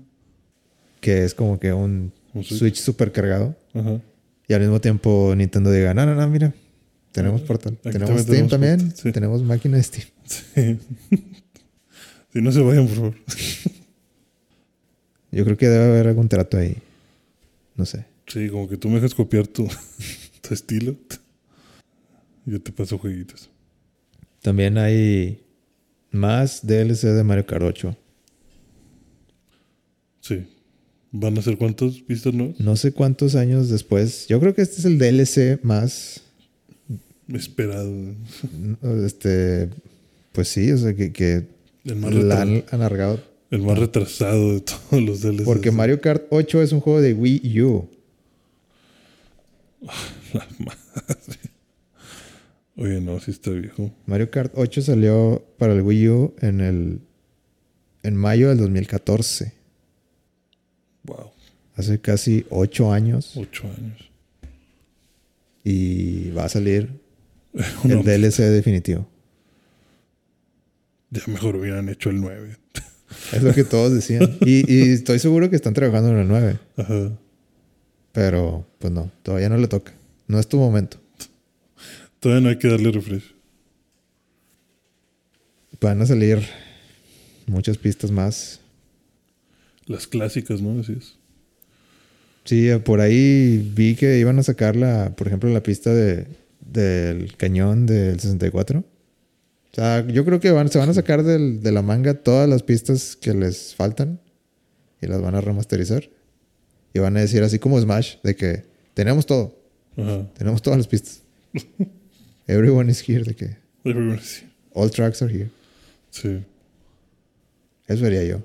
que 1.01 1.23
es 1.23 1.33
como 1.33 1.59
que 1.59 1.73
un 1.73 2.11
Un 2.33 2.43
Switch, 2.43 2.59
Switch. 2.59 2.75
super 2.77 3.11
cargado. 3.11 3.55
Ajá. 3.73 4.01
Y 4.47 4.53
al 4.53 4.61
mismo 4.61 4.79
tiempo 4.81 5.33
Nintendo 5.35 5.71
diga: 5.71 5.93
No, 5.93 6.05
no, 6.05 6.15
no, 6.15 6.27
mira. 6.29 6.53
Tenemos 7.11 7.41
portal. 7.41 7.77
Aquí 7.83 7.91
Tenemos 7.91 8.21
Steam 8.21 8.47
también. 8.47 8.77
portal, 8.79 8.97
sí. 8.97 9.11
Tenemos 9.11 9.43
máquina 9.43 9.77
de 9.77 9.83
Steam. 9.83 10.07
Sí. 10.25 10.79
Si 12.31 12.41
no 12.41 12.51
se 12.53 12.61
vayan, 12.61 12.87
por 12.87 12.95
favor. 12.95 13.15
Yo 15.31 15.43
creo 15.43 15.57
que 15.57 15.67
debe 15.67 15.83
haber 15.85 16.07
algún 16.07 16.29
trato 16.29 16.57
ahí. 16.57 16.77
No 17.75 17.85
sé. 17.85 18.05
Sí, 18.27 18.47
como 18.49 18.69
que 18.69 18.77
tú 18.77 18.87
me 18.87 18.95
dejas 18.95 19.13
copiar 19.13 19.47
tu, 19.47 19.67
tu 20.41 20.53
estilo. 20.53 20.95
Yo 22.45 22.61
te 22.61 22.71
paso 22.71 22.97
jueguitos. 22.97 23.49
También 24.41 24.77
hay 24.77 25.43
más 26.11 26.65
DLC 26.65 27.07
de 27.13 27.23
Mario 27.23 27.45
Kart 27.45 27.63
8. 27.63 27.97
Sí. 30.21 30.47
¿Van 31.11 31.37
a 31.37 31.41
ser 31.41 31.57
cuántas 31.57 31.99
pistas 31.99 32.33
nuevas? 32.33 32.59
No 32.59 32.75
sé 32.77 32.93
cuántos 32.93 33.35
años 33.35 33.69
después. 33.69 34.27
Yo 34.27 34.39
creo 34.39 34.53
que 34.55 34.61
este 34.61 34.77
es 34.77 34.85
el 34.85 34.97
DLC 34.97 35.61
más. 35.63 36.21
Esperado. 37.27 37.91
Este. 39.05 39.69
Pues 40.31 40.47
sí, 40.47 40.71
o 40.71 40.77
sea, 40.77 40.93
que, 40.95 41.11
que 41.11 41.47
El 41.83 41.95
más, 41.97 42.13
la 42.13 42.45
retra- 42.45 42.63
han 42.71 42.81
alargado. 42.81 43.21
el 43.49 43.61
más 43.61 43.77
retrasado 43.77 44.53
de 44.53 44.61
todos 44.61 45.01
los 45.03 45.21
DLCs. 45.21 45.43
Porque 45.43 45.71
Mario 45.71 45.99
Kart 45.99 46.23
8 46.29 46.61
es 46.61 46.71
un 46.71 46.79
juego 46.79 47.01
de 47.01 47.13
Wii 47.13 47.61
U. 47.61 47.89
La 50.33 50.47
madre. 50.59 51.39
Oye, 52.77 53.01
no, 53.01 53.19
sí 53.19 53.31
está 53.31 53.51
viejo. 53.51 53.91
Mario 54.05 54.31
Kart 54.31 54.53
8 54.55 54.81
salió 54.81 55.43
para 55.57 55.73
el 55.73 55.81
Wii 55.81 56.07
U 56.09 56.33
en 56.39 56.61
el. 56.61 56.99
En 58.03 58.15
mayo 58.15 58.49
del 58.49 58.57
2014. 58.59 59.53
Wow. 61.03 61.31
Hace 61.75 61.99
casi 61.99 62.45
8 62.49 62.91
años. 62.93 63.33
Ocho 63.35 63.63
años. 63.77 64.09
Y 65.63 66.31
va 66.31 66.45
a 66.45 66.49
salir 66.49 66.89
No, 67.83 67.99
el 67.99 68.03
DLC 68.03 68.37
definitivo. 68.43 69.07
ya 71.09 71.21
mejor 71.27 71.55
hubieran 71.57 71.89
hecho 71.89 72.09
el 72.09 72.21
9. 72.21 72.57
Es 73.33 73.43
lo 73.43 73.53
que 73.53 73.65
todos 73.65 73.93
decían. 73.93 74.37
Y, 74.39 74.73
y 74.73 74.93
estoy 74.93 75.19
seguro 75.19 75.49
que 75.49 75.57
están 75.57 75.73
trabajando 75.73 76.11
en 76.11 76.17
el 76.19 76.27
9. 76.29 76.59
Ajá. 76.77 77.11
Pero, 78.13 78.65
pues 78.79 78.93
no, 78.93 79.11
todavía 79.21 79.49
no 79.49 79.57
le 79.57 79.67
toca. 79.67 79.93
No 80.27 80.39
es 80.39 80.47
tu 80.47 80.57
momento. 80.57 80.97
Todavía 82.21 82.41
no 82.41 82.49
hay 82.49 82.57
que 82.57 82.69
darle 82.69 82.89
refresh. 82.91 83.33
Van 85.81 86.01
a 86.01 86.05
salir 86.05 86.39
muchas 87.47 87.77
pistas 87.77 88.11
más. 88.11 88.60
Las 89.91 90.07
clásicas, 90.07 90.61
¿no? 90.61 90.79
Así 90.79 90.93
es. 90.97 91.15
Sí, 92.45 92.69
por 92.83 93.01
ahí 93.01 93.71
vi 93.75 93.95
que 93.95 94.17
iban 94.17 94.39
a 94.39 94.43
sacar 94.43 94.75
la, 94.75 95.15
por 95.15 95.27
ejemplo, 95.27 95.49
la 95.51 95.61
pista 95.61 95.93
de, 95.93 96.25
del 96.59 97.35
cañón 97.37 97.85
del 97.85 98.19
64. 98.19 98.79
O 98.79 98.85
sea, 99.75 100.05
yo 100.07 100.25
creo 100.25 100.39
que 100.39 100.51
van, 100.51 100.69
se 100.69 100.79
van 100.79 100.89
a 100.89 100.93
sacar 100.93 101.23
del- 101.23 101.61
de 101.61 101.71
la 101.71 101.81
manga 101.81 102.13
todas 102.15 102.49
las 102.49 102.63
pistas 102.63 103.15
que 103.15 103.33
les 103.33 103.75
faltan 103.75 104.19
y 105.01 105.07
las 105.07 105.21
van 105.21 105.35
a 105.35 105.41
remasterizar. 105.41 106.09
Y 106.93 106.99
van 106.99 107.15
a 107.15 107.21
decir 107.21 107.41
así 107.43 107.57
como 107.59 107.79
Smash, 107.79 108.15
de 108.23 108.35
que 108.35 108.63
tenemos 108.93 109.25
todo, 109.25 109.55
Ajá. 109.97 110.27
tenemos 110.37 110.61
todas 110.61 110.77
las 110.77 110.87
pistas. 110.87 111.21
Everyone 112.47 112.91
is 112.91 113.07
here, 113.07 113.23
de 113.23 113.35
que 113.35 113.55
Everyone 113.85 114.19
sí. 114.21 114.45
all 114.73 114.89
tracks 114.91 115.21
are 115.21 115.31
here. 115.33 115.49
Sí. 116.09 116.43
Eso 117.87 118.05
haría 118.05 118.23
yo. 118.25 118.41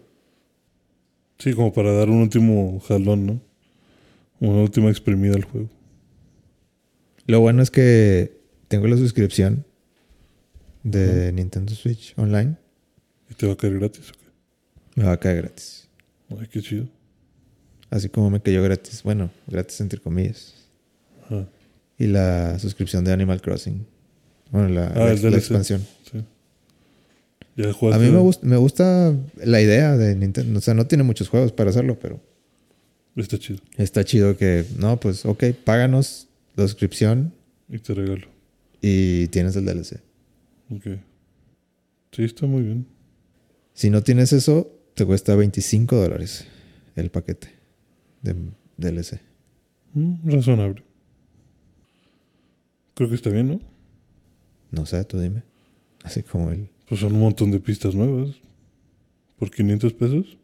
Sí, 1.39 1.53
como 1.55 1.73
para 1.73 1.93
dar 1.93 2.09
un 2.11 2.23
último 2.23 2.81
jalón, 2.81 3.27
¿no? 3.27 3.41
Una 4.41 4.63
última 4.63 4.91
exprimida 4.91 5.35
al 5.35 5.45
juego. 5.45 5.69
Lo 7.27 7.41
bueno 7.41 7.63
es 7.63 7.71
que 7.71 8.41
tengo 8.69 8.87
la 8.87 8.97
suscripción 8.97 9.65
de 10.83 11.33
Nintendo 11.33 11.75
Switch 11.75 12.15
Online. 12.17 12.57
¿Y 13.31 13.35
te 13.35 13.47
va 13.47 13.55
a 13.55 13.57
caer 13.57 13.79
gratis 13.79 14.11
o 14.11 14.13
qué? 14.13 14.27
Me 15.01 15.05
va 15.05 15.13
a 15.13 15.17
caer 15.21 15.39
gratis. 15.43 15.89
Ay, 16.31 16.47
qué 16.51 16.61
chido. 16.63 16.87
Así 17.91 18.09
como 18.09 18.31
me 18.31 18.41
cayó 18.41 18.63
gratis. 18.63 19.03
Bueno, 19.03 19.31
gratis 19.47 19.81
entre 19.81 19.99
comillas. 20.01 20.55
Ajá. 21.25 21.47
Y 21.99 22.07
la 22.07 22.59
suscripción 22.59 23.05
de 23.05 23.13
Animal 23.13 23.41
Crossing. 23.41 23.87
Bueno, 24.51 24.69
la, 24.69 24.87
Ah, 24.89 25.15
la- 25.15 25.31
la 25.31 25.37
expansión. 25.39 25.85
Ya. 27.57 27.70
A 27.70 27.99
mí 27.99 28.11
me, 28.11 28.19
gust- 28.19 28.43
me 28.43 28.57
gusta 28.57 29.15
la 29.43 29.61
idea 29.62 29.97
de 29.97 30.15
Nintendo. 30.15 30.59
O 30.59 30.62
sea, 30.62 30.74
no 30.74 30.87
tiene 30.87 31.05
muchos 31.05 31.28
juegos 31.28 31.53
para 31.53 31.70
hacerlo, 31.70 31.99
pero 31.99 32.20
Está 33.16 33.39
chido. 33.39 33.61
está 33.78 34.05
chido 34.05 34.37
que, 34.37 34.65
no, 34.78 35.01
pues, 35.01 35.24
ok, 35.24 35.45
páganos 35.65 36.28
la 36.55 36.65
suscripción 36.65 37.33
Y 37.70 37.78
te 37.78 37.95
regalo. 37.95 38.27
y 38.83 39.28
tienes 39.28 39.57
el 39.57 39.65
DLC. 39.65 40.01
Ok. 40.70 40.99
Sí, 42.12 42.24
está 42.24 42.47
muy 42.47 42.62
bien. 42.62 42.87
Si 43.73 43.89
no 43.91 44.03
tienes 44.03 44.33
eso, 44.35 44.70
te 44.95 45.05
cuesta 45.07 45.35
25 45.35 45.97
dólares 45.97 46.47
el 46.95 47.11
paquete 47.11 47.49
de 48.23 48.35
DLC. 48.77 49.20
Mm, 49.95 50.31
razonable. 50.31 50.83
Creo 52.95 53.09
que 53.09 53.15
está 53.15 53.31
bien, 53.31 53.49
¿no? 53.49 53.61
No 54.70 54.87
sé, 54.87 55.05
tú 55.05 55.19
dime. 55.19 55.43
Así 56.03 56.23
como 56.23 56.51
el 56.51 56.69
Pues 56.89 57.01
son 57.01 57.15
un 57.15 57.21
montón 57.21 57.51
de 57.51 57.61
pistas 57.61 57.95
nuevas. 57.95 58.31
¿Por 59.39 59.51
500 59.51 59.93
pesos? 59.95 60.39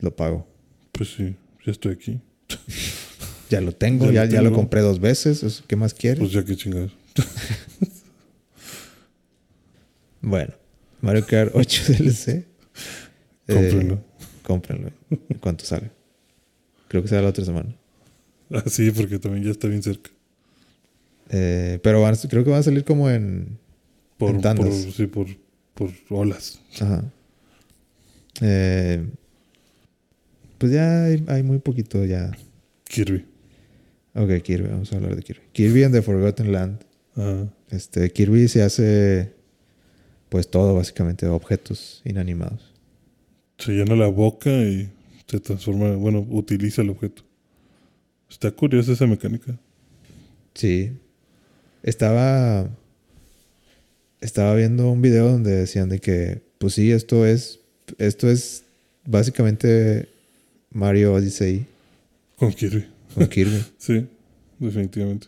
lo 0.00 0.14
pago. 0.14 0.46
Pues 0.92 1.12
sí, 1.14 1.34
ya 1.64 1.72
estoy 1.72 1.92
aquí. 1.92 2.20
Ya 3.50 3.62
lo 3.62 3.72
tengo, 3.72 4.04
Ya 4.06 4.12
ya, 4.12 4.24
lo 4.26 4.30
ya 4.30 4.42
lo 4.42 4.48
tengo. 4.50 4.56
compré 4.60 4.82
dos 4.82 5.00
veces. 5.00 5.64
¿Qué 5.66 5.74
más 5.74 5.94
quieres? 5.94 6.18
Pues 6.18 6.32
ya 6.32 6.44
que 6.44 6.54
chingados. 6.54 6.92
bueno, 10.20 10.52
Mario 11.00 11.24
Kart 11.26 11.52
8 11.54 11.82
DLC. 11.98 12.28
eh, 12.28 12.44
Cómprenlo. 13.46 14.04
cómprenlo. 14.42 14.90
En 15.30 15.38
cuanto 15.38 15.64
salga. 15.64 15.90
Creo 16.88 17.02
que 17.02 17.08
será 17.08 17.22
la 17.22 17.28
otra 17.28 17.44
semana. 17.44 17.74
Ah, 18.50 18.64
sí, 18.66 18.90
porque 18.90 19.18
también 19.18 19.44
ya 19.44 19.50
está 19.50 19.66
bien 19.68 19.82
cerca. 19.82 20.10
Eh, 21.30 21.78
pero 21.82 22.00
van- 22.02 22.16
creo 22.28 22.44
que 22.44 22.50
van 22.50 22.60
a 22.60 22.62
salir 22.62 22.84
como 22.84 23.08
en. 23.10 23.58
Por, 24.18 24.40
por, 24.40 24.72
sí, 24.72 25.06
por, 25.06 25.28
por 25.74 25.90
olas. 26.10 26.60
Ajá. 26.80 27.04
Eh, 28.40 29.06
pues 30.58 30.72
ya 30.72 31.04
hay, 31.04 31.24
hay 31.28 31.42
muy 31.42 31.58
poquito 31.58 32.04
ya. 32.04 32.36
Kirby. 32.84 33.24
Ok, 34.14 34.42
Kirby, 34.42 34.68
vamos 34.68 34.92
a 34.92 34.96
hablar 34.96 35.14
de 35.14 35.22
Kirby. 35.22 35.42
Kirby 35.52 35.84
and 35.84 35.94
the 35.94 36.02
Forgotten 36.02 36.52
Land. 36.52 36.84
Ajá. 37.14 37.48
Este, 37.70 38.10
Kirby 38.10 38.48
se 38.48 38.62
hace. 38.62 39.32
Pues 40.28 40.50
todo, 40.50 40.74
básicamente, 40.74 41.26
objetos 41.26 42.02
inanimados. 42.04 42.74
Se 43.58 43.72
llena 43.72 43.96
la 43.96 44.08
boca 44.08 44.50
y 44.50 44.90
se 45.26 45.40
transforma, 45.40 45.94
bueno, 45.96 46.26
utiliza 46.28 46.82
el 46.82 46.90
objeto. 46.90 47.22
Está 48.28 48.50
curiosa 48.50 48.92
esa 48.92 49.06
mecánica. 49.06 49.58
Sí. 50.54 50.92
Estaba. 51.82 52.68
Estaba 54.20 54.54
viendo 54.54 54.90
un 54.90 55.00
video 55.02 55.28
donde 55.30 55.52
decían 55.52 55.88
de 55.88 55.98
que, 56.00 56.42
pues 56.58 56.74
sí, 56.74 56.90
esto 56.92 57.24
es. 57.26 57.60
Esto 57.98 58.28
es 58.30 58.64
básicamente 59.06 60.08
Mario 60.70 61.14
Odyssey 61.14 61.66
Con 62.36 62.52
Kirby. 62.52 62.84
con 63.14 63.26
Kirby. 63.28 63.64
Sí, 63.78 64.06
definitivamente. 64.58 65.26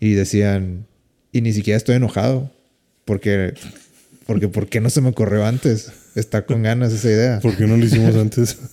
y 0.00 0.12
decían. 0.14 0.86
Y 1.32 1.40
ni 1.40 1.52
siquiera 1.52 1.76
estoy 1.76 1.96
enojado. 1.96 2.50
Porque. 3.04 3.54
Porque 4.26 4.46
¿por 4.48 4.68
qué 4.68 4.80
no 4.80 4.88
se 4.88 5.00
me 5.00 5.08
ocurrió 5.08 5.44
antes? 5.44 5.90
Está 6.14 6.46
con 6.46 6.62
ganas 6.62 6.92
esa 6.92 7.08
idea. 7.10 7.40
¿Por 7.40 7.56
qué 7.56 7.66
no 7.66 7.76
lo 7.76 7.84
hicimos 7.84 8.14
antes? 8.16 8.58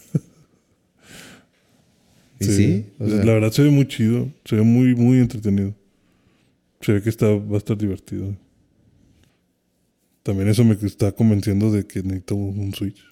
Y 2.41 2.45
sí, 2.45 2.85
o 2.99 3.07
sea- 3.09 3.25
la 3.25 3.33
verdad 3.33 3.51
se 3.51 3.63
ve 3.63 3.69
muy 3.69 3.85
chido. 3.85 4.29
Se 4.45 4.55
ve 4.55 4.61
muy, 4.61 4.95
muy 4.95 5.17
entretenido. 5.19 5.73
Se 6.79 6.93
ve 6.93 7.01
que 7.01 7.09
está, 7.09 7.27
va 7.27 7.55
a 7.55 7.57
estar 7.57 7.77
divertido. 7.77 8.33
También 10.29 10.47
eso 10.47 10.63
me 10.63 10.75
está 10.75 11.11
convenciendo 11.11 11.71
de 11.71 11.87
que 11.87 12.03
necesito 12.03 12.35
un 12.35 12.71
Switch. 12.75 13.03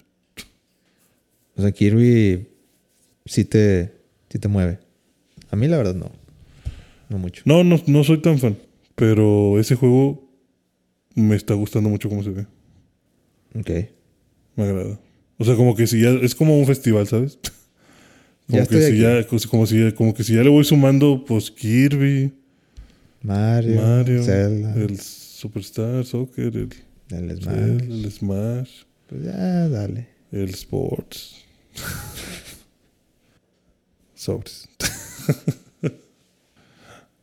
O 1.56 1.62
sea, 1.62 1.72
Kirby 1.72 2.46
sí 3.26 3.44
te, 3.44 3.92
sí 4.30 4.38
te 4.38 4.46
mueve. 4.46 4.78
A 5.50 5.56
mí 5.56 5.66
la 5.66 5.78
verdad 5.78 5.96
no. 5.96 6.12
No 7.08 7.18
mucho. 7.18 7.42
No, 7.44 7.64
no, 7.64 7.82
no 7.88 8.04
soy 8.04 8.18
tan 8.22 8.38
fan. 8.38 8.56
Pero 8.94 9.58
ese 9.58 9.74
juego 9.74 10.30
me 11.16 11.34
está 11.34 11.54
gustando 11.54 11.90
mucho 11.90 12.08
cómo 12.08 12.22
se 12.22 12.30
ve. 12.30 12.46
Ok. 13.58 13.70
Me 14.54 14.62
agrada. 14.62 15.00
O 15.38 15.44
sea, 15.44 15.56
como 15.56 15.74
que 15.74 15.88
si 15.88 16.00
ya 16.00 16.10
es 16.10 16.36
como 16.36 16.56
un 16.56 16.66
festival, 16.66 17.08
¿sabes? 17.08 17.40
Como, 18.46 18.60
Ya 18.60 18.66
que 18.66 18.80
si 18.80 18.98
ya, 18.98 19.26
como, 19.26 19.66
si, 19.66 19.92
como 19.92 20.14
que 20.14 20.22
si 20.22 20.34
ya 20.36 20.42
le 20.44 20.48
voy 20.50 20.64
sumando, 20.64 21.24
pues 21.26 21.50
Kirby, 21.50 22.32
Mario, 23.20 23.82
Mario, 23.82 24.22
Zelda, 24.22 24.74
el 24.74 24.98
Superstar 24.98 26.06
Soccer, 26.06 26.56
el, 26.56 26.68
Smash. 27.08 27.58
el, 27.58 28.04
el 28.04 28.12
Smash, 28.12 28.70
Pues 29.06 29.24
ya, 29.24 29.68
dale. 29.68 30.08
el 30.32 30.50
Sports. 30.50 31.44
Sobres. 34.14 34.68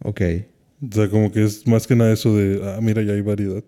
Ok. 0.04 0.22
O 0.88 0.94
sea, 0.94 1.10
como 1.10 1.32
que 1.32 1.44
es 1.44 1.66
más 1.66 1.88
que 1.88 1.96
nada 1.96 2.14
eso 2.14 2.36
de, 2.36 2.62
ah, 2.64 2.80
mira, 2.80 3.02
ya 3.02 3.14
hay 3.14 3.22
variedad. 3.22 3.64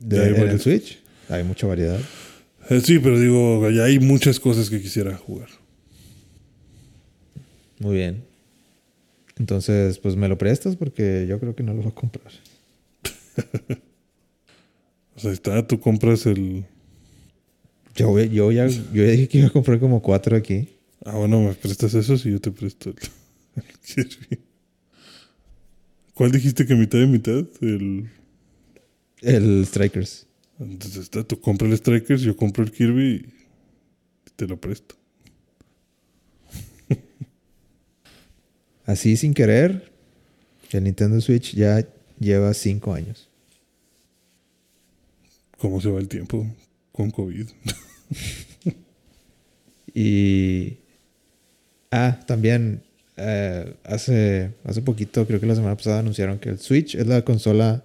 De, 0.00 0.16
Ya 0.16 0.22
hay 0.22 0.34
en 0.34 0.48
el. 0.48 0.60
Switch 0.60 0.98
hay 1.28 1.44
mucha 1.44 1.66
variedad. 1.66 2.00
Eh, 2.70 2.80
sí, 2.80 2.98
pero 2.98 3.20
digo, 3.20 3.68
ya 3.70 3.84
hay 3.84 3.98
muchas 3.98 4.40
cosas 4.40 4.70
que 4.70 4.80
quisiera 4.80 5.14
jugar. 5.18 5.48
Muy 7.80 7.96
bien. 7.96 8.24
Entonces, 9.38 9.98
pues 9.98 10.16
me 10.16 10.28
lo 10.28 10.38
prestas 10.38 10.76
porque 10.76 11.26
yo 11.28 11.38
creo 11.38 11.54
que 11.54 11.62
no 11.62 11.74
lo 11.74 11.82
voy 11.82 11.90
a 11.90 11.94
comprar. 11.94 12.32
O 15.18 15.20
sea, 15.20 15.32
está, 15.32 15.66
tú 15.66 15.80
compras 15.80 16.26
el... 16.26 16.64
Yo, 17.96 18.16
yo, 18.20 18.52
ya, 18.52 18.68
yo 18.68 19.04
ya 19.04 19.10
dije 19.10 19.26
que 19.26 19.38
iba 19.38 19.48
a 19.48 19.50
comprar 19.50 19.80
como 19.80 20.00
cuatro 20.00 20.36
aquí. 20.36 20.68
Ah, 21.04 21.16
bueno, 21.16 21.40
me 21.42 21.54
prestas 21.54 21.92
esos 21.94 22.24
y 22.24 22.30
yo 22.30 22.40
te 22.40 22.52
presto 22.52 22.90
el, 22.90 22.96
el 23.56 23.78
Kirby. 23.80 24.38
¿Cuál 26.14 26.30
dijiste 26.30 26.66
que 26.66 26.76
mitad 26.76 27.00
de 27.00 27.06
mitad? 27.08 27.44
El... 27.60 28.08
El 29.20 29.66
Strikers. 29.66 30.28
Entonces 30.60 31.02
está, 31.02 31.24
tú 31.24 31.40
compras 31.40 31.72
el 31.72 31.78
Strikers, 31.78 32.22
yo 32.22 32.36
compro 32.36 32.62
el 32.62 32.70
Kirby 32.70 33.16
y 33.16 34.30
te 34.36 34.46
lo 34.46 34.56
presto. 34.60 34.94
Así 38.84 39.16
sin 39.16 39.34
querer, 39.34 39.92
el 40.70 40.84
Nintendo 40.84 41.20
Switch 41.20 41.56
ya 41.56 41.84
lleva 42.20 42.54
cinco 42.54 42.94
años. 42.94 43.27
¿Cómo 45.58 45.80
se 45.80 45.90
va 45.90 45.98
el 46.00 46.08
tiempo 46.08 46.46
con 46.92 47.10
COVID? 47.10 47.46
Y. 49.94 50.76
Ah, 51.90 52.20
también. 52.26 52.82
eh, 53.16 53.74
hace, 53.84 54.52
hace 54.64 54.82
poquito, 54.82 55.26
creo 55.26 55.40
que 55.40 55.46
la 55.46 55.54
semana 55.56 55.76
pasada, 55.76 56.00
anunciaron 56.00 56.38
que 56.38 56.50
el 56.50 56.58
Switch 56.58 56.94
es 56.94 57.06
la 57.06 57.22
consola 57.22 57.82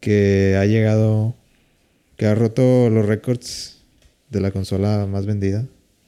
que 0.00 0.56
ha 0.58 0.66
llegado. 0.66 1.34
que 2.16 2.26
ha 2.26 2.34
roto 2.34 2.90
los 2.90 3.06
récords 3.06 3.78
de 4.28 4.40
la 4.40 4.50
consola 4.52 5.06
más 5.06 5.26
vendida 5.26 5.66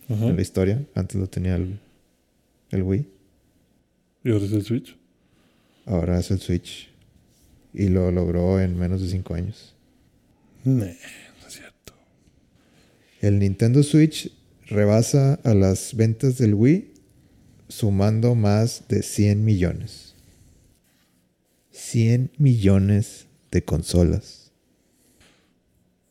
Ajá. 0.08 0.26
de 0.26 0.34
la 0.34 0.42
historia. 0.42 0.84
Antes 0.94 1.16
lo 1.18 1.26
tenía 1.26 1.56
el, 1.56 1.78
el 2.70 2.82
Wii. 2.82 3.08
¿Y 4.24 4.30
ahora 4.30 4.44
es 4.44 4.52
el 4.52 4.62
Switch? 4.64 4.96
Ahora 5.86 6.20
es 6.20 6.30
el 6.30 6.38
Switch. 6.38 6.90
Y 7.74 7.88
lo 7.88 8.12
logró 8.12 8.60
en 8.60 8.78
menos 8.78 9.00
de 9.00 9.08
cinco 9.08 9.34
años. 9.34 9.71
Nee, 10.64 10.96
no 11.40 11.48
es 11.48 11.54
cierto. 11.54 11.92
El 13.20 13.38
Nintendo 13.38 13.82
Switch 13.82 14.30
rebasa 14.66 15.34
a 15.44 15.54
las 15.54 15.94
ventas 15.94 16.38
del 16.38 16.54
Wii 16.54 16.92
sumando 17.68 18.34
más 18.34 18.84
de 18.88 19.02
100 19.02 19.44
millones. 19.44 20.14
100 21.72 22.32
millones 22.38 23.26
de 23.50 23.64
consolas. 23.64 24.50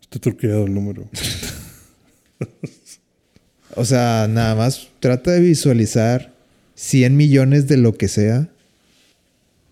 Está 0.02 0.20
truqueado 0.20 0.66
el 0.66 0.74
número. 0.74 1.10
O 3.76 3.86
sea, 3.86 4.28
nada 4.30 4.56
más 4.56 4.90
trata 5.00 5.32
de 5.32 5.40
visualizar 5.40 6.34
100 6.76 7.16
millones 7.16 7.68
de 7.68 7.78
lo 7.78 7.94
que 7.94 8.08
sea. 8.08 8.50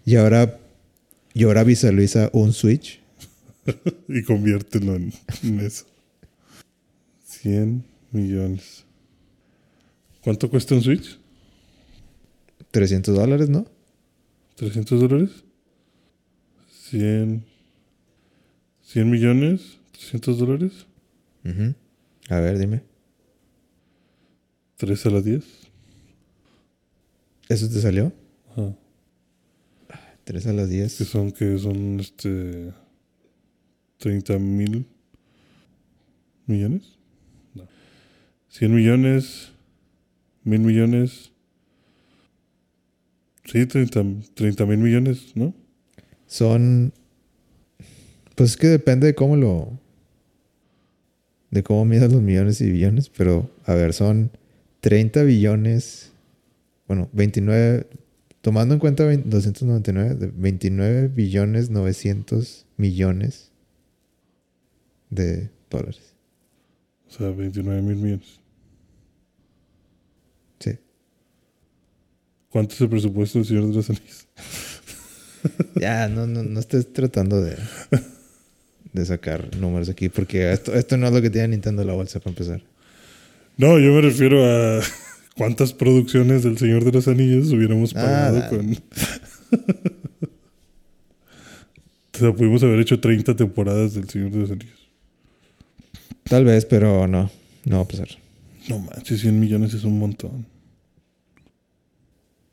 Y 0.06 0.16
ahora, 0.16 0.58
y 1.34 1.44
ahora 1.44 1.64
visualiza 1.64 2.30
un 2.32 2.54
Switch. 2.54 3.02
y 4.08 4.24
conviértelo 4.24 4.96
en, 4.96 5.14
en 5.44 5.60
eso. 5.60 5.86
100 7.26 7.84
millones. 8.12 8.86
¿Cuánto 10.22 10.50
cuesta 10.50 10.76
un 10.76 10.82
Switch? 10.82 11.18
300 12.72 13.16
dólares, 13.16 13.50
¿no? 13.50 13.66
¿300 14.58 15.00
dólares? 15.00 15.30
100. 16.90 17.46
100 18.84 19.10
millones, 19.10 19.78
300 19.92 20.38
dólares, 20.40 20.72
Ujú. 21.46 21.74
A 22.30 22.40
ver, 22.42 22.58
dime. 22.60 22.84
3 24.78 25.06
a 25.06 25.10
la 25.10 25.22
10. 25.22 25.44
¿Eso 27.48 27.70
te 27.70 27.80
salió? 27.82 28.12
Ajá. 28.52 28.76
3 30.26 30.48
a 30.48 30.54
las 30.54 30.68
Que 30.68 30.76
10. 30.76 30.94
son, 30.94 31.32
que 31.32 31.58
son, 31.58 32.00
este, 32.00 32.72
30 34.00 34.40
mil 34.40 34.86
millones. 36.48 36.98
No. 37.54 37.68
100 38.50 38.76
millones, 38.76 39.52
mil 40.44 40.62
millones. 40.62 41.32
Sí, 43.46 43.66
30 43.66 44.66
mil 44.66 44.78
millones, 44.78 45.36
¿no? 45.36 45.54
Son. 46.28 46.94
Pues 48.36 48.52
es 48.52 48.58
que 48.58 48.68
depende 48.68 49.08
de 49.08 49.16
cómo 49.16 49.36
lo. 49.36 49.80
De 51.52 51.64
cómo 51.64 51.84
midas 51.86 52.12
los 52.12 52.22
millones 52.22 52.62
y 52.62 52.72
billones. 52.72 53.10
Pero, 53.10 53.50
a 53.66 53.74
ver, 53.74 53.94
son 53.94 54.32
30 54.82 55.24
billones. 55.24 56.12
Bueno, 56.88 57.10
29. 57.12 57.88
Tomando 58.42 58.74
en 58.74 58.80
cuenta 58.80 59.04
20 59.04 59.28
299, 59.28 60.16
de 60.16 60.28
29 60.28 61.10
billones 61.10 61.70
900 61.70 62.66
millones 62.78 63.49
de 65.10 65.50
dólares. 65.70 66.14
O 67.08 67.12
sea, 67.12 67.30
29 67.30 67.82
mil 67.82 67.96
millones. 67.96 68.40
Sí. 70.60 70.78
¿Cuánto 72.50 72.76
es 72.76 72.82
el 72.82 72.90
presupuesto 72.90 73.40
del 73.40 73.48
Señor 73.48 73.68
de 73.68 73.74
los 73.74 73.90
Anillos? 73.90 74.28
Ya, 75.76 76.10
no, 76.10 76.28
no, 76.28 76.44
no 76.44 76.60
estés 76.60 76.92
tratando 76.92 77.42
de, 77.42 77.56
de 78.92 79.06
sacar 79.06 79.56
números 79.56 79.88
aquí. 79.88 80.10
Porque 80.10 80.52
esto, 80.52 80.74
esto 80.74 80.98
no 80.98 81.08
es 81.08 81.14
lo 81.14 81.22
que 81.22 81.30
tiene 81.30 81.48
Nintendo 81.50 81.82
en 81.82 81.88
la 81.88 81.94
bolsa 81.94 82.20
para 82.20 82.32
empezar. 82.32 82.62
No, 83.56 83.80
yo 83.80 83.94
me 83.94 84.02
refiero 84.02 84.44
a 84.46 84.82
cuántas 85.38 85.72
producciones 85.72 86.44
del 86.44 86.58
Señor 86.58 86.84
de 86.84 86.92
los 86.92 87.08
Anillos 87.08 87.54
hubiéramos 87.54 87.96
Ah, 87.96 88.02
pagado 88.02 88.50
con. 88.50 88.72
o 92.14 92.18
sea, 92.18 92.34
pudimos 92.34 92.62
haber 92.64 92.82
hecho 92.82 93.00
30 93.00 93.38
temporadas 93.38 93.94
del 93.94 94.10
Señor 94.10 94.32
de 94.32 94.40
los 94.40 94.52
Anillos. 94.52 94.79
Tal 96.30 96.46
vez, 96.46 96.66
pero 96.66 97.08
no. 97.08 97.32
No 97.66 97.78
va 97.78 97.82
a 97.82 97.88
pasar. 97.88 98.08
No 98.68 98.78
manches, 98.78 99.22
100 99.22 99.40
millones 99.40 99.74
es 99.74 99.84
un 99.84 99.98
montón. 99.98 100.46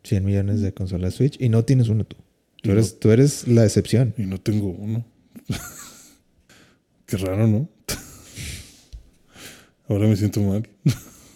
100 0.05 0.25
millones 0.25 0.63
de 0.63 0.73
consolas 0.73 1.15
Switch 1.15 1.37
y 1.39 1.51
no 1.51 1.65
tienes 1.65 1.89
uno 1.89 2.05
tú. 2.05 2.17
Tú 2.63 2.73
eres, 2.73 2.99
tú 2.99 3.11
eres 3.11 3.47
la 3.47 3.65
excepción. 3.65 4.15
Y 4.17 4.23
no 4.23 4.41
tengo 4.41 4.69
uno. 4.69 5.05
Qué 7.07 7.19
raro, 7.19 7.47
¿no? 7.47 7.69
Ahora 9.89 10.09
me 10.09 10.17
siento 10.17 10.41
mal. 10.41 10.67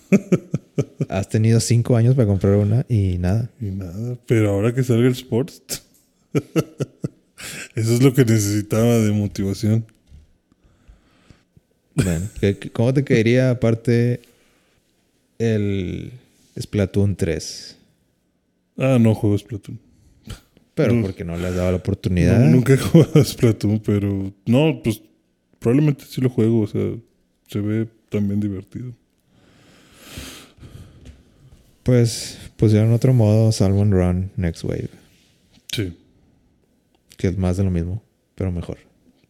Has 1.11 1.29
tenido 1.29 1.61
5 1.61 1.95
años 1.95 2.15
para 2.15 2.27
comprar 2.27 2.57
una 2.57 2.87
y 2.89 3.19
nada. 3.19 3.51
Y 3.61 3.67
nada. 3.67 4.19
Pero 4.27 4.51
ahora 4.51 4.75
que 4.75 4.83
salga 4.83 5.07
el 5.07 5.13
Sports. 5.13 5.63
Eso 7.75 7.95
es 7.95 8.03
lo 8.03 8.15
que 8.15 8.25
necesitaba 8.25 8.99
de 8.99 9.13
motivación. 9.13 9.85
Bueno, 11.95 12.29
¿qué- 12.41 12.57
qué- 12.59 12.71
¿cómo 12.71 12.95
te 12.95 13.05
caería 13.05 13.51
aparte 13.51 14.21
el 15.39 16.13
Splatoon 16.59 17.17
3? 17.17 17.77
Ah, 18.79 18.99
no 19.01 19.15
juego 19.15 19.37
Splatoon. 19.37 19.79
Pero 20.75 20.95
No. 20.95 21.03
porque 21.03 21.25
no 21.25 21.37
le 21.37 21.49
has 21.49 21.55
dado 21.57 21.71
la 21.73 21.77
oportunidad. 21.79 22.39
No, 22.39 22.47
nunca 22.51 22.73
he 22.75 22.79
jugado 22.79 23.21
a 23.21 23.25
Splatoon, 23.25 23.81
pero 23.81 24.33
no, 24.47 24.81
pues 24.83 25.03
probablemente 25.59 26.05
sí 26.09 26.21
lo 26.21 26.31
juego. 26.31 26.61
O 26.61 26.67
sea, 26.67 26.83
se 27.49 27.61
ve 27.61 27.87
también 28.09 28.41
divertido. 28.41 28.93
Pues 31.83 32.39
pusieron 32.57 32.93
otro 32.93 33.13
modo, 33.13 33.53
Salmon 33.53 33.91
Run 33.91 34.31
Next 34.37 34.65
Wave, 34.65 34.89
Sí, 35.73 35.97
que 37.17 37.29
es 37.29 37.39
más 37.39 37.57
de 37.57 37.65
lo 37.65 37.71
mismo, 37.71 38.03
pero 38.35 38.53
mejor. 38.53 38.79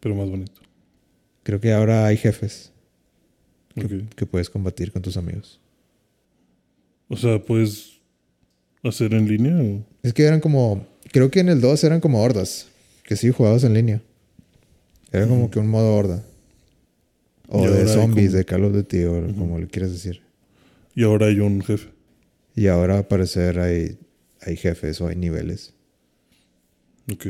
pero 0.00 0.14
más 0.14 0.28
bonito. 0.28 0.59
Creo 1.42 1.60
que 1.60 1.72
ahora 1.72 2.06
hay 2.06 2.16
jefes 2.16 2.72
que, 3.74 4.04
que 4.14 4.26
puedes 4.26 4.50
combatir 4.50 4.92
con 4.92 5.02
tus 5.02 5.16
amigos. 5.16 5.60
O 7.08 7.16
sea, 7.16 7.42
puedes 7.42 7.98
hacer 8.84 9.14
en 9.14 9.26
línea 9.28 9.56
o. 9.56 9.84
Es 10.02 10.12
que 10.12 10.24
eran 10.24 10.40
como. 10.40 10.86
Creo 11.12 11.30
que 11.30 11.40
en 11.40 11.48
el 11.48 11.60
2 11.60 11.82
eran 11.84 12.00
como 12.00 12.22
hordas. 12.22 12.68
Que 13.04 13.16
sí 13.16 13.30
jugabas 13.30 13.64
en 13.64 13.74
línea. 13.74 14.00
Era 15.10 15.26
como 15.26 15.50
que 15.50 15.58
un 15.58 15.66
modo 15.68 15.94
horda. 15.96 16.22
O 17.48 17.68
de 17.68 17.88
zombies, 17.88 18.28
como- 18.28 18.36
de 18.38 18.44
Call 18.44 18.64
of 18.64 18.72
Duty, 18.74 19.04
o 19.04 19.34
como 19.34 19.58
le 19.58 19.66
quieras 19.66 19.90
decir. 19.90 20.22
Y 20.94 21.02
ahora 21.02 21.26
hay 21.26 21.40
un 21.40 21.62
jefe. 21.62 21.88
Y 22.54 22.68
ahora 22.68 22.98
al 22.98 23.06
parecer 23.08 23.58
hay, 23.58 23.98
hay 24.40 24.56
jefes 24.56 25.00
o 25.00 25.08
hay 25.08 25.16
niveles. 25.16 25.74
Ok. 27.12 27.26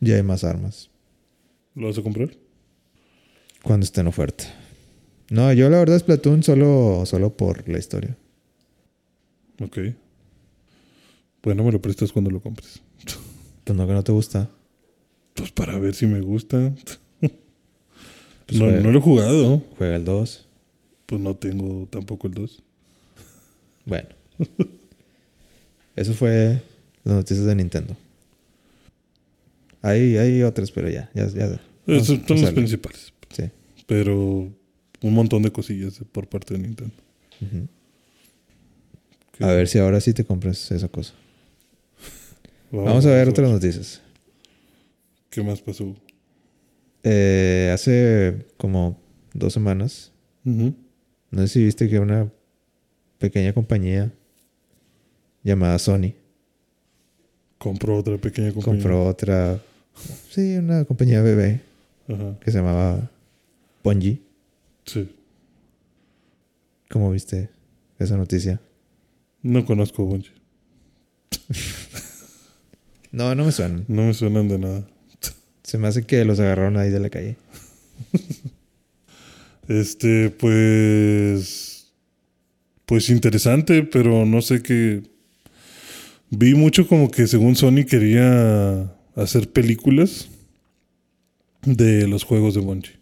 Y 0.00 0.10
hay 0.12 0.22
más 0.24 0.42
armas. 0.42 0.90
¿Lo 1.78 1.86
vas 1.86 1.96
a 1.96 2.02
comprar? 2.02 2.30
Cuando 3.62 3.84
esté 3.84 4.00
en 4.00 4.08
oferta. 4.08 4.44
No, 5.30 5.52
yo 5.52 5.70
la 5.70 5.78
verdad 5.78 5.94
es 5.94 6.02
Platoon 6.02 6.42
solo, 6.42 7.04
solo 7.06 7.36
por 7.36 7.68
la 7.68 7.78
historia. 7.78 8.16
Ok. 9.62 9.78
Bueno, 11.40 11.62
me 11.62 11.70
lo 11.70 11.80
prestas 11.80 12.10
cuando 12.10 12.32
lo 12.32 12.40
compres. 12.40 12.80
Pues 13.62 13.78
no 13.78 13.86
que 13.86 13.92
no 13.92 14.02
te 14.02 14.10
gusta. 14.10 14.50
Pues 15.34 15.52
para 15.52 15.78
ver 15.78 15.94
si 15.94 16.06
me 16.06 16.20
gusta. 16.20 16.74
Pues 17.20 18.58
no, 18.58 18.64
juega, 18.64 18.80
no 18.80 18.90
lo 18.90 18.98
he 18.98 19.02
jugado. 19.02 19.62
juega 19.76 19.96
el 19.96 20.04
2. 20.04 20.48
Pues 21.06 21.20
no 21.20 21.36
tengo 21.36 21.86
tampoco 21.90 22.26
el 22.26 22.34
2. 22.34 22.62
Bueno. 23.84 24.08
Eso 25.94 26.12
fue 26.14 26.60
las 27.04 27.14
noticias 27.14 27.46
de 27.46 27.54
Nintendo. 27.54 27.96
Hay, 29.82 30.16
hay 30.16 30.42
otras, 30.42 30.72
pero 30.72 30.88
ya. 30.88 31.08
ya, 31.14 31.28
ya 31.28 31.60
Esos 31.88 32.08
Vamos- 32.08 32.26
son 32.28 32.40
los 32.42 32.50
principales. 32.52 33.12
Sí. 33.30 33.44
Pero 33.86 34.14
un 35.00 35.14
montón 35.14 35.42
de 35.42 35.50
cosillas 35.50 36.00
por 36.12 36.28
parte 36.28 36.54
de 36.54 36.60
Nintendo. 36.60 36.94
Que- 39.32 39.44
A 39.44 39.48
ver 39.48 39.68
si 39.68 39.78
ahora 39.78 40.00
sí 40.00 40.12
te 40.12 40.24
compras 40.24 40.70
esa 40.70 40.88
cosa. 40.88 41.14
Vamos 42.70 43.06
a 43.06 43.10
ver 43.10 43.28
otras 43.28 43.50
noticias. 43.50 44.02
¿Qué 45.30 45.42
más 45.42 45.60
pasó? 45.60 45.94
Eh, 47.04 47.70
hace 47.72 48.46
como 48.56 49.00
dos 49.32 49.52
semanas, 49.52 50.12
no 50.44 50.74
sé 51.32 51.48
si 51.48 51.64
viste 51.64 51.88
que 51.88 51.98
una 52.00 52.30
pequeña 53.18 53.52
compañía 53.52 54.12
llamada 55.44 55.78
Sony 55.78 56.12
Compró 57.58 57.96
otra 57.98 58.18
pequeña 58.18 58.52
compañía. 58.52 58.82
compró 58.82 59.06
otra, 59.06 59.62
sí, 60.30 60.56
una 60.56 60.84
compañía 60.84 61.22
bebé 61.22 61.60
Ajá. 62.08 62.38
que 62.40 62.50
se 62.50 62.58
llamaba 62.58 63.10
Bungie. 63.84 64.22
Sí. 64.84 65.14
¿Cómo 66.90 67.10
viste 67.10 67.50
esa 67.98 68.16
noticia? 68.16 68.60
No 69.42 69.64
conozco 69.64 70.04
Bungie. 70.04 70.32
No, 73.10 73.34
no 73.34 73.46
me 73.46 73.52
suenan. 73.52 73.86
No 73.88 74.02
me 74.02 74.12
suenan 74.12 74.48
de 74.48 74.58
nada. 74.58 74.86
Se 75.62 75.78
me 75.78 75.88
hace 75.88 76.04
que 76.04 76.24
los 76.26 76.38
agarraron 76.40 76.76
ahí 76.76 76.90
de 76.90 77.00
la 77.00 77.10
calle. 77.10 77.36
Este, 79.66 80.30
pues. 80.30 81.92
Pues 82.86 83.10
interesante, 83.10 83.82
pero 83.82 84.24
no 84.24 84.40
sé 84.40 84.62
qué. 84.62 85.02
Vi 86.30 86.54
mucho 86.54 86.86
como 86.88 87.10
que 87.10 87.26
según 87.26 87.54
Sony 87.54 87.84
quería 87.86 88.90
hacer 89.14 89.50
películas 89.50 90.30
de 91.62 92.06
los 92.08 92.24
juegos 92.24 92.54
de 92.54 92.60
Bungie. 92.60 92.98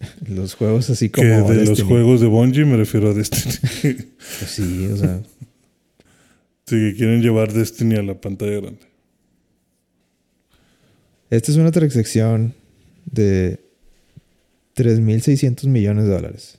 Los 0.26 0.54
juegos 0.54 0.88
así 0.88 1.10
Que 1.10 1.20
como 1.20 1.50
de 1.52 1.66
los 1.66 1.82
juegos 1.82 2.22
de 2.22 2.26
Bungie 2.26 2.64
me 2.64 2.78
refiero 2.78 3.10
a 3.10 3.14
Destiny. 3.14 3.52
Pues 3.82 4.50
sí, 4.50 4.86
o 4.86 4.96
sea, 4.96 5.20
sí, 6.66 6.76
que 6.76 6.94
quieren 6.96 7.20
llevar 7.20 7.52
Destiny 7.52 7.96
a 7.96 8.02
la 8.02 8.18
pantalla 8.18 8.60
grande. 8.60 8.80
esta 11.28 11.52
es 11.52 11.58
una 11.58 11.70
transacción 11.70 12.54
de 13.04 13.60
3.600 14.76 15.66
millones 15.66 16.04
de 16.06 16.10
dólares. 16.10 16.58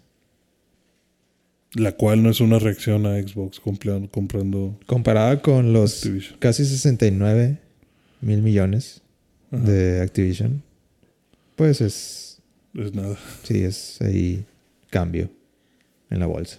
La 1.74 1.94
cual 1.94 2.22
no 2.22 2.30
es 2.30 2.42
una 2.42 2.60
reacción 2.60 3.06
a 3.06 3.20
Xbox 3.22 3.60
comprando 3.60 4.78
Comparada 4.86 5.42
con 5.42 5.72
los 5.74 6.04
Activision. 6.04 6.38
casi 6.38 6.66
69 6.66 7.58
mil 8.20 8.42
millones 8.42 9.01
De 9.52 10.02
Activision, 10.02 10.64
pues 11.56 11.82
es, 11.82 12.40
Es 12.74 12.94
nada. 12.96 13.18
sí, 13.44 13.64
es 13.64 14.00
ahí 14.02 14.46
cambio 14.90 15.30
en 16.10 16.20
la 16.20 16.26
bolsa. 16.26 16.58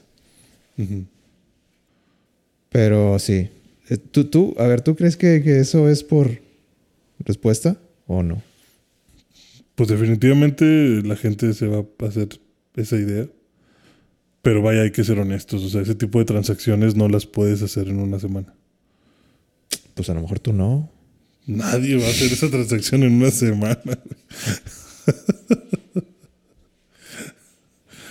Pero 2.70 3.18
sí, 3.18 3.48
Eh, 3.88 3.96
¿tú, 3.96 4.24
tú, 4.24 4.54
a 4.58 4.66
ver, 4.66 4.80
¿tú 4.80 4.94
crees 4.94 5.16
que, 5.16 5.42
que 5.42 5.58
eso 5.58 5.88
es 5.88 6.04
por 6.04 6.30
respuesta 7.18 7.76
o 8.06 8.22
no? 8.22 8.42
Pues 9.74 9.88
definitivamente 9.88 10.64
la 11.02 11.16
gente 11.16 11.52
se 11.54 11.66
va 11.66 11.78
a 11.98 12.06
hacer 12.06 12.28
esa 12.76 12.96
idea. 12.96 13.26
Pero 14.42 14.62
vaya, 14.62 14.82
hay 14.82 14.90
que 14.92 15.02
ser 15.04 15.18
honestos. 15.18 15.62
O 15.64 15.68
sea, 15.68 15.80
ese 15.82 15.94
tipo 15.94 16.18
de 16.18 16.24
transacciones 16.24 16.94
no 16.94 17.08
las 17.08 17.26
puedes 17.26 17.62
hacer 17.62 17.88
en 17.88 17.98
una 17.98 18.18
semana. 18.18 18.54
Pues 19.94 20.08
a 20.10 20.14
lo 20.14 20.20
mejor 20.22 20.38
tú 20.38 20.52
no. 20.52 20.88
Nadie 21.46 21.96
va 21.96 22.06
a 22.06 22.10
hacer 22.10 22.32
esa 22.32 22.48
transacción 22.50 23.02
en 23.02 23.14
una 23.14 23.30
semana. 23.30 23.78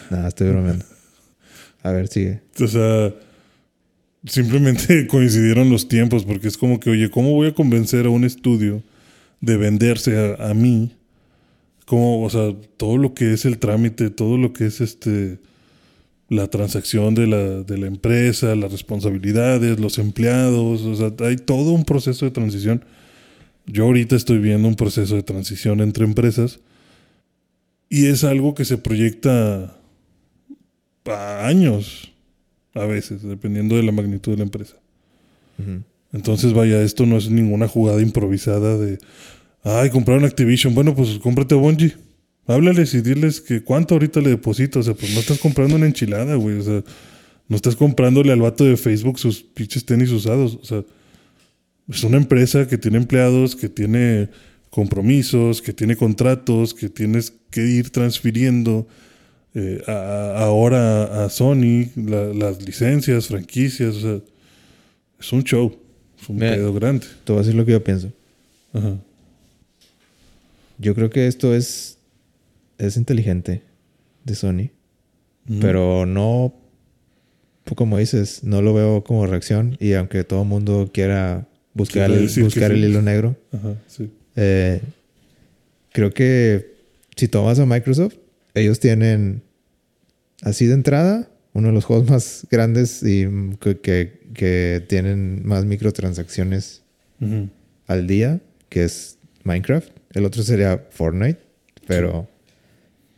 Nada, 0.09 0.27
estoy 0.27 0.49
bromeando. 0.49 0.85
A 1.83 1.91
ver, 1.91 2.07
sigue. 2.07 2.41
O 2.59 2.67
sea, 2.67 3.13
simplemente 4.25 5.07
coincidieron 5.09 5.69
los 5.69 5.87
tiempos 5.87 6.25
porque 6.25 6.47
es 6.47 6.57
como 6.57 6.79
que, 6.79 6.89
oye, 6.89 7.09
¿cómo 7.09 7.31
voy 7.31 7.47
a 7.47 7.53
convencer 7.53 8.05
a 8.05 8.09
un 8.09 8.25
estudio 8.25 8.83
de 9.39 9.57
venderse 9.57 10.17
a, 10.17 10.49
a 10.49 10.53
mí? 10.53 10.95
Como, 11.85 12.23
o 12.23 12.29
sea, 12.29 12.53
todo 12.77 12.97
lo 12.97 13.13
que 13.13 13.33
es 13.33 13.45
el 13.45 13.57
trámite, 13.57 14.09
todo 14.09 14.37
lo 14.37 14.53
que 14.53 14.65
es 14.65 14.81
este 14.81 15.39
la 16.31 16.47
transacción 16.47 17.13
de 17.13 17.27
la, 17.27 17.61
de 17.61 17.77
la 17.77 17.87
empresa, 17.87 18.55
las 18.55 18.71
responsabilidades, 18.71 19.81
los 19.81 19.97
empleados, 19.97 20.81
o 20.83 20.95
sea, 20.95 21.11
hay 21.27 21.35
todo 21.35 21.73
un 21.73 21.83
proceso 21.83 22.23
de 22.23 22.31
transición. 22.31 22.85
Yo 23.65 23.85
ahorita 23.85 24.15
estoy 24.15 24.39
viendo 24.39 24.67
un 24.67 24.75
proceso 24.75 25.15
de 25.15 25.23
transición 25.23 25.81
entre 25.81 26.05
empresas 26.05 26.59
y 27.89 28.07
es 28.07 28.23
algo 28.23 28.53
que 28.53 28.65
se 28.65 28.77
proyecta 28.77 29.77
a 31.05 31.47
años, 31.47 32.11
a 32.73 32.85
veces, 32.85 33.23
dependiendo 33.23 33.75
de 33.75 33.83
la 33.83 33.91
magnitud 33.91 34.31
de 34.31 34.37
la 34.37 34.43
empresa. 34.43 34.77
Entonces, 36.13 36.53
vaya, 36.53 36.81
esto 36.81 37.05
no 37.05 37.17
es 37.17 37.29
ninguna 37.29 37.67
jugada 37.67 38.01
improvisada 38.01 38.77
de, 38.77 38.97
ay, 39.63 39.89
compraron 39.89 40.25
Activision, 40.25 40.73
bueno, 40.73 40.95
pues 40.95 41.19
cómprate 41.19 41.55
a 41.55 41.57
Bungie. 41.57 41.95
Háblales 42.47 42.93
y 42.95 43.01
diles 43.01 43.39
que 43.39 43.61
cuánto 43.61 43.95
ahorita 43.95 44.19
le 44.19 44.29
deposito. 44.29 44.79
O 44.79 44.83
sea, 44.83 44.93
pues 44.93 45.13
no 45.13 45.19
estás 45.19 45.37
comprando 45.37 45.75
una 45.75 45.85
enchilada, 45.85 46.35
güey. 46.35 46.57
O 46.57 46.63
sea, 46.63 46.83
no 47.47 47.55
estás 47.55 47.75
comprándole 47.75 48.31
al 48.31 48.41
vato 48.41 48.63
de 48.63 48.77
Facebook 48.77 49.19
sus 49.19 49.43
pinches 49.43 49.85
tenis 49.85 50.11
usados. 50.11 50.57
O 50.61 50.65
sea, 50.65 50.83
es 51.91 52.03
una 52.03 52.17
empresa 52.17 52.67
que 52.67 52.77
tiene 52.77 52.97
empleados, 52.97 53.55
que 53.55 53.69
tiene 53.69 54.29
compromisos, 54.69 55.61
que 55.61 55.73
tiene 55.73 55.95
contratos, 55.95 56.73
que 56.73 56.89
tienes 56.89 57.33
que 57.49 57.65
ir 57.67 57.89
transfiriendo 57.89 58.87
eh, 59.53 59.83
a- 59.85 59.91
a- 59.91 60.43
ahora 60.45 61.25
a 61.25 61.29
Sony 61.29 61.89
la- 61.97 62.33
las 62.33 62.61
licencias, 62.65 63.27
franquicias. 63.27 63.95
O 63.97 63.99
sea, 64.01 64.19
es 65.19 65.33
un 65.33 65.43
show. 65.43 65.77
Es 66.21 66.29
un 66.29 66.37
Mira. 66.37 66.53
pedo 66.55 66.73
grande. 66.73 67.05
Te 67.25 67.33
voy 67.33 67.39
a 67.41 67.43
decir 67.43 67.55
lo 67.55 67.65
que 67.65 67.73
yo 67.73 67.83
pienso. 67.83 68.13
Ajá. 68.71 68.95
Yo 70.77 70.95
creo 70.95 71.09
que 71.09 71.27
esto 71.27 71.53
es, 71.53 71.97
es 72.77 72.97
inteligente 72.97 73.61
de 74.23 74.35
Sony, 74.35 74.69
pero 75.59 76.05
no, 76.05 76.53
pues, 77.65 77.75
como 77.75 77.97
dices, 77.97 78.43
no 78.43 78.61
lo 78.61 78.73
veo 78.73 79.03
como 79.03 79.27
reacción 79.27 79.75
y 79.79 79.93
aunque 79.93 80.23
todo 80.23 80.43
el 80.43 80.47
mundo 80.47 80.89
quiera 80.93 81.47
buscar, 81.73 82.11
el, 82.11 82.23
buscar 82.43 82.71
sí. 82.71 82.77
el 82.77 82.85
hilo 82.85 83.01
negro, 83.01 83.35
Ajá, 83.51 83.75
sí. 83.87 84.09
eh, 84.35 84.81
creo 85.91 86.11
que 86.13 86.75
si 87.15 87.27
tomas 87.27 87.59
a 87.59 87.65
Microsoft, 87.65 88.15
ellos 88.53 88.79
tienen 88.79 89.41
así 90.41 90.65
de 90.65 90.73
entrada 90.73 91.29
uno 91.53 91.67
de 91.67 91.73
los 91.73 91.85
juegos 91.85 92.09
más 92.09 92.47
grandes 92.49 93.03
y 93.03 93.27
que, 93.59 93.79
que- 93.79 94.21
que 94.33 94.85
tienen 94.87 95.45
más 95.45 95.65
microtransacciones 95.65 96.81
Ujú. 97.19 97.49
al 97.87 98.07
día, 98.07 98.39
que 98.69 98.85
es 98.85 99.17
Minecraft. 99.43 99.89
El 100.13 100.23
otro 100.25 100.41
sería 100.43 100.85
Fortnite, 100.89 101.39
pero 101.87 102.29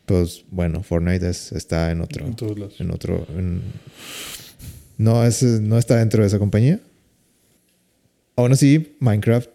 pues 0.07 0.43
bueno, 0.49 0.81
Fortnite 0.81 1.29
es- 1.29 1.51
está 1.51 1.91
en 1.91 2.01
otro, 2.01 2.25
En 2.25 2.35
todos 2.35 2.57
lados. 2.57 2.81
en 2.81 2.89
otro, 2.91 3.27
en- 3.37 3.61
no 4.97 5.23
es, 5.23 5.43
no 5.43 5.77
está 5.77 5.97
dentro 5.97 6.21
de 6.21 6.27
esa 6.27 6.39
compañía. 6.39 6.79
Aún 8.35 8.51
así, 8.51 8.95
Minecraft, 8.99 9.49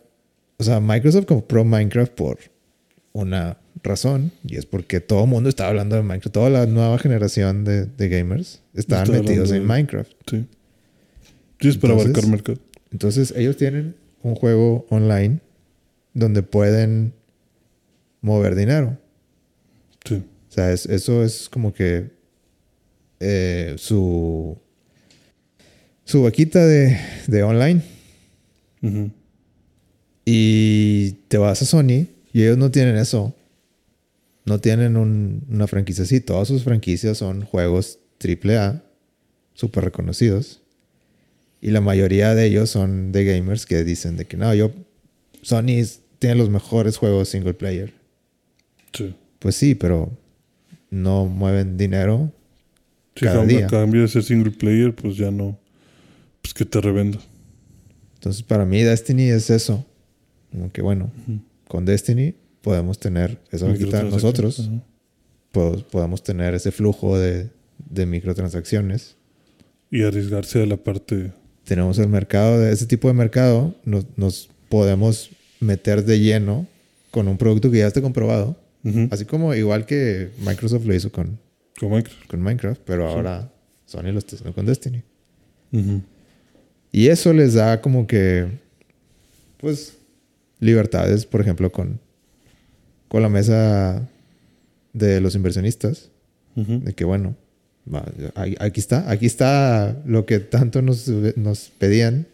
o 0.58 0.64
sea, 0.64 0.80
Microsoft 0.80 1.26
compró 1.26 1.64
Minecraft 1.64 2.12
por 2.12 2.38
una 3.12 3.58
razón 3.82 4.32
y 4.44 4.56
es 4.56 4.66
porque 4.66 5.00
todo 5.00 5.24
el 5.24 5.30
mundo 5.30 5.48
está 5.48 5.68
hablando 5.68 5.96
de 5.96 6.02
Minecraft, 6.02 6.32
toda 6.34 6.50
la 6.50 6.66
nueva 6.66 6.98
generación 6.98 7.64
de, 7.64 7.86
de 7.86 8.08
gamers 8.08 8.60
estaban 8.74 9.04
Está 9.06 9.18
metidos 9.22 9.50
en 9.50 9.60
de- 9.62 9.66
Minecraft. 9.66 10.12
Sí. 10.28 10.46
Sí, 11.60 11.68
es 11.68 11.76
para 11.78 11.94
Entonces- 11.94 12.14
abarcar 12.14 12.30
mercado. 12.30 12.58
Entonces, 12.92 13.34
ellos 13.36 13.56
tienen 13.56 13.96
un 14.22 14.34
juego 14.34 14.86
online 14.90 15.40
donde 16.14 16.42
pueden 16.42 17.12
mover 18.20 18.54
dinero. 18.54 18.96
Sí. 20.04 20.14
O 20.48 20.52
sea, 20.52 20.72
es- 20.72 20.86
eso 20.86 21.22
es 21.24 21.48
como 21.48 21.72
que 21.72 22.10
eh, 23.20 23.74
su, 23.78 24.56
su 26.04 26.22
vaquita 26.22 26.64
de, 26.64 26.96
de 27.26 27.42
online 27.42 27.82
Y 30.24 31.12
te 31.28 31.38
vas 31.38 31.62
a 31.62 31.64
Sony 31.64 32.06
y 32.32 32.42
ellos 32.42 32.58
no 32.58 32.70
tienen 32.70 32.96
eso. 32.96 33.34
No 34.44 34.60
tienen 34.60 34.96
un- 34.96 35.44
una 35.48 35.66
franquicia 35.66 36.04
así. 36.04 36.20
Todas 36.20 36.48
sus 36.48 36.64
franquicias 36.64 37.18
son 37.18 37.42
juegos 37.42 37.98
AAA, 38.18 38.82
súper 39.54 39.84
reconocidos. 39.84 40.62
Y 41.60 41.70
la 41.70 41.80
mayoría 41.80 42.34
de 42.34 42.46
ellos 42.46 42.70
son 42.70 43.10
de 43.12 43.24
gamers 43.24 43.66
que 43.66 43.82
dicen 43.84 44.16
de 44.16 44.26
que 44.26 44.36
no, 44.36 44.54
yo, 44.54 44.70
Sony 45.42 45.82
tiene 46.18 46.36
los 46.36 46.50
mejores 46.50 46.96
juegos 46.96 47.28
single 47.28 47.54
player. 47.54 47.92
Sí. 48.92 49.14
Pues 49.38 49.54
sí, 49.56 49.74
pero 49.74 50.10
no 50.90 51.26
mueven 51.26 51.76
dinero. 51.76 52.32
Sí, 53.16 53.24
Cada 53.24 53.44
día. 53.44 53.66
a 53.66 53.68
cambio 53.68 54.02
de 54.02 54.08
ser 54.08 54.22
single 54.22 54.52
player, 54.52 54.94
pues 54.94 55.16
ya 55.16 55.30
no. 55.30 55.58
Pues 56.42 56.54
que 56.54 56.64
te 56.64 56.80
revendo. 56.80 57.18
Entonces, 58.18 58.42
para 58.42 58.64
mí, 58.64 58.82
Destiny 58.82 59.24
es 59.30 59.48
eso. 59.50 59.84
Como 60.52 60.72
que 60.72 60.82
bueno, 60.82 61.10
con 61.68 61.84
Destiny 61.84 62.34
podemos 62.62 62.98
tener 62.98 63.38
esa 63.52 63.66
vaquita 63.66 64.02
nosotros. 64.02 64.60
ajá. 64.60 64.82
po- 65.52 65.84
podamos 65.90 66.22
tener 66.22 66.54
ese 66.54 66.70
flujo 66.72 67.18
de, 67.18 67.48
de 67.90 68.06
microtransacciones. 68.06 69.16
Y 69.90 70.02
arriesgarse 70.02 70.62
a 70.62 70.66
la 70.66 70.76
parte. 70.76 71.32
Tenemos 71.64 71.98
el 71.98 72.08
mercado 72.08 72.58
de 72.60 72.72
ese 72.72 72.86
tipo 72.86 73.08
de 73.08 73.14
mercado, 73.14 73.74
nos, 73.84 74.06
nos 74.16 74.48
podemos 74.68 75.30
meter 75.60 76.04
de 76.04 76.18
lleno 76.20 76.66
con 77.10 77.28
un 77.28 77.36
producto 77.38 77.70
que 77.70 77.78
ya 77.78 77.86
esté 77.86 78.00
comprobado. 78.02 78.56
Así 79.10 79.24
como 79.26 79.54
igual 79.54 79.84
que 79.86 80.30
Microsoft 80.46 80.86
lo 80.86 80.94
hizo 80.94 81.12
con, 81.12 81.38
Con 81.78 81.90
Minecraft. 81.90 82.26
con 82.26 82.40
Minecraft, 82.42 82.80
pero 82.86 83.06
ahora 83.08 83.52
Sony 83.86 84.12
lo 84.12 84.18
está 84.18 84.36
haciendo 84.36 84.54
con 84.54 84.64
Destiny. 84.66 85.02
Y 86.92 87.08
eso 87.08 87.32
les 87.32 87.54
da 87.54 87.80
como 87.80 88.06
que, 88.06 88.46
pues, 89.58 89.94
libertades, 90.60 91.26
por 91.26 91.40
ejemplo, 91.40 91.70
con, 91.70 92.00
con 93.08 93.22
la 93.22 93.28
mesa 93.28 94.08
de 94.92 95.20
los 95.20 95.34
inversionistas. 95.34 96.10
De 96.54 96.92
que 96.92 97.04
bueno, 97.04 97.36
aquí 98.36 98.80
está, 98.80 99.08
aquí 99.08 99.26
está 99.26 99.96
lo 100.04 100.26
que 100.26 100.40
tanto 100.40 100.82
nos, 100.82 101.06
nos 101.36 101.70
pedían. 101.78 102.26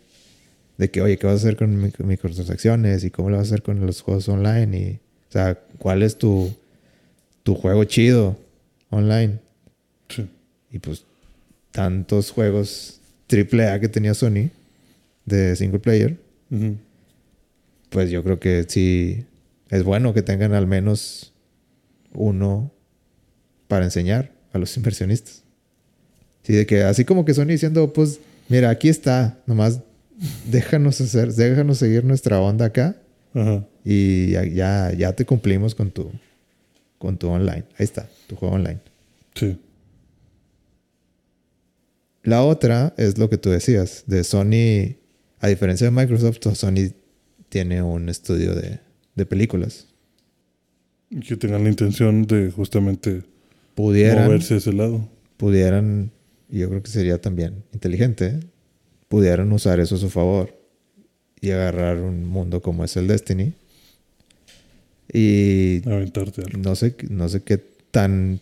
De 0.78 0.90
que, 0.90 1.02
oye, 1.02 1.18
¿qué 1.18 1.26
vas 1.26 1.34
a 1.34 1.36
hacer 1.36 1.56
con 1.56 1.76
micro- 1.76 2.06
microtransacciones? 2.06 3.04
¿Y 3.04 3.10
cómo 3.10 3.28
lo 3.28 3.36
vas 3.36 3.48
a 3.48 3.50
hacer 3.50 3.62
con 3.62 3.84
los 3.84 4.00
juegos 4.00 4.26
online? 4.30 4.78
Y, 4.78 4.92
o 5.28 5.32
sea, 5.32 5.60
¿cuál 5.78 6.02
es 6.02 6.16
tu, 6.16 6.54
tu 7.42 7.54
juego 7.54 7.84
chido 7.84 8.36
online? 8.88 9.38
Sí. 10.08 10.26
Y 10.72 10.78
pues, 10.78 11.04
tantos 11.70 12.30
juegos 12.30 12.98
AAA 13.30 13.80
que 13.80 13.88
tenía 13.88 14.14
Sony 14.14 14.50
de 15.24 15.56
single 15.56 15.80
player, 15.80 16.16
pues 17.90 18.10
yo 18.10 18.22
creo 18.22 18.38
que 18.38 18.64
sí 18.68 19.24
es 19.70 19.82
bueno 19.82 20.14
que 20.14 20.22
tengan 20.22 20.52
al 20.52 20.66
menos 20.66 21.32
uno 22.12 22.70
para 23.68 23.84
enseñar 23.84 24.32
a 24.52 24.58
los 24.58 24.76
inversionistas. 24.76 25.42
Sí, 26.42 26.52
de 26.52 26.66
que 26.66 26.82
así 26.82 27.04
como 27.04 27.24
que 27.24 27.32
Sony 27.32 27.46
diciendo, 27.46 27.92
pues, 27.92 28.20
mira, 28.48 28.68
aquí 28.68 28.88
está, 28.88 29.38
nomás 29.46 29.80
déjanos 30.50 31.00
hacer, 31.00 31.32
déjanos 31.32 31.78
seguir 31.78 32.04
nuestra 32.04 32.40
onda 32.40 32.66
acá 32.66 32.96
Ajá. 33.32 33.64
y 33.84 34.30
ya, 34.32 34.44
ya, 34.44 34.92
ya 34.92 35.12
te 35.14 35.24
cumplimos 35.24 35.74
con 35.74 35.90
tu, 35.90 36.10
con 36.98 37.16
tu 37.16 37.28
online. 37.28 37.64
Ahí 37.78 37.84
está, 37.84 38.08
tu 38.26 38.36
juego 38.36 38.56
online. 38.56 38.78
Sí. 39.34 39.56
La 42.24 42.42
otra 42.42 42.94
es 42.96 43.18
lo 43.18 43.28
que 43.28 43.38
tú 43.38 43.50
decías, 43.50 44.04
de 44.06 44.24
Sony, 44.24 44.96
a 45.40 45.48
diferencia 45.48 45.86
de 45.86 45.90
Microsoft, 45.90 46.38
Sony 46.54 46.92
tiene 47.50 47.82
un 47.82 48.08
estudio 48.08 48.54
de, 48.54 48.80
de 49.14 49.26
películas. 49.26 49.88
Y 51.10 51.20
que 51.20 51.36
tengan 51.36 51.64
la 51.64 51.70
intención 51.70 52.26
de 52.26 52.50
justamente 52.50 53.22
Pudieran, 53.74 54.24
moverse 54.26 54.54
a 54.54 54.56
ese 54.56 54.72
lado. 54.72 55.08
pudieran, 55.36 56.12
y 56.48 56.60
yo 56.60 56.68
creo 56.70 56.82
que 56.82 56.90
sería 56.90 57.20
también 57.20 57.62
inteligente, 57.72 58.40
pudieran 59.08 59.52
usar 59.52 59.78
eso 59.80 59.96
a 59.96 59.98
su 59.98 60.10
favor 60.10 60.58
y 61.40 61.50
agarrar 61.50 61.98
un 61.98 62.24
mundo 62.24 62.62
como 62.62 62.84
es 62.84 62.96
el 62.96 63.06
Destiny. 63.06 63.52
Y 65.12 65.86
Aventarte 65.86 66.42
algo. 66.42 66.58
no 66.58 66.74
sé, 66.74 66.96
no 67.10 67.28
sé 67.28 67.42
qué 67.42 67.58
tan 67.90 68.40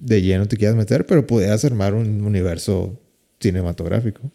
de 0.00 0.22
lleno 0.22 0.46
te 0.46 0.56
quieras 0.56 0.76
meter, 0.76 1.06
pero 1.06 1.26
pudieras 1.26 1.64
armar 1.64 1.94
un 1.94 2.22
universo 2.22 3.00
cinematográfico. 3.40 4.30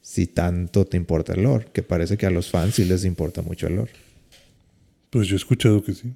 Si 0.00 0.26
tanto 0.26 0.84
te 0.86 0.96
importa 0.96 1.34
el 1.34 1.42
lore, 1.42 1.66
que 1.72 1.82
parece 1.82 2.16
que 2.16 2.26
a 2.26 2.30
los 2.30 2.50
fans 2.50 2.74
sí 2.76 2.84
les 2.84 3.04
importa 3.04 3.42
mucho 3.42 3.66
el 3.66 3.76
lore. 3.76 3.92
Pues 5.10 5.26
yo 5.28 5.34
he 5.34 5.38
escuchado 5.38 5.82
que 5.82 5.92
sí. 5.94 6.12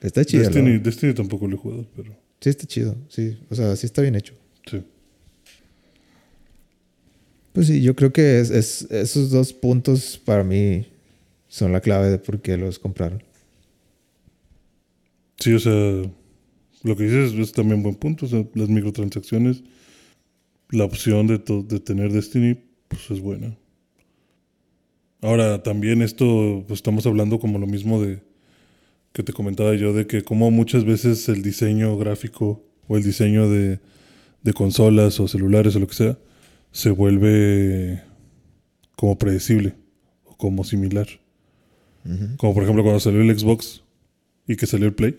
Está 0.00 0.24
chido. 0.24 0.48
Destiny, 0.80 1.14
tampoco 1.14 1.46
lo 1.46 1.56
he 1.56 1.58
jugado, 1.58 1.86
pero 1.94 2.16
Sí, 2.40 2.48
está 2.50 2.66
chido. 2.66 2.96
Sí, 3.08 3.38
o 3.50 3.54
sea, 3.54 3.76
sí 3.76 3.86
está 3.86 4.02
bien 4.02 4.14
hecho. 4.16 4.34
sí. 4.68 4.82
Pues 7.52 7.66
sí, 7.66 7.82
yo 7.82 7.96
creo 7.96 8.12
que 8.12 8.38
es, 8.40 8.50
es- 8.50 8.82
esos 8.90 9.30
dos 9.30 9.52
puntos 9.52 10.20
para 10.24 10.44
mí 10.44 10.86
son 11.48 11.72
la 11.72 11.80
clave 11.80 12.08
de 12.08 12.18
por 12.18 12.40
qué 12.40 12.56
los 12.56 12.78
compraron. 12.78 13.22
Sí, 15.38 15.52
o 15.54 15.58
sea, 15.58 16.02
lo 16.82 16.96
que 16.96 17.04
dices 17.04 17.32
es 17.34 17.52
también 17.52 17.82
buen 17.82 17.94
punto. 17.96 18.26
O 18.26 18.28
sea, 18.28 18.44
las 18.54 18.68
microtransacciones, 18.68 19.62
la 20.70 20.84
opción 20.84 21.26
de, 21.26 21.38
to- 21.38 21.62
de 21.62 21.80
tener 21.80 22.12
Destiny, 22.12 22.58
pues 22.88 23.10
es 23.10 23.20
buena. 23.20 23.56
Ahora, 25.22 25.62
también 25.62 26.00
esto, 26.02 26.64
pues 26.66 26.78
estamos 26.78 27.06
hablando 27.06 27.38
como 27.38 27.58
lo 27.58 27.66
mismo 27.66 28.00
de 28.02 28.22
que 29.12 29.22
te 29.22 29.32
comentaba 29.32 29.74
yo, 29.74 29.92
de 29.92 30.06
que 30.06 30.22
como 30.22 30.50
muchas 30.50 30.84
veces 30.84 31.28
el 31.28 31.42
diseño 31.42 31.96
gráfico 31.98 32.64
o 32.88 32.96
el 32.96 33.02
diseño 33.02 33.50
de, 33.50 33.80
de 34.42 34.52
consolas 34.52 35.20
o 35.20 35.28
celulares 35.28 35.76
o 35.76 35.80
lo 35.80 35.86
que 35.88 35.94
sea, 35.94 36.18
se 36.72 36.90
vuelve 36.90 38.02
como 38.96 39.18
predecible 39.18 39.74
o 40.24 40.36
como 40.36 40.64
similar. 40.64 41.08
Como 42.38 42.54
por 42.54 42.62
ejemplo 42.62 42.82
cuando 42.82 43.00
salió 43.00 43.20
el 43.20 43.38
Xbox 43.38 43.82
y 44.46 44.56
que 44.56 44.66
salió 44.66 44.86
el 44.86 44.94
Play. 44.94 45.18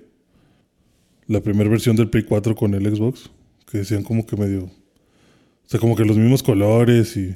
La 1.27 1.41
primera 1.41 1.69
versión 1.69 1.95
del 1.95 2.10
Play 2.10 2.23
4 2.23 2.56
con 2.56 2.73
el 2.73 2.95
Xbox. 2.95 3.30
Que 3.69 3.80
decían 3.80 4.03
como 4.03 4.26
que 4.26 4.35
medio... 4.35 4.64
O 4.65 5.69
sea, 5.72 5.80
como 5.80 5.95
que 5.95 6.03
los 6.03 6.18
mismos 6.18 6.43
colores 6.43 7.15
y 7.15 7.35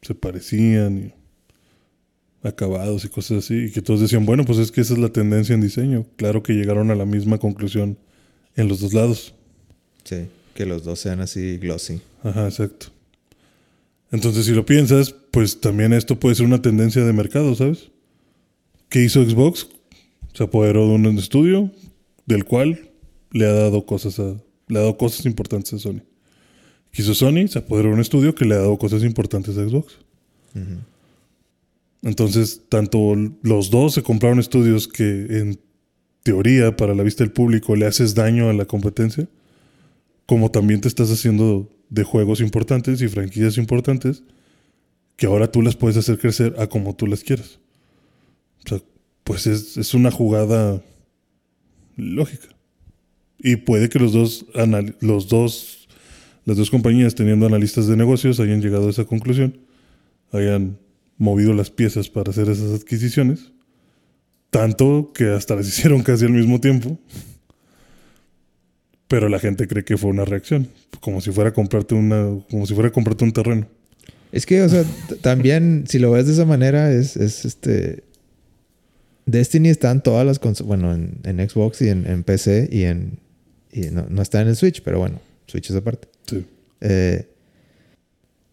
se 0.00 0.14
parecían 0.14 0.98
y 0.98 2.46
acabados 2.46 3.04
y 3.04 3.08
cosas 3.08 3.44
así. 3.44 3.64
Y 3.64 3.70
que 3.70 3.82
todos 3.82 4.00
decían, 4.00 4.24
bueno, 4.24 4.44
pues 4.44 4.58
es 4.58 4.72
que 4.72 4.80
esa 4.80 4.94
es 4.94 4.98
la 4.98 5.10
tendencia 5.10 5.54
en 5.54 5.60
diseño. 5.60 6.06
Claro 6.16 6.42
que 6.42 6.54
llegaron 6.54 6.90
a 6.90 6.94
la 6.94 7.04
misma 7.04 7.38
conclusión 7.38 7.98
en 8.54 8.68
los 8.68 8.80
dos 8.80 8.94
lados. 8.94 9.34
Sí, 10.04 10.28
que 10.54 10.64
los 10.64 10.84
dos 10.84 11.00
sean 11.00 11.20
así 11.20 11.58
glossy. 11.58 12.00
Ajá, 12.22 12.46
exacto. 12.46 12.86
Entonces, 14.12 14.46
si 14.46 14.52
lo 14.52 14.64
piensas, 14.64 15.14
pues 15.30 15.60
también 15.60 15.92
esto 15.92 16.18
puede 16.18 16.36
ser 16.36 16.46
una 16.46 16.62
tendencia 16.62 17.04
de 17.04 17.12
mercado, 17.12 17.54
¿sabes? 17.54 17.90
¿Qué 18.88 19.02
hizo 19.02 19.24
Xbox? 19.24 19.68
Se 20.32 20.44
apoderó 20.44 20.88
de 20.88 20.94
un 20.94 21.18
estudio 21.18 21.70
del 22.26 22.44
cual 22.44 22.90
le 23.30 23.46
ha 23.46 23.52
dado 23.52 23.86
cosas 23.86 24.18
a, 24.18 24.36
le 24.68 24.78
ha 24.78 24.82
dado 24.82 24.98
cosas 24.98 25.26
importantes 25.26 25.72
a 25.72 25.78
Sony. 25.78 26.02
¿Qué 26.90 27.02
hizo 27.02 27.14
Sony? 27.14 27.48
Se 27.48 27.58
apoderó 27.58 27.88
de 27.88 27.94
un 27.94 28.00
estudio 28.00 28.34
que 28.34 28.44
le 28.44 28.54
ha 28.54 28.58
dado 28.58 28.78
cosas 28.78 29.02
importantes 29.02 29.56
a 29.56 29.68
Xbox. 29.68 29.98
Entonces, 32.02 32.62
tanto 32.68 33.14
los 33.42 33.70
dos 33.70 33.94
se 33.94 34.02
compraron 34.02 34.38
estudios 34.38 34.88
que 34.88 35.26
en 35.38 35.58
teoría, 36.22 36.76
para 36.76 36.94
la 36.94 37.02
vista 37.02 37.22
del 37.22 37.32
público, 37.32 37.76
le 37.76 37.86
haces 37.86 38.14
daño 38.14 38.48
a 38.48 38.52
la 38.52 38.64
competencia, 38.64 39.28
como 40.24 40.50
también 40.50 40.80
te 40.80 40.88
estás 40.88 41.10
haciendo 41.10 41.70
de 41.88 42.02
juegos 42.02 42.40
importantes 42.40 43.00
y 43.02 43.08
franquicias 43.08 43.58
importantes 43.58 44.22
que 45.16 45.26
ahora 45.26 45.50
tú 45.50 45.62
las 45.62 45.76
puedes 45.76 45.96
hacer 45.96 46.18
crecer 46.18 46.54
a 46.58 46.66
como 46.66 46.94
tú 46.94 47.06
las 47.06 47.22
quieras. 47.22 47.58
O 48.64 48.68
sea, 48.68 48.82
pues 49.24 49.46
es, 49.46 49.76
es 49.76 49.94
una 49.94 50.10
jugada 50.10 50.82
lógica. 51.96 52.48
Y 53.38 53.56
puede 53.56 53.88
que 53.88 53.98
los 53.98 54.12
dos, 54.12 54.46
los 55.00 55.28
dos, 55.28 55.88
las 56.44 56.56
dos 56.56 56.70
compañías 56.70 57.14
teniendo 57.14 57.46
analistas 57.46 57.86
de 57.86 57.96
negocios 57.96 58.40
hayan 58.40 58.62
llegado 58.62 58.86
a 58.86 58.90
esa 58.90 59.04
conclusión, 59.04 59.58
hayan 60.32 60.78
movido 61.18 61.52
las 61.52 61.70
piezas 61.70 62.08
para 62.08 62.30
hacer 62.30 62.48
esas 62.48 62.80
adquisiciones, 62.80 63.52
tanto 64.50 65.12
que 65.14 65.30
hasta 65.30 65.54
las 65.54 65.68
hicieron 65.68 66.02
casi 66.02 66.24
al 66.24 66.32
mismo 66.32 66.60
tiempo. 66.60 66.98
Pero 69.08 69.28
la 69.28 69.38
gente 69.38 69.68
cree 69.68 69.84
que 69.84 69.96
fue 69.96 70.10
una 70.10 70.24
reacción, 70.24 70.68
como 71.00 71.20
si 71.20 71.30
fuera 71.30 71.50
a 71.50 71.52
comprarte 71.52 71.94
una, 71.94 72.40
como 72.50 72.66
si 72.66 72.74
fuera 72.74 72.88
a 72.88 72.92
comprarte 72.92 73.24
un 73.24 73.32
terreno. 73.32 73.68
Es 74.32 74.46
que, 74.46 74.62
o 74.62 74.68
sea, 74.68 74.84
también, 75.20 75.84
si 75.86 76.00
lo 76.00 76.10
ves 76.10 76.26
de 76.26 76.32
esa 76.32 76.44
manera, 76.44 76.90
es, 76.90 77.16
es 77.16 77.44
este. 77.44 78.02
Destiny 79.26 79.68
está 79.68 79.90
en 79.90 80.00
todas 80.02 80.24
las 80.26 80.38
consolas. 80.38 80.68
Bueno, 80.68 80.94
en, 80.94 81.18
en 81.24 81.48
Xbox 81.48 81.82
y 81.82 81.88
en, 81.88 82.06
en 82.06 82.22
PC 82.24 82.68
y 82.72 82.84
en, 82.84 83.18
y 83.72 83.82
no, 83.90 84.06
no 84.08 84.22
está 84.22 84.40
en 84.40 84.48
el 84.48 84.56
Switch, 84.56 84.82
pero 84.82 84.98
bueno, 85.00 85.20
Switch 85.46 85.68
es 85.70 85.76
aparte. 85.76 86.08
Sí. 86.26 86.44
Eh, 86.80 87.26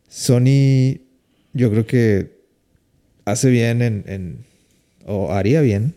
Sony, 0.10 1.00
yo 1.54 1.70
creo 1.72 1.86
que 1.86 2.32
hace 3.26 3.50
bien 3.50 3.82
en, 3.82 4.04
en- 4.08 4.38
o 5.06 5.32
haría 5.34 5.62
bien 5.62 5.94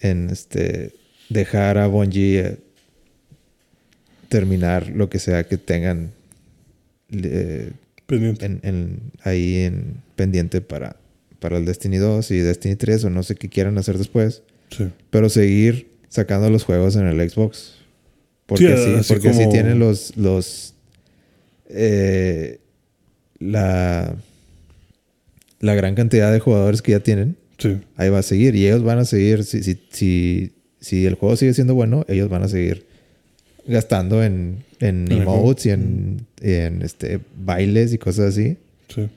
en 0.00 0.30
este 0.30 0.92
dejar 1.28 1.78
a 1.78 1.86
Bungie 1.86 2.40
eh, 2.40 2.56
terminar 4.28 4.88
lo 4.88 5.08
que 5.10 5.18
sea 5.18 5.44
que 5.44 5.58
tengan 5.58 6.10
eh, 7.10 7.72
Pendiente. 8.06 8.46
en, 8.46 8.60
en- 8.62 9.00
ahí 9.22 9.56
en 9.60 9.96
pendiente 10.16 10.60
para, 10.60 10.96
para 11.42 11.58
el 11.58 11.66
Destiny 11.66 11.98
2 11.98 12.30
y 12.30 12.38
Destiny 12.38 12.76
3 12.76 13.04
o 13.04 13.10
no 13.10 13.22
sé 13.22 13.34
qué 13.34 13.48
quieran 13.50 13.76
hacer 13.76 13.98
después, 13.98 14.42
Sí. 14.70 14.84
pero 15.10 15.28
seguir 15.28 15.88
sacando 16.08 16.48
los 16.48 16.64
juegos 16.64 16.96
en 16.96 17.06
el 17.06 17.28
Xbox. 17.30 17.74
Porque 18.46 18.76
Sí, 18.76 19.02
sí, 19.02 19.12
porque 19.12 19.32
sí 19.32 19.38
como- 19.40 19.52
tienen 19.52 19.78
los, 19.78 20.16
los 20.16 20.74
eh, 21.68 22.58
la, 23.38 24.14
la 25.60 25.74
gran 25.74 25.94
cantidad 25.94 26.32
de 26.32 26.38
jugadores 26.40 26.80
que 26.82 26.92
ya 26.92 27.00
tienen, 27.00 27.36
Sí. 27.58 27.78
ahí 27.96 28.08
va 28.08 28.18
a 28.20 28.22
seguir. 28.22 28.54
Y 28.56 28.66
ellos 28.66 28.82
van 28.82 28.98
a 28.98 29.04
seguir, 29.04 29.44
si, 29.44 29.62
si, 29.62 29.78
si, 29.90 30.52
si 30.80 31.06
el 31.06 31.14
juego 31.14 31.36
sigue 31.36 31.54
siendo 31.54 31.74
bueno, 31.74 32.04
ellos 32.08 32.28
van 32.28 32.42
a 32.42 32.48
seguir 32.48 32.86
gastando 33.66 34.22
en, 34.24 34.64
en 34.80 35.10
emotes 35.10 35.66
y 35.66 35.70
en, 35.70 36.26
en, 36.40 36.82
este, 36.82 37.20
bailes 37.36 37.92
y 37.92 37.98
cosas 37.98 38.30
así. 38.34 38.56
Sí. 38.94 39.08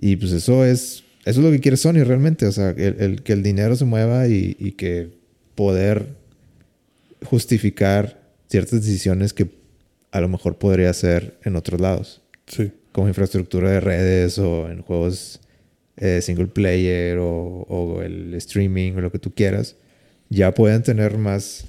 Y 0.00 0.16
pues 0.16 0.32
eso 0.32 0.64
es, 0.64 1.03
eso 1.24 1.40
es 1.40 1.44
lo 1.44 1.50
que 1.50 1.60
quiere 1.60 1.76
Sony 1.76 2.04
realmente. 2.04 2.46
O 2.46 2.52
sea, 2.52 2.70
el, 2.70 2.96
el- 3.00 3.22
que 3.22 3.32
el 3.32 3.42
dinero 3.42 3.76
se 3.76 3.84
mueva 3.84 4.28
y, 4.28 4.56
y 4.58 4.72
que 4.72 5.10
poder 5.54 6.06
justificar 7.24 8.20
ciertas 8.48 8.82
decisiones 8.82 9.32
que 9.32 9.48
a 10.12 10.20
lo 10.20 10.28
mejor 10.28 10.58
podría 10.58 10.90
hacer 10.90 11.38
en 11.44 11.56
otros 11.56 11.80
lados. 11.80 12.20
Sí. 12.46 12.70
Como 12.92 13.08
infraestructura 13.08 13.70
de 13.70 13.80
redes 13.80 14.38
o 14.38 14.70
en 14.70 14.82
juegos 14.82 15.40
eh, 15.96 16.20
single 16.22 16.46
player 16.46 17.18
o, 17.18 17.26
o 17.68 18.02
el 18.02 18.34
streaming 18.34 18.92
o 18.92 19.00
lo 19.00 19.10
que 19.10 19.18
tú 19.18 19.32
quieras. 19.34 19.76
Ya 20.28 20.52
pueden 20.54 20.82
tener 20.82 21.18
más, 21.18 21.64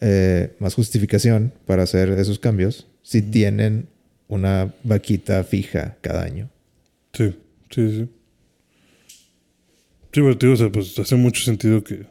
eh, 0.00 0.52
más 0.58 0.74
justificación 0.74 1.52
para 1.66 1.82
hacer 1.82 2.10
esos 2.10 2.38
cambios 2.38 2.86
si 3.02 3.22
tienen 3.22 3.88
una 4.28 4.72
vaquita 4.84 5.42
fija 5.44 5.96
cada 6.00 6.22
año. 6.22 6.48
Sí, 7.12 7.34
sí, 7.70 7.90
sí. 7.90 8.08
Sí, 10.12 10.20
pero 10.22 10.34
digo, 10.34 10.52
o 10.54 10.56
sea, 10.56 10.72
pues 10.72 10.98
hace 10.98 11.14
mucho 11.14 11.42
sentido 11.42 11.84
que 11.84 12.06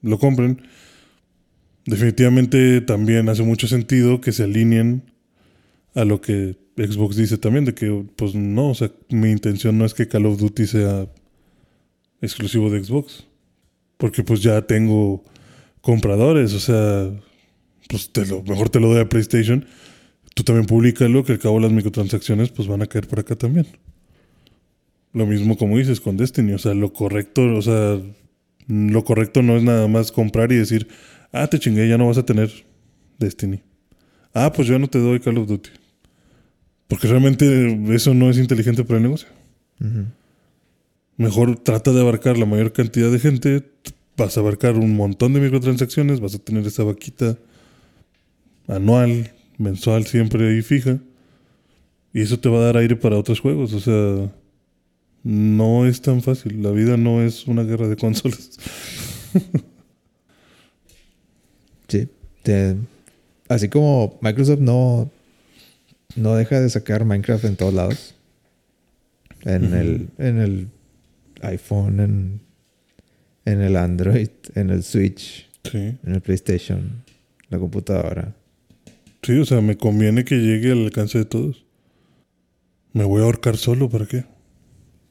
lo 0.00 0.18
compren. 0.18 0.62
Definitivamente 1.84 2.80
también 2.80 3.28
hace 3.28 3.42
mucho 3.42 3.68
sentido 3.68 4.20
que 4.20 4.32
se 4.32 4.44
alineen 4.44 5.02
a 5.94 6.04
lo 6.04 6.20
que 6.20 6.56
Xbox 6.76 7.16
dice 7.16 7.38
también, 7.38 7.64
de 7.64 7.74
que, 7.74 8.06
pues 8.16 8.34
no, 8.34 8.70
o 8.70 8.74
sea, 8.74 8.90
mi 9.10 9.30
intención 9.30 9.76
no 9.76 9.84
es 9.84 9.94
que 9.94 10.08
Call 10.08 10.26
of 10.26 10.38
Duty 10.38 10.66
sea 10.66 11.06
exclusivo 12.20 12.70
de 12.70 12.82
Xbox. 12.82 13.26
Porque 13.96 14.22
pues 14.22 14.42
ya 14.42 14.62
tengo 14.62 15.24
compradores, 15.80 16.54
o 16.54 16.60
sea, 16.60 17.10
pues 17.88 18.10
te 18.12 18.24
lo, 18.26 18.42
mejor 18.44 18.70
te 18.70 18.80
lo 18.80 18.88
doy 18.88 19.00
a 19.00 19.08
PlayStation. 19.08 19.66
Tú 20.34 20.44
también 20.44 20.66
públicalo, 20.66 21.24
que 21.24 21.32
al 21.32 21.38
cabo 21.40 21.58
las 21.58 21.72
microtransacciones 21.72 22.50
pues 22.50 22.68
van 22.68 22.82
a 22.82 22.86
caer 22.86 23.08
por 23.08 23.18
acá 23.20 23.34
también. 23.34 23.66
Lo 25.12 25.26
mismo 25.26 25.56
como 25.56 25.78
dices 25.78 26.00
con 26.00 26.16
Destiny, 26.16 26.52
o 26.52 26.58
sea, 26.58 26.74
lo 26.74 26.92
correcto, 26.92 27.42
o 27.54 27.62
sea, 27.62 27.98
lo 28.66 29.04
correcto 29.04 29.42
no 29.42 29.56
es 29.56 29.62
nada 29.62 29.88
más 29.88 30.12
comprar 30.12 30.52
y 30.52 30.56
decir, 30.56 30.88
ah, 31.32 31.46
te 31.46 31.58
chingué, 31.58 31.88
ya 31.88 31.98
no 31.98 32.06
vas 32.06 32.18
a 32.18 32.26
tener 32.26 32.50
Destiny. 33.18 33.60
Ah, 34.34 34.52
pues 34.52 34.68
yo 34.68 34.78
no 34.78 34.88
te 34.88 34.98
doy 34.98 35.20
Call 35.20 35.38
of 35.38 35.48
Duty. 35.48 35.70
Porque 36.86 37.06
realmente 37.06 37.94
eso 37.94 38.14
no 38.14 38.30
es 38.30 38.38
inteligente 38.38 38.84
para 38.84 38.96
el 38.96 39.02
negocio. 39.02 39.28
Mejor 41.16 41.58
trata 41.58 41.92
de 41.92 42.00
abarcar 42.00 42.38
la 42.38 42.46
mayor 42.46 42.72
cantidad 42.72 43.10
de 43.10 43.18
gente, 43.18 43.62
vas 44.16 44.36
a 44.36 44.40
abarcar 44.40 44.74
un 44.76 44.96
montón 44.96 45.32
de 45.32 45.40
microtransacciones, 45.40 46.20
vas 46.20 46.34
a 46.34 46.38
tener 46.38 46.66
esa 46.66 46.84
vaquita 46.84 47.36
anual, 48.66 49.32
mensual, 49.58 50.06
siempre 50.06 50.48
ahí 50.48 50.62
fija. 50.62 50.98
Y 52.12 52.22
eso 52.22 52.38
te 52.38 52.48
va 52.48 52.58
a 52.58 52.62
dar 52.62 52.76
aire 52.78 52.96
para 52.96 53.16
otros 53.16 53.40
juegos. 53.40 53.72
O 53.74 53.80
sea, 53.80 54.32
no 55.24 55.86
es 55.86 56.00
tan 56.02 56.22
fácil. 56.22 56.62
La 56.62 56.70
vida 56.70 56.96
no 56.96 57.22
es 57.22 57.46
una 57.46 57.62
guerra 57.64 57.88
de 57.88 57.96
consolas. 57.96 58.50
Sí. 61.88 62.08
Te- 62.42 62.76
así 63.48 63.68
como 63.68 64.18
Microsoft 64.20 64.60
no, 64.60 65.10
no 66.16 66.34
deja 66.34 66.60
de 66.60 66.68
sacar 66.70 67.04
Minecraft 67.04 67.44
en 67.44 67.56
todos 67.56 67.74
lados. 67.74 68.14
En, 69.44 69.72
el, 69.74 70.08
en 70.18 70.38
el 70.38 70.68
iPhone, 71.42 72.00
en, 72.00 72.40
en 73.44 73.60
el 73.62 73.76
Android, 73.76 74.28
en 74.54 74.70
el 74.70 74.82
Switch, 74.82 75.48
Sí. 75.64 75.78
en 75.78 76.14
el 76.14 76.20
PlayStation, 76.20 77.02
la 77.48 77.58
computadora. 77.58 78.34
Sí, 79.22 79.38
o 79.38 79.44
sea, 79.44 79.60
me 79.60 79.76
conviene 79.76 80.24
que 80.24 80.36
llegue 80.36 80.72
al 80.72 80.84
alcance 80.84 81.18
de 81.18 81.24
todos. 81.24 81.64
Me 82.92 83.04
voy 83.04 83.20
a 83.22 83.24
ahorcar 83.24 83.56
solo, 83.56 83.88
¿para 83.88 84.06
qué? 84.06 84.24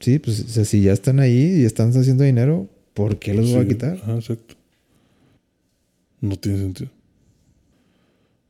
Sí, 0.00 0.18
pues 0.18 0.40
o 0.40 0.48
sea, 0.48 0.64
si 0.64 0.82
ya 0.82 0.92
están 0.92 1.18
ahí 1.20 1.60
y 1.60 1.64
están 1.64 1.90
haciendo 1.90 2.24
dinero, 2.24 2.68
¿por 2.94 3.18
qué 3.18 3.34
los 3.34 3.50
voy 3.50 3.60
a 3.60 3.62
Sí, 3.62 3.68
quitar? 3.68 3.98
Ajá, 4.02 4.14
exacto. 4.14 4.54
No 6.20 6.36
tiene 6.36 6.58
sentido. 6.58 6.90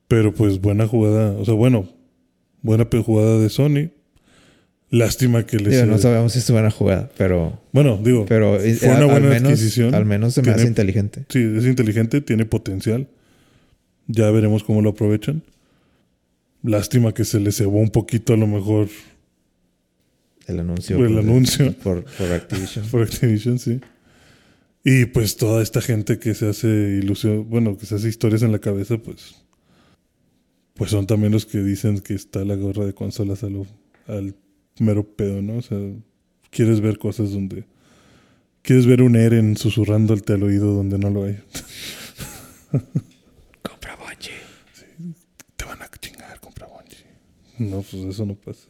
Pero 0.08 0.32
pues 0.34 0.60
buena 0.60 0.86
jugada, 0.86 1.32
o 1.32 1.44
sea, 1.44 1.54
bueno, 1.54 1.88
buena 2.62 2.86
jugada 3.04 3.38
de 3.38 3.48
Sony. 3.50 3.90
Lástima 4.90 5.44
que 5.44 5.58
les... 5.58 5.74
Digo, 5.74 5.84
no 5.84 5.98
sabemos 5.98 6.32
si 6.32 6.38
es 6.38 6.50
buena 6.50 6.70
jugada, 6.70 7.10
pero, 7.18 7.60
bueno, 7.72 8.00
digo, 8.02 8.24
pero 8.26 8.58
fue 8.58 8.88
una 8.88 9.04
buena 9.04 9.16
al, 9.16 9.22
menos, 9.34 9.52
adquisición. 9.52 9.94
al 9.94 10.06
menos 10.06 10.32
se 10.32 10.40
me 10.40 10.44
Tiene- 10.46 10.60
hace 10.60 10.68
inteligente. 10.68 11.24
Sí, 11.28 11.40
es 11.56 11.66
inteligente, 11.66 12.22
tiene 12.22 12.46
potencial. 12.46 13.06
Ya 14.06 14.30
veremos 14.30 14.64
cómo 14.64 14.80
lo 14.80 14.90
aprovechan. 14.90 15.42
Lástima 16.62 17.12
que 17.12 17.26
se 17.26 17.38
les 17.38 17.56
cebó 17.58 17.78
un 17.80 17.90
poquito 17.90 18.32
a 18.32 18.38
lo 18.38 18.46
mejor 18.46 18.88
El 20.48 20.58
anuncio. 20.60 20.96
El 20.98 21.12
por- 21.12 21.18
anuncio. 21.20 21.72
Por, 21.84 22.04
por 22.04 22.32
Activision. 22.32 22.86
por 22.90 23.02
Activision, 23.02 23.58
sí. 23.60 23.80
Y 24.84 25.04
pues 25.06 25.36
toda 25.36 25.62
esta 25.62 25.80
gente 25.80 26.18
que 26.18 26.34
se 26.34 26.48
hace 26.48 26.66
ilusión, 27.02 27.48
bueno, 27.48 27.76
que 27.78 27.86
se 27.86 27.94
hace 27.94 28.08
historias 28.08 28.42
en 28.42 28.50
la 28.52 28.58
cabeza, 28.58 28.98
pues 28.98 29.36
pues 30.74 30.90
son 30.92 31.06
también 31.08 31.32
los 31.32 31.44
que 31.44 31.58
dicen 31.58 31.98
que 32.00 32.14
está 32.14 32.44
la 32.44 32.54
gorra 32.54 32.86
de 32.86 32.94
consolas 32.94 33.42
a 33.44 33.48
lo- 33.50 33.66
al 34.06 34.34
mero 34.78 35.04
pedo, 35.16 35.42
¿no? 35.42 35.56
O 35.58 35.62
sea, 35.62 35.76
quieres 36.50 36.80
ver 36.80 36.98
cosas 36.98 37.32
donde 37.32 37.64
quieres 38.62 38.86
ver 38.86 39.02
un 39.02 39.16
Eren 39.16 39.56
susurrándote 39.56 40.32
al 40.34 40.42
oído 40.44 40.72
donde 40.74 40.96
no 40.98 41.10
lo 41.10 41.24
hay. 41.24 41.38
Compra 43.62 43.96
Bungie. 43.96 44.32
Te 45.56 45.64
van 45.64 45.82
a 45.82 45.90
chingar, 46.00 46.38
compra 46.40 46.66
Bungie. 46.66 47.04
No, 47.58 47.82
pues 47.82 48.04
eso 48.04 48.24
no 48.26 48.34
pasa. 48.36 48.66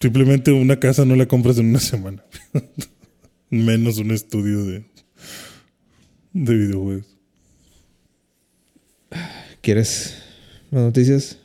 Simplemente 0.00 0.52
una 0.52 0.78
casa 0.78 1.04
no 1.04 1.16
la 1.16 1.26
compras 1.26 1.58
en 1.58 1.66
una 1.66 1.80
semana. 1.80 2.24
Menos 3.50 3.98
un 3.98 4.10
estudio 4.10 4.64
de, 4.64 4.84
de 6.32 6.54
videojuegos. 6.54 7.06
¿Quieres 9.62 10.22
más 10.70 10.82
noticias? 10.82 11.38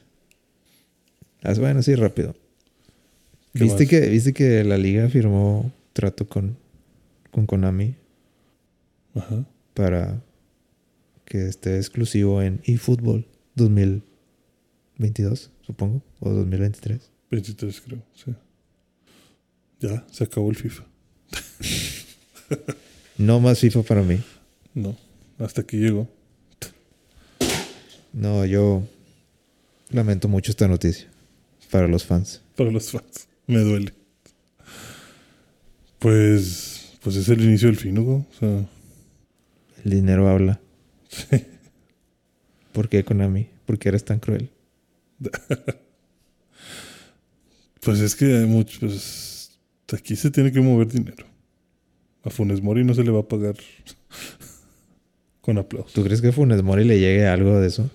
Ah, 1.43 1.53
bueno, 1.57 1.81
sí, 1.81 1.95
rápido. 1.95 2.35
¿Qué 3.53 3.63
¿Viste 3.63 3.83
más? 3.83 3.89
que, 3.89 4.09
¿Viste 4.09 4.33
que 4.33 4.63
la 4.63 4.77
liga 4.77 5.09
firmó 5.09 5.71
trato 5.93 6.27
con, 6.27 6.57
con 7.31 7.45
Konami 7.45 7.95
Ajá. 9.15 9.45
para 9.73 10.21
que 11.25 11.47
esté 11.47 11.77
exclusivo 11.77 12.41
en 12.41 12.61
eFootball 12.65 13.25
2022, 13.55 15.51
supongo, 15.61 16.01
o 16.19 16.29
2023? 16.29 17.10
23 17.31 17.81
creo, 17.81 18.03
sí. 18.13 18.33
Ya, 19.79 20.05
se 20.11 20.23
acabó 20.25 20.49
el 20.51 20.55
FIFA. 20.57 20.83
No 23.17 23.39
más 23.39 23.59
FIFA 23.59 23.83
para 23.83 24.01
mí. 24.01 24.19
No, 24.73 24.97
hasta 25.37 25.61
aquí 25.61 25.77
llegó. 25.77 26.09
No, 28.13 28.45
yo 28.45 28.81
lamento 29.91 30.27
mucho 30.27 30.49
esta 30.51 30.67
noticia 30.67 31.07
para 31.69 31.87
los 31.87 32.03
fans. 32.03 32.41
Para 32.55 32.71
los 32.71 32.89
fans. 32.89 33.27
Me 33.45 33.59
duele. 33.59 33.93
Pues, 35.99 36.97
pues 37.03 37.15
es 37.15 37.29
el 37.29 37.41
inicio 37.43 37.67
del 37.67 37.77
fin, 37.77 37.97
Hugo. 37.99 38.25
O 38.29 38.39
sea, 38.39 38.65
El 39.85 39.91
dinero 39.91 40.27
habla. 40.27 40.59
sí. 41.09 41.45
¿Por 42.73 42.89
qué 42.89 43.03
Konami? 43.03 43.49
¿Por 43.67 43.77
qué 43.77 43.89
eres 43.89 44.03
tan 44.03 44.19
cruel? 44.19 44.49
Pues 47.81 47.99
es 47.99 48.15
que 48.15 48.25
hay 48.37 48.45
mucho, 48.45 48.79
pues 48.79 49.59
aquí 49.91 50.15
se 50.15 50.31
tiene 50.31 50.51
que 50.51 50.61
mover 50.61 50.87
dinero. 50.87 51.25
A 52.23 52.29
Funes 52.29 52.61
Mori 52.61 52.83
no 52.83 52.93
se 52.93 53.03
le 53.03 53.11
va 53.11 53.21
a 53.21 53.27
pagar 53.27 53.55
con 55.41 55.57
aplausos. 55.57 55.93
¿Tú 55.93 56.03
crees 56.03 56.21
que 56.21 56.31
Funes 56.31 56.61
Mori 56.61 56.85
le 56.85 56.99
llegue 56.99 57.27
algo 57.27 57.59
de 57.59 57.67
eso? 57.67 57.89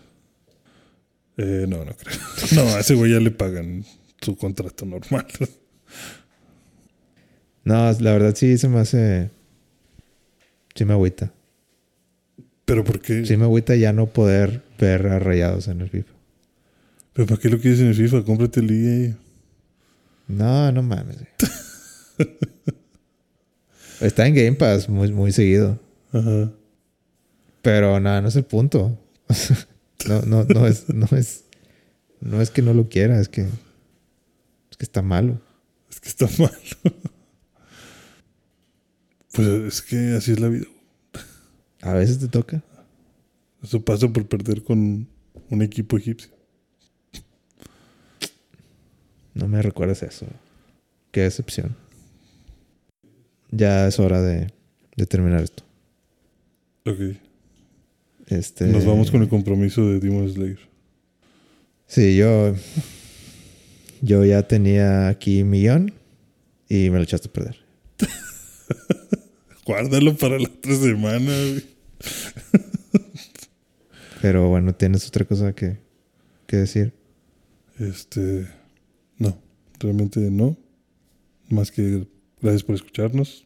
Eh, 1.36 1.66
no, 1.68 1.84
no 1.84 1.92
creo. 1.94 2.16
No, 2.54 2.62
a 2.74 2.80
ese 2.80 2.94
güey 2.94 3.12
ya 3.12 3.20
le 3.20 3.30
pagan 3.30 3.84
su 4.20 4.36
contrato 4.36 4.84
normal. 4.84 5.26
No, 7.64 7.90
la 7.90 8.12
verdad 8.12 8.32
sí 8.36 8.58
se 8.58 8.68
me 8.68 8.78
hace. 8.78 9.28
Sí 10.76 10.84
me 10.84 10.92
agüita. 10.92 11.32
Pero 12.64 12.84
¿por 12.84 13.00
qué? 13.00 13.26
Sí 13.26 13.36
me 13.36 13.42
agüita 13.42 13.74
ya 13.74 13.92
no 13.92 14.06
poder 14.06 14.62
ver 14.78 15.08
a 15.08 15.18
rayados 15.18 15.66
en 15.66 15.80
el 15.80 15.90
FIFA. 15.90 16.12
¿Pero 17.12 17.26
para 17.26 17.40
qué 17.40 17.48
lo 17.48 17.58
quieres 17.58 17.80
en 17.80 17.88
el 17.88 17.96
FIFA? 17.96 18.22
Cómprate 18.22 18.60
el 18.60 18.70
EA. 18.70 19.16
No, 20.26 20.72
no 20.72 20.82
mames. 20.82 21.18
Está 24.00 24.26
en 24.26 24.34
Game 24.34 24.52
Pass 24.52 24.88
muy, 24.88 25.12
muy 25.12 25.32
seguido. 25.32 25.78
Ajá. 26.12 26.52
Pero 27.62 27.98
nada, 28.00 28.20
no 28.20 28.28
es 28.28 28.36
el 28.36 28.44
punto. 28.44 28.98
no, 30.08 30.22
no, 30.22 30.44
no 30.44 30.66
es, 30.66 30.88
no 30.88 31.08
es. 31.16 31.44
No 32.20 32.40
es 32.40 32.50
que 32.50 32.62
no 32.62 32.74
lo 32.74 32.88
quiera, 32.88 33.20
es 33.20 33.28
que. 33.28 33.42
Es 33.42 34.76
que 34.76 34.84
está 34.84 35.02
malo. 35.02 35.40
Es 35.90 36.00
que 36.00 36.08
está 36.08 36.26
mal. 36.38 36.52
Pues 39.32 39.48
es 39.48 39.82
que 39.82 40.14
así 40.16 40.32
es 40.32 40.40
la 40.40 40.48
vida. 40.48 40.66
A 41.82 41.92
veces 41.94 42.18
te 42.18 42.28
toca. 42.28 42.62
Eso 43.62 43.84
pasa 43.84 44.08
por 44.08 44.26
perder 44.26 44.62
con 44.62 45.08
un 45.50 45.62
equipo 45.62 45.96
egipcio. 45.96 46.35
No 49.36 49.48
me 49.48 49.60
recuerdes 49.60 50.02
eso. 50.02 50.26
Qué 51.10 51.20
decepción. 51.20 51.76
Ya 53.50 53.86
es 53.86 54.00
hora 54.00 54.22
de, 54.22 54.50
de 54.96 55.06
terminar 55.06 55.42
esto. 55.42 55.62
Ok. 56.86 57.16
Este, 58.28 58.66
Nos 58.66 58.86
vamos 58.86 59.10
con 59.10 59.20
el 59.22 59.28
compromiso 59.28 59.86
de 59.86 60.00
Demon 60.00 60.32
Slayer. 60.32 60.58
Sí, 61.86 62.16
yo. 62.16 62.54
Yo 64.00 64.24
ya 64.24 64.46
tenía 64.48 65.08
aquí 65.08 65.44
millón 65.44 65.92
y 66.68 66.88
me 66.90 66.96
lo 66.96 67.02
echaste 67.04 67.28
a 67.28 67.32
perder. 67.32 67.58
Guárdalo 69.66 70.16
para 70.16 70.38
la 70.38 70.48
otra 70.48 70.74
semana. 70.76 71.30
güey. 71.30 71.64
Pero 74.22 74.48
bueno, 74.48 74.74
tienes 74.74 75.06
otra 75.06 75.24
cosa 75.26 75.52
que, 75.54 75.76
que 76.46 76.56
decir. 76.56 76.94
Este. 77.78 78.46
Realmente 79.80 80.20
no. 80.30 80.56
Más 81.48 81.70
que 81.70 82.06
gracias 82.40 82.62
por 82.64 82.74
escucharnos. 82.74 83.44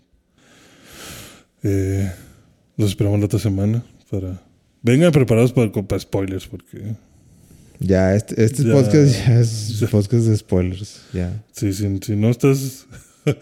Eh, 1.63 2.11
los 2.77 2.91
esperamos 2.91 3.19
la 3.21 3.27
otra 3.27 3.39
semana 3.39 3.85
para. 4.11 4.43
Vengan 4.83 5.13
preparados 5.13 5.53
para, 5.53 5.71
para 5.73 6.01
spoilers, 6.01 6.47
porque. 6.47 6.95
Ya, 7.79 8.15
este, 8.15 8.43
este 8.45 8.65
Ya. 8.65 8.73
podcast 8.73 9.13
ya 9.27 9.41
es 9.41 9.81
Ya. 9.81 9.89
podcast 9.89 10.27
de 10.27 10.37
spoilers. 10.37 11.03
Ya. 11.13 11.45
Sí, 11.53 11.73
si, 11.73 11.99
si 11.99 12.17
no 12.17 12.31
estás. 12.31 12.87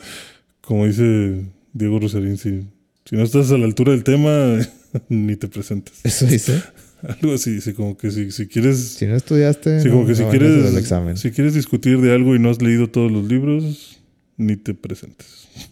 como 0.60 0.86
dice 0.86 1.44
Diego 1.72 1.98
Rosarín, 2.00 2.36
si, 2.36 2.66
si 3.04 3.16
no 3.16 3.22
estás 3.22 3.50
a 3.52 3.58
la 3.58 3.64
altura 3.64 3.92
del 3.92 4.04
tema, 4.04 4.58
ni 5.08 5.36
te 5.36 5.48
presentes. 5.48 5.94
Eso 6.04 6.26
dice. 6.26 6.62
Algo 7.22 7.34
así, 7.34 7.52
dice 7.52 7.74
como 7.74 7.96
que 7.96 8.10
si, 8.10 8.30
si 8.32 8.46
quieres. 8.46 8.78
Si 8.78 9.06
no 9.06 9.14
estudiaste, 9.16 9.84
no, 9.84 9.90
como 9.92 10.06
que 10.06 10.14
si 10.14 10.22
no 10.22 10.30
quieres, 10.30 10.74
examen. 10.76 11.16
si 11.16 11.30
quieres 11.30 11.54
discutir 11.54 12.00
de 12.00 12.12
algo 12.12 12.34
y 12.34 12.38
no 12.38 12.50
has 12.50 12.60
leído 12.60 12.88
todos 12.90 13.10
los 13.12 13.24
libros, 13.26 14.00
ni 14.36 14.56
te 14.56 14.74
presentes. 14.74 15.48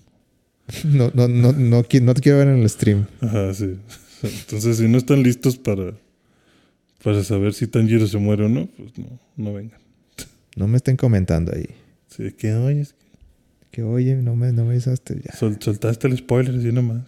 No, 0.85 1.13
no, 1.15 1.29
no, 1.29 1.53
no, 1.53 1.83
no 1.83 2.15
te 2.15 2.21
quiero 2.21 2.39
ver 2.39 2.49
en 2.49 2.57
el 2.59 2.69
stream. 2.69 3.07
Ajá, 3.21 3.55
sí. 3.55 3.77
Entonces, 4.25 4.79
si 4.79 4.89
no 4.89 4.99
están 4.99 5.23
listos 5.23 5.57
para, 5.59 5.93
para 7.05 7.23
saber 7.23 7.55
si 7.55 7.69
Tanjiro 7.69 8.07
se 8.09 8.19
muere 8.19 8.47
o 8.47 8.49
no, 8.49 8.67
pues 8.77 8.99
no, 8.99 9.07
no 9.37 9.53
vengan. 9.55 9.79
No 10.57 10.67
me 10.67 10.77
estén 10.79 10.97
comentando 10.97 11.53
ahí. 11.55 11.69
Sí, 12.09 12.33
que 12.33 12.53
oye, 12.55 12.81
es 12.81 12.95
que 13.71 13.85
oye, 13.85 14.17
no 14.17 14.35
me, 14.35 14.51
no 14.53 14.65
me 14.65 14.73
avisaste. 14.73 15.21
Ya. 15.25 15.37
sol- 15.37 15.59
soltaste 15.61 16.09
el 16.09 16.17
spoiler 16.17 16.57
así 16.57 16.73
nomás. 16.73 17.03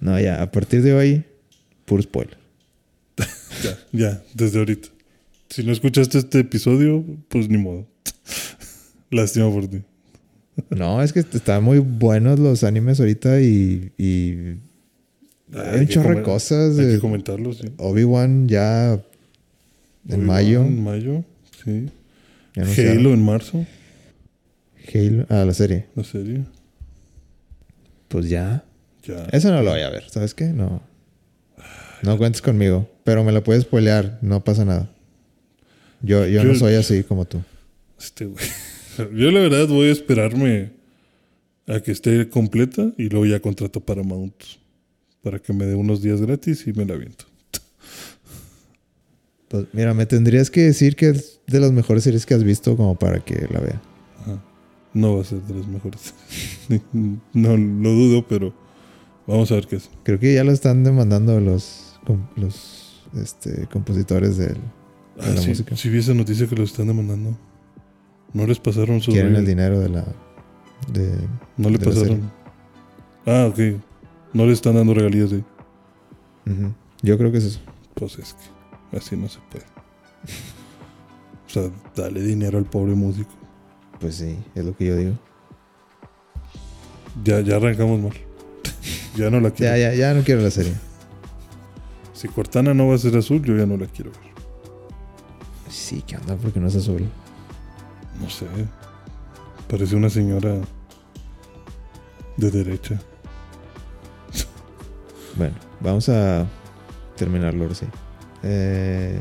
No, 0.00 0.20
ya, 0.20 0.42
a 0.42 0.50
partir 0.50 0.82
de 0.82 0.92
hoy, 0.92 1.24
puro 1.86 2.02
spoiler. 2.02 2.36
Ya, 3.62 3.78
ya, 3.92 4.22
desde 4.34 4.58
ahorita. 4.58 4.88
Si 5.50 5.62
no 5.62 5.72
escuchaste 5.72 6.18
este 6.18 6.40
episodio, 6.40 7.04
pues 7.28 7.48
ni 7.48 7.58
modo. 7.58 7.86
Lástima 9.10 9.50
por 9.50 9.68
ti. 9.68 9.82
No, 10.70 11.02
es 11.02 11.12
que 11.12 11.20
están 11.20 11.62
muy 11.64 11.78
buenos 11.78 12.38
los 12.38 12.64
animes 12.64 13.00
ahorita 13.00 13.40
y, 13.40 13.92
y 13.98 14.58
hay 15.52 15.80
un 15.80 15.86
que 15.86 15.88
chorro 15.88 16.16
de 16.16 16.22
cosas. 16.22 16.78
Hay 16.78 16.94
que 16.94 16.98
comentarlo, 17.00 17.52
sí. 17.52 17.70
Obi-Wan 17.76 18.48
ya 18.48 19.00
en 20.08 20.24
mayo. 20.24 20.62
En 20.62 20.82
mayo, 20.82 21.24
sí. 21.64 21.90
Halo 22.56 23.12
en 23.14 23.22
marzo, 23.24 23.66
Halo. 24.92 25.26
Ah, 25.28 25.44
la 25.44 25.54
serie. 25.54 25.86
la 25.96 26.04
serie. 26.04 26.44
Pues 28.08 28.28
ya. 28.28 28.64
Ya. 29.04 29.24
Eso 29.32 29.50
no 29.50 29.62
lo 29.62 29.70
voy 29.70 29.80
a 29.80 29.90
ver. 29.90 30.08
¿Sabes 30.08 30.34
qué? 30.34 30.46
No. 30.46 30.82
No 32.02 32.18
cuentes 32.18 32.42
conmigo. 32.42 32.88
Pero 33.04 33.24
me 33.24 33.32
lo 33.32 33.42
puedes 33.44 33.62
spoilear. 33.64 34.18
No 34.22 34.42
pasa 34.42 34.64
nada. 34.64 34.90
Yo, 36.02 36.26
yo, 36.26 36.42
Yo- 36.42 36.44
no 36.44 36.54
soy 36.54 36.74
así 36.74 37.02
como 37.02 37.24
tú. 37.24 37.42
Este 37.98 38.26
güey. 38.26 38.44
Yo 38.98 39.30
la 39.32 39.40
verdad 39.40 39.66
voy 39.66 39.88
a 39.88 39.92
esperarme 39.92 40.70
a 41.66 41.80
que 41.80 41.90
esté 41.90 42.28
completa 42.28 42.92
y 42.96 43.08
luego 43.08 43.26
ya 43.26 43.40
contrato 43.40 43.80
Paramount 43.80 44.34
para 45.22 45.38
que 45.40 45.52
me 45.52 45.64
dé 45.64 45.74
unos 45.74 46.02
días 46.02 46.20
gratis 46.20 46.64
y 46.66 46.72
me 46.72 46.84
la 46.84 46.94
aviento. 46.94 47.24
Pues 49.48 49.66
mira, 49.72 49.94
me 49.94 50.06
tendrías 50.06 50.50
que 50.50 50.62
decir 50.62 50.96
que 50.96 51.08
es 51.10 51.40
de 51.46 51.60
las 51.60 51.72
mejores 51.72 52.04
series 52.04 52.26
que 52.26 52.34
has 52.34 52.44
visto 52.44 52.76
como 52.76 52.96
para 52.98 53.20
que 53.24 53.46
la 53.50 53.60
vea. 53.60 53.82
Ajá. 54.22 54.42
No 54.92 55.16
va 55.16 55.22
a 55.22 55.24
ser 55.24 55.40
de 55.42 55.54
las 55.54 55.66
mejores. 55.66 56.14
no 57.32 57.56
lo 57.56 57.90
dudo, 57.90 58.26
pero 58.28 58.54
vamos 59.26 59.50
a 59.50 59.54
ver 59.54 59.66
qué 59.66 59.76
es. 59.76 59.90
Creo 60.02 60.18
que 60.18 60.34
ya 60.34 60.44
lo 60.44 60.52
están 60.52 60.84
demandando 60.84 61.38
los, 61.40 61.98
los 62.36 63.02
este, 63.16 63.66
compositores 63.66 64.36
del, 64.36 64.54
de 64.54 64.60
Ah, 65.20 65.28
la 65.34 65.40
sí, 65.40 65.48
música. 65.50 65.76
sí 65.76 65.88
vi 65.88 65.98
esa 65.98 66.14
noticia 66.14 66.46
que 66.46 66.56
lo 66.56 66.64
están 66.64 66.86
demandando. 66.88 67.36
No 68.32 68.46
les 68.46 68.58
pasaron 68.58 69.00
su... 69.00 69.12
Quieren 69.12 69.36
el 69.36 69.46
dinero 69.46 69.78
de 69.78 69.88
la... 69.88 70.04
De, 70.92 71.16
No 71.56 71.70
le 71.70 71.78
de 71.78 71.84
pasaron. 71.84 72.30
Ah, 73.26 73.46
ok. 73.48 73.80
No 74.32 74.44
le 74.44 74.52
están 74.52 74.74
dando 74.74 74.92
regalías 74.92 75.30
de... 75.30 75.44
Yo 77.02 77.16
creo 77.16 77.30
que 77.30 77.38
es 77.38 77.44
eso. 77.44 77.60
Pues 77.94 78.18
es 78.18 78.34
que 78.34 78.96
así 78.96 79.16
no 79.16 79.28
se 79.28 79.38
puede. 79.50 79.64
O 81.46 81.50
sea, 81.50 81.70
dale 81.94 82.20
dinero 82.20 82.58
al 82.58 82.64
pobre 82.64 82.94
músico. 82.94 83.30
Pues 84.00 84.16
sí, 84.16 84.36
es 84.56 84.64
lo 84.64 84.76
que 84.76 84.86
yo 84.86 84.96
digo. 84.96 85.12
Ya, 87.22 87.40
ya 87.40 87.56
arrancamos 87.56 88.00
mal. 88.00 88.12
Ya 89.16 89.30
no 89.30 89.40
la 89.40 89.50
quiero. 89.50 89.76
Ya, 89.76 89.90
ya, 89.90 89.94
ya 89.94 90.14
no 90.14 90.22
quiero 90.22 90.40
la 90.40 90.50
serie. 90.50 90.74
Si 92.12 92.28
Cortana 92.28 92.74
no 92.74 92.88
va 92.88 92.94
a 92.94 92.98
ser 92.98 93.16
azul, 93.16 93.42
yo 93.42 93.56
ya 93.56 93.66
no 93.66 93.76
la 93.76 93.86
quiero 93.86 94.10
ver. 94.10 94.34
Sí, 95.68 96.02
que 96.02 96.16
onda 96.16 96.36
porque 96.36 96.60
no 96.60 96.68
es 96.68 96.76
azul. 96.76 97.08
No 98.20 98.30
sé. 98.30 98.46
Parece 99.68 99.96
una 99.96 100.08
señora 100.08 100.56
de 102.36 102.50
derecha. 102.50 103.00
Bueno, 105.36 105.54
vamos 105.80 106.08
a 106.08 106.46
terminarlo 107.16 107.64
ahora 107.64 107.74
sí. 107.74 107.86
Eh, 108.42 109.20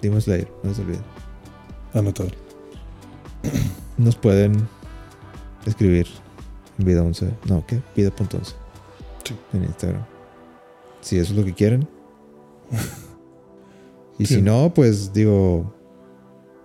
Demon 0.00 0.20
Slayer, 0.20 0.50
no 0.62 0.72
se 0.72 0.82
olviden. 0.82 1.02
Anotado. 1.92 2.30
Nos 3.98 4.16
pueden 4.16 4.66
escribir 5.66 6.06
vida 6.84 7.02
11. 7.02 7.30
No, 7.48 7.64
¿qué? 7.66 7.80
Vida.11. 7.96 8.54
Sí. 9.24 9.36
En 9.52 9.64
Instagram. 9.64 10.04
Si 11.00 11.18
eso 11.18 11.32
es 11.32 11.38
lo 11.38 11.44
que 11.44 11.54
quieren. 11.54 11.88
y 14.18 14.26
Sí. 14.26 14.36
si 14.36 14.42
no, 14.42 14.72
pues 14.74 15.12
digo, 15.12 15.74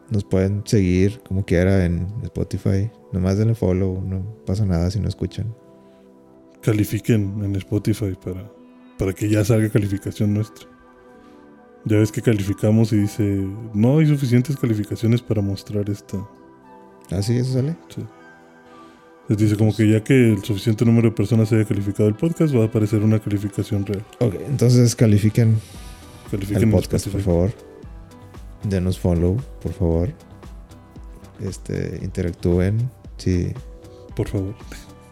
nos 0.10 0.24
pueden 0.24 0.62
seguir 0.66 1.22
como 1.28 1.46
quiera 1.46 1.86
en 1.86 2.08
Spotify. 2.24 2.92
Nomás 3.12 3.38
denle 3.38 3.56
follow, 3.56 4.02
no 4.02 4.24
pasa 4.46 4.66
nada 4.66 4.92
si 4.92 5.00
no 5.00 5.08
escuchan. 5.08 5.56
Califiquen 6.62 7.44
en 7.44 7.56
Spotify 7.56 8.14
para, 8.24 8.52
para 8.98 9.14
que 9.14 9.30
ya 9.30 9.46
salga 9.46 9.70
calificación 9.70 10.34
nuestra. 10.34 10.68
Ya 11.86 11.98
ves 12.00 12.12
que 12.12 12.22
calificamos 12.22 12.92
y 12.94 12.98
dice, 12.98 13.48
no 13.74 14.00
hay 14.00 14.08
suficientes 14.08 14.58
calificaciones 14.58 15.22
para 15.22 15.42
mostrar 15.44 15.88
esta. 15.90 16.18
¿Ah, 17.12 17.22
sí? 17.22 17.38
¿Eso 17.38 17.54
sale? 17.54 17.78
Les 19.28 19.38
dice 19.38 19.56
como 19.56 19.76
que 19.76 19.90
ya 19.90 20.04
que 20.04 20.34
el 20.34 20.44
suficiente 20.44 20.86
número 20.86 21.10
de 21.10 21.16
personas 21.16 21.52
haya 21.52 21.66
calificado 21.66 22.08
el 22.08 22.16
podcast, 22.16 22.56
va 22.56 22.64
a 22.64 22.66
aparecer 22.66 23.02
una 23.02 23.20
calificación 23.20 23.86
real. 23.86 24.06
Ok, 24.20 24.36
entonces 24.48 24.96
califiquen 24.96 25.58
Califiquen 26.32 26.64
el 26.64 26.72
podcast, 26.72 27.08
por 27.08 27.22
favor. 27.22 27.52
Denos 28.64 29.00
follow, 29.00 29.38
por 29.62 29.74
favor. 29.74 30.10
Este, 31.42 32.00
interactúen. 32.02 32.90
Si, 33.18 33.54
Por 34.16 34.28
favor. 34.28 34.56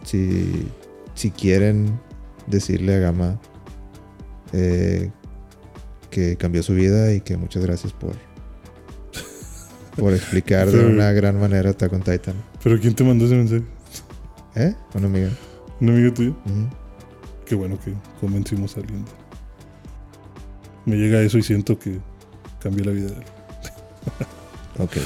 si, 0.04 0.66
si 1.14 1.30
quieren 1.30 1.98
decirle 2.46 2.96
a 2.96 2.98
Gama 2.98 3.40
eh, 4.52 5.10
que 6.10 6.36
cambió 6.36 6.62
su 6.62 6.74
vida 6.74 7.12
y 7.14 7.20
que 7.20 7.36
muchas 7.36 7.64
gracias 7.64 7.92
por 7.92 8.12
por 9.96 10.12
explicar 10.14 10.70
de 10.70 10.84
una 10.84 11.12
gran 11.12 11.40
manera 11.40 11.70
Attack 11.70 11.92
on 11.92 12.02
Titan. 12.02 12.34
¿Pero 12.62 12.78
quién 12.78 12.94
te 12.94 13.04
mandó 13.04 13.24
ese 13.24 13.36
mensaje? 13.36 13.62
¿Eh? 14.56 14.74
Una 14.94 15.06
amiga. 15.06 15.30
¿Un 15.80 15.88
amigo 15.90 16.12
tuyo? 16.14 16.30
Ujú. 16.30 16.68
Qué 17.46 17.54
bueno 17.54 17.78
que 17.84 17.92
convencimos 18.20 18.76
a 18.76 18.80
alguien. 18.80 19.04
Me 20.86 20.96
llega 20.96 21.20
eso 21.20 21.38
y 21.38 21.42
siento 21.42 21.78
que 21.78 21.98
cambió 22.60 22.84
la 22.84 22.92
vida 22.92 23.06
de 23.08 23.14
él. 23.16 23.24
Ok. 24.80 24.96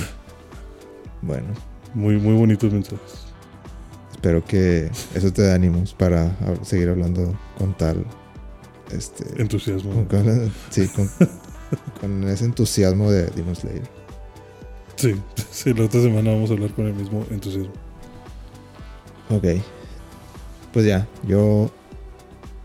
Bueno, 1.21 1.49
Muy, 1.93 2.17
muy 2.17 2.35
bonitos 2.35 2.73
mensajes. 2.73 3.27
espero 4.13 4.43
que 4.43 4.91
eso 5.15 5.31
te 5.31 5.43
dé 5.43 5.53
ánimos 5.53 5.93
para 5.93 6.35
seguir 6.63 6.89
hablando 6.89 7.39
con 7.59 7.77
tal. 7.77 8.07
Este. 8.91 9.41
Entusiasmo. 9.43 9.93
con- 9.93 10.07
con- 10.07 10.53
sí, 10.71 10.89
con, 10.89 11.11
con 12.01 12.29
ese 12.29 12.47
entusiasmo 12.47 13.11
de 13.11 13.27
Demon 13.27 13.55
Slayer. 13.55 13.83
Sí, 14.97 15.15
sí, 15.51 15.75
la 15.75 15.85
otra 15.85 16.01
semana 16.01 16.31
vamos 16.33 16.49
a 16.51 16.55
hablar 16.55 16.73
con 16.73 16.87
el 16.87 16.95
mismo 16.95 17.27
entusiasmo. 17.31 17.73
Ok. 19.31 19.45
Pues 20.73 20.87
ya, 20.87 21.07
yo 21.27 21.71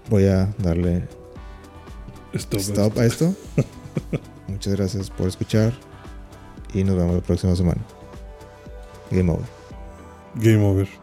voy 0.10 0.28
a 0.28 0.54
darle 0.60 1.08
Stop. 2.34 2.60
stop 2.60 2.98
a 2.98 3.06
esto. 3.06 3.34
Muchas 4.48 4.74
gracias 4.76 5.10
por 5.10 5.28
escuchar 5.28 5.74
y 6.74 6.84
nos 6.84 6.96
vemos 6.98 7.16
la 7.16 7.22
próxima 7.22 7.56
semana. 7.56 7.82
Game 9.12 9.32
over. 9.32 9.46
Game 10.36 10.66
over. 10.66 11.03